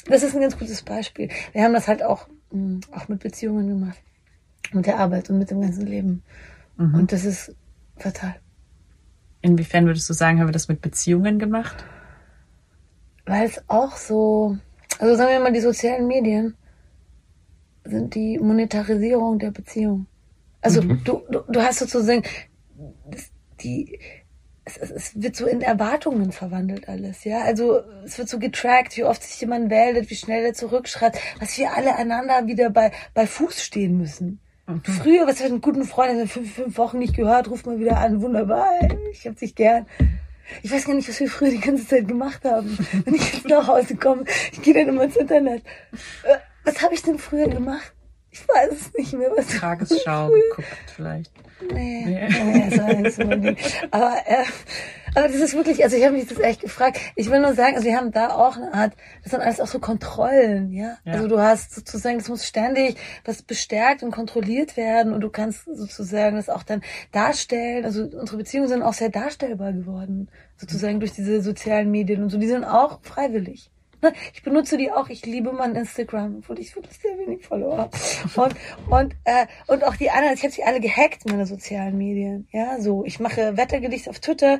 Das 0.07 0.23
ist 0.23 0.35
ein 0.35 0.41
ganz 0.41 0.57
gutes 0.57 0.81
Beispiel. 0.81 1.29
Wir 1.53 1.63
haben 1.63 1.73
das 1.73 1.87
halt 1.87 2.03
auch, 2.03 2.27
mh, 2.51 2.59
hm, 2.59 2.81
auch 2.93 3.07
mit 3.07 3.21
Beziehungen 3.21 3.67
gemacht. 3.67 3.97
Mit 4.73 4.85
der 4.85 4.99
Arbeit 4.99 5.29
und 5.29 5.39
mit 5.39 5.51
dem 5.51 5.61
ganzen 5.61 5.85
Leben. 5.85 6.23
Mhm. 6.81 6.95
Und 6.95 7.11
das 7.11 7.25
ist 7.25 7.55
fatal. 7.97 8.35
Inwiefern 9.41 9.85
würdest 9.85 10.09
du 10.09 10.13
sagen, 10.13 10.39
haben 10.39 10.47
wir 10.47 10.53
das 10.53 10.67
mit 10.67 10.81
Beziehungen 10.81 11.39
gemacht? 11.39 11.83
Weil 13.25 13.45
es 13.45 13.63
auch 13.67 13.95
so, 13.95 14.57
also 14.99 15.15
sagen 15.15 15.31
wir 15.31 15.39
mal, 15.39 15.53
die 15.53 15.61
sozialen 15.61 16.07
Medien 16.07 16.55
sind 17.83 18.15
die 18.15 18.37
Monetarisierung 18.39 19.39
der 19.39 19.51
Beziehung. 19.51 20.07
Also 20.61 20.81
mhm. 20.81 21.03
du, 21.03 21.23
du, 21.29 21.39
du 21.47 21.61
hast 21.61 21.79
sozusagen 21.79 22.23
die, 23.61 23.99
es, 24.65 24.77
es, 24.77 25.21
wird 25.21 25.35
so 25.35 25.47
in 25.47 25.61
Erwartungen 25.61 26.31
verwandelt 26.31 26.87
alles, 26.87 27.23
ja. 27.23 27.41
Also 27.41 27.81
es 28.05 28.17
wird 28.17 28.29
so 28.29 28.37
getrackt, 28.37 28.97
wie 28.97 29.03
oft 29.03 29.23
sich 29.23 29.39
jemand 29.41 29.69
meldet, 29.69 30.09
wie 30.09 30.15
schnell 30.15 30.45
er 30.45 30.53
zurückschreibt, 30.53 31.17
was 31.39 31.57
wir 31.57 31.73
alle 31.73 31.95
einander 31.95 32.47
wieder 32.47 32.69
bei, 32.69 32.91
bei 33.13 33.25
Fuß 33.25 33.63
stehen 33.63 33.97
müssen. 33.97 34.39
Früher, 34.83 35.27
was 35.27 35.39
für 35.39 35.45
einen 35.45 35.61
guten 35.61 35.83
Freund, 35.83 36.11
also 36.11 36.25
fünf, 36.25 36.53
fünf 36.53 36.77
Wochen 36.77 36.99
nicht 36.99 37.15
gehört, 37.15 37.49
ruft 37.49 37.65
mal 37.65 37.79
wieder 37.79 37.97
an, 37.97 38.21
wunderbar, 38.21 38.67
ich 39.11 39.27
hab 39.27 39.35
dich 39.37 39.55
gern. 39.55 39.85
Ich 40.63 40.71
weiß 40.71 40.85
gar 40.85 40.93
nicht, 40.93 41.07
was 41.07 41.19
wir 41.19 41.29
früher 41.29 41.51
die 41.51 41.59
ganze 41.59 41.87
Zeit 41.87 42.07
gemacht 42.07 42.43
haben. 42.43 42.77
Wenn 43.05 43.15
ich 43.15 43.33
jetzt 43.33 43.47
nach 43.47 43.67
Hause 43.67 43.95
komme, 43.95 44.25
ich 44.51 44.61
gehe 44.61 44.73
dann 44.73 44.89
immer 44.89 45.03
ins 45.03 45.15
Internet. 45.15 45.63
Äh, 46.23 46.37
was 46.63 46.81
habe 46.81 46.93
ich 46.93 47.01
denn 47.01 47.17
früher 47.17 47.47
gemacht? 47.47 47.93
Ich 48.31 48.47
weiß 48.47 48.71
es 48.71 48.93
nicht 48.93 49.13
mehr. 49.13 49.29
Was 49.35 49.47
Tagesschau 49.47 50.29
geguckt 50.29 50.67
vielleicht. 50.95 51.31
Nee, 51.73 52.05
nee. 52.05 52.29
nee 52.29 53.03
das. 53.03 53.19
Aber 53.91 54.15
äh, 54.25 54.45
aber 55.13 55.27
das 55.27 55.37
ist 55.37 55.53
wirklich, 55.55 55.83
also 55.83 55.97
ich 55.97 56.03
habe 56.05 56.15
mich 56.15 56.27
das 56.27 56.39
echt 56.39 56.61
gefragt. 56.61 56.99
Ich 57.15 57.29
will 57.29 57.41
nur 57.41 57.53
sagen, 57.53 57.75
also 57.75 57.85
wir 57.85 57.97
haben 57.97 58.11
da 58.11 58.29
auch 58.29 58.55
eine 58.55 58.73
Art, 58.73 58.93
das 59.23 59.31
sind 59.31 59.41
alles 59.41 59.59
auch 59.59 59.67
so 59.67 59.79
Kontrollen, 59.79 60.71
ja? 60.71 60.97
ja. 61.03 61.13
Also 61.13 61.27
du 61.27 61.39
hast 61.39 61.75
sozusagen, 61.75 62.17
das 62.17 62.29
muss 62.29 62.45
ständig 62.45 62.95
was 63.25 63.41
bestärkt 63.41 64.03
und 64.03 64.11
kontrolliert 64.11 64.77
werden 64.77 65.13
und 65.13 65.21
du 65.21 65.29
kannst 65.29 65.65
sozusagen 65.65 66.37
das 66.37 66.49
auch 66.49 66.63
dann 66.63 66.81
darstellen. 67.11 67.83
Also 67.83 68.03
unsere 68.03 68.37
Beziehungen 68.37 68.69
sind 68.69 68.83
auch 68.83 68.93
sehr 68.93 69.09
darstellbar 69.09 69.73
geworden, 69.73 70.29
sozusagen 70.55 70.99
durch 70.99 71.11
diese 71.11 71.41
sozialen 71.41 71.91
Medien 71.91 72.23
und 72.23 72.29
so. 72.29 72.37
Die 72.37 72.47
sind 72.47 72.63
auch 72.63 72.99
freiwillig. 73.01 73.69
Ich 74.33 74.43
benutze 74.43 74.77
die 74.77 74.91
auch. 74.91 75.09
Ich 75.09 75.25
liebe 75.25 75.51
mein 75.51 75.75
Instagram, 75.75 76.37
obwohl 76.39 76.59
ich 76.59 76.75
wirklich 76.75 76.97
sehr 76.97 77.17
wenig 77.17 77.45
Follower 77.45 77.77
habe. 77.77 77.97
Und, 78.35 78.55
und, 78.89 79.15
äh, 79.25 79.47
und 79.67 79.83
auch 79.83 79.95
die 79.95 80.09
anderen, 80.09 80.33
ich 80.35 80.43
habe 80.43 80.53
sie 80.53 80.63
alle 80.63 80.79
gehackt, 80.79 81.25
meine 81.29 81.45
sozialen 81.45 81.97
Medien. 81.97 82.47
Ja, 82.51 82.79
so. 82.79 83.05
Ich 83.05 83.19
mache 83.19 83.57
Wettergedichte 83.57 84.09
auf 84.09 84.19
Twitter. 84.19 84.59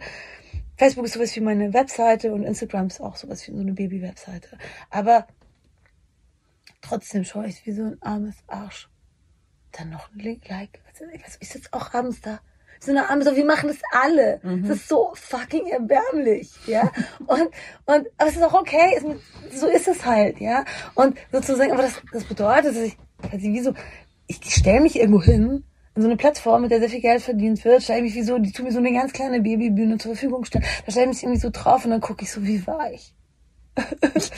Facebook 0.78 1.06
ist 1.06 1.14
sowas 1.14 1.36
wie 1.36 1.42
meine 1.42 1.74
Webseite 1.74 2.34
und 2.34 2.44
Instagram 2.44 2.88
ist 2.88 3.02
auch 3.02 3.16
sowas 3.16 3.48
wie 3.48 3.52
so 3.52 3.60
eine 3.60 3.74
Baby-Webseite. 3.74 4.58
Aber 4.90 5.28
trotzdem 6.82 7.24
schaue 7.24 7.48
ich 7.48 7.66
wie 7.66 7.72
so 7.72 7.84
ein 7.84 8.02
armes 8.02 8.36
Arsch. 8.48 8.90
Dann 9.72 9.90
noch 9.90 10.12
ein 10.12 10.20
Like. 10.20 10.80
Ich 11.14 11.24
weiß, 11.24 11.38
ich 11.40 11.50
sitze 11.50 11.70
auch 11.72 11.94
abends 11.94 12.22
da 12.22 12.42
so 12.84 12.92
eine 12.92 13.10
Arme, 13.10 13.24
so 13.24 13.36
wir 13.36 13.46
machen 13.46 13.68
das 13.68 13.78
alle. 13.92 14.40
Mhm. 14.44 14.68
Das 14.68 14.78
ist 14.78 14.90
so 14.90 15.12
fucking 15.14 15.68
erbärmlich, 15.68 16.52
ja. 16.66 16.92
Und, 17.28 17.50
und, 17.86 18.08
aber 18.18 18.30
es 18.30 18.36
ist 18.36 18.44
auch 18.44 18.54
okay, 18.54 18.98
es, 18.98 19.60
so 19.60 19.68
ist 19.68 19.88
es 19.88 20.06
halt, 20.06 20.40
ja. 20.40 20.66
Und 20.96 21.18
sozusagen, 21.32 21.72
aber 21.72 21.84
das, 21.84 22.02
das 22.12 22.24
bedeutet, 22.24 22.76
dass 22.76 22.78
ich, 22.78 22.98
weiß 23.22 23.42
ich, 23.42 23.54
wie 23.54 23.62
so, 23.62 23.74
ich 24.28 24.40
stelle 24.54 24.82
mich 24.82 24.98
irgendwo 24.98 25.22
hin, 25.22 25.64
in 25.96 26.02
so 26.02 26.08
eine 26.08 26.18
Plattform, 26.18 26.62
mit 26.62 26.72
der 26.72 26.80
sehr 26.80 26.90
viel 26.90 27.02
Geld 27.02 27.22
verdient 27.22 27.64
wird, 27.66 27.84
stelle 27.84 28.00
ich 28.00 28.04
mich 28.06 28.16
wie 28.16 28.24
so, 28.24 28.40
die 28.40 28.52
tun 28.52 28.66
mir 28.66 28.72
so 28.72 28.80
eine 28.80 28.94
ganz 28.94 29.14
kleine 29.14 29.42
Babybühne 29.42 29.98
zur 29.98 30.16
Verfügung 30.16 30.46
stellen. 30.46 30.66
Da 30.86 30.92
stelle 30.92 31.08
ich 31.08 31.16
mich 31.16 31.24
irgendwie 31.24 31.42
so 31.42 31.50
drauf 31.52 31.86
und 31.86 31.92
dann 31.92 32.02
gucke 32.02 32.24
ich 32.24 32.32
so, 32.32 32.44
wie 32.44 32.66
war 32.66 32.92
ich? 32.92 33.14
das 34.02 34.32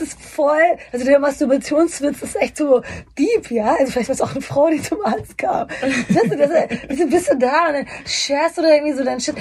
ist 0.00 0.20
voll, 0.20 0.78
also 0.92 1.04
der 1.04 1.18
Masturbationswitz 1.18 2.22
ist 2.22 2.36
echt 2.36 2.56
so 2.56 2.80
deep, 3.18 3.50
ja. 3.50 3.74
Also 3.74 3.92
vielleicht 3.92 4.08
war 4.08 4.14
es 4.14 4.20
auch 4.20 4.32
eine 4.32 4.40
Frau, 4.40 4.70
die 4.70 4.80
zum 4.80 5.04
Arzt 5.04 5.36
kam. 5.36 5.68
Weißt 5.68 6.30
du, 6.30 6.36
das, 6.36 7.10
bist 7.10 7.32
du 7.32 7.38
da 7.38 7.68
und 7.68 7.74
dann 7.74 7.86
sharest 8.06 8.58
du 8.58 8.62
da 8.62 8.68
irgendwie 8.72 8.92
so 8.92 9.04
dein 9.04 9.20
Shit. 9.20 9.34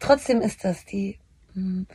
Trotzdem 0.00 0.40
ist 0.40 0.64
das 0.64 0.84
die. 0.84 1.18
Hm. 1.54 1.86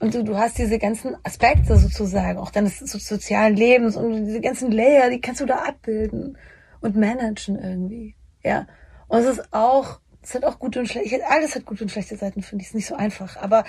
Und 0.00 0.14
du, 0.14 0.24
du 0.24 0.36
hast 0.36 0.58
diese 0.58 0.78
ganzen 0.78 1.16
Aspekte 1.24 1.76
sozusagen, 1.76 2.38
auch 2.38 2.50
deines 2.50 2.78
sozialen 2.78 3.54
Lebens 3.54 3.96
und 3.96 4.24
diese 4.24 4.40
ganzen 4.40 4.70
Layer, 4.70 5.10
die 5.10 5.20
kannst 5.20 5.40
du 5.40 5.46
da 5.46 5.56
abbilden 5.56 6.38
und 6.80 6.96
managen 6.96 7.58
irgendwie. 7.58 8.16
Ja. 8.42 8.66
Und 9.08 9.20
es 9.20 9.38
ist 9.38 9.52
auch, 9.52 10.00
es 10.22 10.34
hat 10.34 10.44
auch 10.44 10.58
gute 10.58 10.80
und 10.80 10.86
schlechte, 10.86 11.26
alles 11.26 11.54
hat 11.54 11.64
gute 11.66 11.84
und 11.84 11.90
schlechte 11.90 12.16
Seiten, 12.16 12.42
finde 12.42 12.62
ich. 12.62 12.68
Es 12.68 12.70
ist 12.70 12.76
nicht 12.76 12.86
so 12.86 12.94
einfach. 12.94 13.36
Aber 13.36 13.64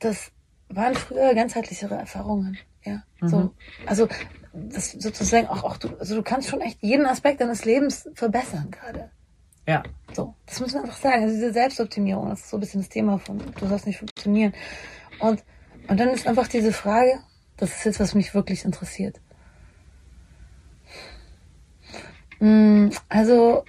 das 0.00 0.32
waren 0.68 0.94
früher 0.94 1.34
ganzheitlichere 1.34 1.94
Erfahrungen. 1.94 2.58
Ja, 2.84 3.02
mhm. 3.20 3.28
so. 3.28 3.54
Also, 3.86 4.08
das 4.52 4.92
sozusagen 4.92 5.46
auch, 5.46 5.64
auch 5.64 5.76
du, 5.76 5.96
also 5.98 6.14
du 6.14 6.22
kannst 6.22 6.48
schon 6.48 6.60
echt 6.60 6.78
jeden 6.82 7.06
Aspekt 7.06 7.40
deines 7.40 7.64
Lebens 7.64 8.08
verbessern 8.14 8.70
gerade. 8.70 9.10
Ja. 9.66 9.82
So, 10.14 10.34
das 10.46 10.60
muss 10.60 10.72
man 10.72 10.84
einfach 10.84 10.96
sagen. 10.96 11.22
Also 11.22 11.34
diese 11.34 11.52
Selbstoptimierung, 11.52 12.30
das 12.30 12.40
ist 12.40 12.50
so 12.50 12.56
ein 12.56 12.60
bisschen 12.60 12.80
das 12.80 12.88
Thema 12.88 13.18
von, 13.18 13.38
du 13.38 13.66
sollst 13.66 13.86
nicht 13.86 13.98
funktionieren. 13.98 14.54
Und, 15.18 15.44
und 15.88 16.00
dann 16.00 16.08
ist 16.08 16.26
einfach 16.26 16.48
diese 16.48 16.72
Frage, 16.72 17.20
das 17.58 17.76
ist 17.76 17.84
jetzt, 17.84 18.00
was 18.00 18.14
mich 18.14 18.34
wirklich 18.34 18.64
interessiert. 18.64 19.20
Mm, 22.40 22.88
also, 23.08 23.64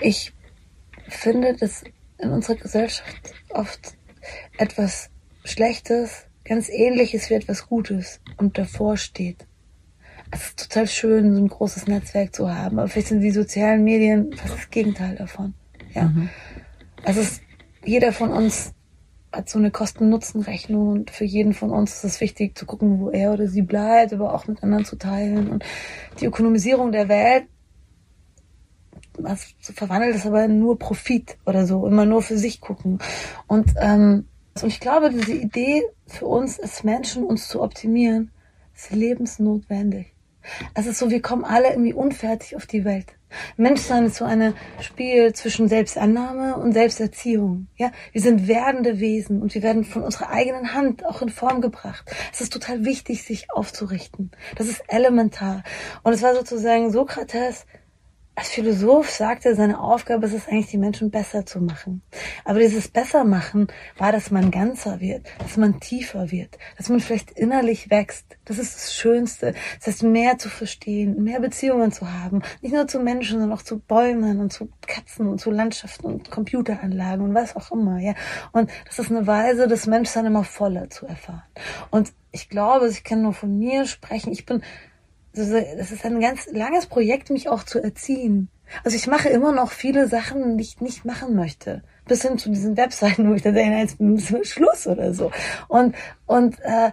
ich 0.00 0.32
finde, 1.08 1.56
dass 1.56 1.82
in 2.18 2.30
unserer 2.30 2.56
Gesellschaft 2.56 3.34
oft 3.48 3.96
etwas 4.58 5.10
Schlechtes 5.44 6.26
ganz 6.44 6.68
ähnliches 6.68 7.30
wie 7.30 7.34
etwas 7.34 7.68
Gutes 7.68 8.20
und 8.36 8.58
davor 8.58 8.96
steht. 8.96 9.46
Es 10.30 10.46
ist 10.46 10.58
total 10.58 10.86
schön, 10.86 11.34
so 11.34 11.40
ein 11.40 11.48
großes 11.48 11.86
Netzwerk 11.86 12.34
zu 12.34 12.54
haben, 12.54 12.78
aber 12.78 12.88
vielleicht 12.88 13.08
sind 13.08 13.20
die 13.20 13.30
sozialen 13.30 13.82
Medien 13.82 14.32
fast 14.32 14.54
das 14.54 14.70
Gegenteil 14.70 15.16
davon. 15.16 15.54
Ja. 15.92 16.04
Mhm. 16.04 16.28
Also 17.04 17.20
es, 17.20 17.40
jeder 17.84 18.12
von 18.12 18.30
uns 18.30 18.72
hat 19.32 19.48
so 19.48 19.58
eine 19.58 19.70
Kosten-Nutzen-Rechnung 19.70 20.88
und 20.88 21.10
für 21.10 21.24
jeden 21.24 21.54
von 21.54 21.70
uns 21.70 21.96
ist 21.96 22.04
es 22.04 22.20
wichtig 22.20 22.56
zu 22.58 22.66
gucken, 22.66 23.00
wo 23.00 23.10
er 23.10 23.32
oder 23.32 23.46
sie 23.46 23.62
bleibt, 23.62 24.12
aber 24.12 24.34
auch 24.34 24.46
mit 24.46 24.62
anderen 24.62 24.84
zu 24.84 24.96
teilen. 24.96 25.48
Und 25.48 25.64
die 26.20 26.26
Ökonomisierung 26.26 26.92
der 26.92 27.08
Welt 27.08 27.44
was 29.18 29.54
verwandelt 29.60 30.14
es 30.14 30.26
aber 30.26 30.48
nur 30.48 30.78
Profit 30.78 31.36
oder 31.46 31.66
so, 31.66 31.86
immer 31.86 32.06
nur 32.06 32.22
für 32.22 32.38
sich 32.38 32.60
gucken. 32.60 32.98
Und, 33.46 33.74
ähm, 33.80 34.26
und 34.60 34.68
ich 34.68 34.80
glaube, 34.80 35.10
diese 35.10 35.32
Idee 35.32 35.82
für 36.06 36.26
uns 36.26 36.60
als 36.60 36.84
Menschen, 36.84 37.24
uns 37.24 37.48
zu 37.48 37.62
optimieren, 37.62 38.30
ist 38.74 38.90
lebensnotwendig. 38.90 40.14
Es 40.74 40.86
ist 40.86 40.98
so, 40.98 41.10
wir 41.10 41.22
kommen 41.22 41.44
alle 41.44 41.70
irgendwie 41.70 41.92
unfertig 41.92 42.56
auf 42.56 42.66
die 42.66 42.84
Welt. 42.84 43.14
Menschsein 43.56 44.06
ist 44.06 44.16
so 44.16 44.24
ein 44.24 44.54
Spiel 44.80 45.32
zwischen 45.32 45.68
Selbstannahme 45.68 46.56
und 46.56 46.72
Selbsterziehung. 46.72 47.68
Ja, 47.76 47.92
wir 48.12 48.20
sind 48.20 48.48
werdende 48.48 48.98
Wesen 48.98 49.40
und 49.40 49.54
wir 49.54 49.62
werden 49.62 49.84
von 49.84 50.02
unserer 50.02 50.30
eigenen 50.30 50.74
Hand 50.74 51.06
auch 51.06 51.22
in 51.22 51.28
Form 51.28 51.60
gebracht. 51.60 52.10
Es 52.32 52.40
ist 52.40 52.52
total 52.52 52.84
wichtig, 52.84 53.22
sich 53.22 53.52
aufzurichten. 53.52 54.32
Das 54.56 54.66
ist 54.66 54.82
elementar. 54.88 55.62
Und 56.02 56.12
es 56.12 56.22
war 56.22 56.34
sozusagen 56.34 56.90
Sokrates, 56.90 57.66
als 58.40 58.48
Philosoph 58.48 59.10
sagte, 59.10 59.54
seine 59.54 59.78
Aufgabe 59.78 60.24
ist 60.24 60.32
es 60.32 60.48
eigentlich, 60.48 60.68
die 60.68 60.78
Menschen 60.78 61.10
besser 61.10 61.44
zu 61.44 61.60
machen. 61.60 62.00
Aber 62.46 62.58
dieses 62.58 62.88
Bessermachen 62.88 63.66
war, 63.98 64.12
dass 64.12 64.30
man 64.30 64.50
ganzer 64.50 64.98
wird, 64.98 65.26
dass 65.40 65.58
man 65.58 65.78
tiefer 65.78 66.30
wird, 66.30 66.56
dass 66.78 66.88
man 66.88 67.00
vielleicht 67.00 67.32
innerlich 67.32 67.90
wächst. 67.90 68.24
Das 68.46 68.56
ist 68.56 68.74
das 68.76 68.94
Schönste. 68.94 69.52
Das 69.76 69.88
heißt, 69.88 70.04
mehr 70.04 70.38
zu 70.38 70.48
verstehen, 70.48 71.22
mehr 71.22 71.38
Beziehungen 71.40 71.92
zu 71.92 72.10
haben. 72.10 72.40
Nicht 72.62 72.72
nur 72.72 72.88
zu 72.88 73.00
Menschen, 73.00 73.40
sondern 73.40 73.58
auch 73.58 73.62
zu 73.62 73.78
Bäumen 73.78 74.40
und 74.40 74.50
zu 74.54 74.70
Katzen 74.86 75.28
und 75.28 75.38
zu 75.38 75.50
Landschaften 75.50 76.06
und 76.06 76.30
Computeranlagen 76.30 77.22
und 77.22 77.34
was 77.34 77.54
auch 77.56 77.70
immer, 77.70 77.98
ja. 77.98 78.14
Und 78.52 78.70
das 78.86 78.98
ist 78.98 79.10
eine 79.10 79.26
Weise, 79.26 79.68
das 79.68 79.86
Menschsein 79.86 80.24
immer 80.24 80.44
voller 80.44 80.88
zu 80.88 81.04
erfahren. 81.04 81.42
Und 81.90 82.14
ich 82.32 82.48
glaube, 82.48 82.88
ich 82.88 83.04
kann 83.04 83.20
nur 83.20 83.34
von 83.34 83.58
mir 83.58 83.84
sprechen. 83.84 84.32
Ich 84.32 84.46
bin 84.46 84.62
das 85.32 85.92
ist 85.92 86.04
ein 86.04 86.20
ganz 86.20 86.46
langes 86.50 86.86
Projekt, 86.86 87.30
mich 87.30 87.48
auch 87.48 87.62
zu 87.62 87.82
erziehen. 87.82 88.48
Also 88.84 88.96
ich 88.96 89.06
mache 89.06 89.28
immer 89.28 89.52
noch 89.52 89.72
viele 89.72 90.08
Sachen, 90.08 90.56
die 90.56 90.64
ich 90.64 90.80
nicht 90.80 91.04
machen 91.04 91.34
möchte. 91.34 91.82
Bis 92.06 92.22
hin 92.22 92.38
zu 92.38 92.50
diesen 92.50 92.76
Webseiten, 92.76 93.28
wo 93.30 93.34
ich 93.34 93.42
dann 93.42 93.54
denke, 93.54 93.76
jetzt 93.78 94.00
ist 94.00 94.48
Schluss 94.48 94.86
oder 94.86 95.12
so. 95.14 95.30
Und, 95.68 95.94
und 96.26 96.58
äh, 96.60 96.92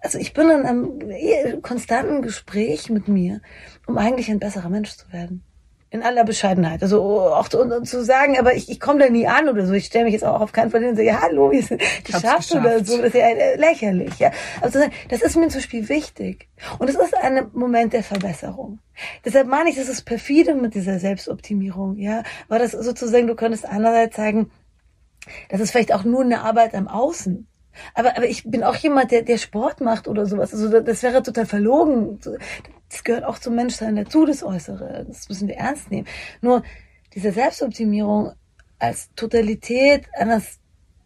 also 0.00 0.18
ich 0.18 0.32
bin 0.32 0.48
in 0.50 0.64
einem 0.64 1.62
konstanten 1.62 2.22
Gespräch 2.22 2.88
mit 2.88 3.08
mir, 3.08 3.40
um 3.86 3.98
eigentlich 3.98 4.30
ein 4.30 4.38
besserer 4.38 4.68
Mensch 4.68 4.96
zu 4.96 5.12
werden 5.12 5.44
in 5.90 6.02
aller 6.02 6.24
Bescheidenheit. 6.24 6.82
Also 6.82 7.02
auch 7.02 7.48
zu, 7.48 7.82
zu 7.82 8.04
sagen, 8.04 8.38
aber 8.38 8.54
ich, 8.54 8.70
ich 8.70 8.78
komme 8.78 9.00
da 9.00 9.08
nie 9.08 9.26
an 9.26 9.48
oder 9.48 9.66
so. 9.66 9.72
Ich 9.72 9.86
stelle 9.86 10.04
mich 10.04 10.12
jetzt 10.12 10.24
auch 10.24 10.40
auf 10.40 10.52
keinen 10.52 10.70
Fall 10.70 10.80
hin 10.80 10.90
und 10.90 10.96
sage, 10.96 11.20
hallo, 11.20 11.50
wie 11.50 11.60
geschafft, 11.60 12.04
geschafft 12.04 12.54
oder 12.54 12.84
so. 12.84 12.98
Das 12.98 13.06
ist 13.06 13.14
ja 13.14 13.26
lächerlich. 13.56 14.18
Ja. 14.18 14.30
Also 14.60 14.80
das 15.08 15.22
ist 15.22 15.36
mir 15.36 15.48
zum 15.48 15.60
Beispiel 15.60 15.88
wichtig. 15.88 16.48
Und 16.78 16.90
es 16.90 16.96
ist 16.96 17.16
ein 17.16 17.48
Moment 17.52 17.94
der 17.94 18.02
Verbesserung. 18.02 18.80
Deshalb 19.24 19.46
meine 19.46 19.70
ich, 19.70 19.76
das 19.76 19.88
ist 19.88 20.02
perfide 20.02 20.54
mit 20.54 20.74
dieser 20.74 20.98
Selbstoptimierung. 20.98 21.96
Ja, 21.96 22.22
weil 22.48 22.58
das 22.58 22.72
sozusagen, 22.72 23.26
du 23.26 23.34
könntest 23.34 23.64
einerseits 23.64 24.16
sagen, 24.16 24.50
das 25.48 25.60
ist 25.60 25.70
vielleicht 25.70 25.94
auch 25.94 26.04
nur 26.04 26.22
eine 26.22 26.42
Arbeit 26.42 26.74
am 26.74 26.88
Außen. 26.88 27.46
Aber, 27.94 28.16
aber 28.16 28.26
ich 28.26 28.44
bin 28.44 28.64
auch 28.64 28.74
jemand, 28.76 29.10
der, 29.10 29.22
der 29.22 29.38
Sport 29.38 29.80
macht 29.80 30.08
oder 30.08 30.26
sowas. 30.26 30.52
Also 30.52 30.80
das 30.80 31.02
wäre 31.02 31.22
total 31.22 31.46
verlogen. 31.46 32.18
Das 32.90 33.04
gehört 33.04 33.24
auch 33.24 33.38
zum 33.38 33.54
Menschsein 33.54 33.96
dazu, 33.96 34.24
das 34.24 34.42
Äußere. 34.42 35.04
Das 35.06 35.28
müssen 35.28 35.48
wir 35.48 35.56
ernst 35.56 35.90
nehmen. 35.90 36.06
Nur 36.40 36.62
diese 37.14 37.32
Selbstoptimierung 37.32 38.32
als 38.78 39.10
Totalität 39.14 40.06
eines 40.14 40.58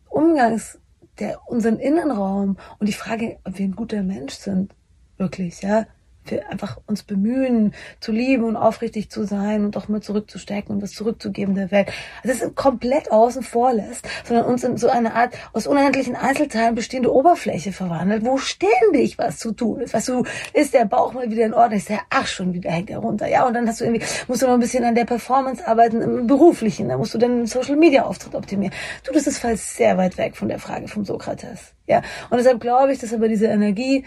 Umgangs 0.09 0.79
der 1.19 1.47
unseren 1.47 1.79
Innenraum 1.79 2.57
und 2.79 2.89
die 2.89 2.93
Frage, 2.93 3.39
ob 3.45 3.59
wir 3.59 3.67
ein 3.67 3.77
guter 3.77 4.03
Mensch 4.03 4.35
sind, 4.35 4.75
wirklich, 5.19 5.63
ja, 5.63 5.87
wir 6.27 6.49
einfach 6.51 6.79
uns 6.87 7.03
bemühen, 7.03 7.75
zu 8.01 8.13
lieben 8.13 8.45
und 8.45 8.57
aufrichtig 8.57 9.11
zu 9.11 9.25
sein 9.25 9.65
und 9.65 9.77
auch 9.77 9.89
mal 9.89 10.01
zurückzustecken 10.01 10.75
und 10.75 10.83
was 10.83 10.93
zurückzugeben 10.93 11.55
der 11.55 11.71
Welt. 11.71 11.91
Also 12.23 12.39
das 12.39 12.55
komplett 12.55 13.11
außen 13.11 13.43
vor 13.43 13.73
lässt, 13.73 14.07
sondern 14.25 14.47
uns 14.47 14.65
in 14.65 14.77
so 14.77 14.89
eine 14.89 15.15
Art 15.15 15.35
aus 15.53 15.67
unendlichen 15.67 16.17
Einzelteilen 16.17 16.75
bestehende 16.75 17.13
Oberfläche 17.13 17.73
verwandelt, 17.73 18.25
wo 18.25 18.39
ständig 18.39 19.19
was 19.19 19.39
zu 19.39 19.53
tun 19.53 19.81
ist. 19.81 19.95
Weißt 19.95 20.09
du, 20.09 20.25
ist 20.53 20.75
der 20.75 20.85
Bauch 20.85 21.13
mal 21.13 21.31
wieder 21.31 21.45
in 21.45 21.55
Ordnung, 21.55 21.79
ist 21.79 21.89
der 21.89 22.01
Ach 22.11 22.27
schon 22.27 22.53
wieder, 22.53 22.71
hängt 22.71 22.91
er 22.91 22.99
runter. 22.99 23.27
Ja, 23.29 23.47
und 23.47 23.55
dann 23.55 23.67
hast 23.67 23.81
du 23.81 23.85
irgendwie, 23.85 24.05
musst 24.29 24.43
du 24.43 24.47
noch 24.47 24.55
ein 24.55 24.61
bisschen 24.61 24.85
an 24.85 24.95
der 24.95 25.05
Performance 25.05 25.67
arbeiten, 25.67 26.01
im 26.01 26.27
Beruflichen, 26.27 26.89
da 26.89 26.97
musst 26.97 27.15
du 27.15 27.19
dann 27.19 27.47
Social 27.47 27.77
Media 27.77 28.05
Auftritt 28.05 28.35
optimieren. 28.35 28.75
Du, 29.05 29.13
das 29.13 29.27
ist 29.27 29.39
fast 29.39 29.77
sehr 29.77 29.97
weit 29.97 30.19
weg 30.19 30.37
von 30.37 30.49
der 30.49 30.59
Frage 30.59 30.89
vom 30.89 31.05
Sokrates. 31.05 31.75
Ja, 31.87 32.03
und 32.31 32.39
deshalb 32.39 32.61
glaube 32.61 32.93
ich, 32.93 32.99
dass 32.99 33.13
aber 33.13 33.29
diese 33.29 33.47
Energie 33.47 34.05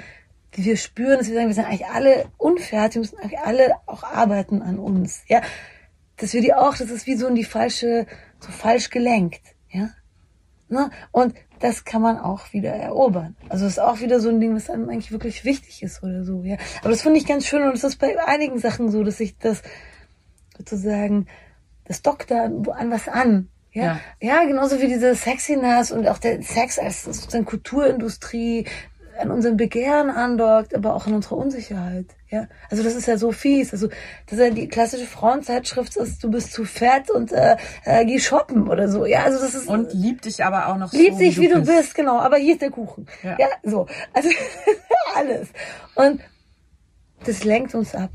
die 0.56 0.66
wir 0.66 0.78
spüren, 0.78 1.18
dass 1.18 1.28
wir 1.28 1.36
sagen, 1.36 1.47
wir 1.47 1.56
sind 1.56 1.66
eigentlich 1.66 1.88
alle 1.88 2.26
unfertig, 2.38 2.95
wir 2.95 3.01
müssen 3.01 3.20
eigentlich 3.20 3.39
alle 3.39 3.76
auch 3.86 4.03
arbeiten 4.03 4.62
an 4.62 4.80
uns, 4.80 5.24
ja. 5.28 5.41
Dass 6.18 6.34
wir 6.34 6.41
die 6.41 6.53
auch, 6.53 6.78
das 6.78 6.89
ist 6.91 7.08
wie 7.08 7.16
so 7.16 7.28
in 7.28 7.36
die 7.36 7.43
falsche, 7.43 8.06
so 8.39 8.51
falsch 8.51 8.89
gelenkt, 8.89 9.41
ja. 9.70 9.89
Ne? 10.68 10.89
Und 11.12 11.36
das 11.60 11.86
kann 11.86 12.01
man 12.01 12.18
auch 12.18 12.51
wieder 12.53 12.72
erobern. 12.72 13.36
Also 13.49 13.66
das 13.66 13.74
ist 13.74 13.80
auch 13.80 13.99
wieder 13.99 14.20
so 14.20 14.30
ein 14.30 14.39
Ding, 14.39 14.56
was 14.56 14.70
einem 14.70 14.89
eigentlich 14.89 15.12
wirklich 15.12 15.45
wichtig 15.45 15.84
ist 15.84 16.01
oder 16.03 16.24
so, 16.24 16.43
ja. 16.43 16.58
Aber 16.82 16.89
das 16.89 17.01
finde 17.01 17.20
ich 17.20 17.28
ganz 17.28 17.45
schön 17.45 17.64
und 17.64 17.74
es 17.76 17.84
ist 17.84 17.97
bei 17.97 18.18
einigen 18.26 18.58
Sachen 18.60 18.89
so, 18.89 19.03
dass 19.03 19.20
ich 19.20 19.38
das 19.38 19.62
sozusagen, 20.58 21.28
das 21.86 22.01
dockt 22.01 22.32
da 22.32 22.45
an 22.45 22.91
was 22.91 23.08
an, 23.08 23.49
Ja, 23.74 23.84
Ja. 23.84 23.99
ja. 24.22 24.45
genauso 24.45 24.82
wie 24.82 24.88
diese 24.88 25.16
Sexiness 25.16 25.91
und 25.91 26.08
auch 26.08 26.18
der 26.18 26.41
Sex 26.41 26.80
als 26.80 27.03
sozusagen 27.03 27.45
Kulturindustrie 27.45 28.66
an 29.18 29.32
unserem 29.32 29.57
Begehren 29.57 30.09
andockt, 30.09 30.76
aber 30.76 30.95
auch 30.95 31.07
an 31.07 31.13
unserer 31.13 31.38
Unsicherheit. 31.38 32.07
Ja, 32.30 32.47
also 32.70 32.84
das 32.84 32.95
ist 32.95 33.07
ja 33.07 33.18
so 33.18 33.32
fies. 33.32 33.72
Also 33.74 33.88
das 34.28 34.38
ist 34.38 34.39
ja 34.39 34.49
die 34.49 34.68
klassische 34.68 35.05
Frauenzeitschrift 35.05 35.95
ist, 35.95 36.24
du 36.24 36.32
bist 36.32 36.51
zu 36.53 36.66
fett 36.66 37.09
und 37.09 37.32
äh, 37.32 37.57
äh, 37.86 38.05
geh 38.05 38.20
shoppen 38.20 38.68
oder 38.68 38.89
so. 38.89 39.05
Ja, 39.05 39.24
also 39.24 39.39
das 39.39 39.55
ist 39.55 39.68
Und 39.68 39.93
lieb 39.93 40.22
dich 40.22 40.43
aber 40.43 40.68
auch 40.68 40.78
noch 40.78 40.91
Lieb 40.93 41.13
so, 41.13 41.20
dich, 41.20 41.39
wie 41.39 41.47
du 41.47 41.61
bist. 41.61 41.95
genau. 41.95 42.20
Aber 42.20 42.38
hier 42.38 42.53
ist 42.53 42.61
der 42.61 42.72
Kuchen. 42.72 43.07
Ja. 43.24 43.38
Ja, 43.39 43.47
so. 43.63 43.88
Also 44.13 44.30
alles. 45.16 45.49
Und 45.95 46.22
das 47.26 47.43
lenkt 47.43 47.74
uns 47.76 47.95
ab. 47.95 48.11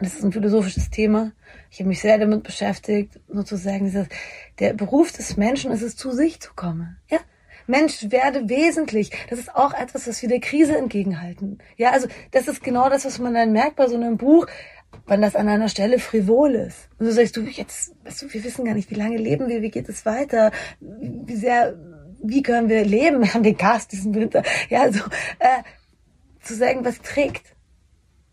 Das 0.00 0.14
ist 0.14 0.24
ein 0.24 0.32
philosophisches 0.32 0.90
Thema. 0.90 1.32
Ich 1.70 1.78
habe 1.78 1.88
mich 1.88 2.00
sehr 2.00 2.18
damit 2.18 2.42
beschäftigt, 2.42 3.20
sozusagen 3.28 3.84
dieses, 3.86 4.08
der 4.58 4.74
Beruf 4.74 5.12
des 5.12 5.36
Menschen 5.36 5.70
ist 5.70 5.82
es, 5.82 5.96
zu 5.96 6.10
sich 6.10 6.40
zu 6.40 6.52
kommen. 6.54 6.96
Ja. 7.10 7.18
Mensch 7.66 8.10
werde 8.10 8.48
wesentlich. 8.48 9.10
Das 9.30 9.38
ist 9.38 9.54
auch 9.54 9.72
etwas, 9.74 10.06
was 10.06 10.20
wir 10.22 10.28
der 10.28 10.40
Krise 10.40 10.76
entgegenhalten. 10.76 11.58
Ja, 11.76 11.90
also 11.90 12.08
das 12.30 12.48
ist 12.48 12.62
genau 12.62 12.88
das, 12.88 13.04
was 13.04 13.18
man 13.18 13.34
dann 13.34 13.52
merkt 13.52 13.76
bei 13.76 13.88
so 13.88 13.96
einem 13.96 14.16
Buch, 14.16 14.46
wenn 15.06 15.22
das 15.22 15.36
an 15.36 15.48
einer 15.48 15.68
Stelle 15.68 15.98
frivol 15.98 16.54
ist. 16.54 16.88
Und 16.98 17.06
du 17.06 17.12
sagst, 17.12 17.36
du, 17.36 17.42
jetzt, 17.42 17.94
weißt 18.04 18.22
du, 18.22 18.32
wir 18.32 18.44
wissen 18.44 18.64
gar 18.64 18.74
nicht, 18.74 18.90
wie 18.90 18.94
lange 18.94 19.16
leben 19.16 19.48
wir, 19.48 19.62
wie 19.62 19.70
geht 19.70 19.88
es 19.88 20.06
weiter, 20.06 20.50
wie 20.80 21.36
sehr, 21.36 21.76
wie 22.22 22.42
können 22.42 22.68
wir 22.68 22.84
leben, 22.84 23.32
haben 23.34 23.44
wir 23.44 23.54
Gas 23.54 23.88
diesen 23.88 24.14
Winter. 24.14 24.42
Ja, 24.68 24.82
also 24.82 25.00
äh, 25.38 25.62
zu 26.40 26.54
sagen, 26.54 26.84
was 26.84 27.00
trägt. 27.00 27.54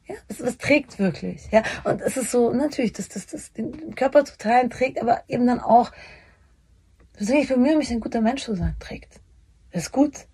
Ja, 0.07 0.15
was, 0.27 0.43
was 0.43 0.57
trägt 0.57 0.99
wirklich. 0.99 1.47
Ja, 1.51 1.63
und 1.83 2.01
es 2.01 2.17
ist 2.17 2.31
so, 2.31 2.51
natürlich, 2.51 2.93
dass 2.93 3.09
das, 3.09 3.27
das 3.27 3.53
den 3.53 3.95
Körper 3.95 4.25
zu 4.25 4.37
teilen 4.37 4.69
trägt, 4.69 5.01
aber 5.01 5.23
eben 5.27 5.47
dann 5.47 5.59
auch, 5.59 5.91
ich 7.19 7.47
bemühe 7.47 7.77
mich, 7.77 7.91
ein 7.91 7.99
guter 7.99 8.21
Mensch 8.21 8.43
zu 8.43 8.55
sein, 8.55 8.75
trägt. 8.79 9.20
Das 9.71 9.83
ist 9.83 9.91
gut. 9.91 10.27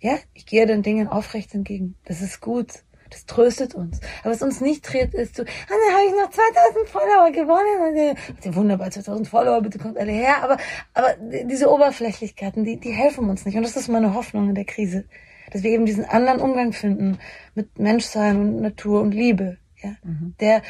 Ja, 0.00 0.18
ich 0.34 0.46
gehe 0.46 0.66
den 0.66 0.82
Dingen 0.82 1.08
aufrecht 1.08 1.54
entgegen. 1.54 1.94
Das 2.04 2.20
ist 2.20 2.40
gut. 2.40 2.82
Das 3.12 3.26
tröstet 3.26 3.74
uns. 3.74 4.00
Aber 4.22 4.32
was 4.32 4.42
uns 4.42 4.62
nicht 4.62 4.84
trägt, 4.84 5.12
ist 5.12 5.36
so, 5.36 5.42
ah, 5.42 5.46
dann 5.68 5.94
habe 5.94 6.06
ich 6.06 6.12
noch 6.12 6.30
2000 6.30 6.88
Follower 6.88 7.30
gewonnen. 7.30 7.88
Und, 7.88 7.96
äh, 7.96 8.56
wunderbar, 8.56 8.90
2000 8.90 9.28
Follower, 9.28 9.60
bitte 9.60 9.78
kommt 9.78 9.98
alle 9.98 10.12
her. 10.12 10.42
Aber, 10.42 10.56
aber 10.94 11.14
diese 11.44 11.70
Oberflächlichkeiten, 11.70 12.64
die, 12.64 12.78
die 12.78 12.90
helfen 12.90 13.28
uns 13.28 13.44
nicht. 13.44 13.56
Und 13.56 13.64
das 13.64 13.76
ist 13.76 13.88
meine 13.88 14.14
Hoffnung 14.14 14.48
in 14.48 14.54
der 14.54 14.64
Krise. 14.64 15.04
Dass 15.50 15.62
wir 15.62 15.70
eben 15.70 15.84
diesen 15.84 16.06
anderen 16.06 16.40
Umgang 16.40 16.72
finden 16.72 17.18
mit 17.54 17.78
Menschsein 17.78 18.40
und 18.40 18.60
Natur 18.62 19.02
und 19.02 19.12
Liebe. 19.12 19.58
Ja, 19.82 19.94
der 20.40 20.62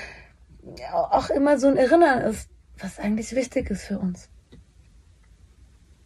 ja, 0.79 0.95
auch 0.95 1.31
immer 1.31 1.59
so 1.59 1.69
ein 1.69 1.77
Erinnern 1.77 2.23
ist, 2.23 2.49
was 2.79 2.99
eigentlich 2.99 3.35
wichtig 3.37 3.71
ist 3.71 3.85
für 3.85 3.99
uns. 3.99 4.29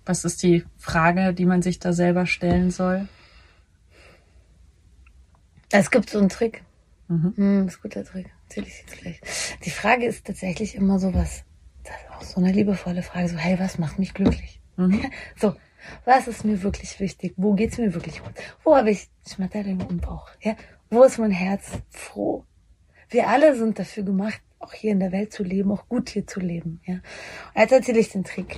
Was 0.07 0.24
ist 0.24 0.42
die 0.44 0.64
Frage, 0.78 1.34
die 1.34 1.44
man 1.44 1.62
sich 1.62 1.80
da 1.80 1.92
selber 1.92 2.26
stellen 2.26 2.70
soll? 2.70 3.09
Es 5.70 5.90
gibt 5.90 6.09
so 6.09 6.18
einen 6.18 6.28
Trick. 6.28 6.62
Mhm. 7.09 7.34
Hm, 7.36 7.68
ist 7.68 7.78
ein 7.78 7.82
guter 7.82 8.04
Trick. 8.04 8.30
Erzähl 8.44 8.64
ich 8.64 8.78
jetzt 8.80 9.00
gleich. 9.00 9.20
Die 9.64 9.70
Frage 9.70 10.07
ist 10.07 10.24
tatsächlich 10.24 10.76
immer 10.76 11.00
so 11.00 11.12
was. 11.12 11.42
Das 11.82 11.96
ist 11.96 12.11
auch 12.11 12.22
so 12.22 12.40
eine 12.40 12.52
liebevolle 12.52 13.02
Frage. 13.02 13.28
So, 13.28 13.36
hey, 13.36 13.59
was 13.59 13.78
macht 13.78 13.98
mich 13.98 14.14
glücklich? 14.14 14.61
Mhm. 14.76 15.11
So, 15.36 15.54
was 16.04 16.28
ist 16.28 16.44
mir 16.44 16.62
wirklich 16.62 16.98
wichtig? 17.00 17.34
Wo 17.36 17.54
geht's 17.54 17.78
mir 17.78 17.92
wirklich 17.94 18.22
gut? 18.22 18.32
Wo 18.64 18.76
habe 18.76 18.90
ich 18.90 19.09
Schmetterlinge 19.28 19.86
im 19.88 19.98
Bauch? 19.98 20.30
Ja? 20.40 20.57
Wo 20.88 21.02
ist 21.02 21.18
mein 21.18 21.30
Herz 21.32 21.70
froh? 21.90 22.44
Wir 23.09 23.28
alle 23.28 23.57
sind 23.57 23.78
dafür 23.78 24.02
gemacht, 24.02 24.40
auch 24.59 24.72
hier 24.72 24.92
in 24.92 25.00
der 25.00 25.12
Welt 25.12 25.32
zu 25.32 25.42
leben, 25.42 25.70
auch 25.70 25.88
gut 25.88 26.11
hier 26.11 26.26
zu 26.26 26.40
leben. 26.40 26.80
Ja? 26.86 26.94
Und 26.94 27.61
jetzt 27.61 27.72
erzähle 27.72 28.00
ich 28.00 28.11
den 28.11 28.24
Trick. 28.24 28.57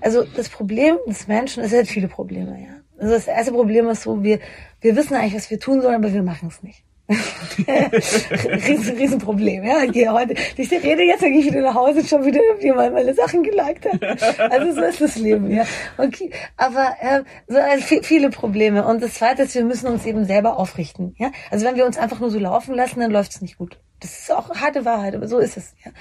Also 0.00 0.24
das 0.24 0.48
Problem 0.48 0.96
des 1.06 1.26
Menschen, 1.28 1.62
es 1.62 1.72
hat 1.72 1.86
viele 1.86 2.08
Probleme, 2.08 2.60
ja. 2.60 2.74
Also 2.98 3.14
das 3.14 3.26
erste 3.26 3.52
Problem 3.52 3.88
ist 3.88 4.02
so, 4.02 4.22
wir, 4.22 4.38
wir 4.80 4.94
wissen 4.94 5.14
eigentlich, 5.14 5.34
was 5.34 5.50
wir 5.50 5.58
tun 5.58 5.82
sollen, 5.82 5.96
aber 5.96 6.12
wir 6.12 6.22
machen 6.22 6.48
es 6.48 6.62
nicht. 6.62 6.84
riesen, 8.66 8.96
Riesenproblem, 8.96 9.64
ja. 9.64 9.82
Ich 9.84 9.92
gehe 9.92 10.10
heute, 10.12 10.34
ich 10.56 10.70
rede 10.70 11.02
jetzt, 11.02 11.22
dann 11.22 11.32
gehe 11.32 11.40
ich 11.40 11.46
wieder 11.46 11.60
nach 11.60 11.74
Hause 11.74 12.00
und 12.00 12.08
schon 12.08 12.24
wieder 12.24 12.40
jemand 12.60 12.94
meine 12.94 13.12
Sachen 13.14 13.42
geliked 13.42 13.86
hat. 13.86 14.40
Also 14.50 14.72
so 14.72 14.80
ist 14.82 15.00
das 15.00 15.16
Leben, 15.16 15.50
ja. 15.50 15.64
Okay. 15.98 16.30
Aber 16.56 16.96
äh, 17.00 17.22
so 17.46 17.58
also 17.58 17.84
vi- 17.84 18.02
viele 18.02 18.30
Probleme. 18.30 18.86
Und 18.86 19.02
das 19.02 19.14
zweite 19.14 19.42
ist, 19.42 19.54
wir 19.54 19.64
müssen 19.64 19.86
uns 19.88 20.06
eben 20.06 20.24
selber 20.24 20.56
aufrichten. 20.58 21.14
Ja. 21.18 21.30
Also 21.50 21.66
wenn 21.66 21.76
wir 21.76 21.84
uns 21.84 21.98
einfach 21.98 22.20
nur 22.20 22.30
so 22.30 22.38
laufen 22.38 22.74
lassen, 22.74 23.00
dann 23.00 23.10
läuft 23.10 23.32
es 23.34 23.42
nicht 23.42 23.58
gut. 23.58 23.78
Das 24.00 24.18
ist 24.18 24.32
auch 24.32 24.48
harte 24.54 24.84
Wahrheit, 24.84 25.14
aber 25.14 25.28
so 25.28 25.38
ist 25.38 25.56
es. 25.56 25.74
Ja. 25.84 25.92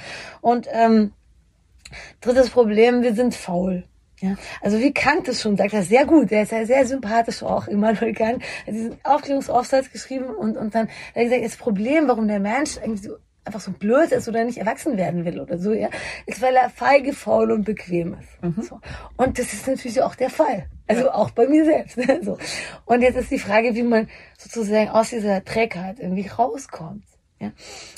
Und 0.42 0.68
ähm, 0.72 1.12
drittes 2.22 2.50
Problem, 2.50 3.02
wir 3.02 3.14
sind 3.14 3.36
faul. 3.36 3.84
Ja, 4.20 4.36
also 4.62 4.80
wie 4.80 4.94
Kant 4.94 5.28
es 5.28 5.42
schon 5.42 5.58
sagt, 5.58 5.74
das 5.74 5.82
ist 5.82 5.90
sehr 5.90 6.06
gut, 6.06 6.32
der 6.32 6.44
ist 6.44 6.52
ja 6.52 6.66
sehr 6.66 6.86
sympathisch 6.86 7.44
auch, 7.44 7.68
Immanuel 7.68 8.14
Kant, 8.14 8.44
hat 8.66 8.74
diesen 8.74 8.96
Aufklärungsaufsatz 9.04 9.92
geschrieben 9.92 10.26
und, 10.26 10.56
und 10.56 10.74
dann 10.76 10.88
hat 10.88 11.16
er 11.16 11.24
gesagt, 11.26 11.44
das 11.44 11.58
Problem, 11.58 12.08
warum 12.08 12.28
der 12.28 12.40
Mensch 12.40 12.78
irgendwie 12.78 13.08
so 13.08 13.18
einfach 13.46 13.60
so 13.60 13.72
blöd 13.72 14.12
ist 14.12 14.28
oder 14.28 14.46
nicht 14.46 14.58
erwachsen 14.58 14.98
werden 14.98 15.26
will 15.26 15.40
oder 15.40 15.58
so, 15.58 15.74
ja, 15.74 15.90
ist, 16.26 16.42
weil 16.42 16.56
er 16.56 16.70
feige, 16.70 17.14
faul 17.14 17.52
und 17.52 17.66
bequem 17.66 18.16
ist. 18.20 18.70
So. 18.70 18.80
Und 19.18 19.38
das 19.38 19.54
ist 19.54 19.68
natürlich 19.68 20.02
auch 20.02 20.16
der 20.16 20.30
Fall. 20.30 20.68
Also 20.88 21.12
auch 21.12 21.32
bei 21.32 21.48
mir 21.48 21.66
selbst. 21.66 21.98
so. 22.24 22.38
Und 22.86 23.02
jetzt 23.02 23.18
ist 23.18 23.32
die 23.32 23.40
Frage, 23.40 23.76
wie 23.76 23.84
man 23.84 24.08
sozusagen 24.38 24.90
aus 24.90 25.10
dieser 25.10 25.44
Trägheit 25.44 26.00
irgendwie 26.00 26.28
rauskommt. 26.28 27.04
Ja? 27.40 27.52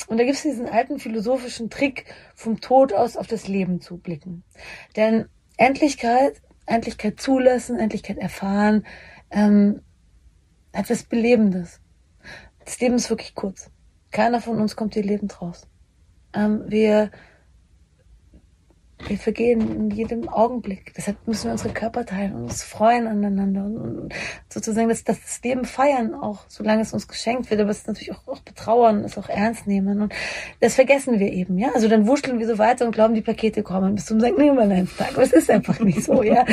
Und 0.07 0.17
da 0.17 0.23
gibt 0.23 0.37
es 0.37 0.43
diesen 0.43 0.67
alten 0.67 0.99
philosophischen 0.99 1.69
Trick, 1.69 2.05
vom 2.33 2.59
Tod 2.61 2.93
aus 2.93 3.17
auf 3.17 3.27
das 3.27 3.47
Leben 3.47 3.81
zu 3.81 3.97
blicken. 3.97 4.43
Denn 4.95 5.25
Endlichkeit, 5.57 6.41
Endlichkeit 6.65 7.19
zulassen, 7.19 7.79
Endlichkeit 7.79 8.17
erfahren, 8.17 8.85
ähm, 9.31 9.81
etwas 10.71 11.03
Belebendes. 11.03 11.79
Das 12.63 12.79
Leben 12.79 12.95
ist 12.95 13.09
wirklich 13.09 13.35
kurz. 13.35 13.69
Keiner 14.11 14.41
von 14.41 14.59
uns 14.59 14.75
kommt 14.75 14.93
hier 14.93 15.03
lebend 15.03 15.41
raus. 15.41 15.67
Ähm, 16.33 16.63
wir, 16.67 17.11
wir 19.07 19.17
vergehen 19.17 19.61
in 19.61 19.91
jedem 19.91 20.29
Augenblick. 20.29 20.93
Deshalb 20.95 21.17
müssen 21.27 21.45
wir 21.45 21.51
unsere 21.51 21.73
Körper 21.73 22.05
teilen 22.05 22.33
und 22.33 22.43
uns 22.43 22.63
freuen 22.63 23.07
aneinander 23.07 23.65
und, 23.65 24.13
sozusagen 24.49 24.89
das, 24.89 25.03
das 25.03 25.41
Leben 25.43 25.65
feiern 25.65 26.13
auch, 26.13 26.45
solange 26.47 26.81
es 26.81 26.93
uns 26.93 27.07
geschenkt 27.07 27.49
wird, 27.49 27.61
aber 27.61 27.69
es 27.69 27.85
natürlich 27.85 28.13
auch, 28.13 28.27
auch 28.27 28.39
betrauern, 28.39 29.03
es 29.03 29.17
auch 29.17 29.29
ernst 29.29 29.67
nehmen 29.67 30.01
und 30.01 30.13
das 30.59 30.75
vergessen 30.75 31.19
wir 31.19 31.31
eben, 31.31 31.57
ja. 31.57 31.69
Also 31.75 31.87
dann 31.87 32.07
wuscheln 32.07 32.39
wir 32.39 32.47
so 32.47 32.57
weiter 32.57 32.85
und 32.85 32.91
glauben, 32.91 33.13
die 33.13 33.21
Pakete 33.21 33.63
kommen 33.63 33.95
bis 33.95 34.05
zum 34.05 34.19
St. 34.19 34.37
Nimmerleinstag. 34.37 35.13
Aber 35.13 35.23
es 35.23 35.33
ist 35.33 35.49
einfach 35.51 35.79
nicht 35.79 36.03
so, 36.03 36.23
ja. 36.23 36.45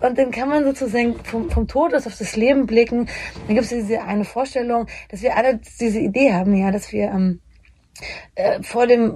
Und 0.00 0.16
dann 0.16 0.30
kann 0.30 0.48
man 0.48 0.64
sozusagen 0.64 1.16
vom, 1.24 1.50
vom 1.50 1.66
Tod 1.66 1.94
aus 1.94 2.06
auf 2.06 2.16
das 2.16 2.36
Leben 2.36 2.66
blicken. 2.66 3.08
Dann 3.46 3.54
gibt 3.56 3.64
es 3.64 3.70
diese 3.70 4.02
eine 4.02 4.24
Vorstellung, 4.24 4.86
dass 5.10 5.22
wir 5.22 5.36
alle 5.36 5.58
diese 5.80 5.98
Idee 5.98 6.32
haben, 6.32 6.54
ja, 6.54 6.70
dass 6.70 6.92
wir 6.92 7.08
ähm, 7.08 7.40
äh, 8.36 8.62
vor 8.62 8.86
dem 8.86 9.14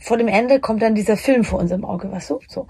vor 0.00 0.16
dem 0.16 0.28
Ende 0.28 0.60
kommt 0.60 0.82
dann 0.82 0.94
dieser 0.94 1.16
Film 1.16 1.44
vor 1.44 1.58
unserem 1.58 1.84
Auge, 1.84 2.10
was 2.12 2.26
so, 2.26 2.40
so. 2.48 2.66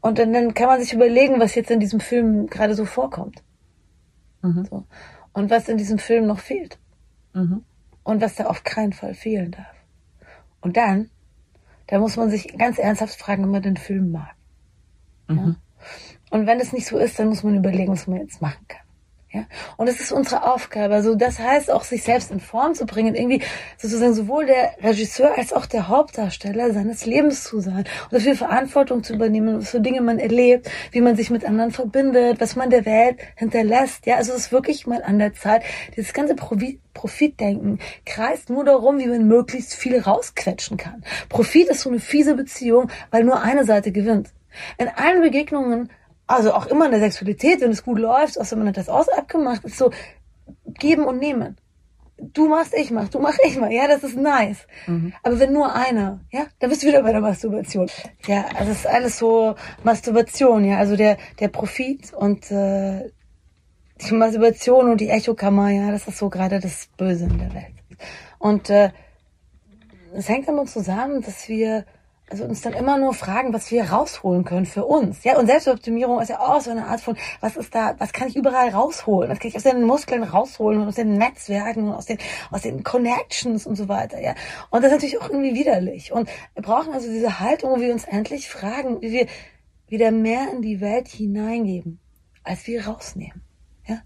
Und 0.00 0.18
dann, 0.18 0.32
dann 0.32 0.54
kann 0.54 0.66
man 0.66 0.80
sich 0.80 0.92
überlegen, 0.92 1.40
was 1.40 1.54
jetzt 1.54 1.70
in 1.70 1.80
diesem 1.80 2.00
Film 2.00 2.46
gerade 2.46 2.74
so 2.74 2.84
vorkommt. 2.84 3.42
Mhm. 4.42 4.64
So. 4.64 4.84
Und 5.32 5.50
was 5.50 5.68
in 5.68 5.76
diesem 5.76 5.98
Film 5.98 6.26
noch 6.26 6.38
fehlt. 6.38 6.78
Mhm. 7.34 7.64
Und 8.02 8.20
was 8.20 8.34
da 8.34 8.46
auf 8.46 8.64
keinen 8.64 8.92
Fall 8.92 9.14
fehlen 9.14 9.52
darf. 9.52 9.74
Und 10.60 10.76
dann, 10.76 11.10
da 11.86 11.98
muss 11.98 12.16
man 12.16 12.30
sich 12.30 12.56
ganz 12.56 12.78
ernsthaft 12.78 13.18
fragen, 13.18 13.44
ob 13.44 13.50
man 13.50 13.62
den 13.62 13.76
Film 13.76 14.10
mag. 14.10 14.34
Mhm. 15.28 15.56
Und 16.30 16.46
wenn 16.46 16.60
es 16.60 16.72
nicht 16.72 16.86
so 16.86 16.98
ist, 16.98 17.18
dann 17.18 17.28
muss 17.28 17.42
man 17.42 17.56
überlegen, 17.56 17.92
was 17.92 18.06
man 18.06 18.20
jetzt 18.20 18.40
machen 18.40 18.66
kann. 18.68 18.82
Ja? 19.32 19.44
Und 19.76 19.88
es 19.88 20.00
ist 20.00 20.10
unsere 20.10 20.42
Aufgabe. 20.52 20.94
Also 20.94 21.14
das 21.14 21.38
heißt 21.38 21.70
auch, 21.70 21.84
sich 21.84 22.02
selbst 22.02 22.32
in 22.32 22.40
Form 22.40 22.74
zu 22.74 22.84
bringen, 22.84 23.14
irgendwie 23.14 23.42
sozusagen 23.78 24.12
sowohl 24.12 24.46
der 24.46 24.74
Regisseur 24.82 25.38
als 25.38 25.52
auch 25.52 25.66
der 25.66 25.88
Hauptdarsteller 25.88 26.72
seines 26.72 27.06
Lebens 27.06 27.44
zu 27.44 27.60
sein 27.60 27.84
und 28.04 28.12
dafür 28.12 28.34
Verantwortung 28.34 29.04
zu 29.04 29.14
übernehmen, 29.14 29.58
was 29.60 29.70
für 29.70 29.80
Dinge 29.80 30.00
man 30.00 30.18
erlebt, 30.18 30.68
wie 30.90 31.00
man 31.00 31.14
sich 31.14 31.30
mit 31.30 31.44
anderen 31.44 31.70
verbindet, 31.70 32.40
was 32.40 32.56
man 32.56 32.70
der 32.70 32.84
Welt 32.86 33.18
hinterlässt. 33.36 34.06
Ja, 34.06 34.16
also 34.16 34.32
es 34.32 34.46
ist 34.46 34.52
wirklich 34.52 34.86
mal 34.86 35.02
an 35.02 35.18
der 35.18 35.32
Zeit. 35.34 35.62
Dieses 35.96 36.12
ganze 36.12 36.34
Profi 36.34 36.80
Profitdenken 36.92 37.78
kreist 38.04 38.50
nur 38.50 38.64
darum, 38.64 38.98
wie 38.98 39.06
man 39.06 39.28
möglichst 39.28 39.74
viel 39.74 40.00
rausquetschen 40.00 40.76
kann. 40.76 41.04
Profit 41.28 41.68
ist 41.68 41.82
so 41.82 41.88
eine 41.88 42.00
fiese 42.00 42.34
Beziehung, 42.34 42.90
weil 43.12 43.22
nur 43.22 43.40
eine 43.40 43.64
Seite 43.64 43.92
gewinnt. 43.92 44.30
In 44.76 44.88
allen 44.88 45.22
Begegnungen 45.22 45.90
also 46.30 46.52
auch 46.52 46.66
immer 46.66 46.86
in 46.86 46.92
der 46.92 47.00
Sexualität, 47.00 47.60
wenn 47.60 47.70
es 47.70 47.84
gut 47.84 47.98
läuft, 47.98 48.38
außer 48.38 48.56
man 48.56 48.68
hat 48.68 48.76
das 48.76 48.88
aus 48.88 49.08
abgemacht, 49.08 49.64
ist 49.64 49.78
so 49.78 49.90
geben 50.78 51.04
und 51.04 51.18
nehmen. 51.18 51.56
Du 52.18 52.48
machst, 52.48 52.74
ich 52.74 52.90
mach, 52.90 53.08
du 53.08 53.18
mach, 53.18 53.36
ich 53.46 53.58
mach. 53.58 53.70
Ja, 53.70 53.88
das 53.88 54.04
ist 54.04 54.16
nice. 54.16 54.66
Mhm. 54.86 55.14
Aber 55.22 55.40
wenn 55.40 55.52
nur 55.52 55.74
einer, 55.74 56.20
ja, 56.30 56.46
dann 56.58 56.68
bist 56.68 56.82
du 56.82 56.86
wieder 56.86 57.02
bei 57.02 57.12
der 57.12 57.22
Masturbation. 57.22 57.88
Ja, 58.26 58.44
also 58.54 58.72
es 58.72 58.80
ist 58.80 58.86
alles 58.86 59.18
so 59.18 59.54
Masturbation, 59.84 60.64
ja, 60.64 60.76
also 60.76 60.96
der 60.96 61.16
der 61.38 61.48
Profit 61.48 62.12
und 62.12 62.50
äh, 62.50 63.10
die 64.00 64.14
Masturbation 64.14 64.90
und 64.90 65.00
die 65.00 65.08
Echokammer, 65.08 65.70
ja, 65.70 65.90
das 65.90 66.06
ist 66.08 66.18
so 66.18 66.28
gerade 66.28 66.60
das 66.60 66.88
Böse 66.96 67.24
in 67.24 67.38
der 67.38 67.54
Welt. 67.54 67.74
Und 68.38 68.68
äh, 68.68 68.90
es 70.14 70.28
hängt 70.28 70.48
damit 70.48 70.68
zusammen, 70.68 71.22
dass 71.22 71.48
wir 71.48 71.84
also 72.30 72.44
uns 72.44 72.60
dann 72.60 72.74
immer 72.74 72.96
nur 72.96 73.12
fragen, 73.12 73.52
was 73.52 73.70
wir 73.72 73.90
rausholen 73.90 74.44
können 74.44 74.64
für 74.64 74.84
uns. 74.84 75.24
Ja, 75.24 75.36
und 75.36 75.46
Selbstoptimierung 75.46 76.20
ist 76.20 76.28
ja 76.28 76.38
auch 76.38 76.60
so 76.60 76.70
eine 76.70 76.86
Art 76.86 77.00
von, 77.00 77.16
was 77.40 77.56
ist 77.56 77.74
da, 77.74 77.96
was 77.98 78.12
kann 78.12 78.28
ich 78.28 78.36
überall 78.36 78.68
rausholen? 78.68 79.28
Was 79.28 79.40
kann 79.40 79.48
ich 79.48 79.56
aus 79.56 79.64
den 79.64 79.82
Muskeln 79.82 80.22
rausholen 80.22 80.80
und 80.80 80.88
aus 80.88 80.94
den 80.94 81.14
Netzwerken 81.14 81.88
und 81.88 81.94
aus 81.94 82.06
den, 82.06 82.18
aus 82.52 82.62
den 82.62 82.84
Connections 82.84 83.66
und 83.66 83.74
so 83.74 83.88
weiter, 83.88 84.20
ja. 84.20 84.34
Und 84.70 84.82
das 84.84 84.92
ist 84.92 84.98
natürlich 84.98 85.20
auch 85.20 85.28
irgendwie 85.28 85.54
widerlich. 85.54 86.12
Und 86.12 86.28
wir 86.54 86.62
brauchen 86.62 86.92
also 86.92 87.08
diese 87.08 87.40
Haltung, 87.40 87.72
wo 87.72 87.80
wir 87.80 87.92
uns 87.92 88.04
endlich 88.04 88.48
fragen, 88.48 89.02
wie 89.02 89.10
wir 89.10 89.26
wieder 89.88 90.12
mehr 90.12 90.52
in 90.52 90.62
die 90.62 90.80
Welt 90.80 91.08
hineingeben, 91.08 91.98
als 92.44 92.64
wir 92.68 92.86
rausnehmen, 92.86 93.42
ja. 93.86 94.02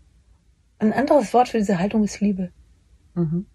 Ein 0.78 0.94
anderes 0.94 1.34
Wort 1.34 1.51
für 1.51 1.59
diese 1.59 1.78
Haltung 1.78 2.05
ist 2.05 2.20
Liebe. 2.20 2.52
Mhm 3.14 3.46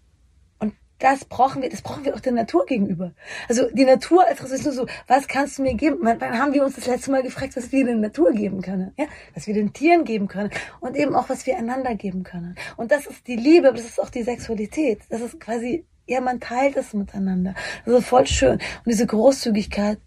das 1.00 1.24
brauchen 1.24 1.62
wir, 1.62 1.70
das 1.70 1.82
brauchen 1.82 2.04
wir 2.04 2.14
auch 2.14 2.20
der 2.20 2.32
Natur 2.32 2.66
gegenüber. 2.66 3.12
Also 3.48 3.68
die 3.72 3.84
Natur 3.84 4.26
als 4.26 4.42
Ressource 4.42 4.64
nur 4.64 4.74
so, 4.74 4.86
was 5.06 5.26
kannst 5.26 5.58
du 5.58 5.62
mir 5.62 5.74
geben? 5.74 5.98
Wann 6.02 6.20
haben 6.38 6.52
wir 6.52 6.62
uns 6.62 6.76
das 6.76 6.86
letzte 6.86 7.10
Mal 7.10 7.22
gefragt, 7.22 7.56
was 7.56 7.72
wir 7.72 7.84
der 7.84 7.96
Natur 7.96 8.32
geben 8.32 8.60
können? 8.60 8.92
Ja, 8.98 9.06
was 9.34 9.46
wir 9.46 9.54
den 9.54 9.72
Tieren 9.72 10.04
geben 10.04 10.28
können 10.28 10.50
und 10.80 10.96
eben 10.96 11.14
auch, 11.16 11.28
was 11.30 11.46
wir 11.46 11.56
einander 11.56 11.94
geben 11.94 12.22
können. 12.22 12.54
Und 12.76 12.92
das 12.92 13.06
ist 13.06 13.26
die 13.26 13.36
Liebe, 13.36 13.68
aber 13.68 13.78
das 13.78 13.86
ist 13.86 14.00
auch 14.00 14.10
die 14.10 14.22
Sexualität. 14.22 15.00
Das 15.08 15.22
ist 15.22 15.40
quasi, 15.40 15.86
ja, 16.06 16.20
man 16.20 16.38
teilt 16.38 16.76
es 16.76 16.92
miteinander. 16.92 17.54
Das 17.86 18.00
ist 18.00 18.06
voll 18.06 18.26
schön. 18.26 18.54
Und 18.54 18.86
diese 18.86 19.06
Großzügigkeit 19.06 19.98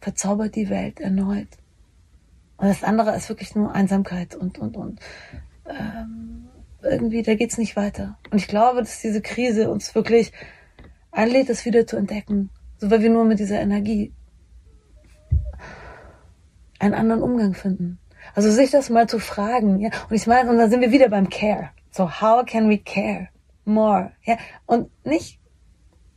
verzaubert 0.00 0.54
die 0.54 0.70
Welt 0.70 1.00
erneut. 1.00 1.48
Und 2.58 2.68
das 2.68 2.84
andere 2.84 3.16
ist 3.16 3.28
wirklich 3.28 3.56
nur 3.56 3.72
Einsamkeit 3.72 4.36
und, 4.36 4.58
und, 4.58 4.76
und, 4.76 5.00
ähm, 5.66 6.47
irgendwie, 6.82 7.22
da 7.22 7.34
geht's 7.34 7.58
nicht 7.58 7.76
weiter. 7.76 8.18
Und 8.30 8.38
ich 8.38 8.48
glaube, 8.48 8.80
dass 8.80 9.00
diese 9.00 9.20
Krise 9.20 9.70
uns 9.70 9.94
wirklich 9.94 10.32
einlädt, 11.10 11.48
das 11.48 11.64
wieder 11.64 11.86
zu 11.86 11.96
entdecken. 11.96 12.50
So 12.78 12.90
weil 12.90 13.02
wir 13.02 13.10
nur 13.10 13.24
mit 13.24 13.38
dieser 13.40 13.60
Energie 13.60 14.12
einen 16.78 16.94
anderen 16.94 17.22
Umgang 17.22 17.54
finden. 17.54 17.98
Also 18.34 18.50
sich 18.50 18.70
das 18.70 18.90
mal 18.90 19.08
zu 19.08 19.18
fragen, 19.18 19.80
ja. 19.80 19.90
Und 20.08 20.16
ich 20.16 20.26
meine, 20.26 20.50
und 20.50 20.58
da 20.58 20.68
sind 20.68 20.80
wir 20.80 20.92
wieder 20.92 21.08
beim 21.08 21.28
Care. 21.28 21.70
So, 21.90 22.20
how 22.20 22.44
can 22.44 22.68
we 22.68 22.78
care 22.78 23.28
more? 23.64 24.12
Ja. 24.22 24.36
Und 24.66 24.90
nicht, 25.04 25.40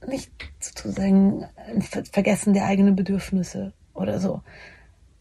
nicht 0.08 0.32
sozusagen 0.60 1.46
vergessen 2.12 2.54
der 2.54 2.66
eigenen 2.66 2.96
Bedürfnisse 2.96 3.74
oder 3.94 4.20
so. 4.20 4.42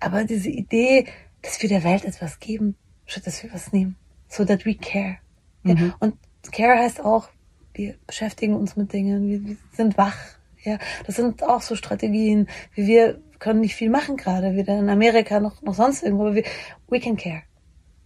Aber 0.01 0.25
diese 0.25 0.51
Idee, 0.51 1.07
dass 1.43 1.61
wir 1.63 1.69
der 1.69 1.85
Welt 1.85 2.05
etwas 2.05 2.39
geben, 2.41 2.77
statt 3.07 3.27
dass 3.27 3.43
wir 3.43 3.53
was 3.53 3.73
nehmen. 3.73 3.97
So 4.29 4.45
that 4.45 4.65
we 4.67 4.75
care. 4.75 5.19
Mhm. 5.63 5.95
Und 5.99 6.15
Care 6.53 6.79
heißt 6.79 7.01
auch, 7.05 7.29
wir 7.75 7.95
beschäftigen 8.07 8.55
uns 8.55 8.77
mit 8.77 8.93
Dingen, 8.93 9.29
wir, 9.29 9.45
wir 9.45 9.57
sind 9.73 9.97
wach. 9.97 10.17
Ja, 10.63 10.79
das 11.07 11.17
sind 11.17 11.43
auch 11.43 11.63
so 11.63 11.75
Strategien, 11.75 12.49
wie 12.75 12.87
wir 12.87 13.21
können 13.39 13.61
nicht 13.61 13.75
viel 13.75 13.89
machen 13.89 14.17
gerade, 14.17 14.55
weder 14.55 14.79
in 14.79 14.91
Amerika 14.91 15.41
noch, 15.41 15.63
noch 15.63 15.75
sonst 15.75 16.03
irgendwo, 16.03 16.27
aber 16.27 16.35
wir, 16.35 16.45
we 16.89 17.01
can 17.01 17.17
care. 17.17 17.43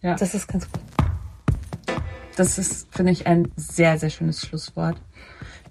Ja. 0.01 0.14
Das 0.14 0.35
ist 0.35 0.47
ganz 0.47 0.70
gut. 0.70 0.81
Das 2.36 2.59
ist, 2.59 2.89
finde 2.94 3.12
ich, 3.12 3.26
ein 3.26 3.51
sehr, 3.56 3.98
sehr 3.98 4.10
schönes 4.10 4.40
Schlusswort. 4.40 5.01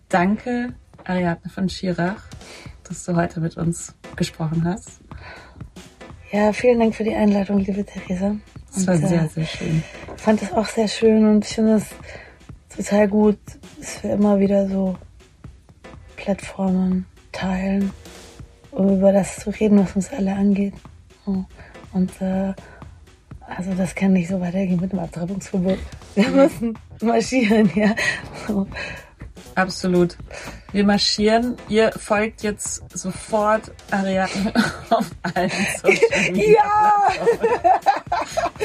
Danke, 0.09 0.73
Ariadne 1.03 1.49
von 1.49 1.69
Schirach, 1.69 2.23
dass 2.87 3.05
du 3.05 3.15
heute 3.15 3.39
mit 3.39 3.57
uns 3.57 3.95
gesprochen 4.15 4.65
hast. 4.65 4.99
Ja, 6.31 6.51
vielen 6.51 6.79
Dank 6.79 6.95
für 6.95 7.03
die 7.03 7.15
Einladung, 7.15 7.59
liebe 7.59 7.85
Theresa. 7.85 8.35
Das 8.73 8.87
war 8.87 8.95
und, 8.95 9.07
sehr, 9.07 9.23
äh, 9.23 9.27
sehr 9.27 9.45
schön. 9.45 9.83
Ich 10.15 10.21
fand 10.21 10.41
das 10.41 10.51
auch 10.53 10.65
sehr 10.65 10.87
schön 10.87 11.27
und 11.27 11.45
ich 11.45 11.55
finde 11.55 11.75
es 11.75 11.85
total 12.75 13.07
gut, 13.07 13.37
dass 13.79 14.03
wir 14.03 14.13
immer 14.13 14.39
wieder 14.39 14.67
so 14.67 14.95
Plattformen 16.15 17.05
teilen, 17.31 17.91
um 18.71 18.97
über 18.97 19.11
das 19.11 19.37
zu 19.37 19.49
reden, 19.49 19.79
was 19.79 19.95
uns 19.95 20.11
alle 20.11 20.33
angeht. 20.33 20.73
Und 21.25 22.09
äh, 22.21 22.53
also 23.45 23.73
das 23.77 23.93
kann 23.93 24.13
nicht 24.13 24.29
so 24.29 24.39
weitergehen 24.39 24.79
mit 24.79 24.91
dem 24.91 24.99
Abtreibungsverbot. 24.99 25.79
Wir 26.15 26.29
müssen 26.29 26.77
marschieren, 27.01 27.69
ja. 27.75 27.95
Absolut. 29.55 30.17
Wir 30.71 30.83
marschieren. 30.83 31.55
Ihr 31.69 31.91
folgt 31.91 32.41
jetzt 32.41 32.83
sofort 32.93 33.71
Ariadne 33.91 34.53
auf 34.89 35.05
allen 35.21 35.51
Social 35.81 36.31
Media. 36.31 36.53
Ja! 36.53 37.07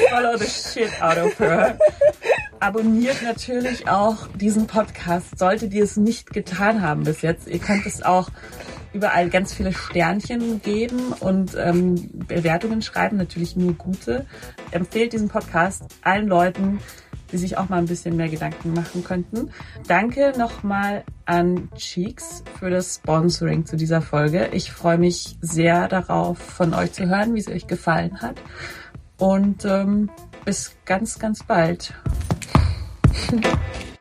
Follow 0.09 0.37
the 0.37 0.45
shit 0.45 1.01
out 1.01 1.17
of 1.17 1.37
her. 1.39 1.77
Abonniert 2.59 3.21
natürlich 3.21 3.87
auch 3.87 4.27
diesen 4.35 4.67
Podcast, 4.67 5.37
solltet 5.39 5.73
ihr 5.73 5.83
es 5.83 5.97
nicht 5.97 6.31
getan 6.31 6.81
haben 6.81 7.03
bis 7.03 7.21
jetzt. 7.21 7.47
Ihr 7.47 7.59
könnt 7.59 7.85
es 7.85 8.03
auch 8.03 8.29
überall 8.93 9.29
ganz 9.29 9.53
viele 9.53 9.73
Sternchen 9.73 10.61
geben 10.61 11.13
und 11.19 11.55
ähm, 11.57 12.09
Bewertungen 12.27 12.81
schreiben, 12.81 13.17
natürlich 13.17 13.55
nur 13.55 13.73
gute. 13.73 14.25
Empfehlt 14.71 15.13
diesen 15.13 15.29
Podcast 15.29 15.83
allen 16.01 16.27
Leuten, 16.27 16.79
die 17.31 17.37
sich 17.37 17.57
auch 17.57 17.69
mal 17.69 17.77
ein 17.77 17.85
bisschen 17.85 18.15
mehr 18.15 18.29
Gedanken 18.29 18.73
machen 18.73 19.03
könnten. 19.03 19.51
Danke 19.87 20.33
nochmal 20.37 21.03
an 21.25 21.69
Cheeks 21.75 22.43
für 22.59 22.69
das 22.69 22.95
Sponsoring 22.95 23.65
zu 23.65 23.77
dieser 23.77 24.01
Folge. 24.01 24.49
Ich 24.51 24.71
freue 24.71 24.97
mich 24.97 25.37
sehr 25.41 25.87
darauf, 25.87 26.37
von 26.39 26.73
euch 26.73 26.91
zu 26.91 27.07
hören, 27.07 27.35
wie 27.35 27.39
es 27.39 27.47
euch 27.47 27.67
gefallen 27.67 28.21
hat. 28.21 28.41
Und 29.17 29.65
ähm, 29.65 30.09
bis 30.45 30.75
ganz, 30.85 31.19
ganz 31.19 31.43
bald. 31.43 31.93